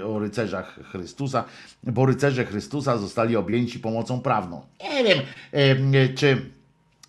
o 0.03 0.19
rycerzach 0.19 0.79
Chrystusa, 0.93 1.45
bo 1.83 2.07
rycerze 2.07 2.45
Chrystusa 2.45 2.99
zostali 2.99 3.37
objęci 3.37 3.79
pomocą 3.79 4.21
prawną. 4.21 4.63
Nie 4.83 5.05
wiem, 5.05 5.19
em, 5.53 5.93
czy 6.15 6.37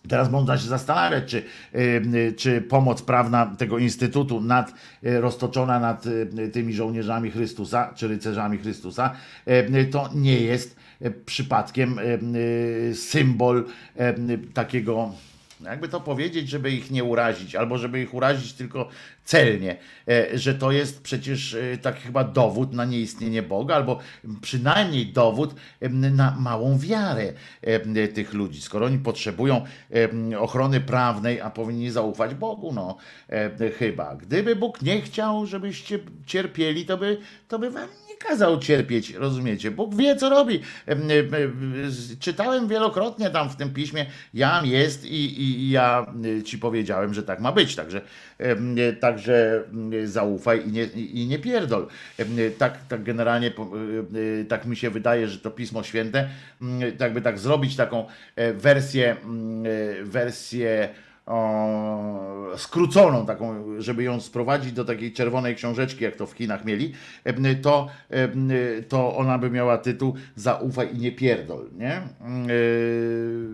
Teraz 0.10 0.32
można 0.32 0.58
się 0.58 0.68
zastanawiać, 0.68 1.24
czy, 1.26 1.44
y, 1.76 2.34
czy 2.38 2.62
pomoc 2.62 3.02
prawna 3.02 3.56
tego 3.58 3.78
instytutu 3.78 4.42
nad, 4.42 4.74
y, 5.04 5.22
roztoczona 5.22 5.80
nad 5.80 6.06
y, 6.06 6.50
tymi 6.54 6.74
żołnierzami 6.74 7.32
Chrystusa, 7.32 7.94
czy 7.96 8.08
rycerzami 8.08 8.58
Chrystusa, 8.58 9.14
y, 9.48 9.86
to 9.86 10.10
nie 10.16 10.42
jest 10.42 10.76
y, 11.02 11.12
przypadkiem 11.12 12.00
y, 12.00 12.20
y, 12.92 12.96
symbol 12.96 13.66
y, 14.00 14.54
takiego, 14.54 15.12
jakby 15.62 15.88
to 15.88 16.02
powiedzieć, 16.02 16.50
żeby 16.50 16.72
ich 16.72 16.92
nie 16.92 17.04
urazić, 17.04 17.56
albo 17.56 17.78
żeby 17.78 18.02
ich 18.02 18.14
urazić 18.14 18.54
tylko 18.54 18.90
celnie, 19.24 19.78
e, 20.08 20.38
że 20.38 20.56
to 20.56 20.72
jest 20.72 21.02
przecież 21.02 21.54
e, 21.54 21.78
taki 21.78 22.02
chyba 22.02 22.24
dowód 22.24 22.74
na 22.74 22.86
nieistnienie 22.86 23.44
Boga, 23.44 23.76
albo 23.76 24.00
przynajmniej 24.42 25.06
dowód 25.06 25.56
na 25.92 26.36
małą 26.40 26.78
wiarę 26.78 27.34
tych 28.14 28.34
ludzi. 28.34 28.62
Skoro 28.62 28.86
oni 28.86 28.98
potrzebują 28.98 29.66
ochrony 30.40 30.82
prawnej, 30.82 31.42
a 31.42 31.50
powinni 31.50 31.90
zaufać 31.90 32.36
Bogu, 32.36 32.74
no 32.74 32.98
e, 33.30 33.70
chyba. 33.70 34.16
Gdyby 34.16 34.56
Bóg 34.56 34.82
nie 34.82 35.02
chciał, 35.02 35.46
żebyście 35.46 36.00
cierpieli, 36.26 36.86
to 36.86 36.98
by, 36.98 37.18
to 37.48 37.60
by 37.60 37.72
wam 37.72 38.07
kazał 38.20 38.60
cierpieć, 38.60 39.14
rozumiecie? 39.14 39.72
Bóg 39.72 39.96
wie, 39.96 40.16
co 40.16 40.30
robi. 40.30 40.62
Em, 40.86 41.02
em, 41.02 41.34
em, 41.34 41.92
Czytałem 42.20 42.68
wielokrotnie 42.68 43.30
tam 43.30 43.50
w 43.50 43.56
tym 43.56 43.74
piśmie, 43.74 44.06
jam 44.34 44.66
jest 44.66 45.06
i, 45.06 45.42
i, 45.42 45.70
ja 45.70 46.06
y, 46.26 46.44
ci 46.44 46.58
powiedziałem, 46.58 47.14
że 47.14 47.24
tak 47.24 47.40
ma 47.40 47.52
być, 47.52 47.76
także, 47.76 48.02
także 49.00 49.64
zaufaj 50.04 50.68
i 50.68 50.72
nie, 50.72 50.84
i 50.84 51.28
nie 51.28 51.40
pierdol. 51.40 51.88
Tak, 52.58 52.78
tak 52.88 53.04
generalnie 53.04 53.48
y, 53.48 54.18
y, 54.18 54.46
tak 54.50 54.66
mi 54.66 54.76
się 54.76 54.90
wydaje, 54.90 55.28
że 55.28 55.40
to 55.40 55.52
Pismo 55.52 55.84
Święte, 55.84 56.30
jakby 57.00 57.22
tak 57.22 57.40
zrobić 57.40 57.76
taką 57.76 58.06
e, 58.36 58.54
wersję, 58.54 59.12
e, 59.12 60.04
wersję 60.04 60.90
o, 61.28 62.58
skróconą, 62.58 63.26
taką, 63.26 63.64
żeby 63.82 64.04
ją 64.04 64.22
sprowadzić 64.22 64.72
do 64.72 64.86
takiej 64.86 65.14
czerwonej 65.14 65.56
książeczki, 65.56 66.04
jak 66.04 66.16
to 66.16 66.26
w 66.28 66.34
Chinach 66.34 66.66
mieli, 66.66 66.94
to, 67.62 67.88
to 68.90 69.18
ona 69.18 69.38
by 69.38 69.50
miała 69.50 69.78
tytuł 69.78 70.14
Zaufaj 70.36 70.96
i 70.96 70.98
nie 70.98 71.12
pierdol, 71.12 71.70
nie? 71.78 72.02
Yy, 72.48 73.48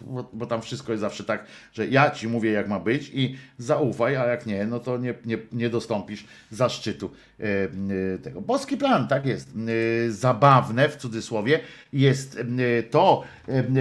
Bo, 0.00 0.30
bo 0.32 0.46
tam 0.46 0.62
wszystko 0.62 0.92
jest 0.92 1.00
zawsze 1.00 1.24
tak, 1.24 1.46
że 1.72 1.86
ja 1.86 2.10
ci 2.10 2.28
mówię, 2.28 2.50
jak 2.50 2.68
ma 2.68 2.80
być 2.80 3.10
i 3.14 3.36
zaufaj, 3.58 4.16
a 4.16 4.26
jak 4.26 4.46
nie, 4.46 4.66
no 4.66 4.80
to 4.80 4.98
nie, 4.98 5.14
nie, 5.24 5.38
nie 5.52 5.70
dostąpisz 5.70 6.24
zaszczytu 6.50 7.10
tego. 8.22 8.40
Boski 8.40 8.76
plan, 8.76 9.08
tak 9.08 9.26
jest. 9.26 9.56
Yy, 9.56 10.12
Zabawne, 10.12 10.88
w 10.88 10.96
cudzysłowie, 10.96 11.60
jest 11.92 12.38
em, 12.38 12.58
to, 12.90 13.24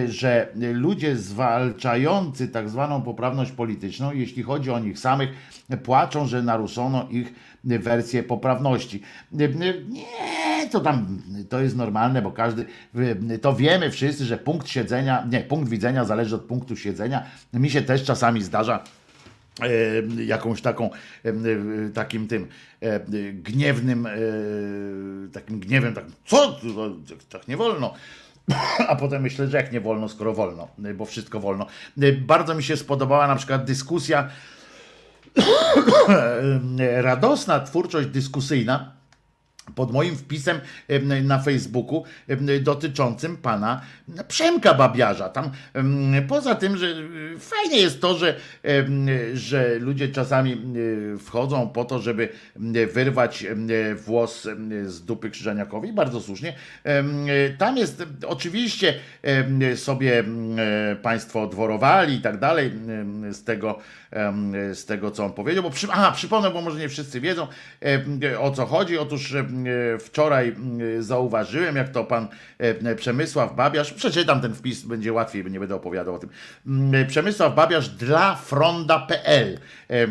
że 0.07 0.48
ludzie 0.73 1.15
zwalczający 1.15 2.48
tak 2.48 2.69
zwaną 2.69 3.02
poprawność 3.02 3.52
polityczną, 3.52 4.11
jeśli 4.11 4.44
chodzi 4.44 4.72
o 4.72 4.80
nich 4.80 4.99
samych, 4.99 5.30
płaczą, 5.84 6.27
że 6.27 6.44
naruszono 6.44 7.07
ich 7.10 7.34
wersję 7.64 8.23
poprawności. 8.23 9.02
Nie, 9.32 9.73
to 10.72 10.80
tam 10.80 11.22
to 11.49 11.61
jest 11.61 11.76
normalne, 11.76 12.22
bo 12.22 12.32
każdy, 12.32 12.65
to 13.41 13.56
wiemy 13.56 13.91
wszyscy, 13.91 14.26
że 14.26 14.38
punkt 14.38 14.68
siedzenia, 14.68 15.27
nie, 15.32 15.41
punkt 15.41 15.69
widzenia 15.69 16.06
zależy 16.06 16.36
od 16.36 16.44
punktu 16.44 16.76
siedzenia. 16.76 17.23
Mi 17.53 17.69
się 17.69 17.82
też 17.82 18.03
czasami 18.03 18.44
zdarza 18.44 18.84
e, 19.61 20.23
jakąś 20.23 20.61
taką 20.61 20.90
e, 21.26 21.34
takim 21.94 22.27
tym 22.27 22.44
e, 22.44 22.48
gniewnym 23.34 24.06
e, 24.06 24.12
takim 25.34 25.60
gniewem, 25.60 25.94
tak, 25.94 26.06
co, 26.26 26.60
tak 27.30 27.48
nie 27.48 27.57
wolno. 27.57 27.94
A 28.88 28.95
potem 28.95 29.22
myślę, 29.22 29.48
że 29.48 29.57
jak 29.57 29.72
nie 29.72 29.82
wolno, 29.82 30.10
skoro 30.10 30.34
wolno, 30.34 30.68
bo 30.95 31.06
wszystko 31.06 31.40
wolno. 31.40 31.68
Bardzo 32.22 32.56
mi 32.56 32.64
się 32.64 32.78
spodobała 32.78 33.28
na 33.28 33.36
przykład 33.36 33.66
dyskusja, 33.66 34.30
radosna 37.02 37.60
twórczość 37.60 38.07
dyskusyjna 38.07 38.95
pod 39.76 39.91
moim 39.91 40.15
wpisem 40.15 40.60
em, 40.88 41.27
na 41.27 41.39
Facebooku 41.39 42.03
dotyczącym 42.61 43.38
pana 43.38 43.81
Przemka 44.27 44.73
Babiarza. 44.73 45.30
Tam 45.30 45.52
poza 46.27 46.56
tym, 46.56 46.77
że 46.77 46.88
fajnie 47.39 47.77
jest 47.77 48.02
to, 48.02 48.18
że, 48.18 48.35
że 49.34 49.80
ludzie 49.80 50.10
czasami 50.10 50.61
wchodzą 51.19 51.69
po 51.69 51.85
to, 51.85 51.99
żeby 51.99 52.30
wyrwać 52.93 53.45
włos 54.06 54.47
z 54.85 55.06
dupy 55.06 55.30
Krzyżaniakowi, 55.30 55.93
bardzo 55.93 56.22
słusznie. 56.22 56.53
Tam 57.57 57.77
jest 57.77 58.03
oczywiście 58.27 58.93
sobie 59.76 60.23
państwo 61.02 61.41
odworowali 61.41 62.15
i 62.15 62.22
tak 62.22 62.39
dalej 62.39 62.72
z 63.31 63.43
tego, 63.43 63.80
z 64.73 64.85
tego, 64.85 65.11
co 65.11 65.26
on 65.26 65.34
powiedział, 65.34 65.64
bo 65.64 65.69
przy, 65.69 65.88
aha, 65.91 66.11
przypomnę, 66.11 66.52
bo 66.52 66.61
może 66.61 66.80
nie 66.80 66.89
wszyscy 66.89 67.22
wiedzą 67.22 67.47
o 68.39 68.52
co 68.52 68.65
chodzi. 68.65 68.97
Otóż 68.97 69.35
wczoraj 70.00 70.48
em, 70.48 71.04
zauważyłem, 71.04 71.76
jak 71.76 71.90
to 71.90 72.04
pan 72.04 72.28
em, 72.60 72.96
Przemysław 72.96 73.56
Babiarz, 73.56 73.94
przeczytam 73.94 74.42
ten 74.42 74.54
wpis, 74.54 74.82
będzie 74.82 75.14
łatwiej, 75.14 75.52
nie 75.52 75.60
będę 75.60 75.76
opowiadał 75.76 76.16
o 76.16 76.20
tym. 76.20 76.30
Em, 76.68 77.08
Przemysław 77.08 77.56
Babiarz 77.56 77.90
dla 77.90 78.36
fronda.pl 78.36 79.60
e, 79.90 80.08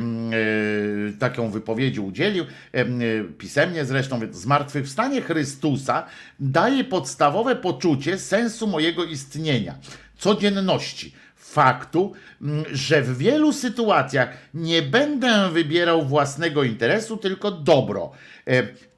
taką 1.19 1.51
wypowiedzi 1.51 2.01
udzielił, 2.01 2.45
em, 2.73 3.01
e, 3.01 3.05
pisemnie 3.39 3.85
zresztą, 3.85 4.21
zmartwychwstanie 4.31 5.23
Chrystusa 5.23 6.07
daje 6.41 6.85
podstawowe 6.85 7.57
poczucie 7.57 8.19
sensu 8.19 8.67
mojego 8.67 9.05
istnienia, 9.05 9.75
codzienności 10.19 11.15
faktu, 11.45 12.13
mm, 12.43 12.65
że 12.73 13.03
w 13.03 13.19
wielu 13.19 13.53
sytuacjach 13.53 14.29
nie 14.55 14.83
będę 14.83 15.51
wybierał 15.53 16.05
własnego 16.05 16.65
interesu, 16.65 17.17
tylko 17.17 17.51
dobro. 17.51 18.13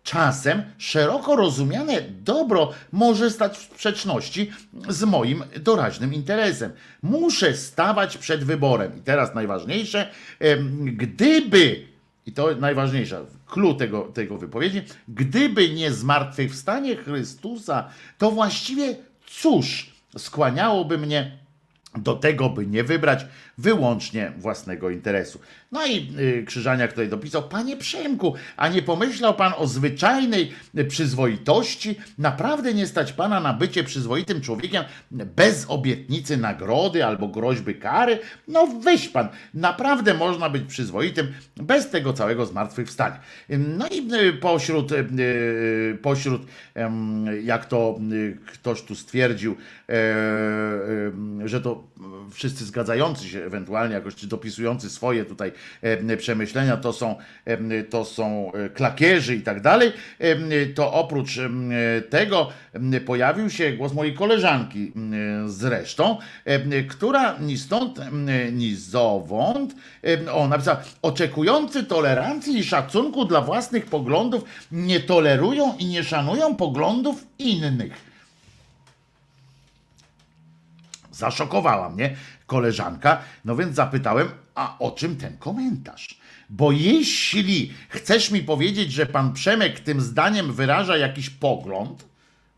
Czasem 0.06 0.62
szeroko 0.78 1.36
rozumiane 1.36 2.02
dobro 2.02 2.72
może 2.92 3.30
stać 3.30 3.58
w 3.58 3.62
sprzeczności 3.62 4.50
z 4.88 5.04
moim 5.04 5.44
doraźnym 5.60 6.14
interesem. 6.14 6.72
Muszę 7.02 7.56
stawać 7.56 8.18
przed 8.18 8.44
wyborem. 8.44 8.98
I 8.98 9.00
teraz 9.00 9.34
najważniejsze, 9.34 10.10
gdyby, 10.82 11.86
i 12.26 12.32
to 12.32 12.54
najważniejsze, 12.54 13.24
clue 13.46 13.74
tego, 13.74 14.02
tego 14.02 14.38
wypowiedzi, 14.38 14.82
gdyby 15.08 15.70
nie 15.70 15.92
zmartwychwstanie 15.92 16.96
Chrystusa, 16.96 17.88
to 18.18 18.30
właściwie 18.30 18.96
cóż 19.26 19.90
skłaniałoby 20.18 20.98
mnie 20.98 21.38
do 21.96 22.14
tego, 22.14 22.50
by 22.50 22.66
nie 22.66 22.84
wybrać 22.84 23.26
wyłącznie 23.58 24.32
własnego 24.38 24.90
interesu. 24.90 25.40
No 25.72 25.86
i 25.86 26.08
y, 26.18 26.44
Krzyżaniak 26.46 26.90
tutaj 26.90 27.08
dopisał, 27.08 27.48
panie 27.48 27.76
Przemku, 27.76 28.34
a 28.56 28.68
nie 28.68 28.82
pomyślał 28.82 29.34
pan 29.34 29.52
o 29.56 29.66
zwyczajnej 29.66 30.52
przyzwoitości? 30.88 31.94
Naprawdę 32.18 32.74
nie 32.74 32.86
stać 32.86 33.12
pana 33.12 33.40
na 33.40 33.52
bycie 33.52 33.84
przyzwoitym 33.84 34.40
człowiekiem 34.40 34.84
bez 35.10 35.64
obietnicy 35.68 36.36
nagrody 36.36 37.04
albo 37.04 37.28
groźby 37.28 37.74
kary? 37.74 38.18
No 38.48 38.66
weź 38.66 39.08
pan, 39.08 39.28
naprawdę 39.54 40.14
można 40.14 40.50
być 40.50 40.62
przyzwoitym 40.64 41.32
bez 41.56 41.90
tego 41.90 42.12
całego 42.12 42.46
zmartwychwstania. 42.46 43.20
No 43.48 43.88
i 43.88 44.14
y, 44.14 44.32
pośród, 44.32 44.92
y, 44.92 45.98
pośród 46.02 46.42
jak 47.42 47.66
to 47.66 47.98
ktoś 48.52 48.82
tu 48.82 48.94
stwierdził, 48.94 49.56
e, 49.88 49.92
e, 49.92 51.48
że 51.48 51.60
to 51.60 51.84
wszyscy 52.30 52.64
zgadzający 52.64 53.28
się 53.28 53.45
ewentualnie 53.46 53.94
jakoś, 53.94 54.26
dopisujący 54.26 54.90
swoje 54.90 55.24
tutaj 55.24 55.52
przemyślenia, 56.18 56.76
to 56.76 56.92
są, 56.92 57.16
to 57.90 58.04
są 58.04 58.52
e, 58.52 58.68
klakierzy 58.68 59.36
i 59.36 59.40
tak 59.40 59.60
dalej, 59.60 59.92
to 60.74 60.92
oprócz 60.92 61.38
tego 62.10 62.50
pojawił 63.06 63.50
się 63.50 63.72
głos 63.72 63.92
mojej 63.92 64.14
koleżanki 64.14 64.92
zresztą, 65.46 66.18
która 66.88 67.38
ni 67.38 67.58
stąd, 67.58 68.00
ni 68.52 68.74
zowąd, 68.74 69.74
o, 70.32 70.48
napisała, 70.48 70.82
oczekujący 71.02 71.84
tolerancji 71.84 72.58
i 72.58 72.64
szacunku 72.64 73.24
dla 73.24 73.40
własnych 73.40 73.86
poglądów 73.86 74.44
nie 74.72 75.00
tolerują 75.00 75.76
i 75.78 75.86
nie 75.86 76.04
szanują 76.04 76.56
poglądów 76.56 77.26
innych. 77.38 77.92
Zaszokowała 81.12 81.88
mnie 81.90 82.16
koleżanka, 82.46 83.22
no 83.44 83.56
więc 83.56 83.76
zapytałem, 83.76 84.28
a 84.54 84.78
o 84.78 84.90
czym 84.90 85.16
ten 85.16 85.38
komentarz? 85.38 86.20
Bo 86.50 86.72
jeśli 86.72 87.74
chcesz 87.88 88.30
mi 88.30 88.42
powiedzieć, 88.42 88.92
że 88.92 89.06
pan 89.06 89.32
Przemek 89.32 89.80
tym 89.80 90.00
zdaniem 90.00 90.52
wyraża 90.52 90.96
jakiś 90.96 91.30
pogląd, 91.30 92.04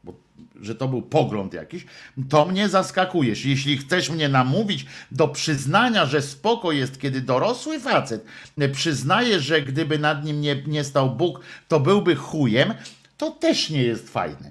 bo, 0.05 0.15
że 0.61 0.75
to 0.75 0.89
był 0.89 1.03
pogląd 1.03 1.55
jakiś, 1.55 1.87
to 2.29 2.47
mnie 2.47 2.69
zaskakujesz. 2.69 3.45
Jeśli 3.45 3.79
chcesz 3.79 4.11
mnie 4.11 4.29
namówić 4.29 4.87
do 5.11 5.29
przyznania, 5.29 6.07
że 6.07 6.23
spoko 6.23 6.73
jest, 6.73 7.01
kiedy 7.01 7.21
dorosły 7.21 7.81
facet 7.81 8.25
przyznaje, 8.73 9.41
że 9.41 9.63
gdyby 9.63 9.99
nad 9.99 10.25
nim 10.25 10.41
nie, 10.41 10.63
nie 10.67 10.85
stał 10.85 11.11
Bóg, 11.11 11.41
to 11.69 11.81
byłby 11.81 12.17
chujem, 12.17 12.75
to 13.19 13.31
też 13.31 13.71
nie 13.71 13.83
jest 13.83 14.09
fajne. 14.09 14.51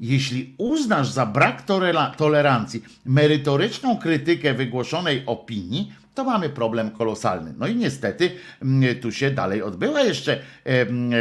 Jeśli 0.00 0.54
uznasz 0.58 1.08
za 1.08 1.26
brak 1.26 1.64
tolerancji 2.16 2.84
merytoryczną 3.04 3.96
krytykę 3.96 4.54
wygłoszonej 4.54 5.22
opinii, 5.26 5.92
to 6.18 6.24
mamy 6.24 6.48
problem 6.48 6.90
kolosalny. 6.90 7.54
No 7.58 7.66
i 7.66 7.76
niestety 7.76 8.30
mm, 8.62 9.00
tu 9.00 9.12
się 9.12 9.30
dalej 9.30 9.62
odbyła 9.62 10.00
jeszcze, 10.00 10.38
em, 10.64 11.12
e, 11.12 11.16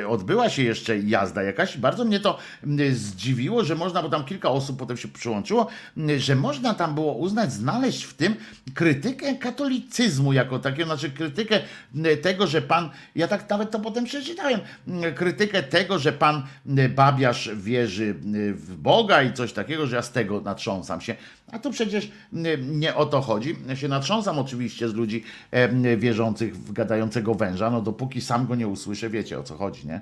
e, 0.00 0.08
odbyła 0.08 0.48
się 0.48 0.62
jeszcze 0.62 0.98
jazda 0.98 1.42
jakaś. 1.42 1.78
Bardzo 1.78 2.04
mnie 2.04 2.20
to 2.20 2.38
mm, 2.64 2.94
zdziwiło, 2.94 3.64
że 3.64 3.74
można, 3.74 4.02
bo 4.02 4.08
tam 4.08 4.24
kilka 4.24 4.50
osób 4.50 4.78
potem 4.78 4.96
się 4.96 5.08
przyłączyło, 5.08 5.66
mm, 5.96 6.18
że 6.18 6.36
można 6.36 6.74
tam 6.74 6.94
było 6.94 7.14
uznać, 7.14 7.52
znaleźć 7.52 8.04
w 8.04 8.14
tym 8.14 8.34
krytykę 8.74 9.34
katolicyzmu 9.34 10.32
jako 10.32 10.58
takiego, 10.58 10.84
znaczy 10.84 11.10
krytykę 11.10 11.60
mm, 11.94 12.18
tego, 12.18 12.46
że 12.46 12.62
pan, 12.62 12.90
ja 13.16 13.28
tak 13.28 13.50
nawet 13.50 13.70
to 13.70 13.80
potem 13.80 14.04
przeczytałem, 14.04 14.60
mm, 14.88 15.14
krytykę 15.14 15.62
tego, 15.62 15.98
że 15.98 16.12
pan 16.12 16.42
mm, 16.66 16.94
Babiarz 16.94 17.50
wierzy 17.54 18.04
mm, 18.24 18.54
w 18.54 18.76
Boga 18.76 19.22
i 19.22 19.32
coś 19.32 19.52
takiego, 19.52 19.86
że 19.86 19.96
ja 19.96 20.02
z 20.02 20.12
tego 20.12 20.40
natrząsam 20.40 21.00
się. 21.00 21.16
A 21.52 21.58
tu 21.58 21.70
przecież 21.70 22.12
mm, 22.32 22.80
nie 22.80 22.94
o 22.94 23.06
to 23.06 23.20
chodzi. 23.20 23.56
Ja 23.68 23.76
się 23.76 23.88
natrząsam 23.88 24.38
oczywiście 24.38 24.88
z 24.88 24.94
ludzi 24.94 25.24
wierzących 25.96 26.56
w 26.56 26.72
gadającego 26.72 27.34
węża, 27.34 27.70
no 27.70 27.82
dopóki 27.82 28.20
sam 28.20 28.46
go 28.46 28.54
nie 28.54 28.68
usłyszę, 28.68 29.10
wiecie 29.10 29.38
o 29.38 29.42
co 29.42 29.56
chodzi, 29.56 29.86
nie? 29.86 30.00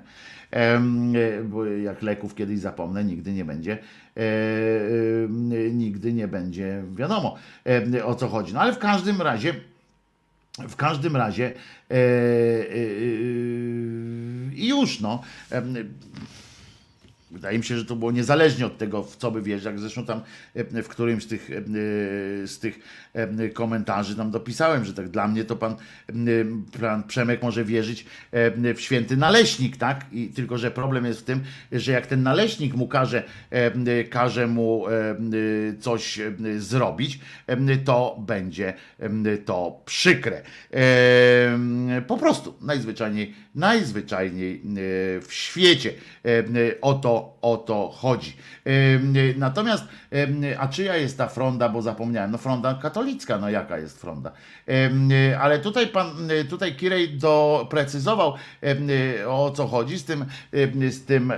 Bo 1.43 1.65
jak 1.65 2.01
leków 2.01 2.35
kiedyś 2.35 2.59
zapomnę, 2.59 3.03
nigdy 3.03 3.33
nie 3.33 3.45
będzie, 3.45 3.77
e, 4.17 4.21
nigdy 5.71 6.13
nie 6.13 6.27
będzie 6.27 6.83
wiadomo 6.95 7.35
o 8.05 8.15
co 8.15 8.27
chodzi. 8.27 8.53
No 8.53 8.59
ale 8.59 8.73
w 8.73 8.79
każdym 8.79 9.21
razie, 9.21 9.53
w 10.69 10.75
każdym 10.75 11.15
razie 11.15 11.45
e, 11.45 11.93
e, 11.93 11.95
e, 11.95 12.71
i 14.55 14.67
już 14.67 14.99
no. 14.99 15.21
Wydaje 17.31 17.57
mi 17.57 17.63
się, 17.63 17.77
że 17.77 17.85
to 17.85 17.95
było 17.95 18.11
niezależnie 18.11 18.65
od 18.65 18.77
tego, 18.77 19.03
w 19.03 19.17
co 19.17 19.31
by 19.31 19.41
wierzyć. 19.41 19.65
Jak 19.65 19.79
zresztą 19.79 20.05
tam 20.05 20.21
e, 20.53 20.83
w 20.83 20.87
którymś 20.87 21.23
z 21.23 21.27
tych, 21.27 21.51
e, 21.51 21.63
z 22.47 22.59
tych 22.59 22.79
e, 23.10 23.10
komentarzy 23.53 24.15
tam 24.15 24.31
dopisałem, 24.31 24.85
że 24.85 24.93
tak 24.93 25.09
dla 25.09 25.27
mnie 25.27 25.43
to 25.43 25.55
pan, 25.55 25.75
pan 26.81 27.03
Przemek 27.03 27.43
może 27.43 27.65
wierzyć 27.65 28.05
w 28.75 28.77
święty 28.77 29.17
naleśnik, 29.17 29.77
tak? 29.77 30.05
I 30.11 30.27
tylko, 30.27 30.57
że 30.57 30.71
problem 30.71 31.05
jest 31.05 31.19
w 31.19 31.23
tym, 31.23 31.43
że 31.71 31.91
jak 31.91 32.07
ten 32.07 32.23
naleśnik 32.23 32.73
mu 32.73 32.87
każe, 32.87 33.23
każe 34.09 34.47
mu 34.47 34.85
coś 35.79 36.19
zrobić, 36.57 37.19
to 37.85 38.17
będzie 38.27 38.73
to 39.45 39.81
przykre. 39.85 40.41
Po 42.07 42.17
prostu 42.17 42.57
najzwyczajniej, 42.61 43.35
najzwyczajniej 43.55 44.61
w 45.21 45.27
świecie 45.29 45.93
o 46.81 46.93
to, 46.93 47.37
o 47.41 47.57
to 47.57 47.89
chodzi. 47.89 48.33
Natomiast, 49.37 49.83
a 50.57 50.67
czyja 50.67 50.97
jest 50.97 51.17
ta 51.17 51.27
fronda, 51.27 51.69
bo 51.69 51.81
zapomniałem, 51.81 52.31
no 52.31 52.37
fronda 52.37 52.79
katolicka, 52.81 53.00
no 53.39 53.49
jaka 53.49 53.77
jest 53.77 54.01
fronda. 54.01 54.31
E, 54.67 55.39
Ale 55.39 55.59
tutaj 55.59 55.87
pan, 55.87 56.07
tutaj 56.49 56.75
Kirej 56.75 57.09
doprecyzował 57.09 58.33
e, 58.63 59.27
o 59.27 59.51
co 59.51 59.67
chodzi 59.67 59.99
z 59.99 60.05
tym, 60.05 60.25
e, 60.85 60.91
z 60.91 61.05
tym, 61.05 61.31
e, 61.31 61.37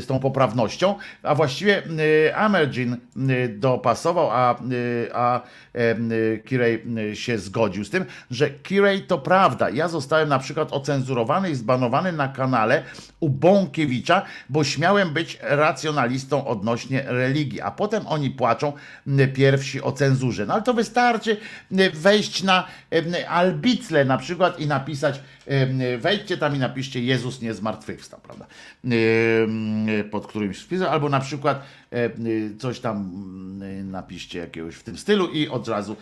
z 0.00 0.06
tą 0.06 0.20
poprawnością, 0.20 0.94
a 1.22 1.34
właściwie 1.34 1.82
e, 2.28 2.36
Amergin 2.36 2.92
e, 2.92 3.48
dopasował, 3.48 4.30
a, 4.30 4.54
e, 4.54 5.16
a 5.16 5.40
e, 5.74 6.38
Kirej 6.38 6.84
e, 7.12 7.16
się 7.16 7.38
zgodził 7.38 7.84
z 7.84 7.90
tym, 7.90 8.04
że 8.30 8.50
Kirej 8.50 9.02
to 9.02 9.18
prawda. 9.18 9.70
Ja 9.70 9.88
zostałem 9.88 10.28
na 10.28 10.38
przykład 10.38 10.72
ocenzurowany 10.72 11.50
i 11.50 11.54
zbanowany 11.54 12.12
na 12.12 12.28
kanale 12.28 12.82
u 13.20 13.28
Bąkiewicza, 13.28 14.22
bo 14.48 14.64
śmiałem 14.64 15.10
być 15.10 15.38
racjonalistą 15.42 16.46
odnośnie 16.46 17.04
religii, 17.06 17.60
a 17.60 17.70
potem 17.70 18.06
oni 18.06 18.30
płaczą 18.30 18.72
pierwsi 19.34 19.82
o 19.82 19.92
cenzurze. 19.92 20.46
No 20.46 20.54
ale 20.54 20.62
to 20.62 20.74
wystarczy 20.74 20.97
m, 20.98 21.36
wejść 21.94 22.42
na 22.42 22.64
em, 22.90 23.04
Albicle 23.28 24.04
na 24.04 24.18
przykład 24.18 24.60
i 24.60 24.66
napisać, 24.66 25.20
wejdźcie 25.98 26.36
tam 26.36 26.56
i 26.56 26.58
napiszcie 26.58 27.02
Jezus 27.02 27.42
nie 27.42 27.54
zmartwychwstał, 27.54 28.20
prawda? 28.20 28.46
Em, 28.84 29.86
Pod 30.10 30.26
którymś 30.26 30.58
wpisem, 30.58 30.86
albo 30.88 31.08
na 31.08 31.20
przykład 31.20 31.62
em, 31.90 32.12
coś 32.58 32.80
tam 32.80 32.96
mm, 32.96 33.90
napiszcie 33.90 34.38
jakiegoś 34.38 34.74
w 34.74 34.82
tym 34.82 34.98
stylu 34.98 35.28
i 35.28 35.48
od 35.48 35.68
razu 35.68 35.96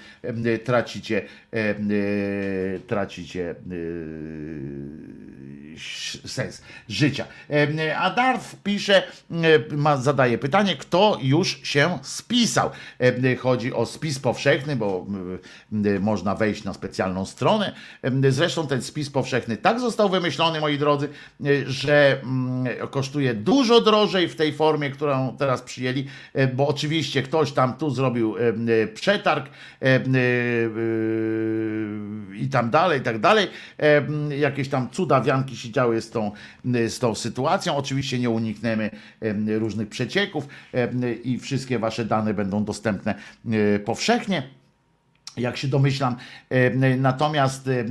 tracicie 0.64 1.22
tracicie 2.86 3.54
sens 6.26 6.62
życia. 6.88 7.24
A 7.98 8.10
Darf 8.10 8.56
pisze, 8.64 9.02
e, 9.30 9.76
ma, 9.76 9.96
zadaje 9.96 10.38
pytanie, 10.38 10.76
kto 10.76 11.18
już 11.22 11.60
się 11.62 11.98
spisał. 12.02 12.70
Chodzi 13.38 13.72
o 13.72 13.86
spis 13.86 14.18
powszechny, 14.18 14.76
bo 14.76 15.06
można 16.00 16.34
wejść 16.34 16.64
na 16.64 16.74
specjalną 16.74 17.26
stronę. 17.26 17.72
Zresztą 18.28 18.66
ten 18.66 18.82
spis 18.82 19.10
powszechny 19.10 19.35
tak 19.62 19.80
został 19.80 20.08
wymyślony, 20.08 20.60
moi 20.60 20.78
drodzy, 20.78 21.08
e, 21.44 21.48
że 21.66 22.20
mm, 22.22 22.66
kosztuje 22.90 23.34
dużo 23.34 23.80
drożej 23.80 24.28
w 24.28 24.36
tej 24.36 24.52
formie, 24.52 24.90
którą 24.90 25.36
teraz 25.38 25.62
przyjęli, 25.62 26.06
e, 26.34 26.46
bo 26.46 26.68
oczywiście 26.68 27.22
ktoś 27.22 27.52
tam 27.52 27.76
tu 27.76 27.90
zrobił 27.90 28.36
em, 28.36 28.68
przetarg 28.94 29.46
i 32.34 32.48
tam 32.48 32.70
dalej, 32.70 33.00
i 33.00 33.02
tak 33.02 33.18
dalej. 33.18 33.46
Jakieś 34.38 34.68
tam 34.68 34.90
cuda 34.90 35.20
wianki 35.20 35.56
się 35.56 35.70
działy 35.70 36.00
z 36.02 36.10
tą, 36.10 36.32
z 36.64 36.98
tą 36.98 37.14
sytuacją. 37.14 37.76
Oczywiście 37.76 38.18
nie 38.18 38.30
unikniemy 38.30 38.90
em, 39.20 39.48
różnych 39.58 39.88
przecieków 39.88 40.48
i 41.24 41.38
wszystkie 41.38 41.78
wasze 41.78 42.04
dane 42.04 42.34
będą 42.34 42.64
dostępne 42.64 43.14
e, 43.50 43.78
powszechnie 43.78 44.42
jak 45.36 45.56
się 45.56 45.68
domyślam. 45.68 46.16
E, 46.50 46.96
Natomiast, 46.96 47.68
e, 47.68 47.84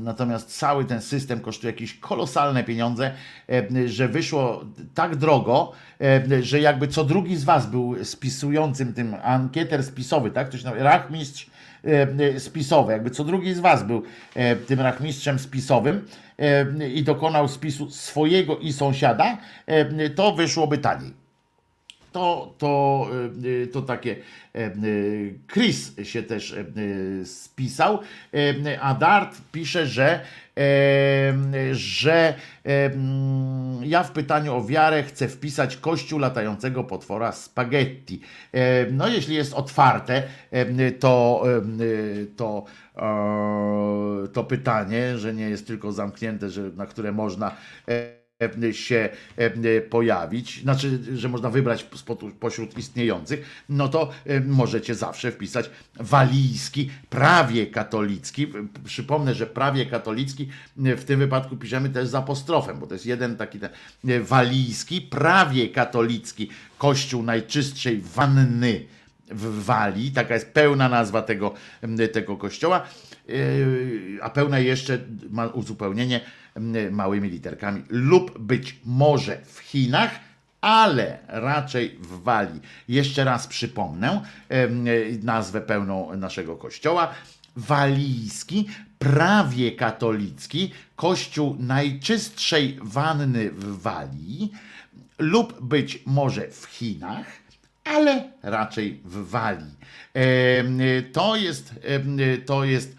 natomiast 0.00 0.58
cały 0.58 0.84
ten 0.84 1.00
system 1.02 1.40
kosztuje 1.40 1.72
jakieś 1.72 1.98
kolosalne 1.98 2.64
pieniądze, 2.64 3.10
e, 3.48 3.88
że 3.88 4.08
wyszło 4.08 4.64
tak 4.94 5.16
drogo, 5.16 5.72
e, 6.00 6.42
że 6.42 6.60
jakby 6.60 6.88
co 6.88 7.04
drugi 7.04 7.36
z 7.36 7.44
was 7.44 7.66
był 7.66 8.04
spisującym 8.04 8.94
tym 8.94 9.16
ankieter 9.22 9.84
spisowy, 9.84 10.30
tak? 10.30 10.48
Ktoś 10.48 10.64
nazywa 10.64 10.84
rachmistrz 10.84 11.50
e, 11.84 12.40
spisowy, 12.40 12.92
jakby 12.92 13.10
co 13.10 13.24
drugi 13.24 13.54
z 13.54 13.60
was 13.60 13.82
był 13.82 14.02
e, 14.34 14.56
tym 14.56 14.80
rachmistrzem 14.80 15.38
spisowym 15.38 16.06
e, 16.38 16.88
i 16.88 17.02
dokonał 17.02 17.48
spisu 17.48 17.90
swojego 17.90 18.58
i 18.58 18.72
sąsiada, 18.72 19.38
e, 19.66 20.10
to 20.10 20.32
wyszłoby 20.34 20.78
taniej 20.78 21.25
to, 22.16 22.54
to, 22.58 23.06
y, 23.44 23.66
to 23.66 23.82
takie 23.82 24.16
y, 24.56 25.38
Chris 25.52 25.92
się 26.02 26.22
też 26.22 26.52
y, 26.52 27.22
spisał, 27.26 27.98
y, 28.34 28.80
a 28.80 28.94
Dart 28.94 29.36
pisze, 29.52 29.86
że 29.86 30.20
y, 30.58 31.74
że 31.74 32.34
y, 32.66 32.90
ja 33.82 34.02
w 34.02 34.10
pytaniu 34.12 34.54
o 34.54 34.64
wiarę 34.64 35.02
chcę 35.02 35.28
wpisać 35.28 35.76
kościół 35.76 36.18
latającego 36.18 36.84
potwora 36.84 37.32
spaghetti. 37.32 38.20
Y, 38.54 38.58
No 38.92 39.08
jeśli 39.08 39.34
jest 39.34 39.54
otwarte, 39.54 40.22
y, 40.52 40.92
to, 40.92 41.42
y, 41.80 42.26
to, 42.36 42.64
e, 42.96 44.28
to 44.32 44.44
pytanie, 44.44 45.18
że 45.18 45.34
nie 45.34 45.48
jest 45.50 45.66
tylko 45.66 45.92
zamknięte, 45.92 46.50
że, 46.50 46.62
na 46.62 46.86
które 46.86 47.12
można 47.12 47.56
e, 47.88 48.25
się 48.72 49.08
e, 49.36 49.80
pojawić, 49.80 50.62
znaczy, 50.62 50.98
że 51.14 51.28
można 51.28 51.50
wybrać 51.50 51.86
pośród 52.40 52.78
istniejących, 52.78 53.64
no 53.68 53.88
to 53.88 54.10
e, 54.26 54.40
możecie 54.40 54.94
zawsze 54.94 55.32
wpisać 55.32 55.70
walijski, 56.00 56.90
prawie 57.10 57.66
katolicki. 57.66 58.46
Przypomnę, 58.84 59.34
że 59.34 59.46
prawie 59.46 59.86
katolicki 59.86 60.48
e, 60.84 60.96
w 60.96 61.04
tym 61.04 61.18
wypadku 61.18 61.56
piszemy 61.56 61.90
też 61.90 62.08
z 62.08 62.14
apostrofem, 62.14 62.78
bo 62.78 62.86
to 62.86 62.94
jest 62.94 63.06
jeden 63.06 63.36
taki 63.36 63.60
ten 63.60 63.70
e, 64.08 64.20
walijski, 64.20 65.00
prawie 65.00 65.68
katolicki 65.68 66.50
kościół 66.78 67.22
najczystszej 67.22 68.00
wanny 68.00 68.86
w 69.30 69.64
Walii, 69.64 70.10
taka 70.12 70.34
jest 70.34 70.52
pełna 70.52 70.88
nazwa 70.88 71.22
tego, 71.22 71.54
tego 72.12 72.36
kościoła, 72.36 72.86
a 74.22 74.30
pełna 74.30 74.58
jeszcze 74.58 74.98
ma 75.30 75.46
uzupełnienie 75.46 76.20
małymi 76.90 77.30
literkami 77.30 77.82
lub 77.88 78.38
być 78.38 78.76
może 78.84 79.38
w 79.44 79.58
Chinach, 79.58 80.10
ale 80.60 81.18
raczej 81.28 81.98
w 82.00 82.22
Walii. 82.22 82.60
Jeszcze 82.88 83.24
raz 83.24 83.46
przypomnę 83.46 84.22
nazwę 85.22 85.60
pełną 85.60 86.16
naszego 86.16 86.56
kościoła. 86.56 87.14
Walijski, 87.56 88.68
prawie 88.98 89.72
katolicki, 89.72 90.72
kościół 90.96 91.56
najczystszej 91.58 92.78
wanny 92.82 93.50
w 93.50 93.82
Walii 93.82 94.52
lub 95.18 95.62
być 95.62 96.02
może 96.06 96.48
w 96.50 96.64
Chinach, 96.64 97.26
ale 97.84 98.30
raczej 98.42 99.00
w 99.04 99.28
Walii. 99.30 99.74
To 101.12 101.36
jest, 101.36 101.74
to 102.46 102.64
jest 102.64 102.96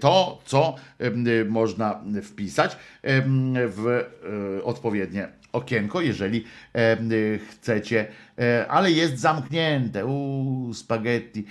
to, 0.00 0.42
co 0.44 0.74
em, 0.98 1.24
można 1.48 2.02
wpisać 2.22 2.76
em, 3.02 3.54
w 3.54 3.86
e, 3.88 4.64
odpowiednie 4.64 5.28
okienko, 5.52 6.00
jeżeli 6.00 6.44
chcecie, 7.50 8.00
e, 8.00 8.06
ale 8.68 8.92
jest 8.92 9.18
zamknięte, 9.18 10.06
uuu, 10.06 10.74
spaghetti, 10.74 11.44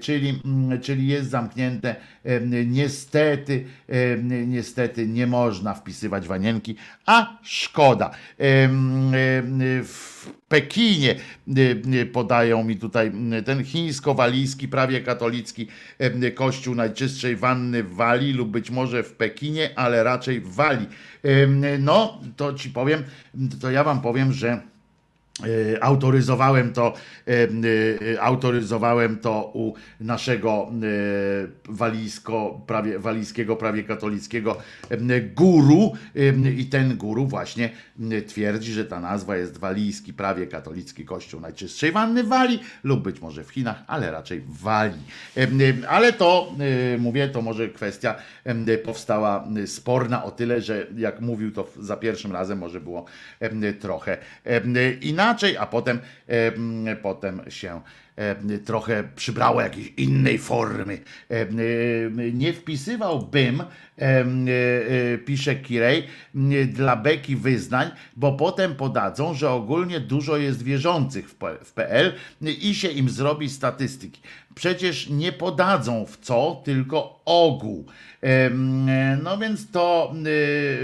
czyli, 0.00 0.40
mm, 0.44 0.80
czyli 0.80 1.08
jest 1.08 1.30
zamknięte, 1.30 1.96
niestety, 2.66 3.64
niestety 4.46 5.06
nie 5.06 5.26
można 5.26 5.74
wpisywać 5.74 6.28
wanienki, 6.28 6.76
a 7.06 7.38
szkoda. 7.42 8.10
W 9.84 10.10
Pekinie 10.48 11.14
podają 12.12 12.64
mi 12.64 12.76
tutaj 12.76 13.12
y, 13.38 13.42
ten 13.42 13.64
chińsko-walijski, 13.64 14.68
prawie 14.68 15.00
katolicki 15.00 15.68
kościół 16.34 16.74
najczystszej 16.74 17.36
wanny 17.36 17.82
w 17.82 17.94
Walii 17.94 18.32
lub 18.32 18.48
być 18.48 18.70
może 18.70 19.02
w 19.02 19.12
Pekinie, 19.12 19.70
ale 19.76 20.02
raczej 20.02 20.40
w 20.40 20.54
Walii. 20.54 20.88
No, 21.78 22.20
to 22.36 22.54
ci 22.54 22.70
powiem, 22.70 23.04
to 23.60 23.70
ja 23.70 23.84
wam 23.84 24.00
powiem, 24.00 24.32
że 24.32 24.60
E, 24.60 24.69
autoryzowałem 25.80 26.72
to, 26.72 26.94
e, 27.28 27.48
e, 28.12 28.22
autoryzowałem 28.22 29.18
to 29.18 29.50
u 29.54 29.74
naszego 30.00 30.70
e, 30.70 31.72
walijsko, 31.72 32.60
prawie, 32.66 32.98
walijskiego, 32.98 33.56
prawie 33.56 33.84
katolickiego 33.84 34.56
e, 34.90 35.20
guru 35.20 35.92
e, 36.16 36.50
i 36.50 36.66
ten 36.66 36.96
guru 36.96 37.26
właśnie 37.26 37.70
e, 38.10 38.22
twierdzi, 38.22 38.72
że 38.72 38.84
ta 38.84 39.00
nazwa 39.00 39.36
jest 39.36 39.58
walijski, 39.58 40.12
prawie 40.12 40.46
katolicki 40.46 41.04
kościół 41.04 41.40
najczystszej 41.40 41.92
wanny 41.92 42.24
Walii 42.24 42.60
lub 42.84 43.02
być 43.02 43.20
może 43.20 43.44
w 43.44 43.50
Chinach, 43.50 43.82
ale 43.86 44.10
raczej 44.10 44.40
w 44.40 44.60
Walii. 44.60 45.02
E, 45.36 45.42
e, 45.42 45.88
Ale 45.88 46.12
to, 46.12 46.54
e, 46.94 46.98
mówię, 46.98 47.28
to 47.28 47.42
może 47.42 47.68
kwestia 47.68 48.14
e, 48.44 48.78
powstała 48.78 49.48
e, 49.62 49.66
sporna 49.66 50.24
o 50.24 50.30
tyle, 50.30 50.60
że 50.60 50.86
jak 50.96 51.20
mówił 51.20 51.52
to 51.52 51.68
za 51.78 51.96
pierwszym 51.96 52.32
razem 52.32 52.58
może 52.58 52.80
było 52.80 53.04
e, 53.40 53.72
trochę 53.72 54.18
e, 54.44 54.60
inaczej, 55.30 55.56
a 55.56 55.66
potem, 55.66 55.98
e, 56.26 56.96
potem 56.96 57.42
się 57.48 57.80
e, 58.16 58.58
trochę 58.58 59.04
przybrało 59.16 59.60
jakiejś 59.60 59.92
innej 59.96 60.38
formy. 60.38 60.98
E, 61.30 61.46
Nie 62.32 62.52
wpisywałbym, 62.52 63.62
pisze 65.26 65.56
Kirej, 65.56 66.06
dla 66.66 66.96
beki 66.96 67.36
wyznań, 67.36 67.90
bo 68.16 68.32
potem 68.32 68.74
podadzą, 68.74 69.34
że 69.34 69.50
ogólnie 69.50 70.00
dużo 70.00 70.36
jest 70.36 70.62
wierzących 70.62 71.30
w 71.64 71.72
PL 71.72 72.12
i 72.40 72.74
się 72.74 72.88
im 72.88 73.10
zrobi 73.10 73.48
statystyki. 73.48 74.22
Przecież 74.54 75.08
nie 75.08 75.32
podadzą 75.32 76.06
w 76.06 76.16
co, 76.16 76.62
tylko 76.64 77.20
ogół. 77.24 77.86
No 79.22 79.38
więc 79.38 79.70
to 79.70 80.14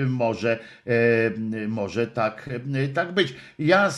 może, 0.07 0.58
może 1.68 2.07
tak, 2.07 2.50
tak 2.94 3.12
być. 3.12 3.34
Ja 3.58 3.91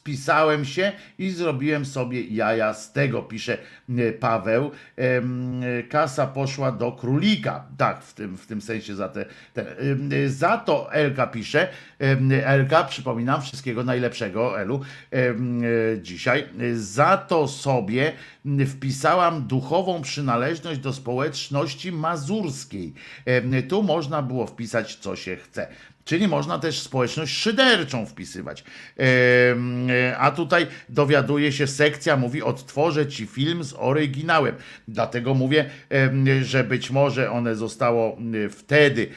spisałem 0.00 0.64
się 0.64 0.92
i 1.18 1.30
zrobiłem 1.30 1.86
sobie 1.86 2.22
jaja 2.24 2.74
z 2.74 2.92
tego, 2.92 3.22
pisze 3.22 3.58
e, 3.98 4.12
Paweł. 4.12 4.70
Em, 4.96 5.62
Kasa 5.88 6.26
poszła 6.26 6.72
do 6.72 6.92
królika. 6.92 7.64
Tak, 7.76 8.02
w 8.04 8.14
tym, 8.14 8.36
w 8.36 8.46
tym 8.46 8.60
sensie 8.62 8.94
za 8.94 9.08
te, 9.08 9.24
te. 9.54 9.78
em, 9.78 10.10
Za 10.28 10.58
to 10.58 10.92
Elka 10.92 11.26
pisze. 11.26 11.68
Elka, 12.44 12.84
przypominam, 12.84 13.42
wszystkiego 13.42 13.84
najlepszego, 13.84 14.60
Elu, 14.60 14.80
e, 15.12 15.18
dzisiaj. 16.02 16.44
Za 16.74 17.16
to 17.16 17.48
sobie 17.48 18.12
wpisałam 18.66 19.46
duchową 19.46 20.02
przynależność 20.02 20.80
do 20.80 20.92
społeczności 20.92 21.92
mazurskiej. 21.92 22.94
Tu 23.68 23.82
można 23.82 24.22
było 24.22 24.46
wpisać, 24.46 24.96
co 24.96 25.16
się 25.16 25.36
chce. 25.36 25.68
Czyli 26.10 26.28
można 26.28 26.58
też 26.58 26.80
społeczność 26.80 27.34
szyderczą 27.34 28.06
wpisywać. 28.06 28.64
E, 28.98 30.16
A 30.18 30.30
tutaj 30.30 30.66
dowiaduje 30.88 31.52
się, 31.52 31.66
sekcja 31.66 32.16
mówi, 32.16 32.42
odtworzę 32.42 33.06
ci 33.06 33.26
film 33.26 33.64
z 33.64 33.74
oryginałem. 33.78 34.54
Dlatego 34.88 35.34
mówię, 35.34 35.70
że 36.42 36.64
być 36.64 36.90
może 36.90 37.30
one 37.30 37.56
zostało 37.56 38.16
wtedy 38.50 39.08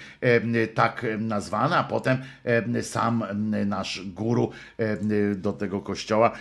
tak 0.74 1.06
nazwane, 1.20 1.78
a 1.78 1.84
potem 1.84 2.18
em, 2.44 2.84
sam 2.84 3.24
nasz 3.66 4.02
guru 4.06 4.52
do 5.36 5.54
tego 5.54 5.82
kościoła 5.82 6.32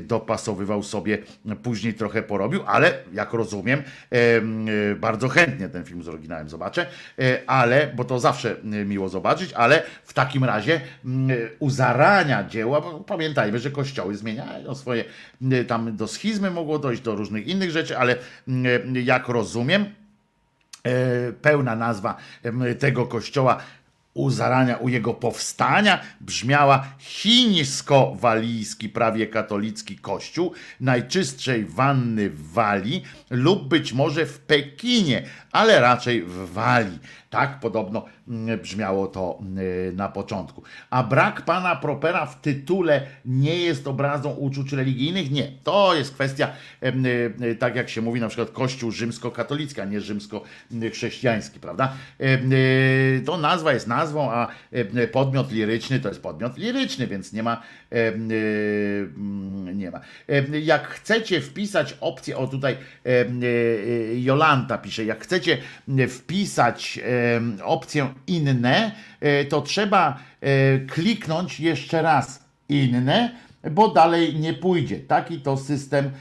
dopasowywał 0.00 0.82
sobie, 0.82 1.18
później 1.62 1.94
trochę 1.94 2.22
porobił, 2.22 2.60
ale 2.66 2.98
jak 3.12 3.32
rozumiem, 3.32 3.82
em, 4.10 4.66
bardzo 5.00 5.28
chętnie 5.28 5.68
ten 5.68 5.84
film 5.84 6.02
z 6.02 6.08
oryginałem 6.08 6.48
zobaczę, 6.48 6.86
e, 7.18 7.38
ale, 7.46 7.92
bo 7.96 8.04
to 8.04 8.20
zawsze 8.20 8.56
miło 8.64 9.08
zobaczyć, 9.08 9.52
ale 9.52 9.82
w 10.04 10.12
takim 10.12 10.44
razie 10.44 10.80
m, 11.04 11.28
u 11.58 11.70
zarania 11.70 12.44
dzieła, 12.44 12.80
bo 12.80 13.00
pamiętajmy, 13.00 13.58
że 13.58 13.70
kościoły 13.70 14.16
zmieniają 14.16 14.74
swoje, 14.74 15.04
m, 15.42 15.64
tam 15.64 15.96
do 15.96 16.08
schizmy 16.08 16.50
mogło 16.50 16.78
dojść, 16.78 17.02
do 17.02 17.14
różnych 17.14 17.46
innych 17.46 17.70
rzeczy, 17.70 17.98
ale 17.98 18.16
m, 18.48 18.64
jak 18.94 19.28
rozumiem, 19.28 19.84
e, 20.84 21.32
pełna 21.32 21.76
nazwa 21.76 22.16
tego 22.78 23.06
kościoła 23.06 23.58
u 24.18 24.30
zarania, 24.30 24.76
u 24.76 24.88
jego 24.88 25.14
powstania 25.14 26.00
brzmiała 26.20 26.86
chińsko-walijski, 26.98 28.88
prawie 28.88 29.26
katolicki 29.26 29.98
kościół 29.98 30.52
najczystszej 30.80 31.64
wanny 31.64 32.30
w 32.30 32.52
Walii 32.52 33.04
lub 33.30 33.68
być 33.68 33.92
może 33.92 34.26
w 34.26 34.38
Pekinie, 34.38 35.22
ale 35.52 35.80
raczej 35.80 36.22
w 36.22 36.52
Walii. 36.52 36.98
Tak 37.30 37.60
podobno 37.60 38.04
mm, 38.28 38.58
brzmiało 38.60 39.06
to 39.06 39.38
mm, 39.40 39.96
na 39.96 40.08
początku. 40.08 40.62
A 40.90 41.02
brak 41.02 41.42
pana 41.44 41.76
Propera 41.76 42.26
w 42.26 42.40
tytule 42.40 43.06
nie 43.24 43.56
jest 43.56 43.86
obrazą 43.86 44.30
uczuć 44.30 44.72
religijnych? 44.72 45.30
Nie. 45.30 45.52
To 45.64 45.94
jest 45.94 46.14
kwestia, 46.14 46.48
em, 46.80 47.06
y, 47.06 47.56
tak 47.58 47.76
jak 47.76 47.88
się 47.88 48.00
mówi, 48.00 48.20
na 48.20 48.28
przykład 48.28 48.50
Kościół 48.50 48.90
rzymskokatolicki, 48.90 49.80
a 49.80 49.84
nie 49.84 50.00
rzymskochrześcijański, 50.00 51.60
prawda? 51.60 51.92
Y, 52.20 53.22
To 53.26 53.36
nazwa 53.36 53.72
jest 53.72 53.86
nazwą, 53.86 54.30
a 54.32 54.48
podmiot 55.12 55.52
liryczny 55.52 56.00
to 56.00 56.08
jest 56.08 56.22
podmiot 56.22 56.58
liryczny, 56.58 57.06
więc 57.06 57.32
nie 57.32 57.42
ma. 57.42 57.62
y, 57.92 57.96
mm, 59.16 59.78
Nie 59.78 59.90
ma. 59.90 60.00
Jak 60.62 60.88
chcecie 60.88 61.40
wpisać 61.40 61.96
opcję, 62.00 62.36
o 62.36 62.46
tutaj 62.46 62.72
y, 63.06 63.10
y, 63.44 64.20
Jolanta 64.20 64.78
pisze, 64.78 65.04
jak 65.04 65.22
chcecie 65.22 65.37
m, 65.88 66.08
wpisać 66.08 67.00
em, 67.36 67.58
opcję 67.64 68.14
inne, 68.26 68.92
e, 69.20 69.44
to 69.44 69.62
trzeba 69.62 70.18
e, 70.40 70.78
kliknąć 70.78 71.60
jeszcze 71.60 72.02
raz 72.02 72.44
inne, 72.68 73.30
bo 73.70 73.88
dalej 73.88 74.36
nie 74.36 74.54
pójdzie. 74.54 75.00
Taki 75.00 75.40
to 75.40 75.56
system 75.56 76.04
em, 76.04 76.12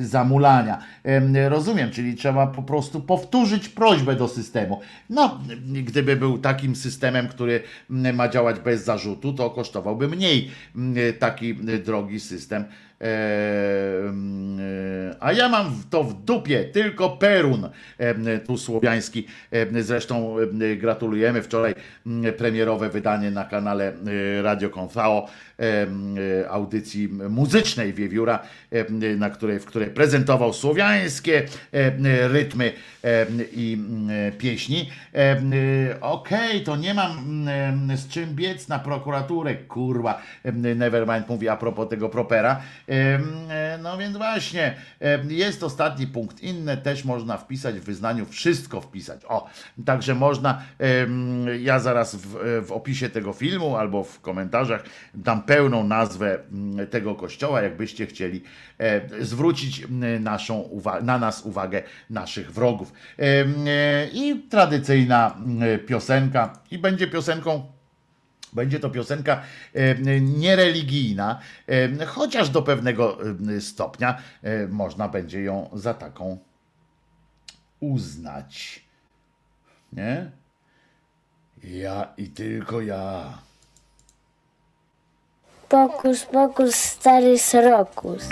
zamulania. 0.00 0.78
Em, 1.04 1.36
Rozumiem, 1.48 1.90
czyli 1.90 2.14
trzeba 2.14 2.46
po 2.46 2.62
prostu 2.62 3.00
powtórzyć 3.00 3.68
prośbę 3.68 4.16
do 4.16 4.28
systemu. 4.28 4.80
No, 5.10 5.40
gdyby 5.84 6.16
był 6.16 6.38
takim 6.38 6.76
systemem, 6.76 7.28
który 7.28 7.62
ma 7.88 8.28
działać 8.28 8.60
bez 8.60 8.84
zarzutu, 8.84 9.32
to 9.32 9.50
kosztowałby 9.50 10.08
mniej 10.08 10.50
taki 11.18 11.50
y, 11.68 11.78
drogi 11.78 12.20
system. 12.20 12.64
Em, 13.00 14.60
y, 14.60 15.16
A 15.20 15.32
ja 15.32 15.48
mam 15.48 15.82
to 15.90 16.04
w 16.04 16.24
dupie, 16.24 16.64
tylko 16.64 17.10
Perun, 17.10 17.68
tu 18.46 18.58
słowiański. 18.58 19.26
Zresztą 19.80 20.38
em, 20.38 20.78
gratulujemy 20.78 21.42
wczoraj 21.42 21.74
premierowe 22.38 22.88
wydanie 22.88 23.30
na 23.30 23.44
kanale 23.44 23.92
y, 24.38 24.42
Radio 24.42 24.70
Konfao 24.70 25.28
y, 26.40 26.50
audycji 26.50 27.08
muzycznej 27.08 27.92
Wiewióra, 27.92 28.38
na 29.16 29.30
której, 29.30 29.60
w 29.60 29.64
której 29.64 29.90
prezentował 29.90 30.52
słowiańskie 30.52 31.46
em, 31.72 32.06
rytmy 32.06 32.72
em, 33.02 33.40
i 33.52 33.72
mm, 33.72 34.32
pieśni. 34.32 34.90
Okej, 36.00 36.64
to 36.64 36.76
nie 36.76 36.94
mam 36.94 37.18
mm, 37.18 37.96
z 37.96 38.08
czym 38.08 38.34
biec 38.34 38.68
na 38.68 38.78
prokuraturę, 38.78 39.54
kurwa. 39.54 40.22
Nevermind 40.54 41.28
mówi 41.28 41.48
a 41.48 41.56
propos 41.56 41.88
tego 41.88 42.08
propera. 42.08 42.60
E, 42.88 43.18
No 43.82 43.98
więc 43.98 44.16
właśnie, 44.16 44.74
jest 45.28 45.62
ostatni 45.62 46.06
punkt. 46.06 46.42
Inne 46.42 46.76
też 46.76 47.04
można 47.04 47.36
wpisać 47.36 47.80
w 47.80 47.84
wyznaniu, 47.84 48.26
wszystko 48.26 48.80
wpisać. 48.80 49.24
O, 49.28 49.48
także 49.84 50.14
można, 50.14 50.62
ja 51.60 51.78
zaraz 51.78 52.16
w, 52.16 52.36
w 52.66 52.72
opisie 52.72 53.08
tego 53.08 53.32
filmu 53.32 53.76
albo 53.76 54.04
w 54.04 54.20
komentarzach 54.20 54.84
dam 55.14 55.42
pełną 55.42 55.84
nazwę 55.84 56.38
mm, 56.52 56.86
tego 56.86 57.14
kościoła, 57.14 57.62
jakbyście 57.62 58.06
chcieli 58.06 58.42
e, 58.75 58.75
zwrócić 59.20 59.82
mm, 59.82 60.22
naszą 60.22 60.80
na 61.02 61.18
nas 61.18 61.42
uwagę 61.42 61.82
naszych 62.10 62.52
wrogów. 62.52 62.92
Em, 63.18 63.54
e, 63.68 64.08
I 64.12 64.42
tradycyjna 64.50 65.36
piosenka, 65.86 66.58
i 66.70 66.78
będzie 66.78 67.06
piosenką 67.06 67.76
będzie 68.52 68.80
to 68.80 68.90
piosenka 68.90 69.42
e, 69.74 70.20
niereligijna, 70.20 71.40
e, 71.68 72.06
chociaż 72.06 72.50
do 72.50 72.62
pewnego 72.62 73.18
e, 73.56 73.60
stopnia 73.60 74.18
e, 74.42 74.66
można 74.66 75.08
będzie 75.08 75.42
ją 75.42 75.70
za 75.72 75.94
taką 75.94 76.38
uznać. 77.80 78.84
Nie? 79.92 80.30
Ja 81.64 82.14
i 82.16 82.28
tylko 82.28 82.80
ja. 82.80 83.38
Pokus, 85.68 86.24
pokus, 86.30 86.74
stary 86.74 87.38
srokus. 87.38 88.28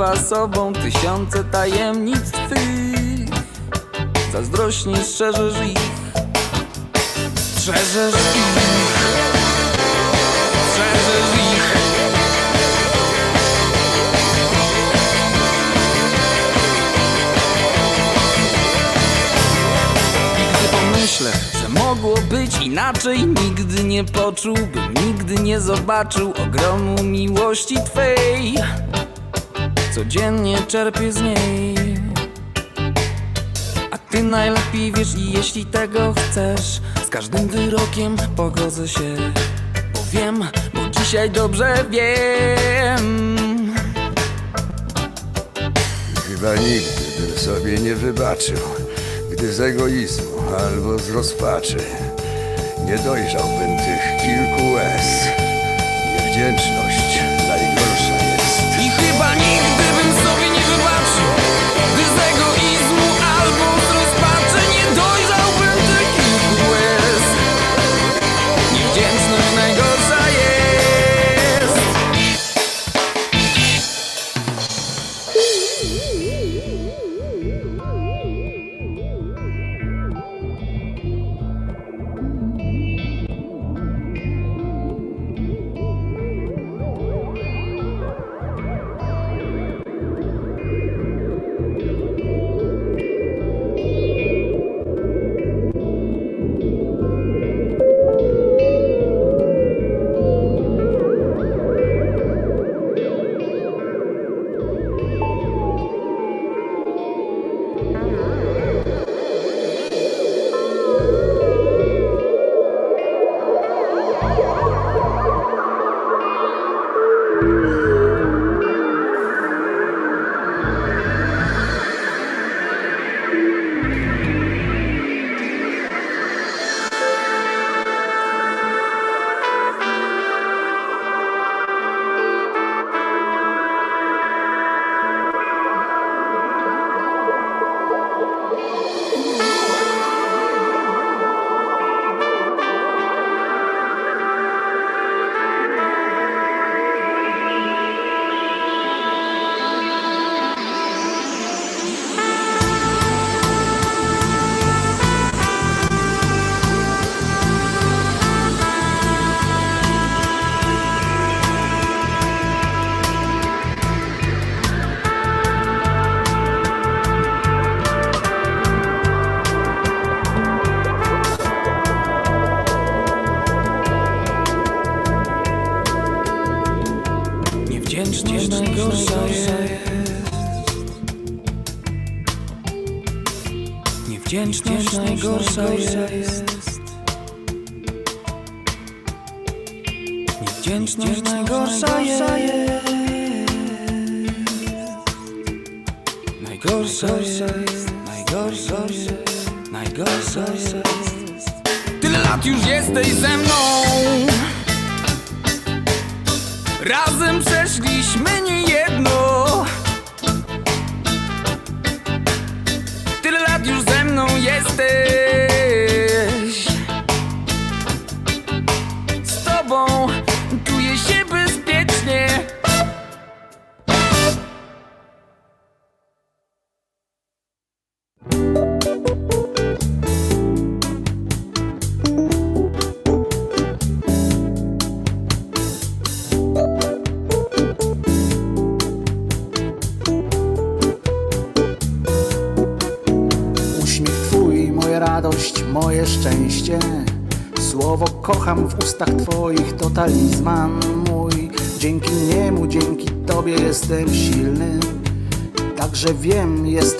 Okrywa 0.00 0.22
sobą 0.28 0.72
tysiące 0.72 1.44
tajemnic 1.44 2.30
twych. 2.30 3.28
Zazdrośnie 4.32 4.96
strzeżesz 4.96 5.54
ich, 5.66 5.78
strzeżesz 7.34 8.14
ich, 8.14 8.96
strzeżesz 10.70 11.34
ich. 11.52 11.76
Gdy 20.58 20.68
pomyślę, 20.78 21.32
że 21.62 21.68
mogło 21.68 22.14
być 22.30 22.56
inaczej 22.62 23.26
Nigdy 23.26 23.84
nie 23.84 24.04
poczułbym, 24.04 24.94
nigdy 25.06 25.34
nie 25.34 25.60
zobaczył 25.60 26.32
Ogromu 26.46 27.02
miłości 27.02 27.76
Twej 27.84 28.54
Codziennie 30.00 30.58
czerpię 30.68 31.12
z 31.12 31.20
niej. 31.20 31.76
A 33.90 33.98
Ty 33.98 34.22
najlepiej 34.22 34.92
wiesz 34.92 35.14
i 35.14 35.32
jeśli 35.32 35.66
tego 35.66 36.14
chcesz 36.14 36.80
Z 37.06 37.08
każdym 37.08 37.48
wyrokiem 37.48 38.16
pogodzę 38.36 38.88
się. 38.88 39.16
Bo 39.94 40.00
wiem, 40.12 40.44
bo 40.74 40.80
dzisiaj 41.00 41.30
dobrze 41.30 41.84
wiem. 41.90 43.36
Chyba 46.28 46.54
nigdy 46.54 47.02
bym 47.20 47.38
sobie 47.38 47.78
nie 47.78 47.94
wybaczył, 47.94 48.58
gdy 49.32 49.52
z 49.52 49.60
egoizmu 49.60 50.42
albo 50.58 50.98
z 50.98 51.10
rozpaczy 51.10 51.78
nie 52.84 52.98
dojrzałbym 52.98 53.76
tych 53.76 54.22
kilku 54.22 54.72
łez. 54.72 55.04
Niewdzięczność 56.16 56.79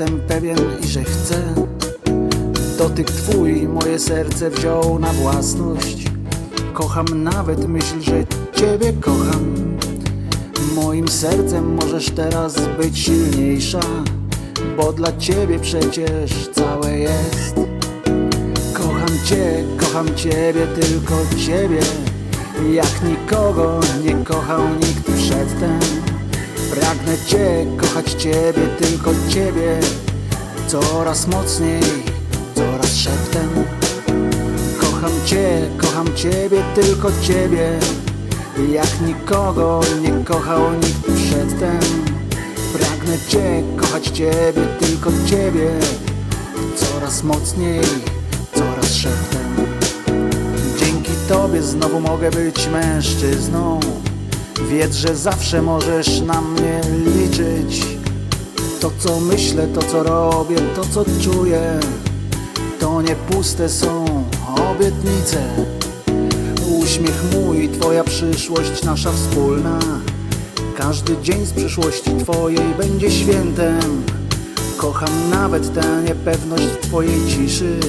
jestem 0.01 0.21
pewien 0.21 0.59
i 0.85 0.89
że 0.89 1.05
chcę. 1.05 1.55
Dotyk 2.79 3.11
twój 3.11 3.69
moje 3.69 3.99
serce 3.99 4.51
wziął 4.51 4.99
na 4.99 5.13
własność. 5.13 6.05
Kocham 6.73 7.23
nawet 7.23 7.69
myśl, 7.69 8.01
że 8.01 8.25
ciebie 8.53 8.93
kocham. 8.93 9.77
Moim 10.75 11.09
sercem 11.09 11.75
możesz 11.75 12.11
teraz 12.11 12.55
być 12.79 12.99
silniejsza, 12.99 13.81
bo 14.77 14.93
dla 14.93 15.17
ciebie 15.17 15.59
przecież 15.59 16.49
całe 16.53 16.99
jest. 16.99 17.55
Kocham 18.73 19.19
cię, 19.25 19.65
kocham 19.81 20.15
ciebie, 20.15 20.67
tylko 20.81 21.15
ciebie. 21.47 21.81
Jak 22.73 23.03
nikogo 23.03 23.81
nie 24.05 24.25
kochał 24.25 24.63
nikt. 24.69 25.00
Pragnę 26.91 27.19
cię, 27.27 27.67
kochać 27.77 28.13
ciebie, 28.13 28.67
tylko 28.81 29.11
ciebie. 29.29 29.81
Coraz 30.67 31.27
mocniej, 31.27 31.83
coraz 32.55 32.97
szeptem. 32.97 33.49
Kocham 34.81 35.11
cię, 35.25 35.69
kocham 35.79 36.15
ciebie, 36.15 36.63
tylko 36.75 37.09
ciebie. 37.23 37.79
Jak 38.73 39.01
nikogo 39.07 39.81
nie 40.03 40.25
kochał 40.25 40.73
nikt 40.73 41.01
przedtem. 41.01 41.81
Pragnę 42.73 43.19
cię, 43.29 43.63
kochać 43.77 44.07
ciebie, 44.07 44.63
tylko 44.81 45.11
ciebie. 45.27 45.71
Coraz 46.77 47.23
mocniej, 47.23 47.81
coraz 48.55 48.95
szeptem. 48.95 49.67
Dzięki 50.79 51.13
tobie 51.29 51.63
znowu 51.63 52.01
mogę 52.01 52.31
być 52.31 52.69
mężczyzną. 52.69 53.81
Wiedz, 54.69 54.95
że 54.95 55.17
zawsze 55.17 55.63
możesz 55.63 56.21
na 56.21 56.41
mnie 56.41 56.81
liczyć. 57.17 57.87
To 58.81 58.91
co 58.99 59.21
myślę, 59.21 59.69
to 59.69 59.83
co 59.83 60.03
robię, 60.03 60.57
to 60.77 60.83
co 60.85 61.05
czuję, 61.21 61.81
to 62.81 63.03
nie 63.03 63.17
puste 63.17 63.69
są 63.69 64.05
obietnice. 64.71 65.43
Uśmiech 66.83 67.25
mój, 67.33 67.69
twoja 67.69 68.05
przyszłość, 68.05 68.83
nasza 68.83 69.13
wspólna. 69.13 69.79
Każdy 70.77 71.17
dzień 71.23 71.47
z 71.47 71.53
przyszłości 71.53 72.11
twojej 72.23 72.75
będzie 72.79 73.11
świętem. 73.11 74.03
Kocham 74.77 75.31
nawet 75.31 75.75
tę 75.75 76.03
niepewność 76.09 76.65
w 76.65 76.77
twojej 76.77 77.27
ciszy. 77.29 77.81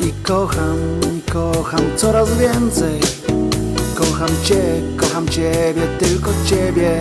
I 0.00 0.12
kocham, 0.22 0.78
i 1.18 1.30
kocham 1.30 1.80
coraz 1.96 2.28
więcej. 2.38 3.00
Kocham 4.20 4.44
cię, 4.44 4.62
kocham 4.96 5.28
ciebie, 5.28 5.82
tylko 5.98 6.30
ciebie. 6.46 7.00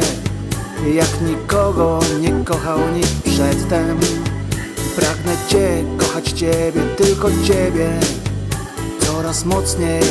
Jak 0.93 1.22
nikogo 1.22 1.99
nie 2.22 2.45
kochał 2.45 2.80
nikt 2.93 3.22
przedtem. 3.23 3.99
Pragnę 4.95 5.33
cię, 5.48 5.83
kochać 5.98 6.31
ciebie, 6.31 6.81
tylko 6.98 7.30
ciebie. 7.43 7.89
Coraz 8.99 9.45
mocniej, 9.45 10.03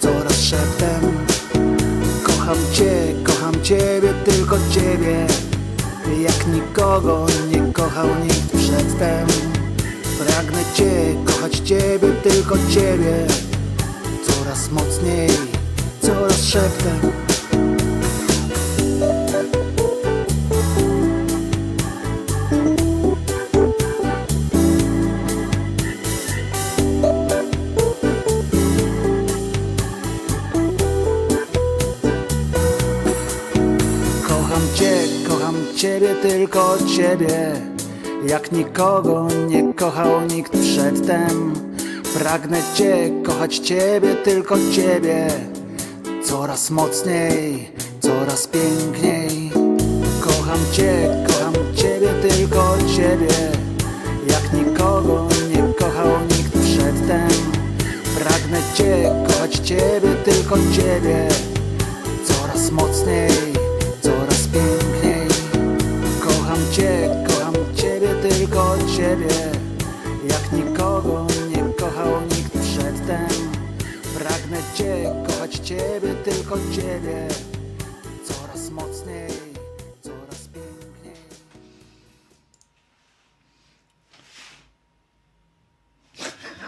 coraz 0.00 0.40
szeptem. 0.40 1.26
Kocham 2.22 2.58
cię, 2.72 2.92
kocham 3.24 3.62
ciebie, 3.62 4.14
tylko 4.24 4.56
ciebie. 4.70 5.26
Jak 6.20 6.46
nikogo 6.46 7.26
nie 7.52 7.72
kochał 7.72 8.08
nikt 8.22 8.56
przedtem. 8.56 9.26
Pragnę 10.18 10.64
cię, 10.74 11.14
kochać 11.24 11.58
ciebie, 11.58 12.08
tylko 12.22 12.54
ciebie. 12.70 13.26
Coraz 14.26 14.70
mocniej, 14.70 15.30
szeptem. 16.56 17.12
Kocham 34.28 34.62
cię, 34.74 34.92
kocham 35.28 35.54
ciebie, 35.76 36.14
tylko 36.22 36.78
ciebie. 36.96 37.52
Jak 38.26 38.52
nikogo 38.52 39.28
nie 39.48 39.74
kochał 39.74 40.22
nikt 40.22 40.52
przedtem. 40.52 41.52
Pragnę 42.18 42.58
cię, 42.74 43.10
kochać 43.24 43.58
ciebie, 43.58 44.14
tylko 44.14 44.56
ciebie. 44.72 45.55
Coraz 46.36 46.70
mocniej, 46.70 47.72
coraz 48.00 48.46
piękniej. 48.46 49.50
Kocham 50.20 50.58
cię, 50.72 51.24
kocham 51.26 51.54
ciebie, 51.74 52.08
tylko 52.28 52.76
ciebie. 52.96 53.34
Jak 54.28 54.52
nikogo 54.52 55.28
nie 55.50 55.74
kochał 55.74 56.08
nikt 56.28 56.52
przedtem. 56.52 57.28
Pragnę 58.18 58.58
cię, 58.74 59.24
kochać 59.26 59.54
ciebie, 59.54 60.14
tylko 60.24 60.56
ciebie. 60.56 61.28
Coraz 62.24 62.70
mocniej, 62.70 63.30
coraz 64.00 64.48
piękniej. 64.48 65.28
Kocham 66.20 66.58
cię, 66.72 67.24
kocham 67.28 67.54
ciebie, 67.76 68.08
tylko 68.28 68.76
ciebie. 68.96 69.34
Jak 70.28 70.52
nikogo 70.52 71.26
nie 71.48 71.72
kochał 71.74 72.20
nikt 72.30 72.52
przedtem. 72.52 73.45
Pragnę 74.46 74.62
cię, 74.74 75.12
kochać 75.26 75.54
ciebie, 75.54 76.14
tylko 76.24 76.56
ciebie. 76.74 77.28
Coraz 78.24 78.70
mocniej, 78.70 79.30
coraz 80.00 80.48
piękniej. 80.48 81.14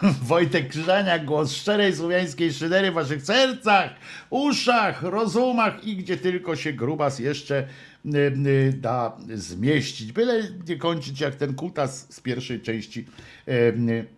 Wojtek 0.28 0.68
Krzyżania, 0.68 1.18
głos 1.18 1.52
szczerej 1.52 1.96
słowiańskiej 1.96 2.52
szydery 2.52 2.90
w 2.90 2.94
waszych 2.94 3.22
sercach, 3.22 3.90
uszach, 4.30 5.02
rozumach 5.02 5.84
i 5.84 5.96
gdzie 5.96 6.16
tylko 6.16 6.56
się 6.56 6.72
grubas 6.72 7.18
jeszcze 7.18 7.66
y, 8.06 8.18
y, 8.46 8.72
da 8.72 9.16
zmieścić. 9.34 10.12
Byle 10.12 10.42
nie 10.68 10.76
kończyć 10.76 11.20
jak 11.20 11.34
ten 11.34 11.54
kutas 11.54 12.06
z 12.10 12.20
pierwszej 12.20 12.60
części 12.60 13.06
y, 13.48 14.08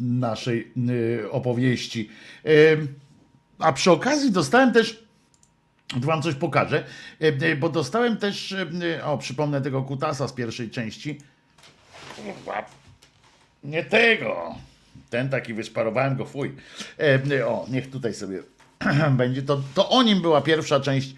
naszej 0.00 0.72
y, 1.22 1.30
opowieści. 1.30 2.08
Y, 2.46 2.86
A 3.58 3.72
przy 3.72 3.90
okazji 3.90 4.32
dostałem 4.32 4.72
też 4.72 5.04
wam 5.96 6.22
coś 6.22 6.34
pokażę, 6.34 6.84
y, 7.22 7.56
bo 7.56 7.68
dostałem 7.68 8.16
też, 8.16 8.54
o 9.04 9.18
przypomnę 9.18 9.60
tego 9.60 9.82
kutasa 9.82 10.28
z 10.28 10.32
pierwszej 10.32 10.70
części. 10.70 11.18
Kurwa, 12.16 12.66
nie 13.64 13.84
tego. 13.84 14.54
Ten 15.10 15.28
taki 15.28 15.54
wysparowałem 15.54 16.16
go, 16.16 16.26
fuj. 16.26 16.56
O, 17.46 17.66
niech 17.70 17.90
tutaj 17.90 18.14
sobie 18.14 18.42
będzie. 19.10 19.42
To, 19.42 19.60
to 19.74 19.88
o 19.88 20.02
nim 20.02 20.22
była 20.22 20.40
pierwsza 20.40 20.80
część 20.80 21.14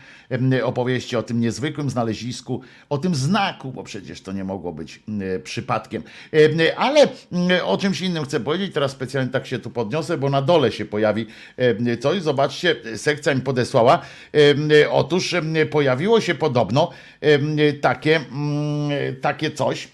opowieści, 0.64 1.16
o 1.16 1.22
tym 1.22 1.40
niezwykłym 1.40 1.90
znalezisku, 1.90 2.60
o 2.88 2.98
tym 2.98 3.14
znaku, 3.14 3.72
bo 3.72 3.84
przecież 3.84 4.20
to 4.20 4.32
nie 4.32 4.44
mogło 4.44 4.72
być 4.72 5.02
przypadkiem. 5.44 6.02
Ale 6.76 7.08
e, 7.50 7.64
o 7.64 7.78
czymś 7.78 8.00
innym 8.00 8.24
chcę 8.24 8.40
powiedzieć, 8.40 8.74
teraz 8.74 8.92
specjalnie 8.92 9.32
tak 9.32 9.46
się 9.46 9.58
tu 9.58 9.70
podniosę, 9.70 10.18
bo 10.18 10.30
na 10.30 10.42
dole 10.42 10.72
się 10.72 10.84
pojawi 10.84 11.26
coś. 12.00 12.22
Zobaczcie, 12.22 12.76
sekcja 12.96 13.34
mi 13.34 13.40
podesłała. 13.40 14.02
Otóż 14.90 15.34
pojawiło 15.70 16.20
się 16.20 16.34
podobno 16.34 16.90
takie, 17.80 18.16
mm, 18.16 18.90
takie 19.20 19.50
coś 19.50 19.88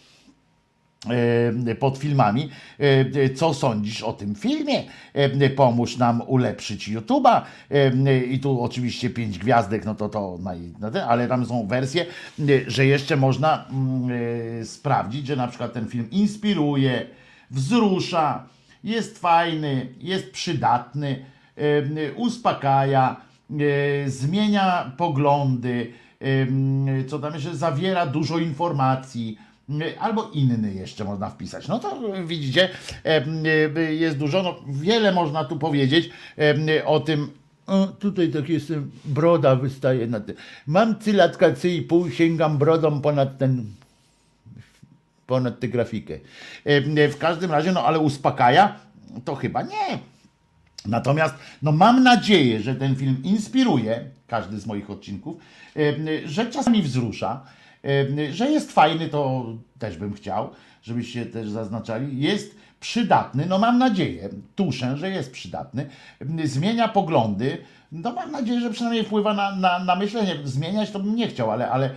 pod 1.78 1.98
filmami. 1.98 2.48
E, 2.78 3.30
Co 3.34 3.54
sądzisz 3.54 4.02
o 4.02 4.12
tym 4.12 4.34
filmie? 4.34 4.82
E, 5.12 5.50
Pomóż 5.50 5.96
nam 5.96 6.22
ulepszyć 6.26 6.88
YouTube'a. 6.88 7.42
E, 7.70 8.24
I 8.24 8.40
tu 8.40 8.62
oczywiście 8.62 9.10
pięć 9.10 9.38
gwiazdek, 9.38 9.84
no 9.84 9.94
to 9.94 10.08
to, 10.08 10.38
ale 11.08 11.28
tam 11.28 11.46
są 11.46 11.66
wersje, 11.66 12.06
e, 12.38 12.44
że 12.66 12.86
jeszcze 12.86 13.16
można 13.16 13.64
mm, 13.70 14.10
e, 14.60 14.64
sprawdzić, 14.64 15.26
że 15.26 15.36
na 15.36 15.48
przykład 15.48 15.72
ten 15.72 15.88
film 15.88 16.10
inspiruje, 16.10 17.06
wzrusza, 17.50 18.44
jest 18.84 19.18
fajny, 19.18 19.94
jest 20.00 20.30
przydatny, 20.30 21.24
e, 21.56 22.12
uspokaja, 22.12 23.16
e, 23.50 24.10
zmienia 24.10 24.92
poglądy, 24.96 25.92
e, 26.20 27.04
co 27.04 27.18
tam 27.18 27.34
jeszcze, 27.34 27.56
zawiera 27.56 28.06
dużo 28.06 28.38
informacji, 28.38 29.38
albo 30.00 30.30
inny 30.34 30.74
jeszcze 30.74 31.04
można 31.04 31.30
wpisać. 31.30 31.68
No 31.68 31.78
to 31.78 32.00
widzicie, 32.26 32.68
em, 33.04 33.42
e, 33.76 33.94
jest 33.94 34.18
dużo, 34.18 34.42
no 34.42 34.56
wiele 34.68 35.12
można 35.12 35.44
tu 35.44 35.58
powiedzieć 35.58 36.10
o 36.84 37.00
tym. 37.00 37.30
O, 37.66 37.86
tutaj 37.86 38.30
tak 38.30 38.48
jestem, 38.48 38.90
broda 39.04 39.56
wystaje 39.56 40.06
na 40.06 40.20
tym. 40.20 40.36
Mam 40.66 40.98
cylatka 40.98 41.52
cy 41.52 41.68
i 41.68 41.82
pół, 41.82 42.10
sięgam 42.10 42.58
brodą 42.58 43.00
ponad 43.00 43.38
ten 43.38 43.64
ponad 45.26 45.60
tę 45.60 45.68
grafikę. 45.68 46.18
W 47.10 47.16
każdym 47.18 47.50
razie, 47.50 47.72
no 47.72 47.84
ale 47.84 47.98
uspokaja, 47.98 48.76
to 49.24 49.34
chyba 49.34 49.62
nie. 49.62 49.98
Natomiast 50.86 51.34
no 51.62 51.72
mam 51.72 52.02
nadzieję, 52.02 52.60
że 52.60 52.74
ten 52.74 52.96
film 52.96 53.16
inspiruje, 53.24 54.04
każdy 54.26 54.60
z 54.60 54.66
moich 54.66 54.90
odcinków, 54.90 55.36
e, 55.76 56.28
że 56.28 56.46
czasami 56.46 56.82
wzrusza, 56.82 57.40
e, 57.42 57.59
że 58.32 58.50
jest 58.50 58.72
fajny, 58.72 59.08
to 59.08 59.46
też 59.78 59.96
bym 59.96 60.12
chciał, 60.12 60.50
żebyście 60.82 61.26
też 61.26 61.50
zaznaczali. 61.50 62.20
Jest 62.20 62.56
przydatny, 62.80 63.46
no 63.46 63.58
mam 63.58 63.78
nadzieję, 63.78 64.28
tuszę, 64.56 64.96
że 64.96 65.10
jest 65.10 65.32
przydatny, 65.32 65.86
zmienia 66.44 66.88
poglądy, 66.88 67.58
no 67.92 68.12
mam 68.12 68.30
nadzieję, 68.30 68.60
że 68.60 68.70
przynajmniej 68.70 69.04
wpływa 69.04 69.34
na, 69.34 69.56
na, 69.56 69.84
na 69.84 69.96
myślenie. 69.96 70.36
Zmieniać 70.44 70.90
to 70.90 71.00
bym 71.00 71.16
nie 71.16 71.28
chciał, 71.28 71.50
ale, 71.50 71.70
ale 71.70 71.90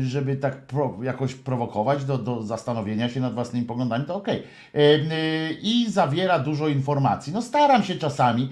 żeby 0.00 0.36
tak 0.36 0.66
pro, 0.66 0.98
jakoś 1.02 1.34
prowokować 1.34 2.04
do, 2.04 2.18
do 2.18 2.42
zastanowienia 2.42 3.08
się 3.08 3.20
nad 3.20 3.34
własnymi 3.34 3.66
poglądami, 3.66 4.04
to 4.04 4.14
okej. 4.14 4.42
E, 4.74 4.78
e, 4.78 4.98
I 5.62 5.86
zawiera 5.90 6.38
dużo 6.38 6.68
informacji. 6.68 7.32
No 7.32 7.42
staram 7.42 7.82
się 7.82 7.94
czasami, 7.94 8.48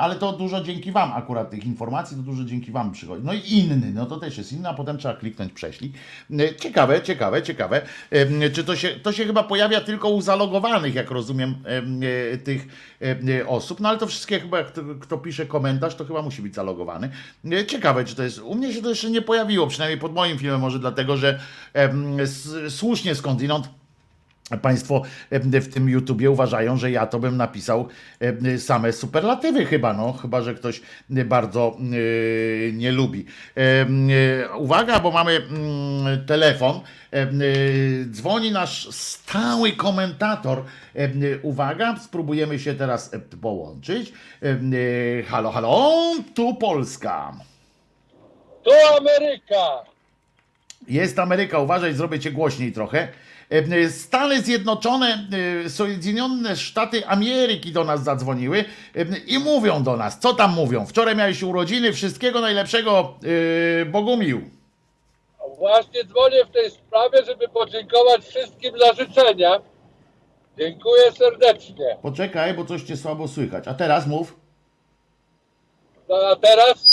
ale 0.00 0.14
to 0.14 0.32
dużo 0.32 0.64
dzięki 0.64 0.92
Wam 0.92 1.12
akurat 1.12 1.50
tych 1.50 1.66
informacji, 1.66 2.16
to 2.16 2.22
dużo 2.22 2.44
dzięki 2.44 2.72
Wam 2.72 2.92
przychodzi. 2.92 3.22
No 3.24 3.32
i 3.32 3.52
inny, 3.52 3.92
no 3.94 4.06
to 4.06 4.16
też 4.16 4.38
jest 4.38 4.52
inny, 4.52 4.68
a 4.68 4.74
potem 4.74 4.98
trzeba 4.98 5.14
kliknąć 5.14 5.52
prześlij. 5.52 5.92
Ciekawe, 6.60 7.02
ciekawe, 7.02 7.42
ciekawe. 7.42 7.82
Czy 8.52 8.64
to 8.64 8.76
się, 8.76 8.88
to 8.88 9.12
się 9.12 9.24
chyba 9.24 9.42
pojawia 9.42 9.80
tylko 9.80 10.08
u 10.08 10.20
zalogowanych, 10.20 10.94
jak 10.94 11.10
rozumiem, 11.10 11.54
tych 12.44 12.66
osób, 13.46 13.80
no 13.80 13.88
ale 13.88 13.98
to 13.98 14.06
wszystkie 14.06 14.40
chyba, 14.40 14.64
kto, 14.64 14.82
kto 15.00 15.18
pisze 15.18 15.46
komentarz, 15.46 15.94
to 15.94 16.04
chyba 16.04 16.22
musi 16.22 16.42
być 16.42 16.54
zalogowany. 16.54 17.10
E, 17.52 17.66
Ciekawe, 17.66 18.04
czy 18.04 18.14
to 18.14 18.22
jest, 18.22 18.38
u 18.38 18.54
mnie 18.54 18.72
się 18.72 18.82
to 18.82 18.88
jeszcze 18.88 19.10
nie 19.10 19.22
pojawiło, 19.22 19.66
przynajmniej 19.66 20.00
pod 20.00 20.14
moim 20.14 20.38
filmem, 20.38 20.60
może 20.60 20.78
dlatego, 20.78 21.16
że 21.16 21.40
słusznie 22.68 23.14
skądinąd 23.14 23.79
Państwo 24.62 25.02
w 25.30 25.74
tym 25.74 25.88
YouTubie 25.88 26.30
uważają, 26.30 26.76
że 26.76 26.90
ja 26.90 27.06
to 27.06 27.18
bym 27.18 27.36
napisał 27.36 27.88
same 28.58 28.92
superlatywy 28.92 29.66
chyba, 29.66 29.92
no, 29.92 30.12
chyba, 30.12 30.42
że 30.42 30.54
ktoś 30.54 30.80
bardzo 31.08 31.76
nie 32.72 32.92
lubi. 32.92 33.26
E, 33.56 33.86
Uwaga, 34.56 35.00
bo 35.00 35.10
mamy 35.10 35.36
mm, 35.36 36.26
telefon. 36.26 36.80
E, 37.12 37.26
Dzwoni 38.10 38.52
nasz 38.52 38.88
stały 38.94 39.72
komentator. 39.72 40.64
Uwaga, 41.42 41.96
spróbujemy 41.96 42.58
się 42.58 42.74
teraz 42.74 43.10
połączyć. 43.40 44.12
E, 44.42 45.22
Halo, 45.22 45.50
halo, 45.50 45.92
tu 46.34 46.54
Polska. 46.54 47.32
Tu 48.64 48.70
Ameryka! 48.98 49.90
Jest 50.88 51.18
Ameryka, 51.18 51.58
uważaj, 51.58 51.94
zrobię 51.94 52.18
cię 52.20 52.32
głośniej 52.32 52.72
trochę. 52.72 53.08
E, 53.50 53.90
Stany 53.90 54.42
Zjednoczone, 54.42 55.28
e, 55.64 55.68
Zjednoczone 55.68 56.56
Sztaty 56.56 57.06
Ameryki 57.06 57.72
do 57.72 57.84
nas 57.84 58.04
zadzwoniły 58.04 58.64
e, 58.96 59.04
i 59.26 59.38
mówią 59.38 59.82
do 59.82 59.96
nas, 59.96 60.18
co 60.18 60.34
tam 60.34 60.54
mówią. 60.54 60.86
Wczoraj 60.86 61.16
miałeś 61.16 61.42
urodziny, 61.42 61.92
wszystkiego 61.92 62.40
najlepszego, 62.40 63.14
e, 63.82 63.84
Bogumił. 63.84 64.50
Właśnie 65.58 66.04
dzwonię 66.04 66.44
w 66.44 66.50
tej 66.50 66.70
sprawie, 66.70 67.24
żeby 67.26 67.48
podziękować 67.48 68.24
wszystkim 68.24 68.74
za 68.78 69.04
życzenia. 69.04 69.60
Dziękuję 70.58 71.12
serdecznie. 71.12 71.96
Poczekaj, 72.02 72.54
bo 72.54 72.64
coś 72.64 72.82
cię 72.82 72.96
słabo 72.96 73.28
słychać. 73.28 73.68
A 73.68 73.74
teraz 73.74 74.06
mów. 74.06 74.36
No 76.08 76.16
a 76.32 76.36
teraz 76.36 76.90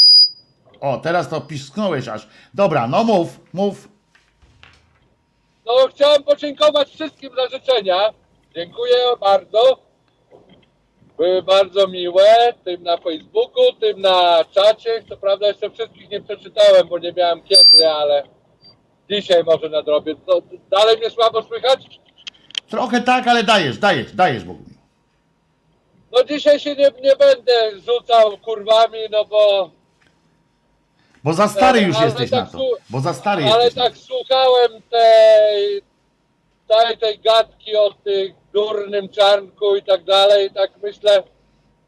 O, 0.79 0.97
teraz 0.97 1.29
to 1.29 1.41
pisknąłeś 1.41 2.07
aż. 2.07 2.27
Dobra, 2.53 2.87
no 2.87 3.03
mów, 3.03 3.39
mów. 3.53 3.96
No 5.67 5.87
chciałem 5.87 6.23
podziękować 6.23 6.89
wszystkim 6.89 7.31
za 7.35 7.57
życzenia. 7.57 8.13
Dziękuję 8.55 8.97
bardzo. 9.19 9.77
Były 11.17 11.41
bardzo 11.41 11.87
miłe, 11.87 12.53
tym 12.63 12.83
na 12.83 12.97
Facebooku, 12.97 13.73
tym 13.79 14.01
na 14.01 14.45
czacie. 14.51 15.03
Co 15.09 15.17
prawda 15.17 15.47
jeszcze 15.47 15.69
wszystkich 15.69 16.09
nie 16.09 16.21
przeczytałem, 16.21 16.87
bo 16.87 16.99
nie 16.99 17.13
miałem 17.13 17.43
kiedy, 17.43 17.89
ale 17.89 18.23
dzisiaj 19.11 19.43
może 19.43 19.69
nadrobię. 19.69 20.15
To 20.25 20.41
dalej 20.71 20.97
mnie 20.97 21.09
słabo 21.09 21.43
słychać? 21.43 21.99
Trochę 22.69 23.01
tak, 23.01 23.27
ale 23.27 23.43
dajesz, 23.43 23.77
dajesz, 23.77 24.11
dajesz 24.11 24.43
Bogumił. 24.43 24.77
No 26.11 26.23
dzisiaj 26.23 26.59
się 26.59 26.75
nie, 26.75 26.91
nie 27.03 27.15
będę 27.15 27.71
rzucał 27.79 28.37
kurwami, 28.37 28.99
no 29.11 29.25
bo 29.25 29.71
Bo 31.27 31.33
za 31.33 31.47
stary 31.47 31.81
już 31.81 31.95
Ale 31.95 32.05
jesteś 32.05 32.29
tak 32.29 32.45
na 32.45 32.59
to. 32.59 32.65
Bo 32.89 32.99
za 32.99 33.13
stary 33.13 33.43
Ale 33.53 33.65
jesteś. 33.65 33.83
tak 33.83 33.97
słuchałem 33.97 34.81
tej, 34.89 35.81
tej, 36.67 36.97
tej 36.97 37.19
gadki 37.19 37.75
o 37.75 37.93
tych 37.93 38.33
durnym 38.53 39.09
czarnku 39.09 39.75
i 39.75 39.83
tak 39.83 40.03
dalej, 40.03 40.51
tak 40.51 40.71
myślę, 40.83 41.23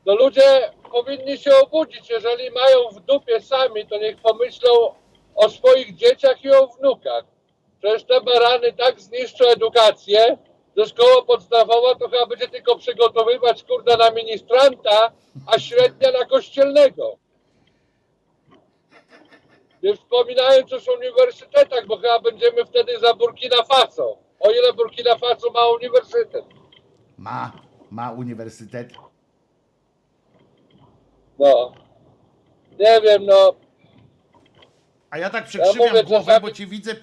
no 0.06 0.16
ludzie 0.16 0.72
powinni 0.92 1.38
się 1.38 1.51
obudzić, 1.64 2.09
jeżeli 2.09 2.51
mają 2.51 2.90
w 2.92 3.00
dupie 3.00 3.42
sami, 3.42 3.88
to 3.88 3.98
niech 3.98 4.18
pomyślą 4.18 4.69
o 5.35 5.50
swoich 5.50 5.95
dzieciach 5.95 6.43
i 6.43 6.51
o 6.51 6.68
wnukach. 6.68 7.24
Przecież 7.80 8.03
te 8.03 8.22
barany 8.22 8.74
tak 8.74 9.01
zniszczą 9.01 9.45
edukację, 9.45 10.38
że 10.77 10.85
szkoła 10.85 11.22
podstawowa 11.27 11.95
to 11.95 12.09
chyba 12.09 12.26
będzie 12.26 12.48
tylko 12.48 12.76
przygotowywać 12.76 13.64
kurde 13.64 13.98
na 13.98 14.11
ministranta, 14.11 15.11
a 15.48 15.59
średnia 15.59 16.11
na 16.11 16.26
kościelnego. 16.26 17.18
Nie 19.83 19.95
wspominając 19.95 20.72
już 20.72 20.90
o 20.90 20.93
uniwersytetach, 20.93 21.85
bo 21.88 21.98
chyba 21.98 22.19
będziemy 22.19 22.66
wtedy 22.66 22.99
za 22.99 23.14
Burkina 23.14 23.64
Faso. 23.64 24.17
O 24.40 24.51
ile 24.51 24.74
Burkina 24.74 25.17
Faso 25.17 25.51
ma 25.51 25.67
uniwersytet? 25.67 26.45
Ma, 27.17 27.51
ma 27.91 28.11
uniwersytet. 28.11 28.93
No. 31.40 31.74
Nie 32.80 33.01
wiem, 33.01 33.25
no. 33.25 33.53
A 35.09 35.17
ja 35.17 35.30
tak 35.30 35.45
przekrzywiam 35.45 35.90
mówię, 35.90 36.03
głowę, 36.03 36.25
czasami- 36.25 36.41
bo 36.45 36.51
cię 36.51 36.66
widzę 36.67 36.95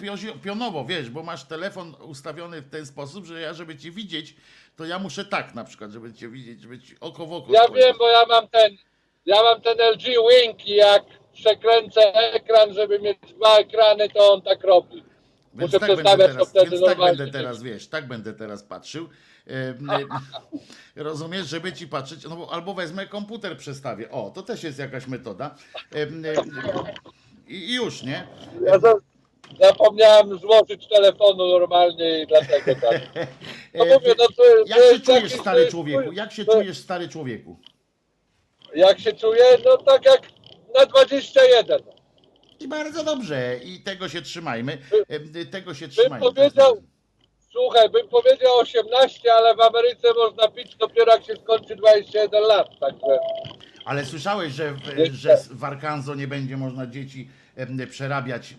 pionowo, 0.43 0.85
wiesz, 0.85 1.09
bo 1.09 1.23
masz 1.23 1.43
telefon 1.43 1.95
ustawiony 2.01 2.61
w 2.61 2.69
ten 2.69 2.85
sposób, 2.85 3.25
że 3.25 3.41
ja, 3.41 3.53
żeby 3.53 3.77
cię 3.77 3.91
widzieć, 3.91 4.35
to 4.75 4.85
ja 4.85 4.99
muszę 4.99 5.25
tak 5.25 5.55
na 5.55 5.63
przykład, 5.63 5.91
żeby 5.91 6.13
cię 6.13 6.29
widzieć, 6.29 6.61
żeby 6.61 6.79
ci 6.79 6.95
oko 6.99 7.25
w 7.25 7.33
oko 7.33 7.53
Ja 7.53 7.63
spojrzeć. 7.63 7.85
wiem, 7.85 7.95
bo 7.99 8.09
ja 8.09 8.25
mam 8.25 8.47
ten, 8.47 8.77
ja 9.25 9.43
mam 9.43 9.61
ten 9.61 9.77
LG 9.93 10.03
Wing 10.03 10.65
i 10.67 10.75
jak 10.75 11.03
przekręcę 11.37 12.13
ekran, 12.13 12.73
żeby 12.73 12.99
mieć 12.99 13.17
dwa 13.35 13.57
ekrany, 13.57 14.09
to 14.09 14.33
on 14.33 14.41
tak 14.41 14.63
robi. 14.63 15.03
Więc 15.53 15.73
Muszę 15.73 15.79
tak 15.79 15.95
będę 15.95 16.03
przestawiać 16.03 16.27
to 16.29 16.33
teraz, 16.33 16.49
wtedy 16.49 16.69
więc 16.69 16.85
tak 16.85 16.97
będę 16.97 17.27
teraz, 17.27 17.63
wiesz, 17.63 17.87
tak 17.87 18.07
będę 18.07 18.33
teraz 18.33 18.63
patrzył. 18.63 19.09
Em, 19.47 19.87
Rozumiesz, 20.95 21.47
żeby 21.47 21.73
ci 21.73 21.87
patrzeć, 21.87 22.23
no 22.23 22.35
bo 22.35 22.53
albo 22.53 22.73
wezmę 22.73 23.07
komputer, 23.07 23.57
przestawię. 23.57 24.11
O, 24.11 24.29
to 24.35 24.43
też 24.43 24.63
jest 24.63 24.79
jakaś 24.79 25.07
metoda. 25.07 25.55
Em, 25.91 26.23
I 27.47 27.73
już, 27.73 28.03
nie? 28.03 28.27
Ja 28.65 28.79
zapomniałem 29.67 30.39
złożyć 30.39 30.87
telefonu 30.87 31.47
normalnie 31.47 32.21
i 32.21 32.27
dlatego 32.27 32.81
tak. 32.81 33.01
No 33.73 33.85
mówię, 33.85 34.15
no 34.17 34.25
to, 34.37 34.43
Jak 34.65 34.79
się 34.79 34.99
czujesz, 34.99 35.33
stary 35.33 35.67
człowieku? 35.67 36.11
Jak 36.11 36.31
się 36.31 36.45
czujesz, 36.45 36.77
stary 36.77 37.07
człowieku? 37.09 37.59
Jak 38.75 38.99
się 38.99 39.13
czuję? 39.13 39.43
No 39.65 39.77
tak 39.77 40.05
jak 40.05 40.21
na 40.79 40.85
21. 40.85 41.81
I 42.59 42.67
bardzo 42.67 43.03
dobrze. 43.03 43.59
I 43.63 43.79
tego 43.79 44.09
się 44.09 44.21
trzymajmy. 44.21 44.77
Em, 45.09 45.33
Tego 45.51 45.73
się 45.73 45.85
Bym 45.87 45.95
trzymajmy. 45.95 46.25
powiedział, 46.25 46.81
słuchaj, 47.51 47.89
bym 47.89 48.07
powiedział 48.07 48.57
18, 48.59 49.33
ale 49.33 49.55
w 49.55 49.61
Ameryce 49.61 50.07
można 50.13 50.47
pić 50.47 50.75
dopiero 50.75 51.11
jak 51.11 51.23
się 51.25 51.35
skończy 51.35 51.75
21 51.75 52.43
lat, 52.43 52.67
także 52.79 53.19
Ale 53.85 54.05
słyszałeś, 54.05 54.53
że 54.53 54.71
w, 54.73 54.79
że 55.13 55.37
w 55.51 55.63
Arkansas 55.63 56.17
nie 56.17 56.27
będzie 56.27 56.57
można 56.57 56.87
dzieci 56.87 57.29
przerabiać 57.89 58.51
e, 58.51 58.55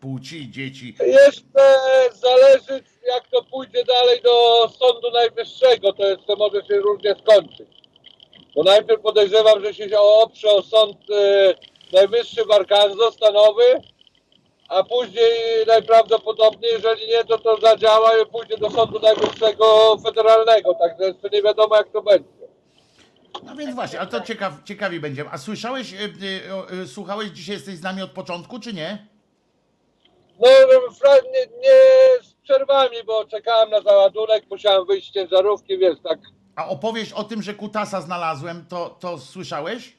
płci 0.00 0.50
dzieci. 0.50 0.96
jeszcze 1.00 1.74
zależy 2.12 2.84
jak 3.06 3.28
to 3.30 3.44
pójdzie 3.44 3.84
dalej 3.84 4.22
do 4.22 4.68
Sądu 4.68 5.10
Najwyższego, 5.10 5.92
to 5.92 6.08
jeszcze 6.08 6.36
może 6.36 6.66
się 6.66 6.76
różnie 6.80 7.14
skończyć. 7.22 7.83
Bo 8.54 8.62
najpierw 8.62 9.02
podejrzewam, 9.02 9.64
że 9.64 9.74
się 9.74 9.98
oprze 9.98 10.50
o 10.50 10.62
Sąd 10.62 10.96
e, 11.10 11.54
Najwyższy 11.92 12.44
w 12.44 12.50
Arkansas 12.50 13.14
stanowy, 13.14 13.62
a 14.68 14.84
później 14.84 15.66
najprawdopodobniej, 15.66 16.72
jeżeli 16.72 17.06
nie, 17.06 17.24
to 17.24 17.38
to 17.38 17.60
zadziała 17.60 18.18
i 18.18 18.26
pójdzie 18.26 18.56
do 18.56 18.70
Sądu 18.70 19.00
Najwyższego 19.00 19.96
Federalnego, 20.04 20.74
także 20.74 21.04
jeszcze 21.04 21.28
nie 21.32 21.42
wiadomo 21.42 21.76
jak 21.76 21.88
to 21.88 22.02
będzie. 22.02 22.28
No 23.42 23.56
więc 23.56 23.74
właśnie, 23.74 24.00
ale 24.00 24.08
to 24.08 24.20
ciekaw, 24.20 24.52
ciekawi 24.64 25.00
będziemy. 25.00 25.30
A 25.30 25.38
słyszałeś, 25.38 25.92
e, 25.92 26.54
o, 26.54 26.70
e, 26.70 26.86
słuchałeś 26.86 27.28
dzisiaj 27.28 27.54
jesteś 27.54 27.74
z 27.74 27.82
nami 27.82 28.02
od 28.02 28.10
początku, 28.10 28.60
czy 28.60 28.72
nie? 28.72 29.06
No, 30.40 30.48
nie, 31.32 31.46
nie 31.62 31.78
z 32.22 32.34
przerwami, 32.42 32.96
bo 33.06 33.24
czekałem 33.24 33.70
na 33.70 33.80
załadunek, 33.80 34.44
musiałem 34.50 34.86
wyjść 34.86 35.10
z 35.10 35.14
ciężarówki, 35.14 35.78
wiesz, 35.78 35.96
tak 36.02 36.18
A 36.56 36.68
opowieść 36.68 37.12
o 37.12 37.24
tym, 37.24 37.42
że 37.42 37.54
kutasa 37.54 38.00
znalazłem, 38.00 38.66
to, 38.68 38.90
to 39.00 39.18
słyszałeś? 39.18 39.96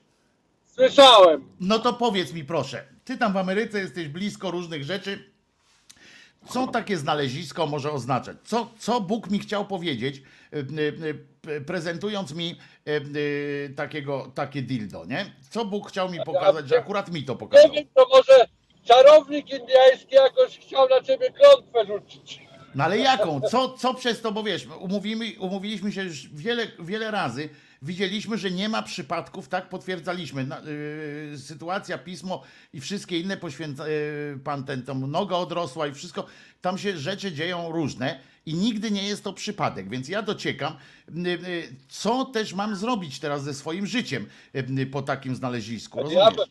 słyszałem. 0.66 1.50
No 1.60 1.80
to 1.80 1.94
powiedz 1.94 2.34
mi 2.34 2.44
proszę, 2.46 2.84
ty 3.06 3.18
tam 3.18 3.34
w 3.34 3.38
Ameryce 3.38 3.80
jesteś 3.80 4.08
blisko 4.08 4.52
różnych 4.52 4.84
rzeczy. 4.84 5.32
co 6.50 6.68
takie 6.68 6.98
znalezisko 6.98 7.68
może 7.68 7.92
oznaczać? 7.92 8.38
Co, 8.44 8.72
co 8.80 9.02
Bóg 9.02 9.30
mi 9.30 9.40
chciał 9.40 9.66
powiedzieć, 9.68 10.22
y, 10.54 10.58
y, 11.52 11.62
prezentując 11.62 12.34
mi 12.34 12.56
y, 12.88 13.74
takiego, 13.76 14.32
takie 14.36 14.62
dildo, 14.62 15.06
nie? 15.06 15.26
Co 15.50 15.66
Bóg 15.66 15.90
chciał 15.90 16.10
mi 16.12 16.22
pokazać, 16.22 16.68
że 16.70 16.78
akurat 16.78 17.12
mi 17.12 17.24
to 17.24 17.34
Nie 17.34 17.40
pokazał? 17.40 17.72
wiem, 17.72 17.86
to 17.94 18.08
może 18.14 18.48
czarownik 18.84 19.50
indyjski 19.50 20.16
jakoś 20.16 20.60
chciał 20.60 20.90
na 20.90 21.02
ciebie 21.02 21.32
klątwę 21.32 21.86
rzucić. 21.86 22.45
No 22.76 22.84
ale 22.84 22.98
jaką? 22.98 23.42
Co, 23.42 23.70
co 23.70 23.94
przez 23.94 24.22
to, 24.22 24.32
bo 24.32 24.44
wiesz, 24.44 24.68
umówimy, 24.80 25.26
umówiliśmy 25.40 25.92
się 25.92 26.04
już 26.04 26.28
wiele, 26.28 26.68
wiele 26.80 27.12
razy, 27.12 27.50
widzieliśmy, 27.82 28.38
że 28.38 28.52
nie 28.52 28.70
ma 28.70 28.82
przypadków, 28.84 29.48
tak 29.48 29.70
potwierdzaliśmy. 29.70 30.44
Na, 30.44 30.60
yy, 31.32 31.38
sytuacja, 31.38 31.98
pismo 31.98 32.44
i 32.74 32.82
wszystkie 32.82 33.20
inne 33.20 33.38
poświęca, 33.38 33.88
yy, 33.88 34.40
pan 34.44 34.64
ten, 34.64 34.84
tam 34.84 35.12
noga 35.12 35.36
odrosła 35.36 35.88
i 35.88 35.94
wszystko, 35.94 36.26
tam 36.62 36.78
się 36.78 36.98
rzeczy 36.98 37.32
dzieją 37.32 37.72
różne 37.72 38.20
i 38.46 38.54
nigdy 38.54 38.92
nie 38.92 39.04
jest 39.08 39.24
to 39.24 39.34
przypadek, 39.34 39.90
więc 39.90 40.10
ja 40.10 40.22
dociekam, 40.22 40.78
yy, 41.14 41.38
co 41.90 42.26
też 42.26 42.54
mam 42.54 42.76
zrobić 42.76 43.20
teraz 43.20 43.44
ze 43.44 43.54
swoim 43.54 43.86
życiem 43.88 44.26
po 44.92 45.02
takim 45.02 45.36
znalezisku, 45.36 45.98
Ja, 45.98 46.04
rozumiesz? 46.04 46.50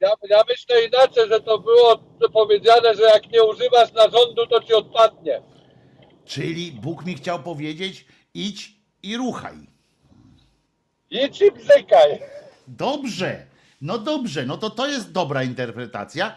ja, 0.00 0.10
ja 0.30 0.42
myślę 0.48 0.84
inaczej, 0.84 1.28
że 1.28 1.40
to 1.40 1.58
było 1.58 1.96
powiedziane, 2.32 2.94
że 2.94 3.02
jak 3.02 3.30
nie 3.32 3.44
używasz 3.44 3.92
narządu, 3.92 4.46
to 4.46 4.62
ci 4.62 4.74
odpadnie. 4.74 5.42
Czyli 6.30 6.72
Bóg 6.72 7.06
mi 7.06 7.14
chciał 7.14 7.42
powiedzieć, 7.42 8.06
idź 8.34 8.74
i 9.02 9.16
ruchaj. 9.16 9.56
Idź 11.10 11.40
i 11.42 11.52
bzykaj. 11.52 12.20
Dobrze, 12.68 13.46
no 13.80 13.98
dobrze, 13.98 14.46
no 14.46 14.56
to 14.56 14.70
to 14.70 14.86
jest 14.86 15.12
dobra 15.12 15.42
interpretacja, 15.42 16.36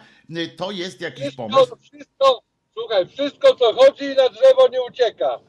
to 0.56 0.70
jest 0.70 1.00
jakiś 1.00 1.34
pomysł. 1.34 1.58
Wszystko, 1.58 1.76
wszystko, 1.80 2.42
słuchaj, 2.78 3.08
wszystko 3.08 3.54
co 3.54 3.74
chodzi 3.74 4.08
na 4.08 4.28
drzewo 4.28 4.68
nie 4.72 4.82
ucieka. 4.82 5.40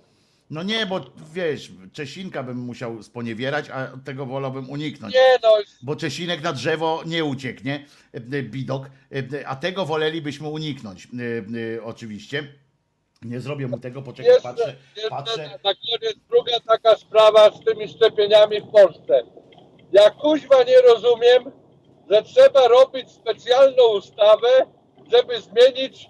No 0.50 0.64
nie, 0.64 0.86
bo 0.86 1.02
wiesz, 1.34 1.72
Czesinka 1.94 2.44
bym 2.44 2.58
musiał 2.58 3.04
sponiewierać, 3.04 3.70
a 3.70 3.88
tego 4.06 4.26
wolałbym 4.26 4.70
uniknąć. 4.70 5.14
Nie 5.14 5.38
no, 5.44 5.50
Bo 5.82 5.96
Czesinek 5.96 6.42
na 6.42 6.54
drzewo 6.54 7.04
nie 7.06 7.26
ucieknie, 7.26 7.86
y, 8.34 8.44
bidok, 8.44 8.90
y, 9.34 9.48
a 9.48 9.56
tego 9.56 9.86
wolelibyśmy 9.86 10.48
uniknąć, 10.48 11.08
oczywiście. 11.84 12.65
Nie 13.26 13.40
zrobię 13.40 13.68
mu 13.68 13.80
tego, 13.80 14.02
poczekaj, 14.02 14.32
jeszcze, 14.34 14.50
patrzę, 14.50 14.76
jeszcze 14.96 15.10
patrzę. 15.10 15.42
Na, 15.42 15.48
na 15.48 15.58
koniec 15.58 16.16
druga 16.30 16.60
taka 16.68 16.96
sprawa 16.96 17.52
z 17.52 17.64
tymi 17.66 17.88
szczepieniami 17.88 18.62
w 18.62 18.72
Polsce. 18.72 19.24
Ja 19.92 20.10
kuźwa 20.10 20.64
nie 20.64 20.82
rozumiem, 20.82 21.52
że 22.12 22.24
trzeba 22.24 22.68
robić 22.68 23.12
specjalną 23.12 23.88
ustawę, 23.98 24.48
żeby 25.12 25.42
zmienić 25.42 26.10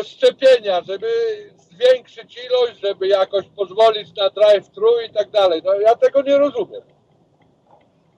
e, 0.00 0.04
szczepienia, 0.04 0.82
żeby 0.82 1.08
zwiększyć 1.56 2.38
ilość, 2.46 2.80
żeby 2.80 3.08
jakoś 3.08 3.46
pozwolić 3.56 4.16
na 4.16 4.30
drive-thru 4.30 5.00
i 5.06 5.10
tak 5.10 5.30
dalej. 5.30 5.62
No 5.64 5.74
ja 5.74 5.96
tego 5.96 6.22
nie 6.22 6.38
rozumiem. 6.38 6.82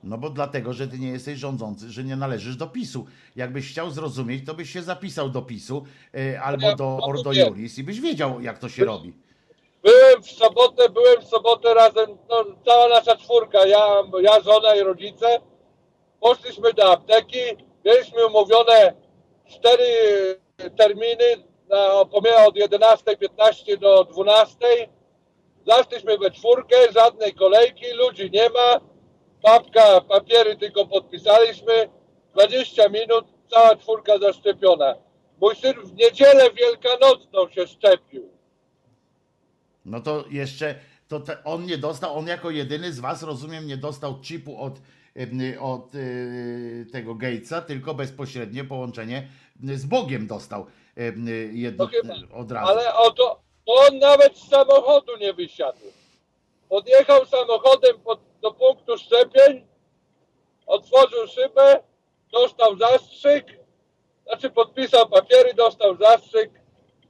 No 0.05 0.19
bo 0.19 0.31
dlatego, 0.31 0.73
że 0.73 0.89
ty 0.89 0.99
nie 0.99 1.09
jesteś 1.09 1.39
rządzący, 1.39 1.91
że 1.91 2.05
nie 2.05 2.17
należysz 2.17 2.57
do 2.57 2.67
PiSu. 2.67 3.07
Jakbyś 3.37 3.71
chciał 3.71 3.91
zrozumieć, 3.91 4.47
to 4.47 4.55
byś 4.55 4.71
się 4.71 4.83
zapisał 4.83 5.29
do 5.31 5.43
PiSu 5.43 5.85
y, 6.15 6.41
albo 6.41 6.67
Ja 6.67 6.77
do 6.77 6.99
Ordo. 7.03 7.33
Juris 7.33 7.79
i 7.79 7.85
byś 7.85 8.01
wiedział, 8.01 8.41
jak 8.41 8.59
to 8.59 8.69
się 8.69 8.85
robi. 8.85 9.13
Byłem 9.83 10.23
w 10.23 10.31
sobotę, 10.31 10.89
byłem 10.89 11.21
w 11.21 11.25
sobotę 11.25 11.75
razem, 11.75 12.11
no, 12.29 12.45
cała 12.65 12.89
nasza 12.89 13.17
czwórka, 13.17 13.67
ja, 13.67 13.87
ja, 14.23 14.41
żona 14.41 14.75
i 14.75 14.81
rodzice. 14.81 15.41
Poszliśmy 16.21 16.73
do 16.73 16.93
apteki, 16.93 17.39
mieliśmy 17.85 18.27
umówione 18.27 18.95
cztery 19.49 19.85
terminy 20.77 21.25
na 21.69 21.93
od 21.93 22.11
11.15 22.57 23.79
do 23.79 24.05
12. 24.05 24.57
Zaszliśmy 25.67 26.19
we 26.19 26.31
czwórkę, 26.31 26.77
żadnej 26.93 27.35
kolejki, 27.35 27.87
ludzi 27.93 28.31
nie 28.31 28.49
ma. 28.49 28.94
Papka, 29.45 30.01
papiery 30.01 30.57
tylko 30.57 30.87
podpisaliśmy. 30.87 31.89
20 32.33 32.89
minut, 32.89 33.25
cała 33.51 33.77
czwórka 33.77 34.19
zaszczepiona. 34.19 34.95
Mój 35.41 35.57
syn 35.57 35.75
w 35.85 35.95
niedzielę 35.95 36.51
wielkanocną 36.51 37.49
się 37.49 37.67
szczepił. 37.67 38.29
No 39.85 40.01
to 40.01 40.25
jeszcze, 40.31 40.75
to 41.09 41.21
te, 41.21 41.45
on 41.45 41.67
nie 41.67 41.79
dostał, 41.79 42.19
on 42.19 42.27
jako 42.27 42.51
jedyny 42.51 42.93
z 42.93 43.01
was, 43.01 43.23
rozumiem, 43.23 43.67
nie 43.67 43.77
dostał 43.77 44.21
chipu 44.23 44.61
od, 44.63 44.79
y, 45.17 45.61
od 45.61 45.95
y, 45.95 46.87
tego 46.93 47.15
Gatesa, 47.15 47.63
tylko 47.63 47.95
bezpośrednie 47.95 48.65
połączenie 48.65 49.29
z 49.63 49.87
Bogiem 49.87 50.27
dostał 50.27 50.67
y, 50.99 51.51
jedno, 51.53 51.89
No 52.05 52.39
od 52.39 52.53
razu. 52.53 52.69
Ale 52.69 52.95
o 52.95 53.11
to, 53.11 53.41
to 53.67 53.73
on 53.75 53.99
nawet 53.99 54.39
z 54.39 54.49
samochodu 54.49 55.17
nie 55.17 55.33
wysiadł. 55.33 55.79
Podjechał 56.69 57.27
samochodem 57.27 58.01
pod, 58.05 58.21
do 58.45 58.53
punktu 58.53 58.99
szczepień, 58.99 59.67
otworzył 60.67 61.27
szybę, 61.29 61.81
dostał 62.33 62.79
zastrzyk, 62.79 63.47
znaczy 64.27 64.51
podpisał 64.51 65.09
papiery, 65.09 65.55
dostał 65.55 65.97
zastrzyk, 65.97 66.51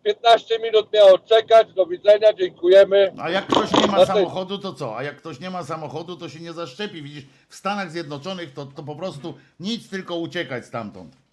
15 0.03 0.59
minut 0.59 0.93
miał 0.93 1.19
czekać, 1.19 1.73
do 1.73 1.87
widzenia, 1.87 2.33
dziękujemy. 2.33 3.13
A 3.19 3.31
jak 3.31 3.47
ktoś 3.47 3.73
nie 3.73 3.87
ma 3.87 4.07
samochodu, 4.07 4.59
to 4.59 4.73
co? 4.73 4.97
A 4.97 5.03
jak 5.03 5.17
ktoś 5.17 5.41
nie 5.41 5.51
ma 5.51 5.65
samochodu, 5.65 6.17
to 6.17 6.29
się 6.29 6.41
nie 6.41 6.53
zaszczepi. 6.53 7.03
Widzisz, 7.03 7.25
w 7.49 7.55
Stanach 7.55 7.91
Zjednoczonych 7.91 8.53
to, 8.53 8.67
to 8.67 8.83
po 8.83 8.97
prostu 8.97 9.35
nic, 9.61 9.91
tylko 9.91 10.17
uciekać 10.17 10.65
stamtąd. 10.67 11.24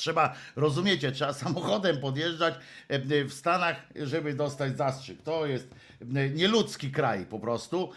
Trzeba, 0.00 0.34
rozumiecie, 0.56 1.12
trzeba 1.12 1.32
samochodem 1.32 2.00
podjeżdżać 2.00 2.54
e, 2.54 2.94
e, 2.94 3.24
w 3.24 3.32
Stanach, 3.32 3.76
żeby 3.96 4.34
dostać 4.34 4.76
zastrzyk. 4.76 5.22
To 5.22 5.46
jest 5.46 5.68
e, 6.16 6.28
nieludzki 6.30 6.90
kraj 6.90 7.26
po 7.26 7.38
prostu. 7.38 7.90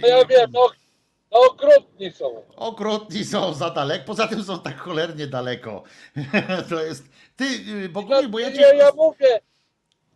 No 0.00 0.08
ja 0.08 0.24
wiem, 0.24 0.50
no, 0.52 0.70
no 1.32 1.40
okrutni 1.40 2.12
są. 2.12 2.42
Okrutni 2.56 3.24
są 3.24 3.54
za 3.54 3.70
daleko, 3.70 4.04
poza 4.06 4.28
tym 4.28 4.44
są 4.44 4.58
tak 4.58 4.78
cholernie 4.78 5.26
daleko. 5.26 5.82
to 6.70 6.82
jest. 6.82 7.04
Ty, 7.36 7.44
y, 7.84 7.88
Bogumił, 7.88 8.30
bo 8.30 8.38
ja 8.38 8.48
Nie, 8.48 8.56
cię. 8.56 8.76
ja 8.76 8.90
mówię, 8.96 9.40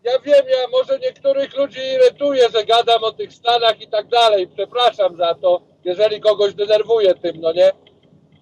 ja 0.04 0.18
wiem, 0.18 0.44
ja 0.48 0.68
może 0.72 0.98
niektórych 0.98 1.56
ludzi 1.56 1.80
irytuję, 1.94 2.48
że 2.54 2.64
gadam 2.64 3.04
o 3.04 3.12
tych 3.12 3.32
Stanach 3.32 3.80
i 3.80 3.88
tak 3.88 4.08
dalej. 4.08 4.48
Przepraszam 4.56 5.16
za 5.16 5.34
to, 5.34 5.62
jeżeli 5.84 6.20
kogoś 6.20 6.54
denerwuję 6.54 7.14
tym, 7.14 7.40
no 7.40 7.52
nie? 7.52 7.72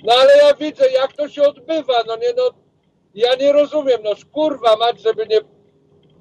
No 0.05 0.15
ale 0.15 0.37
ja 0.37 0.55
widzę, 0.55 0.91
jak 0.91 1.13
to 1.13 1.29
się 1.29 1.43
odbywa, 1.43 2.03
no 2.07 2.17
nie, 2.17 2.33
no. 2.37 2.51
Ja 3.15 3.35
nie 3.35 3.53
rozumiem, 3.53 4.01
no 4.05 4.11
kurwa 4.33 4.77
mać, 4.77 5.01
żeby 5.01 5.27
nie, 5.27 5.41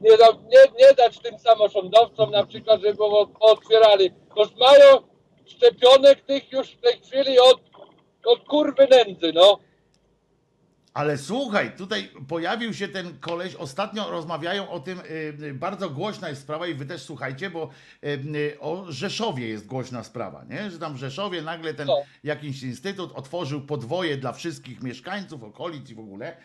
nie, 0.02 0.18
nie, 0.52 0.86
nie 0.88 0.94
dać 0.94 1.20
tym 1.20 1.40
samorządowcom 1.40 2.32
na 2.32 2.46
przykład, 2.46 2.82
żeby 2.82 3.04
otwierali. 3.40 4.12
To 4.36 4.46
mają 4.60 5.08
szczepionek 5.46 6.22
tych 6.22 6.52
już 6.52 6.72
w 6.72 6.82
tej 6.82 6.94
chwili 6.94 7.40
od, 7.40 7.62
od 8.26 8.40
kurwy 8.44 8.88
nędzy, 8.92 9.34
no. 9.34 9.60
Ale 10.94 11.18
słuchaj, 11.18 11.72
tutaj 11.78 12.10
pojawił 12.28 12.74
się 12.74 12.88
ten 12.88 13.20
koleś, 13.20 13.56
ostatnio 13.56 14.12
rozmawiają 14.12 14.70
o 14.70 14.80
tym, 14.80 15.00
y, 15.00 15.04
y, 15.44 15.54
bardzo 15.54 15.90
głośna 15.90 16.30
jest 16.30 16.42
sprawa 16.42 16.68
i 16.68 16.74
wy 16.74 16.86
też 16.86 17.02
słuchajcie, 17.02 17.50
bo 17.50 17.70
y, 18.04 18.58
o 18.60 18.92
Rzeszowie 18.92 19.48
jest 19.48 19.66
głośna 19.66 20.04
sprawa, 20.04 20.46
nie? 20.50 20.72
Że 20.72 20.80
tam 20.80 20.94
w 20.94 20.98
Rzeszowie 20.98 21.42
nagle 21.42 21.74
ten 21.74 21.88
jakiś 22.24 22.64
instytut 22.64 23.12
otworzył 23.16 23.62
podwoje 23.62 24.18
dla 24.18 24.34
wszystkich 24.34 24.84
mieszkańców 24.84 25.44
okolic 25.44 25.90
i 25.90 25.96
w 25.96 26.00
ogóle 26.00 26.38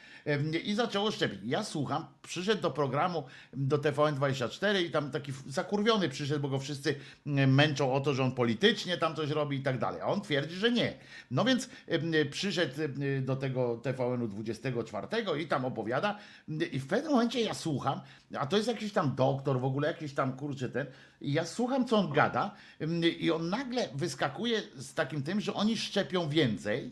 i 0.65 0.75
zaczęło 0.75 1.11
szczepić. 1.11 1.41
Ja 1.45 1.65
słucham, 1.65 2.07
przyszedł 2.23 2.63
do 2.63 2.71
programu, 2.71 3.25
do 3.53 3.79
TVN24 3.79 4.83
i 4.83 4.91
tam 4.91 5.11
taki 5.11 5.33
zakurwiony 5.47 6.09
przyszedł, 6.09 6.41
bo 6.41 6.49
go 6.49 6.59
wszyscy 6.59 6.95
męczą 7.47 7.93
o 7.93 8.01
to, 8.01 8.15
że 8.15 8.23
on 8.23 8.33
politycznie 8.33 8.99
tam 8.99 9.17
coś 9.17 9.31
robi 9.31 9.57
i 9.57 9.63
tak 9.63 9.79
dalej, 9.79 10.01
a 10.01 10.07
on 10.07 10.21
twierdzi, 10.21 10.57
że 10.57 10.73
nie. 10.73 10.95
No 11.31 11.45
więc 11.45 11.69
przyszedł 12.31 12.75
do 13.23 13.37
tego 13.37 13.77
TVN-u 13.77 14.29
24 14.29 15.07
i 15.43 15.47
tam 15.47 15.65
opowiada 15.65 16.19
i 16.73 16.79
w 16.79 16.87
pewnym 16.87 17.13
momencie 17.13 17.41
ja 17.41 17.55
słucham, 17.55 18.01
a 18.39 18.47
to 18.47 18.57
jest 18.57 18.69
jakiś 18.69 18.93
tam 18.93 19.15
doktor 19.15 19.61
w 19.61 19.65
ogóle, 19.65 19.89
jakiś 19.89 20.15
tam 20.15 20.33
kurczę 20.33 20.69
ten 20.69 20.87
i 21.21 21.33
ja 21.33 21.45
słucham 21.45 21.85
co 21.85 21.97
on 21.97 22.13
gada 22.13 22.55
i 23.19 23.31
on 23.31 23.49
nagle 23.49 23.89
wyskakuje 23.95 24.63
z 24.77 24.95
takim 24.95 25.23
tym, 25.23 25.41
że 25.41 25.55
oni 25.55 25.77
szczepią 25.77 26.29
więcej, 26.29 26.91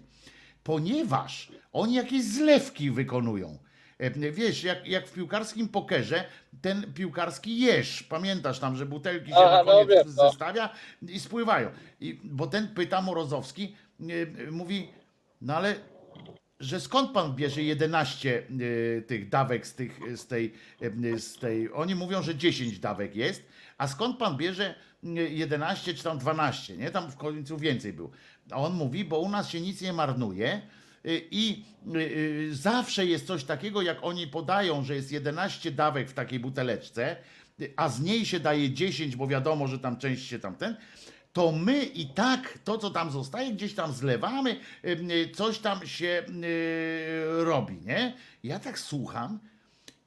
ponieważ 0.66 1.52
oni 1.72 1.94
jakieś 1.94 2.24
zlewki 2.24 2.90
wykonują. 2.90 3.58
E, 3.98 4.32
Wiesz, 4.32 4.64
jak, 4.64 4.88
jak 4.88 5.06
w 5.06 5.12
piłkarskim 5.12 5.68
pokerze, 5.68 6.24
ten 6.62 6.92
piłkarski 6.94 7.60
jeż, 7.60 8.02
pamiętasz 8.02 8.58
tam, 8.58 8.76
że 8.76 8.86
butelki 8.86 9.30
się 9.30 9.36
Aha, 9.36 9.50
na 9.50 9.72
no 9.72 9.72
koniec 9.72 10.16
no. 10.16 10.30
zestawia 10.30 10.70
i 11.08 11.20
spływają. 11.20 11.70
I, 12.00 12.20
bo 12.24 12.46
ten 12.46 12.68
pyta 12.68 13.02
Morozowski, 13.02 13.76
e, 14.00 14.50
mówi, 14.50 14.88
no 15.40 15.56
ale 15.56 15.74
że 16.60 16.80
skąd 16.80 17.10
pan 17.10 17.34
bierze 17.34 17.62
11 17.62 18.42
y, 18.60 19.04
tych 19.06 19.28
dawek 19.28 19.66
z, 19.66 19.74
tych, 19.74 20.00
z, 20.16 20.26
tej, 20.26 20.52
y, 20.82 21.20
z 21.20 21.38
tej. 21.38 21.72
Oni 21.72 21.94
mówią, 21.94 22.22
że 22.22 22.34
10 22.34 22.78
dawek 22.78 23.16
jest, 23.16 23.42
a 23.78 23.88
skąd 23.88 24.18
pan 24.18 24.36
bierze 24.36 24.74
y, 25.04 25.08
11 25.30 25.94
czy 25.94 26.04
tam 26.04 26.18
12, 26.18 26.76
nie? 26.76 26.90
Tam 26.90 27.10
w 27.10 27.16
końcu 27.16 27.56
więcej 27.56 27.92
był. 27.92 28.10
A 28.50 28.56
on 28.56 28.74
mówi, 28.74 29.04
bo 29.04 29.18
u 29.18 29.28
nas 29.28 29.48
się 29.48 29.60
nic 29.60 29.80
nie 29.80 29.92
marnuje. 29.92 30.62
y, 31.06 31.28
i 31.30 31.64
y, 31.94 31.98
y, 31.98 32.54
zawsze 32.54 33.06
jest 33.06 33.26
coś 33.26 33.44
takiego, 33.44 33.82
jak 33.82 33.98
oni 34.02 34.26
podają, 34.26 34.84
że 34.84 34.94
jest 34.94 35.12
11 35.12 35.70
dawek 35.70 36.10
w 36.10 36.14
takiej 36.14 36.40
buteleczce, 36.40 37.16
a 37.76 37.88
z 37.88 38.00
niej 38.00 38.26
się 38.26 38.40
daje 38.40 38.70
10, 38.70 39.16
bo 39.16 39.26
wiadomo, 39.26 39.68
że 39.68 39.78
tam 39.78 39.96
część 39.96 40.26
się 40.26 40.38
tamten, 40.38 40.76
to 41.32 41.52
my 41.52 41.84
i 41.84 42.06
tak 42.06 42.58
to, 42.64 42.78
co 42.78 42.90
tam 42.90 43.10
zostaje, 43.10 43.52
gdzieś 43.52 43.74
tam 43.74 43.92
zlewamy, 43.92 44.60
coś 45.34 45.58
tam 45.58 45.86
się 45.86 46.22
robi, 47.38 47.80
nie? 47.84 48.14
Ja 48.44 48.58
tak 48.58 48.78
słucham 48.78 49.38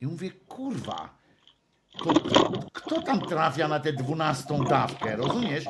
i 0.01 0.07
mówię, 0.07 0.31
kurwa, 0.47 1.17
kto 2.73 3.01
tam 3.01 3.21
trafia 3.21 3.67
na 3.67 3.79
tę 3.79 3.93
dwunastą 3.93 4.63
dawkę, 4.63 5.15
rozumiesz? 5.15 5.65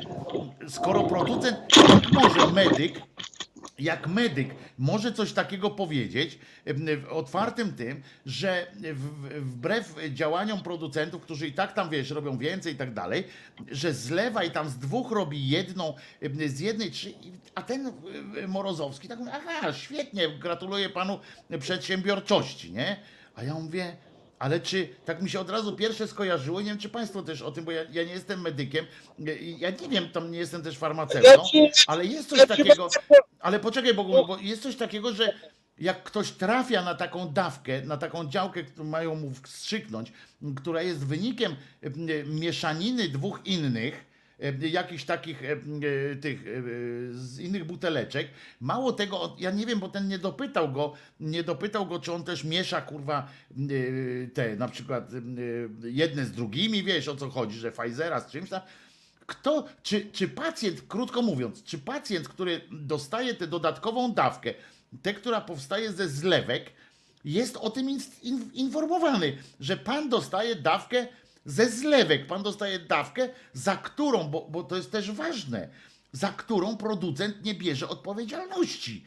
Skoro 0.68 1.04
producent, 1.04 1.58
jak 1.90 2.12
może 2.12 2.48
medyk, 2.54 3.02
jak 3.80 4.08
medyk 4.08 4.56
może 4.78 5.14
coś 5.14 5.34
takiego 5.34 5.70
powiedzieć 5.70 6.40
w 6.66 7.08
otwartym 7.10 7.74
tym, 7.74 8.04
że 8.26 8.68
wbrew 9.40 9.96
działaniom 10.10 10.62
producentów, 10.62 11.22
którzy 11.22 11.48
i 11.48 11.54
tak 11.54 11.74
tam 11.74 11.90
wiesz, 11.90 12.10
robią 12.10 12.38
więcej 12.38 12.74
i 12.74 12.76
tak 12.76 12.94
dalej, 12.94 13.24
że 13.72 13.94
zlewa 13.94 14.44
i 14.44 14.52
tam 14.52 14.70
z 14.70 14.78
dwóch 14.78 15.12
robi 15.12 15.50
jedną, 15.50 15.94
z 16.48 16.60
jednej 16.60 16.92
trzy, 16.92 17.14
a 17.56 17.62
ten 17.62 17.92
Morozowski 18.48 19.08
tak 19.08 19.20
mówi, 19.20 19.32
aha, 19.34 19.74
świetnie, 19.74 20.30
gratuluję 20.30 20.90
panu 20.90 21.20
przedsiębiorczości, 21.60 22.72
nie? 22.72 23.00
A 23.36 23.44
ja 23.44 23.54
mówię, 23.54 23.98
ale 24.40 24.60
czy 24.60 24.90
tak 25.06 25.22
mi 25.22 25.30
się 25.30 25.40
od 25.40 25.50
razu 25.50 25.76
pierwsze 25.76 26.08
skojarzyło, 26.08 26.62
nie 26.62 26.68
wiem 26.70 26.78
czy 26.78 26.90
Państwo 26.90 27.22
też 27.24 27.42
o 27.42 27.52
tym, 27.52 27.66
bo 27.66 27.72
ja, 27.72 27.84
ja 27.84 28.04
nie 28.04 28.12
jestem 28.12 28.42
medykiem, 28.42 28.86
ja 29.60 29.70
nie 29.70 29.90
wiem, 29.90 30.10
tam 30.10 30.32
nie 30.32 30.40
jestem 30.40 30.64
też 30.64 30.78
farmaceutą, 30.78 31.30
Ja 31.30 31.38
ci- 31.44 31.72
ale 31.88 32.06
jest 32.06 32.30
coś 32.30 32.48
takiego, 32.48 32.88
ale 33.40 33.60
poczekaj, 33.60 33.94
bo, 33.94 34.04
bo 34.04 34.38
jest 34.42 34.64
coś 34.64 34.76
takiego, 34.76 35.14
że 35.14 35.34
jak 35.78 36.04
ktoś 36.04 36.32
trafia 36.32 36.82
na 36.84 36.96
taką 36.96 37.34
dawkę, 37.34 37.82
na 37.82 37.98
taką 37.98 38.30
działkę, 38.30 38.64
którą 38.64 38.86
mają 38.88 39.16
mu 39.16 39.32
wstrzyknąć, 39.44 40.12
która 40.56 40.82
jest 40.82 41.06
wynikiem 41.06 41.56
mieszaniny 42.26 43.10
dwóch 43.10 43.40
innych, 43.46 44.06
jakichś 44.60 45.04
takich 45.04 45.44
e, 45.44 45.52
e, 45.52 46.16
tych 46.16 46.48
e, 46.48 46.52
z 47.14 47.40
innych 47.40 47.66
buteleczek. 47.66 48.28
Mało 48.62 48.94
tego, 48.94 49.36
ja 49.40 49.52
nie 49.52 49.66
wiem, 49.66 49.80
bo 49.80 49.90
ten 49.90 50.08
nie 50.08 50.20
dopytał 50.20 50.72
go, 50.72 50.94
nie 51.20 51.44
dopytał 51.44 51.86
go, 51.86 52.00
czy 52.00 52.14
on 52.14 52.24
też 52.24 52.44
miesza 52.44 52.82
kurwa 52.82 53.28
e, 53.58 54.28
te 54.28 54.56
na 54.56 54.68
przykład 54.68 55.12
e, 55.14 55.90
jedne 55.90 56.26
z 56.26 56.32
drugimi, 56.32 56.84
wiesz 56.84 57.08
o 57.08 57.16
co 57.16 57.30
chodzi, 57.30 57.60
że 57.60 57.72
Pfizera 57.72 58.20
z 58.20 58.32
czymś 58.32 58.50
tam. 58.50 58.62
Kto, 59.26 59.66
czy, 59.84 60.06
czy 60.12 60.28
pacjent, 60.28 60.82
krótko 60.88 61.22
mówiąc, 61.22 61.64
czy 61.64 61.78
pacjent, 61.78 62.28
który 62.28 62.62
dostaje 62.72 63.34
tę 63.34 63.48
dodatkową 63.48 64.14
dawkę, 64.14 64.54
tę, 65.02 65.14
która 65.14 65.42
powstaje 65.42 65.92
ze 65.92 66.10
zlewek, 66.10 66.72
jest 67.26 67.58
o 67.58 67.70
tym 67.70 67.90
in, 67.90 68.00
in, 68.24 68.50
informowany, 68.54 69.38
że 69.60 69.78
pan 69.78 70.10
dostaje 70.10 70.56
dawkę 70.56 71.08
ze 71.50 71.70
zlewek, 71.70 72.28
pan 72.28 72.44
dostaje 72.44 72.80
dawkę, 72.80 73.30
za 73.54 73.76
którą, 73.76 74.24
bo, 74.24 74.48
bo 74.50 74.64
to 74.64 74.76
jest 74.76 74.92
też 74.92 75.12
ważne, 75.12 75.70
za 76.12 76.28
którą 76.28 76.78
producent 76.78 77.46
nie 77.46 77.54
bierze 77.54 77.90
odpowiedzialności. 77.90 79.06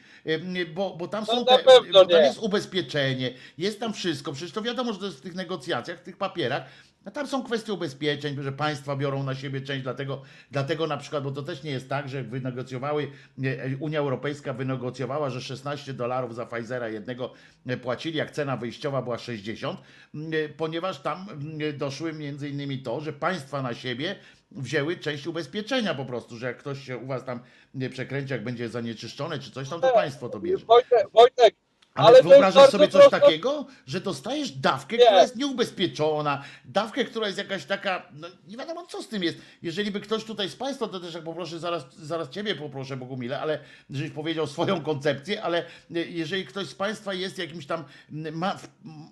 Bo, 0.74 0.96
bo 0.96 1.08
tam 1.08 1.24
No 1.28 1.34
są 1.34 1.44
te, 1.44 1.64
bo 1.92 2.06
tam 2.06 2.22
jest 2.22 2.38
ubezpieczenie, 2.38 3.34
jest 3.58 3.80
tam 3.80 3.92
wszystko. 3.92 4.32
Przecież 4.32 4.52
to 4.52 4.62
wiadomo, 4.62 4.92
że 4.92 4.98
to 4.98 5.06
jest 5.06 5.18
w 5.18 5.20
tych 5.20 5.34
negocjacjach, 5.34 5.98
w 5.98 6.02
tych 6.02 6.16
papierach. 6.16 6.62
A 7.04 7.10
tam 7.10 7.26
są 7.26 7.42
kwestie 7.42 7.72
ubezpieczeń, 7.72 8.42
że 8.42 8.52
państwa 8.52 8.96
biorą 8.96 9.22
na 9.22 9.34
siebie 9.34 9.60
część, 9.60 9.82
dlatego, 9.82 10.22
dlatego 10.50 10.86
na 10.86 10.96
przykład, 10.96 11.24
bo 11.24 11.30
to 11.30 11.42
też 11.42 11.62
nie 11.62 11.70
jest 11.70 11.88
tak, 11.88 12.08
że 12.08 12.22
wynegocjowały, 12.22 13.10
e, 13.44 13.76
Unia 13.80 13.98
Europejska 13.98 14.52
wynegocjowała, 14.52 15.30
że 15.30 15.40
16 15.40 15.94
dolarów 15.94 16.34
za 16.34 16.46
Pfizera 16.46 16.88
jednego 16.88 17.32
e, 17.66 17.76
płacili, 17.76 18.18
jak 18.18 18.30
cena 18.30 18.56
wyjściowa 18.56 19.02
była 19.02 19.18
60, 19.18 19.80
m, 20.14 20.30
e, 20.34 20.48
ponieważ 20.48 21.00
tam 21.00 21.26
m, 21.30 21.78
doszły 21.78 22.12
między 22.12 22.48
innymi 22.48 22.78
to, 22.78 23.00
że 23.00 23.12
państwa 23.12 23.62
na 23.62 23.74
siebie 23.74 24.16
wzięły 24.50 24.96
część 24.96 25.26
ubezpieczenia 25.26 25.94
po 25.94 26.04
prostu, 26.04 26.36
że 26.36 26.46
jak 26.46 26.58
ktoś 26.58 26.84
się 26.84 26.96
u 26.96 27.06
was 27.06 27.24
tam 27.24 27.40
nie 27.74 27.90
przekręci, 27.90 28.32
jak 28.32 28.44
będzie 28.44 28.68
zanieczyszczone 28.68 29.38
czy 29.38 29.50
coś 29.50 29.68
tam, 29.68 29.80
to 29.80 29.92
państwo 29.92 30.28
to 30.28 30.40
bierze. 30.40 30.66
Wojtek, 30.66 31.10
Wojtek 31.12 31.61
Ale, 31.94 32.08
ale 32.08 32.22
wyobrażasz 32.22 32.70
sobie 32.70 32.88
coś 32.88 33.00
prosto. 33.00 33.20
takiego, 33.20 33.66
że 33.86 34.00
dostajesz 34.00 34.50
dawkę, 34.50 34.96
Nie. 34.96 35.04
która 35.06 35.22
jest 35.22 35.36
nieubezpieczona, 35.36 36.42
dawkę, 36.64 37.04
która 37.04 37.26
jest 37.26 37.38
jakaś 37.38 37.64
taka, 37.64 38.08
no 38.12 38.28
nie 38.48 38.56
wiadomo 38.56 38.86
co 38.86 39.02
z 39.02 39.08
tym 39.08 39.22
jest. 39.22 39.38
Jeżeli 39.62 39.90
by 39.90 40.00
ktoś 40.00 40.24
tutaj 40.24 40.48
z 40.48 40.56
Państwa, 40.56 40.88
to 40.88 41.00
też 41.00 41.14
jak 41.14 41.24
poproszę, 41.24 41.58
zaraz, 41.58 41.84
zaraz 41.98 42.28
Ciebie 42.28 42.54
poproszę 42.54 42.96
Bogumile, 42.96 43.40
ale 43.40 43.58
żebyś 43.90 44.10
powiedział 44.10 44.46
swoją 44.46 44.82
koncepcję, 44.82 45.42
ale 45.42 45.64
jeżeli 45.90 46.46
ktoś 46.46 46.66
z 46.66 46.74
Państwa 46.74 47.14
jest 47.14 47.38
jakimś 47.38 47.66
tam, 47.66 47.84
ma, 48.32 48.58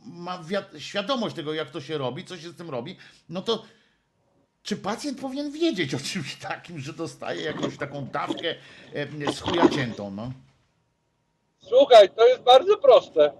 ma 0.04 0.38
wiad- 0.38 0.78
świadomość 0.78 1.36
tego, 1.36 1.52
jak 1.54 1.70
to 1.70 1.80
się 1.80 1.98
robi, 1.98 2.24
co 2.24 2.38
się 2.38 2.48
z 2.50 2.56
tym 2.56 2.70
robi, 2.70 2.96
no 3.28 3.42
to 3.42 3.64
czy 4.62 4.76
pacjent 4.76 5.20
powinien 5.20 5.52
wiedzieć 5.52 5.94
o 5.94 5.98
czymś 6.00 6.34
takim, 6.36 6.78
że 6.78 6.92
dostaje 6.92 7.42
jakąś 7.42 7.76
taką 7.76 8.06
dawkę 8.06 8.54
e, 8.94 9.32
z 9.32 9.40
chuja 9.40 9.68
ciętą, 9.68 10.10
no? 10.10 10.32
Słuchaj, 11.68 12.10
to 12.10 12.26
jest 12.26 12.42
bardzo 12.42 12.76
proste. 12.76 13.32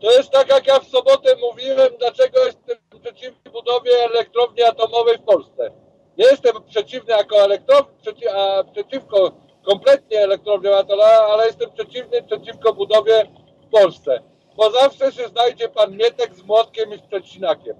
To 0.00 0.12
jest 0.12 0.30
tak, 0.30 0.48
jak 0.48 0.66
ja 0.66 0.80
w 0.80 0.88
sobotę 0.88 1.36
mówiłem, 1.36 1.92
dlaczego 1.98 2.44
jestem 2.44 2.76
przeciwny 3.02 3.50
budowie 3.52 3.90
elektrowni 4.04 4.62
atomowej 4.62 5.18
w 5.18 5.22
Polsce. 5.22 5.70
Nie 6.18 6.24
jestem 6.24 6.52
przeciwny 6.68 7.12
jako 7.12 7.36
elektrowni, 7.36 7.96
przeci 8.02 8.28
a 8.28 8.64
przeciwko 8.72 9.32
kompletnie 9.64 10.18
elektrowniom 10.20 10.74
atomowej, 10.74 11.16
ale 11.32 11.46
jestem 11.46 11.70
przeciwny 11.70 12.22
przeciwko 12.22 12.74
budowie 12.74 13.26
w 13.66 13.70
Polsce. 13.70 14.22
Bo 14.56 14.70
zawsze 14.70 15.12
się 15.12 15.28
znajdzie 15.28 15.68
pan 15.68 15.96
Mietek 15.96 16.34
z 16.34 16.42
młotkiem 16.42 16.94
i 16.94 16.98
z 16.98 17.00
przecinakiem. 17.00 17.76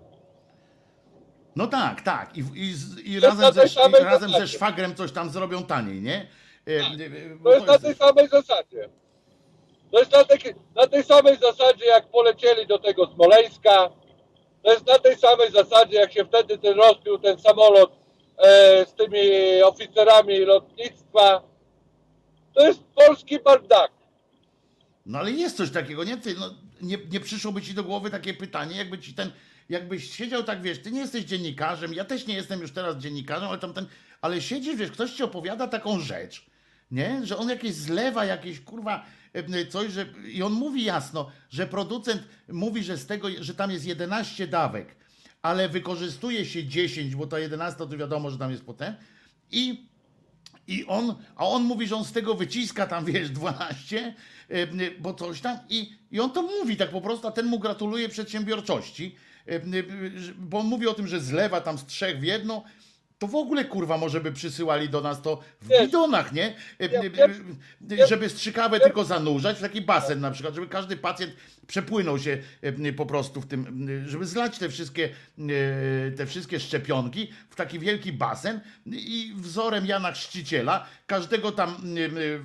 No 1.57 1.67
tak, 1.67 2.01
tak. 2.01 2.37
I, 2.37 2.41
i, 2.41 2.75
i 3.13 3.21
razem, 3.21 3.53
ze, 3.53 3.65
i 4.01 4.05
razem 4.05 4.31
ze 4.31 4.47
szwagrem 4.47 4.95
coś 4.95 5.13
tam 5.13 5.31
zrobią 5.31 5.63
taniej, 5.63 6.01
nie? 6.03 6.27
E, 6.67 6.71
e, 6.71 7.37
bo 7.37 7.51
To 7.51 7.55
jest 7.55 7.67
na 7.67 7.79
tej 7.79 7.95
samej 7.95 8.29
zasadzie. 8.29 8.89
To 9.93 9.99
jest 9.99 10.13
na, 10.13 10.25
tej- 10.25 10.55
na 10.77 10.87
tej 10.87 11.05
samej 11.05 11.37
zasadzie, 11.39 11.85
jak 11.87 12.11
polecieli 12.11 12.67
do 12.67 12.79
tego 12.79 13.07
Smoleńska. 13.07 13.91
To 14.63 14.73
jest 14.73 14.87
na 14.87 14.99
tej 14.99 15.17
samej 15.17 15.51
zasadzie, 15.51 15.97
jak 15.97 16.13
się 16.13 16.25
wtedy 16.25 16.59
ten 16.59 16.75
rozbił 16.75 17.19
ten 17.19 17.39
samolot 17.39 17.93
e, 18.39 18.87
z 18.87 18.95
tymi 18.95 19.19
oficerami 19.63 20.39
lotnictwa. 20.39 21.43
To 22.55 22.67
jest 22.67 22.81
polski 22.95 23.39
bardak. 23.39 23.91
No 25.07 25.19
ale 25.19 25.31
jest 25.31 25.57
coś 25.57 25.71
takiego, 25.71 26.05
nie? 26.05 26.17
Ty, 26.17 26.35
no, 26.35 26.55
nie, 26.83 26.99
nie 27.13 27.21
przyszłoby 27.21 27.63
ci 27.63 27.75
do 27.75 27.85
głowy 27.85 28.11
takie 28.11 28.35
pytanie, 28.35 28.77
jakby 28.77 28.99
ci 28.99 29.15
ten, 29.15 29.33
jakbyś 29.69 30.17
siedział 30.17 30.43
tak, 30.43 30.63
wiesz, 30.63 30.83
ty 30.83 30.91
nie 30.91 31.01
jesteś 31.01 31.25
dziennikarzem, 31.25 31.95
ja 31.95 32.05
też 32.05 32.27
nie 32.27 32.35
jestem 32.35 32.61
już 32.61 32.73
teraz 32.73 32.97
dziennikarzem, 32.97 33.49
ale 33.49 33.59
tam 33.59 33.75
ten, 33.75 33.87
ale 34.21 34.41
siedzisz, 34.41 34.77
wiesz, 34.77 34.91
ktoś 34.91 35.13
ci 35.13 35.23
opowiada 35.23 35.69
taką 35.69 36.01
rzecz, 36.01 36.47
nie? 36.91 37.27
Że 37.27 37.39
on 37.39 37.49
jakieś 37.49 37.75
zlewa, 37.75 38.25
jakieś 38.25 38.61
kurwa 38.61 39.07
e, 39.33 39.67
coś, 39.67 39.93
że 39.93 40.07
i 40.33 40.43
on 40.43 40.53
mówi 40.53 40.85
jasno, 40.85 41.31
że 41.51 41.67
producent 41.67 42.23
mówi, 42.49 42.83
że 42.83 42.97
z 42.97 43.07
tego, 43.07 43.29
że 43.41 43.55
tam 43.55 43.71
jest 43.71 43.87
11 43.87 44.47
dawek, 44.47 44.97
ale 45.43 45.69
wykorzystuje 45.69 46.45
się 46.45 46.67
10, 46.67 47.17
bo 47.17 47.27
ta 47.27 47.39
11 47.39 47.79
to 47.79 47.89
wiadomo, 47.89 48.31
że 48.31 48.39
tam 48.39 48.51
jest 48.51 48.65
potem 48.65 48.95
i 49.51 49.91
i 50.71 50.87
on, 50.87 51.15
a 51.37 51.47
on 51.47 51.63
mówi, 51.63 51.87
że 51.87 51.97
on 51.97 52.05
z 52.05 52.13
tego 52.13 52.35
wyciska 52.35 52.87
tam, 52.87 53.05
wiesz, 53.13 53.31
12, 53.31 54.15
e, 54.49 54.67
bo 55.01 55.15
coś 55.15 55.41
tam 55.41 55.59
i, 55.69 55.93
i 56.11 56.21
on 56.21 56.31
to 56.31 56.43
mówi 56.43 56.77
tak 56.77 56.91
po 56.91 57.01
prostu, 57.01 57.29
a 57.29 57.31
ten 57.31 57.47
mu 57.47 57.59
gratuluje 57.59 58.09
przedsiębiorczości, 58.09 59.17
e, 59.47 59.61
bo 60.39 60.59
on 60.59 60.67
mówi 60.67 60.87
o 60.87 60.95
tym, 60.95 61.07
że 61.07 61.21
zlewa 61.21 61.61
tam 61.61 61.79
z 61.79 61.87
trzech 61.87 62.21
w 62.21 62.23
jedno, 62.23 62.65
to 63.21 63.27
w 63.27 63.35
ogóle 63.35 63.65
kurwa 63.65 63.99
może 63.99 64.21
by 64.21 64.33
przysyłali 64.33 64.89
do 64.89 65.01
nas 65.01 65.23
to 65.23 65.41
w 65.63 65.69
bidonach, 65.69 66.33
nie? 66.33 66.55
E, 66.81 66.85
e, 68.01 68.07
Żeby 68.07 68.29
strzykawę 68.29 68.81
tylko 68.81 69.05
zanurzać 69.05 69.59
w 69.59 69.61
taki 69.61 69.81
basen 69.81 70.21
na 70.21 70.31
przykład, 70.31 70.55
żeby 70.55 70.67
każdy 70.67 70.97
pacjent 70.97 71.33
przepłynął 71.71 72.19
się 72.19 72.39
po 72.97 73.07
prostu 73.07 73.41
w 73.41 73.47
tym, 73.47 73.89
żeby 74.07 74.27
zlać 74.27 74.59
te 74.59 74.69
wszystkie, 74.69 75.09
e, 75.39 76.11
te 76.11 76.27
wszystkie 76.27 76.61
szczepionki 76.61 77.33
w 77.51 77.57
taki 77.57 77.79
wielki 77.79 78.13
basen 78.13 78.61
i 78.87 79.33
wzorem 79.37 79.87
Jana 79.87 80.13
Chrzciciela 80.13 80.87
każdego 81.07 81.53
tam 81.53 81.77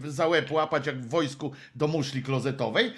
za 0.06 0.28
łeb 0.28 0.52
łapać 0.52 0.88
jak 0.88 1.02
w 1.02 1.10
wojsku 1.10 1.52
do 1.76 1.88
muszli 1.88 2.24
klozetowej, 2.24 2.94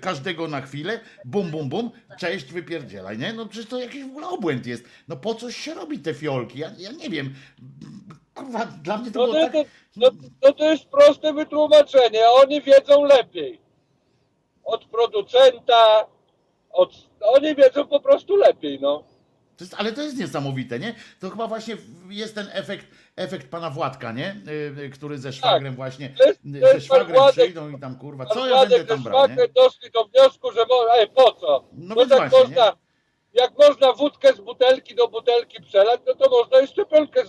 każdego 0.00 0.48
na 0.48 0.60
chwilę, 0.60 1.00
bum, 1.24 1.50
bum, 1.50 1.68
bum, 1.68 1.90
cześć, 2.18 2.52
wypierdzielaj, 2.52 3.18
nie? 3.18 3.32
No 3.32 3.46
przecież 3.46 3.70
to 3.70 3.80
jakiś 3.80 4.04
w 4.04 4.06
ogóle 4.08 4.28
obłęd 4.28 4.66
jest. 4.66 4.84
No 5.08 5.16
po 5.16 5.34
coś 5.34 5.56
się 5.56 5.74
robi 5.74 5.98
te 5.98 6.14
fiolki? 6.14 6.58
Ja, 6.58 6.70
ja 6.78 6.92
nie 6.92 7.10
wiem. 7.10 7.34
Kurwa, 8.34 8.66
dla 8.66 8.98
mnie 8.98 9.10
to 9.10 9.26
No 9.26 9.32
było 9.32 9.46
to, 9.46 9.52
tak... 9.52 9.68
no, 9.96 10.10
no 10.42 10.52
to 10.52 10.70
jest 10.70 10.84
proste 10.84 11.32
wytłumaczenie. 11.32 12.20
Oni 12.42 12.62
wiedzą 12.62 13.04
lepiej. 13.04 13.65
Od 14.66 14.84
producenta, 14.84 16.06
od, 16.70 16.90
oni 17.20 17.54
wiedzą 17.54 17.86
po 17.86 18.00
prostu 18.00 18.36
lepiej, 18.36 18.78
no. 18.80 19.04
To 19.56 19.64
jest, 19.64 19.74
ale 19.78 19.92
to 19.92 20.02
jest 20.02 20.16
niesamowite, 20.18 20.78
nie? 20.78 20.94
To 21.20 21.30
chyba 21.30 21.46
właśnie 21.46 21.76
jest 22.08 22.34
ten 22.34 22.46
efekt, 22.52 22.86
efekt 23.16 23.50
pana 23.50 23.70
Władka, 23.70 24.12
nie? 24.12 24.36
Y, 24.48 24.80
y, 24.82 24.90
który 24.90 25.18
ze 25.18 25.32
szwagrem 25.32 25.74
właśnie, 25.74 26.08
To 26.18 26.24
jest- 26.24 26.40
y, 26.56 26.60
ze 26.72 26.80
szwagrem 26.80 27.16
Władek- 27.16 27.32
przyjdą 27.32 27.70
i 27.70 27.80
tam 27.80 27.98
kurwa, 27.98 28.26
co 28.26 28.46
ja 28.46 28.60
będę 28.60 28.84
tam 28.84 29.02
brał, 29.02 29.28
nie? 29.28 29.36
doszli 29.54 29.90
do 29.90 30.04
wniosku, 30.04 30.52
że 30.52 30.60
ej, 30.98 31.08
po 31.14 31.32
co? 31.32 31.64
No 31.72 31.94
No, 31.94 32.06
tak 32.06 32.18
właśnie, 32.30 32.38
można, 32.38 32.76
jak 33.32 33.52
można 33.58 33.92
wódkę 33.92 34.34
z 34.34 34.40
butelki 34.40 34.94
do 34.94 35.08
butelki 35.08 35.62
przelać, 35.62 36.00
no 36.06 36.14
to 36.14 36.30
można 36.30 36.60
i 36.60 36.66
szczepionkę 36.66 37.22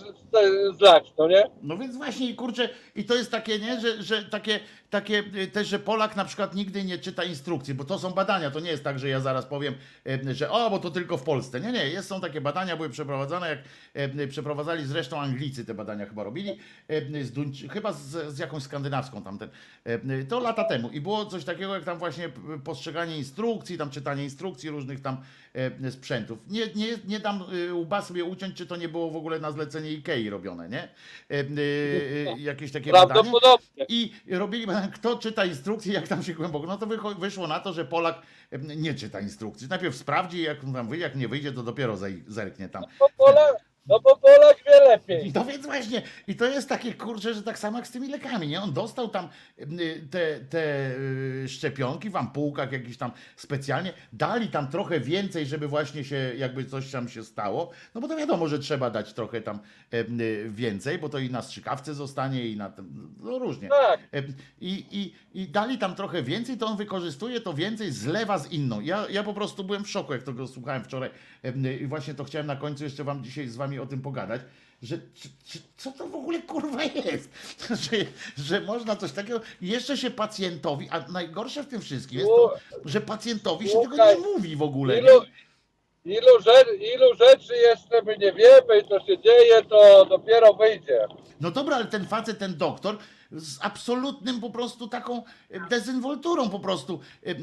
zlać, 0.78 1.12
no 1.18 1.28
nie? 1.28 1.50
No 1.62 1.76
więc 1.76 1.96
właśnie, 1.96 2.34
kurczę, 2.34 2.68
i 2.94 3.04
to 3.04 3.14
jest 3.14 3.30
takie, 3.30 3.58
nie, 3.58 3.80
że, 3.80 4.02
że 4.02 4.24
takie, 4.24 4.60
takie 4.90 5.24
y, 5.34 5.46
też, 5.46 5.68
że 5.68 5.78
Polak 5.78 6.16
na 6.16 6.24
przykład 6.24 6.54
nigdy 6.54 6.84
nie 6.84 6.98
czyta 6.98 7.24
instrukcji, 7.24 7.74
bo 7.74 7.84
to 7.84 7.98
są 7.98 8.10
badania, 8.10 8.50
to 8.50 8.60
nie 8.60 8.70
jest 8.70 8.84
tak, 8.84 8.98
że 8.98 9.08
ja 9.08 9.20
zaraz 9.20 9.46
powiem, 9.46 9.74
y, 10.06 10.34
że 10.34 10.50
o, 10.50 10.70
bo 10.70 10.78
to 10.78 10.90
tylko 10.90 11.16
w 11.16 11.22
Polsce. 11.22 11.60
Nie, 11.60 11.72
nie, 11.72 11.88
jest, 11.88 12.08
są 12.08 12.20
takie 12.20 12.40
badania, 12.40 12.76
były 12.76 12.90
przeprowadzane, 12.90 13.48
jak 13.48 13.58
y, 14.20 14.28
przeprowadzali 14.28 14.86
zresztą 14.86 15.20
Anglicy 15.20 15.64
te 15.64 15.74
badania 15.74 16.06
chyba 16.06 16.24
robili, 16.24 16.58
z 17.22 17.32
Duńczy, 17.32 17.68
chyba 17.68 17.92
z, 17.92 18.34
z 18.34 18.38
jakąś 18.38 18.62
skandynawską 18.62 19.22
tamten, 19.22 19.48
to 20.28 20.40
lata 20.40 20.64
temu 20.64 20.90
i 20.90 21.00
było 21.00 21.26
coś 21.26 21.44
takiego 21.44 21.74
jak 21.74 21.84
tam 21.84 21.98
właśnie 21.98 22.28
postrzeganie 22.64 23.18
instrukcji, 23.18 23.78
tam 23.78 23.90
czytanie 23.90 24.24
instrukcji 24.24 24.70
różnych 24.70 25.00
tam 25.00 25.16
sprzętów. 25.90 26.38
Nie, 26.48 26.66
nie, 26.66 26.86
nie 27.04 27.20
dam 27.20 27.44
łba 27.72 28.02
sobie 28.02 28.24
uciąć, 28.24 28.56
czy 28.56 28.66
to 28.66 28.76
nie 28.76 28.88
było 28.88 29.10
w 29.10 29.16
ogóle 29.16 29.40
na 29.40 29.52
zlecenie 29.52 29.92
Ikei 29.92 30.30
robione, 30.30 30.68
nie? 30.68 30.88
Jakieś 32.38 32.72
takie. 32.72 32.90
Prawdopodobnie. 32.90 33.84
I 33.88 34.12
robili, 34.30 34.66
badania, 34.66 34.77
kto 34.94 35.18
czyta 35.18 35.44
instrukcje, 35.44 35.92
jak 35.92 36.08
tam 36.08 36.22
się 36.22 36.34
głęboko. 36.34 36.66
No 36.66 36.78
to 36.78 36.86
wyszło 37.18 37.46
na 37.46 37.60
to, 37.60 37.72
że 37.72 37.84
Polak 37.84 38.22
nie 38.76 38.94
czyta 38.94 39.20
instrukcji. 39.20 39.68
Najpierw 39.68 39.96
sprawdzi, 39.96 40.42
jak 40.42 40.58
tam 40.72 40.88
wyjdzie, 40.88 41.04
jak 41.04 41.16
nie 41.16 41.28
wyjdzie, 41.28 41.52
to 41.52 41.62
dopiero 41.62 41.96
zerknie 42.26 42.68
tam. 42.68 42.84
Bo 42.98 43.08
Polak, 43.16 43.67
no 43.88 44.00
bo 44.00 44.16
Polak 44.16 44.56
wie 44.66 44.88
lepiej. 44.88 45.32
No 45.34 45.44
więc 45.44 45.66
właśnie, 45.66 46.02
i 46.26 46.36
to 46.36 46.46
jest 46.46 46.68
takie 46.68 46.94
kurcze, 46.94 47.34
że 47.34 47.42
tak 47.42 47.58
samo 47.58 47.78
jak 47.78 47.86
z 47.86 47.90
tymi 47.90 48.08
lekami, 48.08 48.48
nie? 48.48 48.62
On 48.62 48.72
dostał 48.72 49.08
tam 49.08 49.28
y, 49.58 50.06
te, 50.10 50.40
te 50.40 50.90
y, 51.44 51.48
szczepionki 51.48 52.10
w 52.10 52.16
ampułkach 52.16 52.72
jakiś 52.72 52.96
tam 52.96 53.10
specjalnie, 53.36 53.92
dali 54.12 54.48
tam 54.48 54.68
trochę 54.68 55.00
więcej, 55.00 55.46
żeby 55.46 55.68
właśnie 55.68 56.04
się, 56.04 56.32
jakby 56.36 56.64
coś 56.64 56.90
tam 56.90 57.08
się 57.08 57.24
stało, 57.24 57.70
no 57.94 58.00
bo 58.00 58.08
to 58.08 58.16
wiadomo, 58.16 58.48
że 58.48 58.58
trzeba 58.58 58.90
dać 58.90 59.12
trochę 59.12 59.40
tam 59.40 59.58
em, 59.90 60.20
y, 60.20 60.50
więcej, 60.50 60.98
bo 60.98 61.08
to 61.08 61.18
i 61.18 61.30
na 61.30 61.42
strzykawce 61.42 61.94
zostanie 61.94 62.48
i 62.48 62.56
na 62.56 62.70
tym, 62.70 63.14
no 63.20 63.38
różnie. 63.38 63.68
Tak. 63.68 64.00
Em, 64.12 64.24
I, 64.60 64.84
i, 64.90 65.14
I 65.42 65.48
dali 65.48 65.78
tam 65.78 65.94
trochę 65.94 66.22
więcej, 66.22 66.58
to 66.58 66.66
on 66.66 66.76
wykorzystuje 66.76 67.40
to 67.40 67.54
więcej, 67.54 67.92
zlewa 67.92 68.38
z 68.38 68.52
inną. 68.52 68.80
Ja, 68.80 69.06
ja 69.10 69.22
po 69.22 69.34
prostu 69.34 69.64
byłem 69.64 69.84
w 69.84 69.90
szoku, 69.90 70.12
jak 70.12 70.22
to 70.22 70.32
go 70.32 70.46
słuchałem 70.46 70.84
wczoraj 70.84 71.10
em, 71.42 71.80
i 71.80 71.86
właśnie 71.86 72.14
to 72.14 72.24
chciałem 72.24 72.46
na 72.46 72.56
końcu 72.56 72.84
jeszcze 72.84 73.04
wam 73.04 73.24
dzisiaj 73.24 73.48
z 73.48 73.56
wami 73.56 73.77
o 73.80 73.86
tym 73.86 74.02
pogadać, 74.02 74.40
że 74.82 74.98
czy, 75.14 75.28
czy, 75.46 75.58
co 75.76 75.92
to 75.92 76.06
w 76.06 76.14
ogóle 76.14 76.42
kurwa 76.42 76.84
jest, 76.84 77.30
że, 77.90 77.96
że 78.36 78.60
można 78.60 78.96
coś 78.96 79.12
takiego, 79.12 79.40
jeszcze 79.60 79.96
się 79.96 80.10
pacjentowi, 80.10 80.88
a 80.90 81.08
najgorsze 81.08 81.62
w 81.62 81.68
tym 81.68 81.80
wszystkim 81.80 82.18
jest 82.18 82.30
to, 82.30 82.54
że 82.84 83.00
pacjentowi 83.00 83.68
się 83.68 83.80
tego 83.82 83.96
nie 83.96 84.16
mówi 84.16 84.56
w 84.56 84.62
ogóle. 84.62 84.98
Ilu, 84.98 85.22
ilu, 86.04 86.40
rzeczy, 86.44 86.76
ilu 86.76 87.14
rzeczy 87.14 87.56
jeszcze 87.56 88.02
my 88.02 88.18
nie 88.18 88.32
wiemy 88.32 88.78
i 88.80 88.88
co 88.88 89.00
się 89.00 89.22
dzieje, 89.22 89.64
to 89.64 90.06
dopiero 90.06 90.54
wyjdzie. 90.54 91.06
No 91.40 91.50
dobra, 91.50 91.76
ale 91.76 91.84
ten 91.84 92.06
facet, 92.06 92.38
ten 92.38 92.56
doktor 92.56 92.98
z 93.32 93.58
absolutnym 93.60 94.40
po 94.40 94.50
prostu 94.50 94.88
taką 94.88 95.22
dezynwolturą 95.70 96.50
po 96.50 96.60
prostu, 96.60 97.00
e, 97.26 97.30
e, 97.30 97.32
e, 97.32 97.36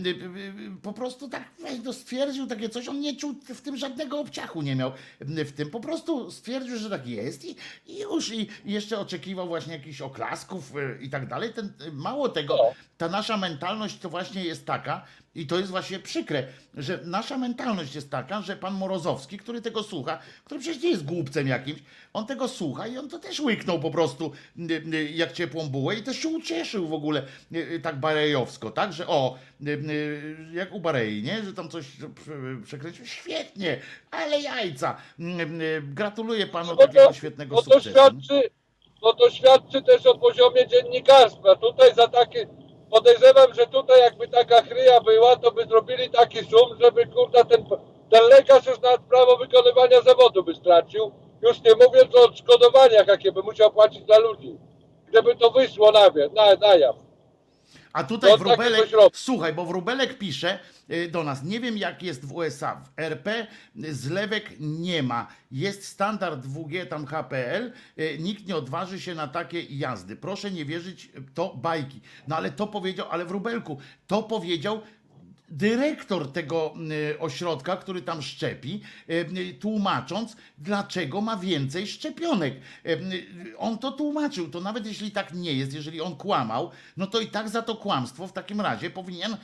po 0.81 0.93
prostu 0.93 1.29
tak 1.29 1.43
no 1.83 1.93
stwierdził 1.93 2.47
takie 2.47 2.69
coś, 2.69 2.87
on 2.87 2.99
nie 2.99 3.15
czuł 3.15 3.35
w 3.55 3.61
tym 3.61 3.77
żadnego 3.77 4.19
obciachu 4.19 4.61
nie 4.61 4.75
miał. 4.75 4.91
W 5.21 5.51
tym, 5.51 5.69
po 5.69 5.79
prostu 5.79 6.31
stwierdził, 6.31 6.77
że 6.77 6.89
tak 6.89 7.07
jest 7.07 7.45
i, 7.45 7.55
i 7.87 7.99
już 7.99 8.31
i 8.33 8.47
jeszcze 8.65 8.99
oczekiwał 8.99 9.47
właśnie 9.47 9.73
jakichś 9.73 10.01
oklasków 10.01 10.73
i 11.01 11.09
tak 11.09 11.27
dalej. 11.27 11.53
Ten, 11.53 11.73
mało 11.93 12.29
tego, 12.29 12.57
ta 12.97 13.09
nasza 13.09 13.37
mentalność 13.37 13.97
to 13.97 14.09
właśnie 14.09 14.43
jest 14.43 14.65
taka 14.65 15.05
i 15.35 15.47
to 15.47 15.59
jest 15.59 15.69
właśnie 15.69 15.99
przykre, 15.99 16.47
że 16.73 16.99
nasza 17.05 17.37
mentalność 17.37 17.95
jest 17.95 18.11
taka, 18.11 18.41
że 18.41 18.57
pan 18.57 18.73
Morozowski, 18.73 19.37
który 19.37 19.61
tego 19.61 19.83
słucha, 19.83 20.19
który 20.43 20.59
przecież 20.59 20.83
nie 20.83 20.89
jest 20.89 21.05
głupcem 21.05 21.47
jakimś, 21.47 21.79
on 22.13 22.25
tego 22.25 22.47
słucha 22.47 22.87
i 22.87 22.97
on 22.97 23.09
to 23.09 23.19
też 23.19 23.39
łyknął 23.39 23.79
po 23.79 23.91
prostu 23.91 24.31
jak 25.13 25.33
ciepłą 25.33 25.69
bułę 25.69 25.95
i 25.95 26.03
też 26.03 26.17
się 26.17 26.29
ucieszył 26.29 26.87
w 26.87 26.93
ogóle 26.93 27.23
y, 27.53 27.79
tak 27.95 28.01
barejowsko, 28.01 28.71
tak, 28.71 28.93
że 28.93 29.07
o, 29.07 29.35
y, 29.67 29.69
y, 29.69 30.35
jak 30.53 30.73
u 30.73 30.79
Barei, 30.79 31.23
nie, 31.23 31.43
że 31.43 31.53
tam 31.53 31.69
coś 31.69 31.85
prze- 32.15 32.61
przekręcił, 32.63 33.05
świetnie, 33.05 33.79
ale 34.11 34.39
jajca, 34.41 34.97
Y, 35.19 35.23
y, 35.23 35.81
gratuluję 35.81 36.47
panu 36.47 36.69
to- 36.75 36.87
takiego 36.87 37.13
świetnego 37.13 37.55
Bo 37.55 37.61
to 37.61 37.71
sukcesu. 37.73 37.89
świadczy, 37.89 38.49
to 39.19 39.29
świadczy 39.29 39.81
też 39.81 40.05
o 40.05 40.17
poziomie 40.17 40.67
dziennikarstwa. 40.67 41.55
Tutaj 41.55 41.93
za 41.95 42.07
takie, 42.07 42.47
podejrzewam, 42.91 43.53
że 43.53 43.67
tutaj 43.67 43.99
jakby 44.01 44.27
taka 44.27 44.61
chryja 44.61 45.01
była, 45.01 45.35
to 45.35 45.51
by 45.51 45.65
zrobili 45.65 46.09
taki 46.09 46.37
szum, 46.39 46.77
żeby 46.81 47.05
kurda 47.05 47.43
ten, 47.43 47.65
ten 48.11 48.23
lekarz 48.29 48.65
już 48.65 48.81
nawet 48.81 49.01
prawo 49.01 49.37
wykonywania 49.37 50.01
zawodu 50.01 50.43
by 50.43 50.55
stracił. 50.55 51.11
Już 51.41 51.61
nie 51.63 51.71
mówiąc 51.85 52.15
o 52.15 52.23
odszkodowaniach, 52.23 53.07
jakie 53.07 53.31
by 53.31 53.43
musiał 53.43 53.71
płacić 53.71 54.01
dla 54.03 54.17
ludzi. 54.17 54.57
Gdyby 55.07 55.35
to 55.35 55.51
wyszło 55.51 55.91
na, 55.91 55.99
na, 56.35 56.55
na 56.67 56.75
jaw. 56.75 56.95
A 57.95 58.03
tutaj 58.03 58.31
No, 58.31 58.37
Wróbelek, 58.37 58.91
robi. 58.91 59.09
słuchaj, 59.17 59.53
bo 59.53 59.65
Wróbelek 59.65 60.17
pisze 60.17 60.59
y, 60.91 61.07
do 61.11 61.23
nas, 61.23 61.43
nie 61.43 61.59
wiem 61.59 61.77
jak 61.77 62.03
jest 62.03 62.25
w 62.25 62.33
USA, 62.33 62.75
w 62.75 62.99
RP 62.99 63.47
zlewek 63.77 64.49
nie 64.59 65.03
ma, 65.03 65.27
jest 65.51 65.87
standard 65.87 66.45
2G 66.45 66.85
tam 66.87 67.05
HPL, 67.05 67.71
y, 67.99 68.17
nikt 68.19 68.47
nie 68.47 68.55
odważy 68.55 69.01
się 69.01 69.15
na 69.15 69.27
takie 69.27 69.61
jazdy, 69.61 70.15
proszę 70.15 70.51
nie 70.51 70.65
wierzyć, 70.65 71.09
to 71.33 71.53
bajki. 71.55 72.01
No 72.27 72.35
ale 72.35 72.51
to 72.51 72.67
powiedział, 72.67 73.07
ale 73.11 73.25
Wróbelku, 73.25 73.77
to 74.07 74.23
powiedział 74.23 74.81
dyrektor 75.49 76.31
tego 76.31 76.73
y, 77.13 77.19
ośrodka, 77.19 77.77
który 77.77 78.01
tam 78.01 78.21
szczepi, 78.21 78.81
y, 79.09 79.13
y, 79.37 79.53
tłumacząc, 79.53 80.35
dlaczego 80.57 81.21
ma 81.21 81.37
więcej 81.37 81.87
szczepionek. 81.87 82.53
On 83.57 83.77
to 83.77 83.91
tłumaczył, 83.91 84.49
to 84.49 84.61
nawet 84.61 84.85
jeśli 84.85 85.11
tak 85.11 85.33
nie 85.33 85.53
jest, 85.53 85.73
jeżeli 85.73 86.01
on 86.01 86.15
kłamał, 86.15 86.71
no 86.97 87.07
to 87.07 87.19
i 87.19 87.27
tak 87.27 87.49
za 87.49 87.61
to 87.61 87.75
kłamstwo 87.75 88.27
w 88.27 88.33
takim 88.33 88.61
razie 88.61 88.89
powinien, 88.89 89.37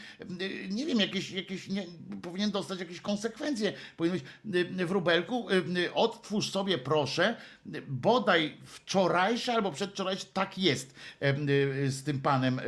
nie 0.69 0.85
wiem, 0.85 0.99
jakieś, 0.99 1.31
jakieś 1.31 1.67
nie, 1.67 1.85
powinien 2.21 2.51
dostać 2.51 2.79
jakieś 2.79 3.01
konsekwencje. 3.01 3.73
Powinien 3.97 4.19
być 4.45 4.85
w 4.87 4.91
rubelku, 4.91 5.47
odtwórz 5.93 6.51
sobie 6.51 6.77
proszę, 6.77 7.35
bodaj 7.87 8.57
wczorajsze 8.65 9.53
albo 9.53 9.71
przedwczorajsze, 9.71 10.25
tak 10.33 10.57
jest 10.57 10.95
z 11.87 12.03
tym 12.03 12.21
panem, 12.21 12.61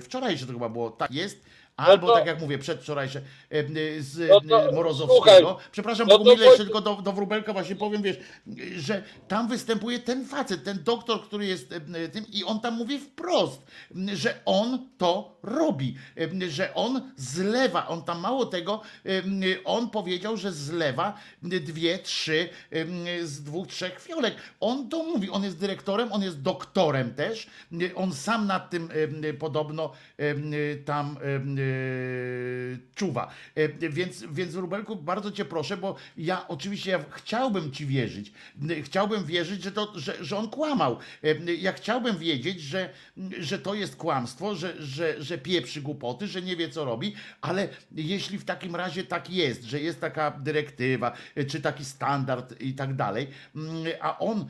wczorajsze 0.00 0.46
to 0.46 0.52
chyba 0.52 0.68
było, 0.68 0.90
tak 0.90 1.12
jest, 1.12 1.47
Albo 1.78 2.06
to- 2.06 2.14
tak 2.14 2.26
jak 2.26 2.40
mówię, 2.40 2.58
przedwczorajsze 2.58 3.18
e, 3.18 3.58
e, 3.58 3.64
z 4.00 4.28
No 4.28 4.40
to 4.40 4.68
e, 4.68 4.72
Morozowskiego. 4.72 5.40
słuchaj, 5.40 5.70
Przepraszam, 5.72 6.06
no 6.08 6.18
Bogumile, 6.18 6.46
jeszcze 6.46 6.64
tylko 6.64 6.80
do, 6.80 6.94
do 6.94 7.12
Wróbelka 7.12 7.52
właśnie 7.52 7.76
powiem, 7.76 8.02
wiesz, 8.02 8.16
że 8.76 9.02
tam 9.28 9.48
występuje 9.48 9.98
ten 9.98 10.26
facet, 10.26 10.64
ten 10.64 10.82
doktor, 10.84 11.22
który 11.22 11.46
jest 11.46 11.74
tym 12.12 12.24
i 12.32 12.44
on 12.44 12.60
tam 12.60 12.74
mówi 12.74 12.98
wprost, 12.98 13.62
że 14.14 14.34
on 14.44 14.88
to 14.98 15.38
robi, 15.42 15.94
że 16.48 16.74
on 16.74 17.12
zlewa, 17.16 17.88
on 17.88 18.02
tam 18.02 18.20
mało 18.20 18.46
tego, 18.46 18.80
on 19.64 19.90
powiedział, 19.90 20.36
że 20.36 20.52
zlewa 20.52 21.14
dwie, 21.42 21.98
trzy 21.98 22.48
z 23.22 23.42
dwóch, 23.42 23.66
trzech 23.66 24.00
fiolek. 24.00 24.34
On 24.60 24.88
to 24.88 25.02
mówi, 25.02 25.30
on 25.30 25.44
jest 25.44 25.58
dyrektorem, 25.58 26.12
on 26.12 26.22
jest 26.22 26.42
doktorem 26.42 27.14
też, 27.14 27.46
on 27.94 28.12
sam 28.12 28.46
nad 28.46 28.70
tym 28.70 28.88
podobno 29.38 29.92
tam 30.84 31.16
czuwa. 32.94 33.30
E, 33.54 33.88
Więc, 33.90 34.24
więc 34.32 34.54
Rubelku, 34.54 34.96
bardzo 34.96 35.32
cię 35.32 35.44
proszę, 35.44 35.76
bo 35.76 35.96
ja 36.16 36.48
oczywiście 36.48 36.90
ja 36.90 37.04
chciałbym 37.10 37.72
ci 37.72 37.86
wierzyć. 37.86 38.32
Chciałbym 38.82 39.24
wierzyć, 39.24 39.62
że, 39.62 39.72
to, 39.72 39.92
że, 39.94 40.24
że 40.24 40.36
on 40.36 40.50
kłamał. 40.50 40.98
E, 41.24 41.54
Ja 41.54 41.72
chciałbym 41.72 42.18
wiedzieć, 42.18 42.60
że, 42.60 42.90
że 43.38 43.58
to 43.58 43.74
jest 43.74 43.96
kłamstwo, 43.96 44.54
że, 44.54 44.82
że, 44.82 45.22
że 45.22 45.38
pieprzy 45.38 45.82
głupoty, 45.82 46.26
że 46.26 46.42
nie 46.42 46.56
wie 46.56 46.68
co 46.68 46.84
robi, 46.84 47.14
ale 47.40 47.68
jeśli 47.92 48.38
w 48.38 48.44
takim 48.44 48.76
razie 48.76 49.04
tak 49.04 49.30
jest, 49.30 49.64
że 49.64 49.80
jest 49.80 50.00
taka 50.00 50.30
dyrektywa, 50.30 51.12
e, 51.34 51.44
czy 51.44 51.60
taki 51.60 51.84
standard 51.84 52.60
i 52.60 52.74
tak 52.74 52.94
dalej, 52.96 53.26
a 54.00 54.18
on 54.18 54.44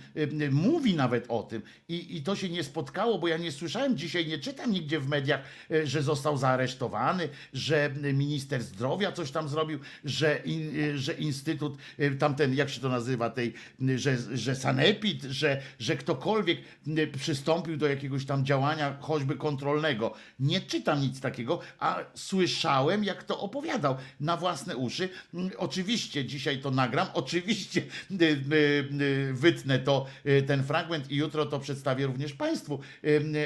mówi 0.50 0.94
nawet 0.94 1.24
o 1.28 1.42
tym 1.42 1.62
i, 1.88 2.16
i 2.16 2.22
to 2.22 2.36
się 2.36 2.48
nie 2.48 2.64
spotkało, 2.64 3.18
bo 3.18 3.28
ja 3.28 3.36
nie 3.36 3.52
słyszałem 3.52 3.96
dzisiaj, 3.96 4.26
nie 4.26 4.38
czytam 4.38 4.72
nigdzie 4.72 5.00
w 5.00 5.08
mediach, 5.08 5.40
że 5.84 6.02
został 6.02 6.36
zaaresztowany, 6.36 7.07
plany, 7.08 7.28
że 7.52 7.90
minister 8.14 8.62
zdrowia 8.62 9.12
coś 9.12 9.30
tam 9.30 9.48
zrobił, 9.48 9.78
że, 10.04 10.36
in, 10.44 10.72
że 10.98 11.12
instytut, 11.12 11.76
y, 12.00 12.16
tamten, 12.18 12.54
jak 12.54 12.70
się 12.70 12.80
to 12.80 12.88
nazywa, 12.88 13.30
tej, 13.30 13.54
że, 13.96 14.16
że 14.34 14.56
sanepid, 14.56 15.22
że, 15.22 15.60
że 15.78 15.96
ktokolwiek 15.96 16.58
y, 16.88 17.06
przystąpił 17.18 17.76
do 17.76 17.86
jakiegoś 17.88 18.26
tam 18.26 18.44
działania, 18.44 18.96
choćby 19.00 19.36
kontrolnego. 19.36 20.14
Nie 20.40 20.60
czytam 20.60 21.00
nic 21.00 21.20
takiego, 21.20 21.60
a 21.78 21.98
słyszałem, 22.14 23.04
jak 23.04 23.24
to 23.24 23.40
opowiadał 23.40 23.96
na 24.20 24.36
własne 24.36 24.76
uszy. 24.76 25.08
Mm, 25.34 25.50
Oczywiście 25.58 26.24
dzisiaj 26.24 26.58
to 26.58 26.70
nagram, 26.70 27.06
oczywiście 27.14 27.82
y, 28.20 29.32
wytnę 29.32 29.78
to, 29.78 30.06
ten 30.46 30.64
fragment 30.64 31.10
i 31.10 31.16
jutro 31.16 31.46
to 31.46 31.58
przedstawię 31.60 32.06
również 32.06 32.32
Państwu, 32.32 32.80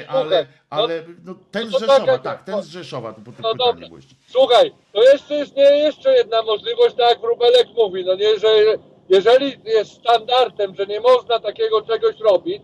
ale, 0.07 0.41
no- 0.43 0.47
ale 0.69 1.03
no, 1.25 1.35
ten 1.51 1.69
z 1.69 1.71
Rzeszowa, 1.71 2.17
tak, 2.19 2.43
ten 2.43 2.61
z 2.63 2.67
Rzeszowa, 2.67 3.13
No 3.57 3.65
dobra. 3.65 3.87
Słuchaj, 4.27 4.73
to 4.93 5.03
jeszcze 5.03 5.35
jest 5.35 5.55
nie, 5.55 5.63
jeszcze 5.63 6.13
jedna 6.13 6.41
możliwość, 6.41 6.95
tak 6.95 7.09
jak 7.09 7.21
Wróbelek 7.21 7.67
mówi, 7.77 8.05
no 8.05 8.15
nie, 8.15 8.39
że 8.39 8.47
jeżeli 9.09 9.59
jest 9.65 9.91
standardem, 9.91 10.75
że 10.75 10.85
nie 10.85 10.99
można 11.01 11.39
takiego 11.39 11.81
czegoś 11.81 12.19
robić, 12.19 12.63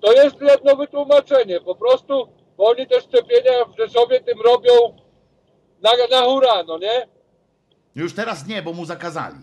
to 0.00 0.12
jest 0.12 0.40
jedno 0.40 0.76
wytłumaczenie. 0.76 1.60
Po 1.60 1.74
prostu, 1.74 2.28
bo 2.56 2.66
oni 2.66 2.86
te 2.86 3.00
szczepienia 3.00 3.64
w 3.64 3.76
Rzeszowie 3.78 4.20
tym 4.20 4.40
robią 4.40 4.72
na, 5.82 5.90
na 6.10 6.22
hura, 6.22 6.62
no 6.62 6.78
nie? 6.78 7.08
Już 7.94 8.14
teraz 8.14 8.46
nie, 8.46 8.62
bo 8.62 8.72
mu 8.72 8.84
zakazali. 8.84 9.36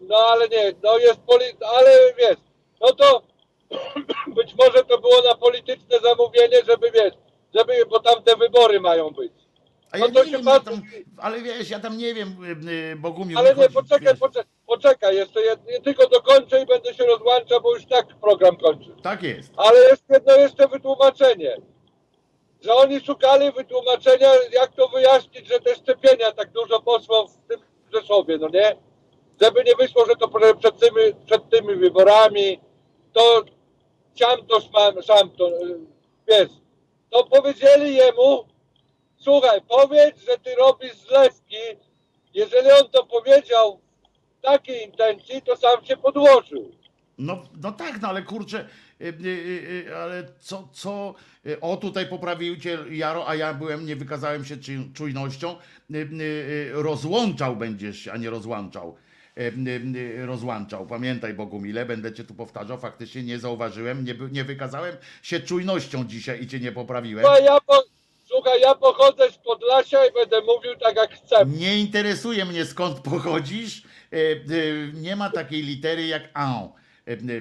No 0.00 0.16
ale 0.16 0.48
nie, 0.48 0.72
no 0.82 0.98
jest 0.98 1.20
poli... 1.20 1.44
ale 1.76 1.90
wiesz, 2.18 2.38
no 2.80 2.92
to 2.92 3.22
być 4.36 4.54
może 4.54 4.84
to 4.84 4.98
było 4.98 5.22
na 5.22 5.34
polityczne 5.34 5.98
zamówienie, 6.02 6.56
żeby 6.66 6.90
wiesz, 6.90 7.14
żeby, 7.54 7.72
bo 7.90 8.00
tam 8.00 8.22
te 8.22 8.36
wybory 8.36 8.80
mają 8.80 9.10
być. 9.10 9.32
A 9.92 9.98
No 9.98 10.06
ja 10.06 10.12
to 10.12 10.24
nie 10.24 10.30
się 10.30 10.36
wiem, 10.36 10.46
patrzy- 10.46 10.64
tam, 10.64 10.82
ale 11.18 11.40
wiesz, 11.42 11.70
ja 11.70 11.80
tam 11.80 11.98
nie 11.98 12.14
wiem, 12.14 12.36
y, 12.66 12.70
y, 12.92 12.96
Bogumił. 12.96 13.38
Ale 13.38 13.48
nie, 13.48 13.54
chodzi, 13.62 13.74
poczekaj, 13.74 14.16
poczekaj, 14.16 14.50
poczekaj 14.66 15.16
jeszcze 15.16 15.40
jed, 15.42 15.66
nie 15.66 15.80
tylko 15.80 16.08
dokończę 16.08 16.62
i 16.62 16.66
będę 16.66 16.94
się 16.94 17.04
rozłączał, 17.04 17.60
bo 17.60 17.74
już 17.74 17.86
tak 17.86 18.06
program 18.06 18.56
kończy. 18.56 18.94
Tak 19.02 19.22
jest. 19.22 19.52
Ale 19.56 19.78
jest 19.80 20.04
jedno 20.10 20.36
jeszcze 20.36 20.68
wytłumaczenie. 20.68 21.56
Że 22.60 22.74
oni 22.74 23.00
szukali 23.00 23.52
wytłumaczenia, 23.52 24.28
jak 24.52 24.72
to 24.76 24.88
wyjaśnić, 24.88 25.48
że 25.48 25.60
te 25.60 25.74
szczepienia 25.74 26.32
tak 26.32 26.50
dużo 26.52 26.80
poszło 26.82 27.28
w 27.28 27.48
tym 27.48 27.60
Rzeszowie, 27.94 28.38
no 28.38 28.48
nie? 28.48 28.76
Żeby 29.40 29.64
nie 29.64 29.74
wyszło, 29.76 30.06
że 30.06 30.16
to 30.16 30.28
przed 30.58 30.78
tymi, 30.78 31.14
przed 31.26 31.48
tymi 31.50 31.74
wyborami, 31.76 32.60
to 33.12 33.44
siam 34.14 34.46
to, 34.46 34.60
szam 35.02 35.30
to, 35.30 35.48
y, 35.48 35.78
wiesz. 36.28 36.61
To 37.12 37.24
powiedzieli 37.24 37.94
jemu, 37.94 38.44
słuchaj, 39.16 39.60
powiedz, 39.68 40.16
że 40.20 40.38
ty 40.38 40.54
robisz 40.54 40.96
zlewki. 40.96 41.56
Jeżeli 42.34 42.70
on 42.70 42.90
to 42.90 43.06
powiedział 43.06 43.80
w 44.38 44.42
takiej 44.42 44.84
intencji, 44.84 45.42
to 45.42 45.56
sam 45.56 45.84
się 45.84 45.96
podłożył. 45.96 46.72
No, 47.18 47.42
no 47.60 47.72
tak, 47.72 48.00
no 48.02 48.08
ale 48.08 48.22
kurczę, 48.22 48.68
y, 49.00 49.04
y, 49.04 49.86
y, 49.88 49.96
ale 49.96 50.24
co, 50.38 50.68
co, 50.72 51.14
o 51.60 51.76
tutaj 51.76 52.06
poprawił 52.06 52.56
cię 52.56 52.78
Jaro, 52.90 53.28
a 53.28 53.34
ja 53.34 53.54
byłem, 53.54 53.86
nie 53.86 53.96
wykazałem 53.96 54.44
się 54.44 54.56
czujnością, 54.94 55.56
rozłączał 56.72 57.56
będziesz, 57.56 58.08
a 58.08 58.16
nie 58.16 58.30
rozłączał. 58.30 58.96
Rozłączał. 60.24 60.86
Pamiętaj 60.86 61.34
Bogumile, 61.34 61.86
będę 61.86 62.12
cię 62.12 62.24
tu 62.24 62.34
powtarzał, 62.34 62.78
faktycznie 62.78 63.22
nie 63.22 63.38
zauważyłem, 63.38 64.04
nie, 64.04 64.14
nie 64.32 64.44
wykazałem 64.44 64.96
się 65.22 65.40
czujnością 65.40 66.04
dzisiaj 66.04 66.42
i 66.42 66.46
cię 66.46 66.60
nie 66.60 66.72
poprawiłem. 66.72 67.24
Słuchaj, 67.24 67.44
ja, 67.44 67.60
po, 67.60 67.84
słuchaj, 68.24 68.60
ja 68.60 68.74
pochodzę 68.74 69.30
z 69.30 69.38
Podlasia 69.38 70.06
i 70.06 70.12
będę 70.12 70.40
mówił 70.40 70.76
tak 70.76 70.96
jak 70.96 71.14
chcę. 71.14 71.46
Nie 71.46 71.78
interesuje 71.78 72.44
mnie 72.44 72.64
skąd 72.64 73.00
pochodzisz. 73.00 73.82
E, 74.12 74.16
e, 74.16 74.92
Nie 74.92 75.16
ma 75.16 75.30
takiej 75.30 75.62
litery 75.62 76.06
jak 76.06 76.22
a 76.34 76.54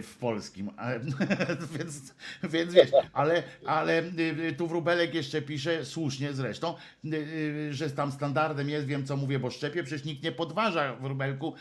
w 0.03 0.17
polskim. 0.19 0.69
A, 0.77 0.90
Więc, 1.80 2.14
więc 2.43 2.74
wiesz, 2.74 2.90
ale, 3.14 3.43
ale 3.66 3.98
e, 3.98 4.51
tu 4.58 4.67
Wróbelek 4.67 5.14
jeszcze 5.14 5.41
pisze, 5.41 5.85
słusznie 5.85 6.33
zresztą, 6.33 6.75
e, 7.06 7.08
e, 7.69 7.74
że 7.74 7.90
tam 7.90 8.11
standardem 8.11 8.69
jest, 8.69 8.85
wiem 8.88 9.06
co 9.06 9.17
mówię, 9.17 9.40
bo 9.40 9.50
szczepię, 9.50 9.83
przecież 9.83 10.06
nikt 10.06 10.24
nie 10.24 10.32
podważa 10.32 10.95
Wróbelku 10.95 11.53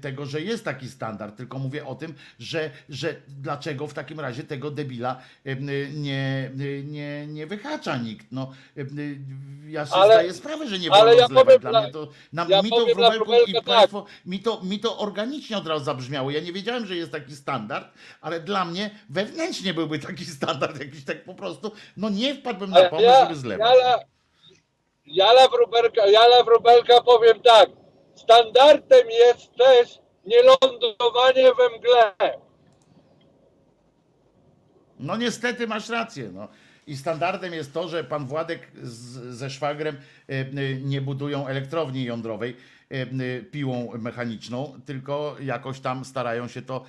tego, 0.00 0.26
że 0.26 0.40
jest 0.40 0.64
taki 0.64 0.88
standard, 0.88 1.36
tylko 1.36 1.58
mówię 1.58 1.86
o 1.86 1.94
tym, 1.94 2.14
że, 2.38 2.70
że 2.88 3.16
dlaczego 3.28 3.86
w 3.86 3.94
takim 3.94 4.20
razie 4.20 4.44
tego 4.44 4.70
debila 4.70 5.20
nie, 5.94 6.50
nie, 6.84 7.26
nie 7.26 7.46
wyhacza 7.46 7.96
nikt. 7.96 8.26
No, 8.32 8.52
ja 9.68 9.86
sobie 9.86 10.02
Ale- 10.02 10.14
zdaję 10.14 10.32
sprawę, 10.34 10.68
że 10.68 10.78
nie 10.78 10.90
wolno 10.90 11.12
ja 11.12 11.26
zlewać. 11.26 11.60
Dla 11.60 11.70
dla- 11.70 11.82
mnie 11.82 11.92
to, 11.92 12.08
na, 12.32 12.46
ja 12.48 12.62
mi 12.62 12.70
to 12.70 12.86
Wróbelku 12.86 13.32
i 13.46 13.52
tak. 13.54 13.64
Państwo, 13.64 14.06
mi 14.26 14.40
to, 14.40 14.60
mi 14.64 14.80
to 14.80 14.98
organicznie 14.98 15.56
od 15.58 15.66
razu 15.66 15.84
zabrzmiało. 15.84 16.30
Ja 16.30 16.40
nie 16.40 16.52
wiedziałem, 16.52 16.86
że 16.86 16.96
jest 16.96 17.12
taki 17.12 17.36
standard, 17.38 17.88
ale 18.20 18.40
dla 18.40 18.64
mnie 18.64 18.90
wewnętrznie 19.10 19.74
byłby 19.74 19.98
taki 19.98 20.24
standard 20.24 20.80
jakiś 20.80 21.04
tak 21.04 21.24
po 21.24 21.34
prostu, 21.34 21.72
no 21.96 22.08
nie 22.08 22.34
wpadłbym 22.34 22.70
na 22.70 22.84
pomysł, 22.84 23.04
ja, 23.04 23.20
żeby 23.20 23.36
zlewać. 23.36 23.68
Jala, 23.68 23.98
Jala, 25.06 25.48
Wróbelka, 25.48 26.06
Jala 26.06 26.42
Wróbelka 26.44 27.00
powiem 27.00 27.40
tak. 27.42 27.70
Standardem 28.14 29.10
jest 29.10 29.54
też 29.56 29.98
nielądowanie 30.26 31.54
we 31.54 31.78
mgle. 31.78 32.38
No 34.98 35.16
niestety 35.16 35.66
masz 35.66 35.88
rację. 35.88 36.30
No. 36.32 36.48
I 36.86 36.96
standardem 36.96 37.54
jest 37.54 37.74
to, 37.74 37.88
że 37.88 38.04
pan 38.04 38.26
Władek 38.26 38.70
z, 38.82 39.36
ze 39.36 39.50
szwagrem 39.50 39.96
e, 39.96 40.32
e, 40.32 40.44
nie 40.74 41.00
budują 41.00 41.46
elektrowni 41.46 42.04
jądrowej 42.04 42.56
piłą 43.50 43.92
mechaniczną, 43.98 44.80
tylko 44.86 45.36
jakoś 45.40 45.80
tam 45.80 46.04
starają 46.04 46.48
się 46.48 46.62
to 46.62 46.84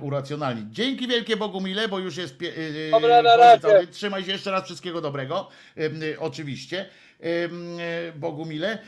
uracjonalnić. 0.00 0.64
Dzięki 0.70 1.08
wielkie 1.08 1.36
Bogu 1.36 1.60
mile, 1.60 1.88
bo 1.88 1.98
już 1.98 2.16
jest 2.16 2.38
pie, 2.38 2.52
e, 2.88 2.90
Dobra, 2.90 3.22
na 3.22 3.36
razie. 3.36 3.86
Trzymaj 3.86 4.24
się 4.24 4.32
jeszcze 4.32 4.50
raz 4.50 4.64
wszystkiego 4.64 5.00
dobrego. 5.00 5.48
e, 5.76 6.18
Oczywiście. 6.20 6.86
E, 7.20 8.12
Bogumile. 8.12 8.78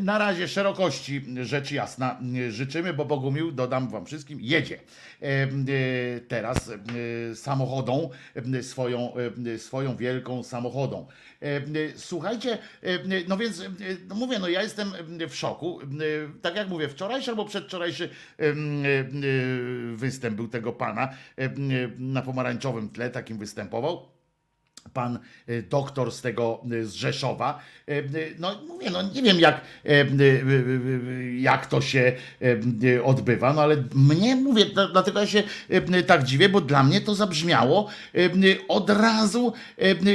Na 0.00 0.18
razie 0.18 0.48
szerokości 0.48 1.24
rzecz 1.42 1.72
jasna 1.72 2.20
e, 2.48 2.50
życzymy, 2.50 2.94
bo 2.94 3.04
Bogumił, 3.04 3.52
dodam 3.52 3.88
wam 3.88 4.06
wszystkim, 4.06 4.38
jedzie 4.40 4.78
e, 5.22 5.48
teraz 6.28 6.70
e, 6.70 7.34
samochodą, 7.34 8.10
swoją, 8.62 9.12
swoją 9.56 9.96
wielką 9.96 10.42
samochodą. 10.42 11.06
Słuchajcie, 11.96 12.58
no 13.28 13.36
więc 13.36 13.62
no 14.08 14.14
mówię, 14.14 14.38
no 14.38 14.48
ja 14.48 14.62
jestem 14.62 14.92
w 15.28 15.34
szoku. 15.34 15.80
Tak 16.42 16.56
jak 16.56 16.68
mówię, 16.68 16.88
wczorajszy 16.88 17.30
albo 17.30 17.44
przedwczorajszy 17.44 18.08
występ 19.94 20.36
był 20.36 20.48
tego 20.48 20.72
pana 20.72 21.08
na 21.98 22.22
pomarańczowym 22.22 22.88
tle, 22.88 23.10
takim 23.10 23.38
występował 23.38 24.19
pan 24.92 25.18
e, 25.48 25.62
doktor 25.62 26.12
z 26.12 26.20
tego 26.20 26.60
e, 26.72 26.84
z 26.84 26.94
Rzeszowa. 26.94 27.60
E, 27.88 27.92
e, 27.98 28.02
No 28.38 28.60
mówię, 28.68 28.90
no 28.90 29.02
nie 29.02 29.22
wiem 29.22 29.40
jak, 29.40 29.60
e, 29.84 29.88
e, 29.88 30.02
e, 30.02 30.06
jak 31.40 31.66
to 31.66 31.80
się 31.80 32.12
e, 32.42 32.46
e, 32.96 33.04
odbywa, 33.04 33.52
no 33.52 33.62
ale 33.62 33.76
mnie 33.94 34.36
mówię, 34.36 34.64
dla- 34.64 34.88
dlatego 34.88 35.20
ja 35.20 35.26
się 35.26 35.42
e, 35.70 36.02
tak 36.02 36.24
dziwię, 36.24 36.48
bo 36.48 36.60
dla 36.60 36.82
mnie 36.82 37.00
to 37.00 37.14
zabrzmiało 37.14 37.88
e, 38.14 38.18
e, 38.18 38.30
od 38.68 38.90
razu, 38.90 39.52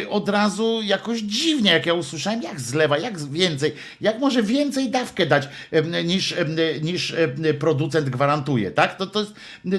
e, 0.04 0.10
od 0.10 0.30
razu 0.30 0.82
jakoś 0.84 1.20
dziwnie, 1.20 1.72
jak 1.72 1.86
ja 1.86 1.94
usłyszałem, 1.94 2.42
jak 2.42 2.60
zlewa, 2.62 2.98
jak 2.98 3.20
więcej, 3.20 3.74
jak 4.02 4.20
może 4.20 4.44
więcej 4.44 4.90
dawkę 4.90 5.26
dać 5.26 5.50
e, 5.72 6.04
niż, 6.04 6.32
e, 6.32 6.46
niż 6.82 7.12
e, 7.14 7.54
producent 7.54 8.10
gwarantuje, 8.10 8.72
tak? 8.72 8.98
To, 8.98 9.08
to, 9.08 9.20
jest, 9.20 9.34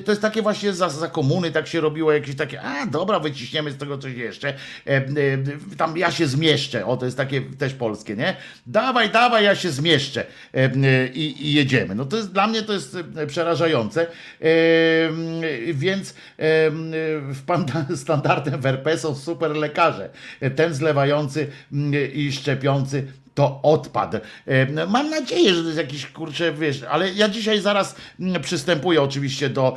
to 0.04 0.12
jest 0.12 0.22
takie 0.22 0.42
właśnie 0.42 0.72
za, 0.72 0.88
za 0.88 1.08
komuny, 1.08 1.50
tak 1.50 1.66
się 1.68 1.80
robiło 1.80 2.12
jakieś 2.12 2.36
takie, 2.36 2.62
a 2.62 2.86
dobra, 2.86 3.20
wyciśniemy 3.20 3.70
z 3.70 3.76
tego 3.76 3.98
coś 3.98 4.14
jeszcze, 4.14 4.48
e, 4.48 4.54
e, 4.85 4.85
tam 5.76 5.96
ja 5.96 6.10
się 6.10 6.26
zmieszczę, 6.26 6.86
o 6.86 6.96
to 6.96 7.04
jest 7.04 7.16
takie 7.16 7.40
też 7.40 7.74
polskie, 7.74 8.16
nie? 8.16 8.36
Dawaj, 8.66 9.10
dawaj, 9.10 9.44
ja 9.44 9.54
się 9.54 9.70
zmieszczę 9.70 10.26
e, 10.54 10.56
e, 10.56 11.06
i, 11.06 11.46
i 11.46 11.52
jedziemy. 11.52 11.94
No 11.94 12.04
to 12.04 12.16
jest, 12.16 12.32
dla 12.32 12.46
mnie 12.46 12.62
to 12.62 12.72
jest 12.72 12.96
e, 13.16 13.26
przerażające, 13.26 14.02
e, 14.02 14.06
więc 15.72 16.10
e, 16.10 16.14
w 17.20 17.42
standardem 17.96 18.60
w 18.60 18.66
RP 18.66 18.98
są 18.98 19.14
super 19.14 19.50
lekarze. 19.50 20.10
Ten 20.56 20.74
zlewający 20.74 21.46
i 22.14 22.32
szczepiący 22.32 23.06
to 23.36 23.60
odpad. 23.62 24.14
Mam 24.88 25.10
nadzieję, 25.10 25.54
że 25.54 25.60
to 25.60 25.66
jest 25.66 25.78
jakiś 25.78 26.06
kurczę, 26.06 26.52
wiesz, 26.52 26.82
ale 26.82 27.12
ja 27.12 27.28
dzisiaj 27.28 27.60
zaraz 27.60 27.96
mm, 28.20 28.42
przystępuję 28.42 29.02
oczywiście 29.02 29.48
do 29.48 29.76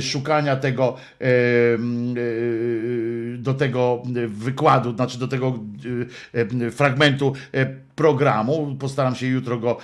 szukania 0.00 0.56
tego 0.56 0.96
e, 1.20 1.24
do 3.38 3.54
tego 3.54 4.02
wykładu, 4.28 4.94
znaczy 4.94 5.18
do 5.18 5.28
tego 5.28 5.58
fragmentu 6.72 7.32
e, 7.54 7.66
programu. 7.94 8.76
Postaram 8.80 9.14
się 9.14 9.26
jutro 9.26 9.58
go 9.58 9.78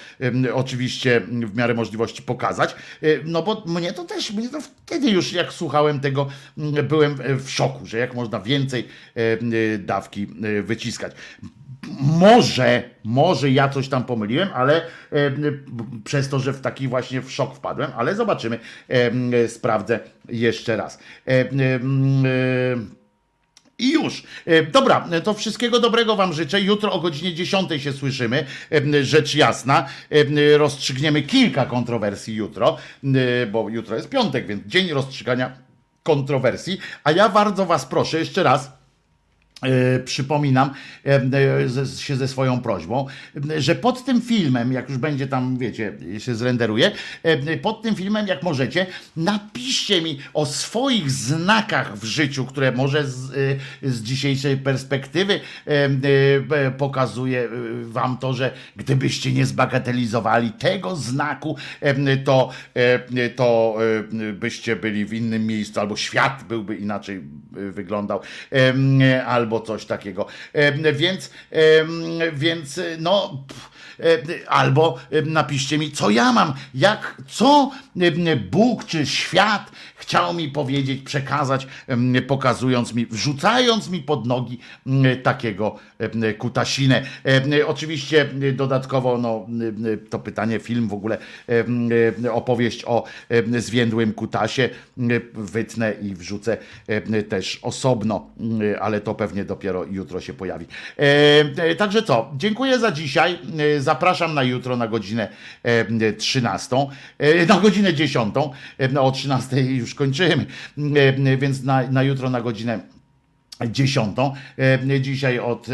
oczywiście 0.55 1.21
w 1.31 1.57
miarę 1.57 1.75
możliwości 1.75 2.23
pokazać. 2.23 2.77
E, 3.03 3.07
No 3.25 3.43
bo 3.43 3.63
mnie 3.67 3.93
to 3.93 4.05
też, 4.05 4.33
mnie 4.33 4.49
to 4.49 4.61
wtedy 4.61 5.11
już 5.11 5.33
jak 5.33 5.53
słuchałem 5.53 6.01
tego, 6.01 6.29
m, 6.59 6.73
byłem 6.89 7.17
w 7.39 7.51
szoku, 7.51 7.87
że 7.87 7.99
jak 7.99 8.15
można 8.15 8.41
więcej 8.41 8.89
dawki 9.79 10.27
wyciskać. 10.63 11.13
Może, 12.01 12.83
może 13.05 13.51
ja 13.51 13.69
coś 13.69 13.89
tam 13.89 14.05
pomyliłem, 14.05 14.49
ale 14.55 14.77
e, 14.77 14.87
przez 16.05 16.29
to, 16.29 16.39
że 16.39 16.53
w 16.53 16.61
taki 16.61 16.89
właśnie 16.89 17.21
w 17.21 17.31
szok 17.33 17.55
wpadłem, 17.55 17.91
ale 17.97 18.15
zobaczymy, 18.15 18.59
e, 18.89 19.49
sprawdzę 19.49 20.01
jeszcze 20.29 20.77
raz. 20.77 20.99
E, 21.27 21.31
e, 21.31 21.47
i 23.79 23.93
już. 23.93 24.23
E, 24.47 24.63
Dobra, 24.63 25.09
to 25.25 25.35
wszystkiego 25.35 25.81
dobrego 25.81 26.17
Wam 26.17 26.33
życzę. 26.33 26.61
Jutro 26.61 26.93
o 26.93 27.01
godzinie 27.01 27.35
10 27.35 27.83
się 27.83 27.93
słyszymy. 27.93 28.45
E, 28.73 29.05
Rzecz 29.05 29.35
jasna. 29.35 29.87
Rozstrzygniemy 30.57 31.23
kilka 31.23 31.67
kontrowersji 31.67 32.35
jutro, 32.35 32.77
bo 33.53 33.69
jutro 33.69 33.97
jest 33.97 34.09
piątek, 34.09 34.47
więc 34.47 34.67
dzień 34.67 34.91
rozstrzygania 34.91 35.53
kontrowersji. 36.03 36.79
A 37.05 37.13
ja 37.13 37.29
bardzo 37.29 37.67
Was 37.67 37.87
proszę 37.87 38.19
jeszcze 38.19 38.43
raz. 38.43 38.76
E, 39.63 39.99
przypominam 39.99 40.71
e, 41.07 41.15
e, 41.83 41.87
się 41.99 42.17
ze 42.17 42.29
swoją 42.29 42.61
prośbą, 42.61 43.07
że 43.59 43.75
pod 43.75 44.05
tym 44.05 44.21
filmem, 44.21 44.73
jak 44.73 44.89
już 44.89 44.99
będzie 44.99 45.27
tam, 45.27 45.59
wiecie, 45.59 45.93
się 46.19 46.35
zrenderuje, 46.35 46.91
pod 47.63 47.83
tym 47.83 47.95
filmem, 47.95 48.27
jak 48.27 48.43
możecie, 48.43 48.87
napiszcie 49.17 50.03
mi 50.03 50.19
o 50.35 50.47
swoich 50.47 51.11
znakach 51.11 51.99
w 51.99 52.05
życiu, 52.05 52.45
które 52.45 52.73
może 52.73 53.07
z, 53.07 53.33
z 53.83 54.03
dzisiejszej 54.03 54.57
perspektywy 54.57 55.41
pokazuje 56.79 57.49
wam 57.83 58.19
to, 58.19 58.35
że 58.35 58.53
gdybyście 58.77 59.33
nie 59.33 59.47
zbagatelizowali 59.47 60.53
tego 60.53 60.97
znaku, 60.97 61.57
to, 62.25 62.51
to 63.37 63.77
byście 64.33 64.77
byli 64.77 65.05
w 65.05 65.13
innym 65.13 65.47
miejscu, 65.47 65.81
albo 65.81 65.97
świat 65.97 66.45
byłby 66.49 66.77
inaczej 66.77 67.23
wyglądał, 67.53 68.21
em, 68.51 69.01
albo 69.47 69.61
coś 69.61 69.85
takiego. 69.85 70.27
Więc, 70.93 71.31
więc 72.33 72.81
no. 72.99 73.45
Albo 74.47 74.99
napiszcie 75.25 75.79
mi, 75.79 75.93
co 75.93 76.11
ja 76.11 76.33
mam, 76.33 76.55
jak, 76.75 77.23
co 77.29 77.71
Bóg 78.37 78.85
czy 78.85 79.07
świat 79.07 79.71
chciał 80.07 80.35
mi 80.35 80.49
powiedzieć, 80.49 81.03
przekazać, 81.03 81.67
pokazując 82.27 82.95
mi, 82.95 83.07
wrzucając 83.07 83.91
mi 83.91 84.01
pod 84.01 84.27
nogi 84.27 84.59
em, 84.87 85.05
takiego 85.23 85.77
kutasinę. 86.39 87.03
Oczywiście 87.67 88.29
dodatkowo 88.53 89.19
no, 89.19 89.47
to 90.11 90.19
pytanie, 90.19 90.59
film 90.59 90.89
w 90.89 90.93
ogóle, 90.93 91.19
opowieść 92.33 92.85
o 92.85 93.05
zwiędłym 93.59 94.13
kutasie 94.13 94.69
wytnę 95.35 95.93
i 96.03 96.15
wrzucę 96.15 96.57
też 97.29 97.59
osobno, 97.63 98.27
em, 98.41 98.61
ale 98.81 99.01
to 99.01 99.15
pewnie 99.15 99.45
dopiero 99.45 99.85
jutro 99.85 100.21
się 100.21 100.35
pojawi. 100.35 100.67
E, 100.97 101.75
Także 101.75 102.03
co, 102.03 102.31
dziękuję 102.37 102.79
za 102.79 102.93
dzisiaj. 102.93 103.39
E, 103.77 103.81
Zapraszam 103.81 104.35
na 104.35 104.43
jutro 104.43 104.77
na 104.77 104.89
godzinę 104.89 105.29
e, 105.63 106.13
13, 106.13 106.77
e, 107.19 107.47
na 107.47 107.61
godzinę 107.61 107.95
10. 107.95 108.35
E, 108.79 108.89
no, 108.89 109.03
O 109.03 109.11
13 109.11 109.63
już 109.63 109.96
kończymy, 109.97 110.47
E, 110.97 111.37
więc 111.37 111.63
na, 111.63 111.91
na 111.91 112.03
jutro 112.03 112.31
na 112.31 112.41
godzinę 112.41 112.81
dziesiątą. 113.71 114.35
E, 114.59 115.01
Dzisiaj 115.01 115.39
od 115.39 115.67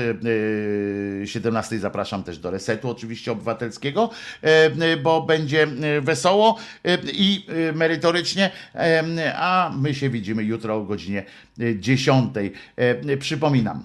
e, 1.23 1.27
17 1.27 1.79
zapraszam 1.79 2.23
też 2.23 2.39
do 2.39 2.51
resetu 2.51 2.91
oczywiście 2.91 3.33
obywatelskiego, 3.33 4.11
e, 4.43 4.97
bo 4.97 5.23
będzie 5.23 5.63
e, 5.63 6.01
wesoło 6.01 6.59
e, 6.85 6.99
i 7.13 7.47
e, 7.69 7.73
merytorycznie, 7.73 8.51
e, 8.75 9.33
a 9.37 9.73
my 9.79 9.95
się 9.95 10.11
widzimy 10.11 10.45
jutro 10.45 10.77
o 10.77 10.83
godzinie 10.85 11.25
e, 11.61 11.79
10. 11.79 12.31
E, 12.77 13.17
Przypominam, 13.17 13.83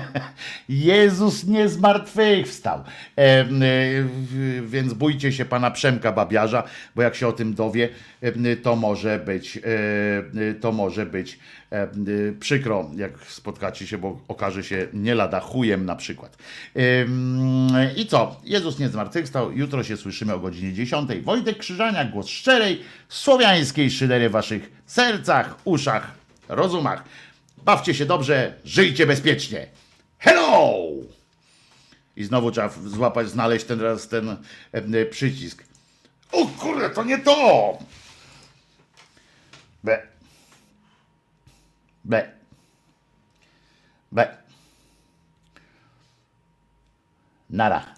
Jezus 0.68 1.44
nie 1.44 1.68
zmartwychwstał. 1.68 2.78
E, 2.78 3.20
e, 3.20 3.46
więc 4.66 4.94
bójcie 4.94 5.32
się 5.32 5.44
pana 5.44 5.70
Przemka 5.70 6.12
Babiarza, 6.12 6.62
bo 6.96 7.02
jak 7.02 7.14
się 7.14 7.28
o 7.28 7.32
tym 7.32 7.54
dowie, 7.54 7.88
e, 8.20 8.56
to 8.56 8.76
może 8.76 9.18
być, 9.18 9.56
e, 9.56 10.54
to 10.54 10.72
może 10.72 11.06
być 11.06 11.38
przykro, 12.40 12.90
jak 12.96 13.18
spotkacie 13.28 13.86
się, 13.86 13.98
bo 13.98 14.20
okaże 14.28 14.62
się 14.64 14.88
nie 14.92 15.14
lada 15.14 15.40
chujem 15.40 15.86
na 15.86 15.96
przykład. 15.96 16.36
I 17.96 18.06
co? 18.06 18.40
Jezus 18.44 18.78
nie 18.78 18.88
zmartwychwstał. 18.88 19.52
Jutro 19.52 19.84
się 19.84 19.96
słyszymy 19.96 20.34
o 20.34 20.38
godzinie 20.38 20.72
10. 20.72 21.10
Wojtek 21.22 21.58
Krzyżania, 21.58 22.04
głos 22.04 22.28
szczerej, 22.28 22.80
słowiańskiej 23.08 23.90
szydery 23.90 24.28
w 24.28 24.32
waszych 24.32 24.72
sercach, 24.86 25.56
uszach, 25.64 26.10
rozumach. 26.48 27.04
Bawcie 27.64 27.94
się 27.94 28.06
dobrze, 28.06 28.54
żyjcie 28.64 29.06
bezpiecznie. 29.06 29.66
Hello! 30.22 30.88
I 32.16 32.24
znowu 32.24 32.50
trzeba 32.50 32.68
złapać, 32.68 33.28
znaleźć 33.28 33.66
ten 33.66 33.80
raz 33.80 34.08
ten 34.08 34.36
e, 34.72 35.06
przycisk. 35.06 35.64
O 36.32 36.46
kurde, 36.46 36.90
to 36.90 37.04
nie 37.04 37.18
to! 37.18 37.78
Be. 39.84 40.06
Be. 42.04 42.32
Be. 44.12 44.36
Nara. 47.50 47.94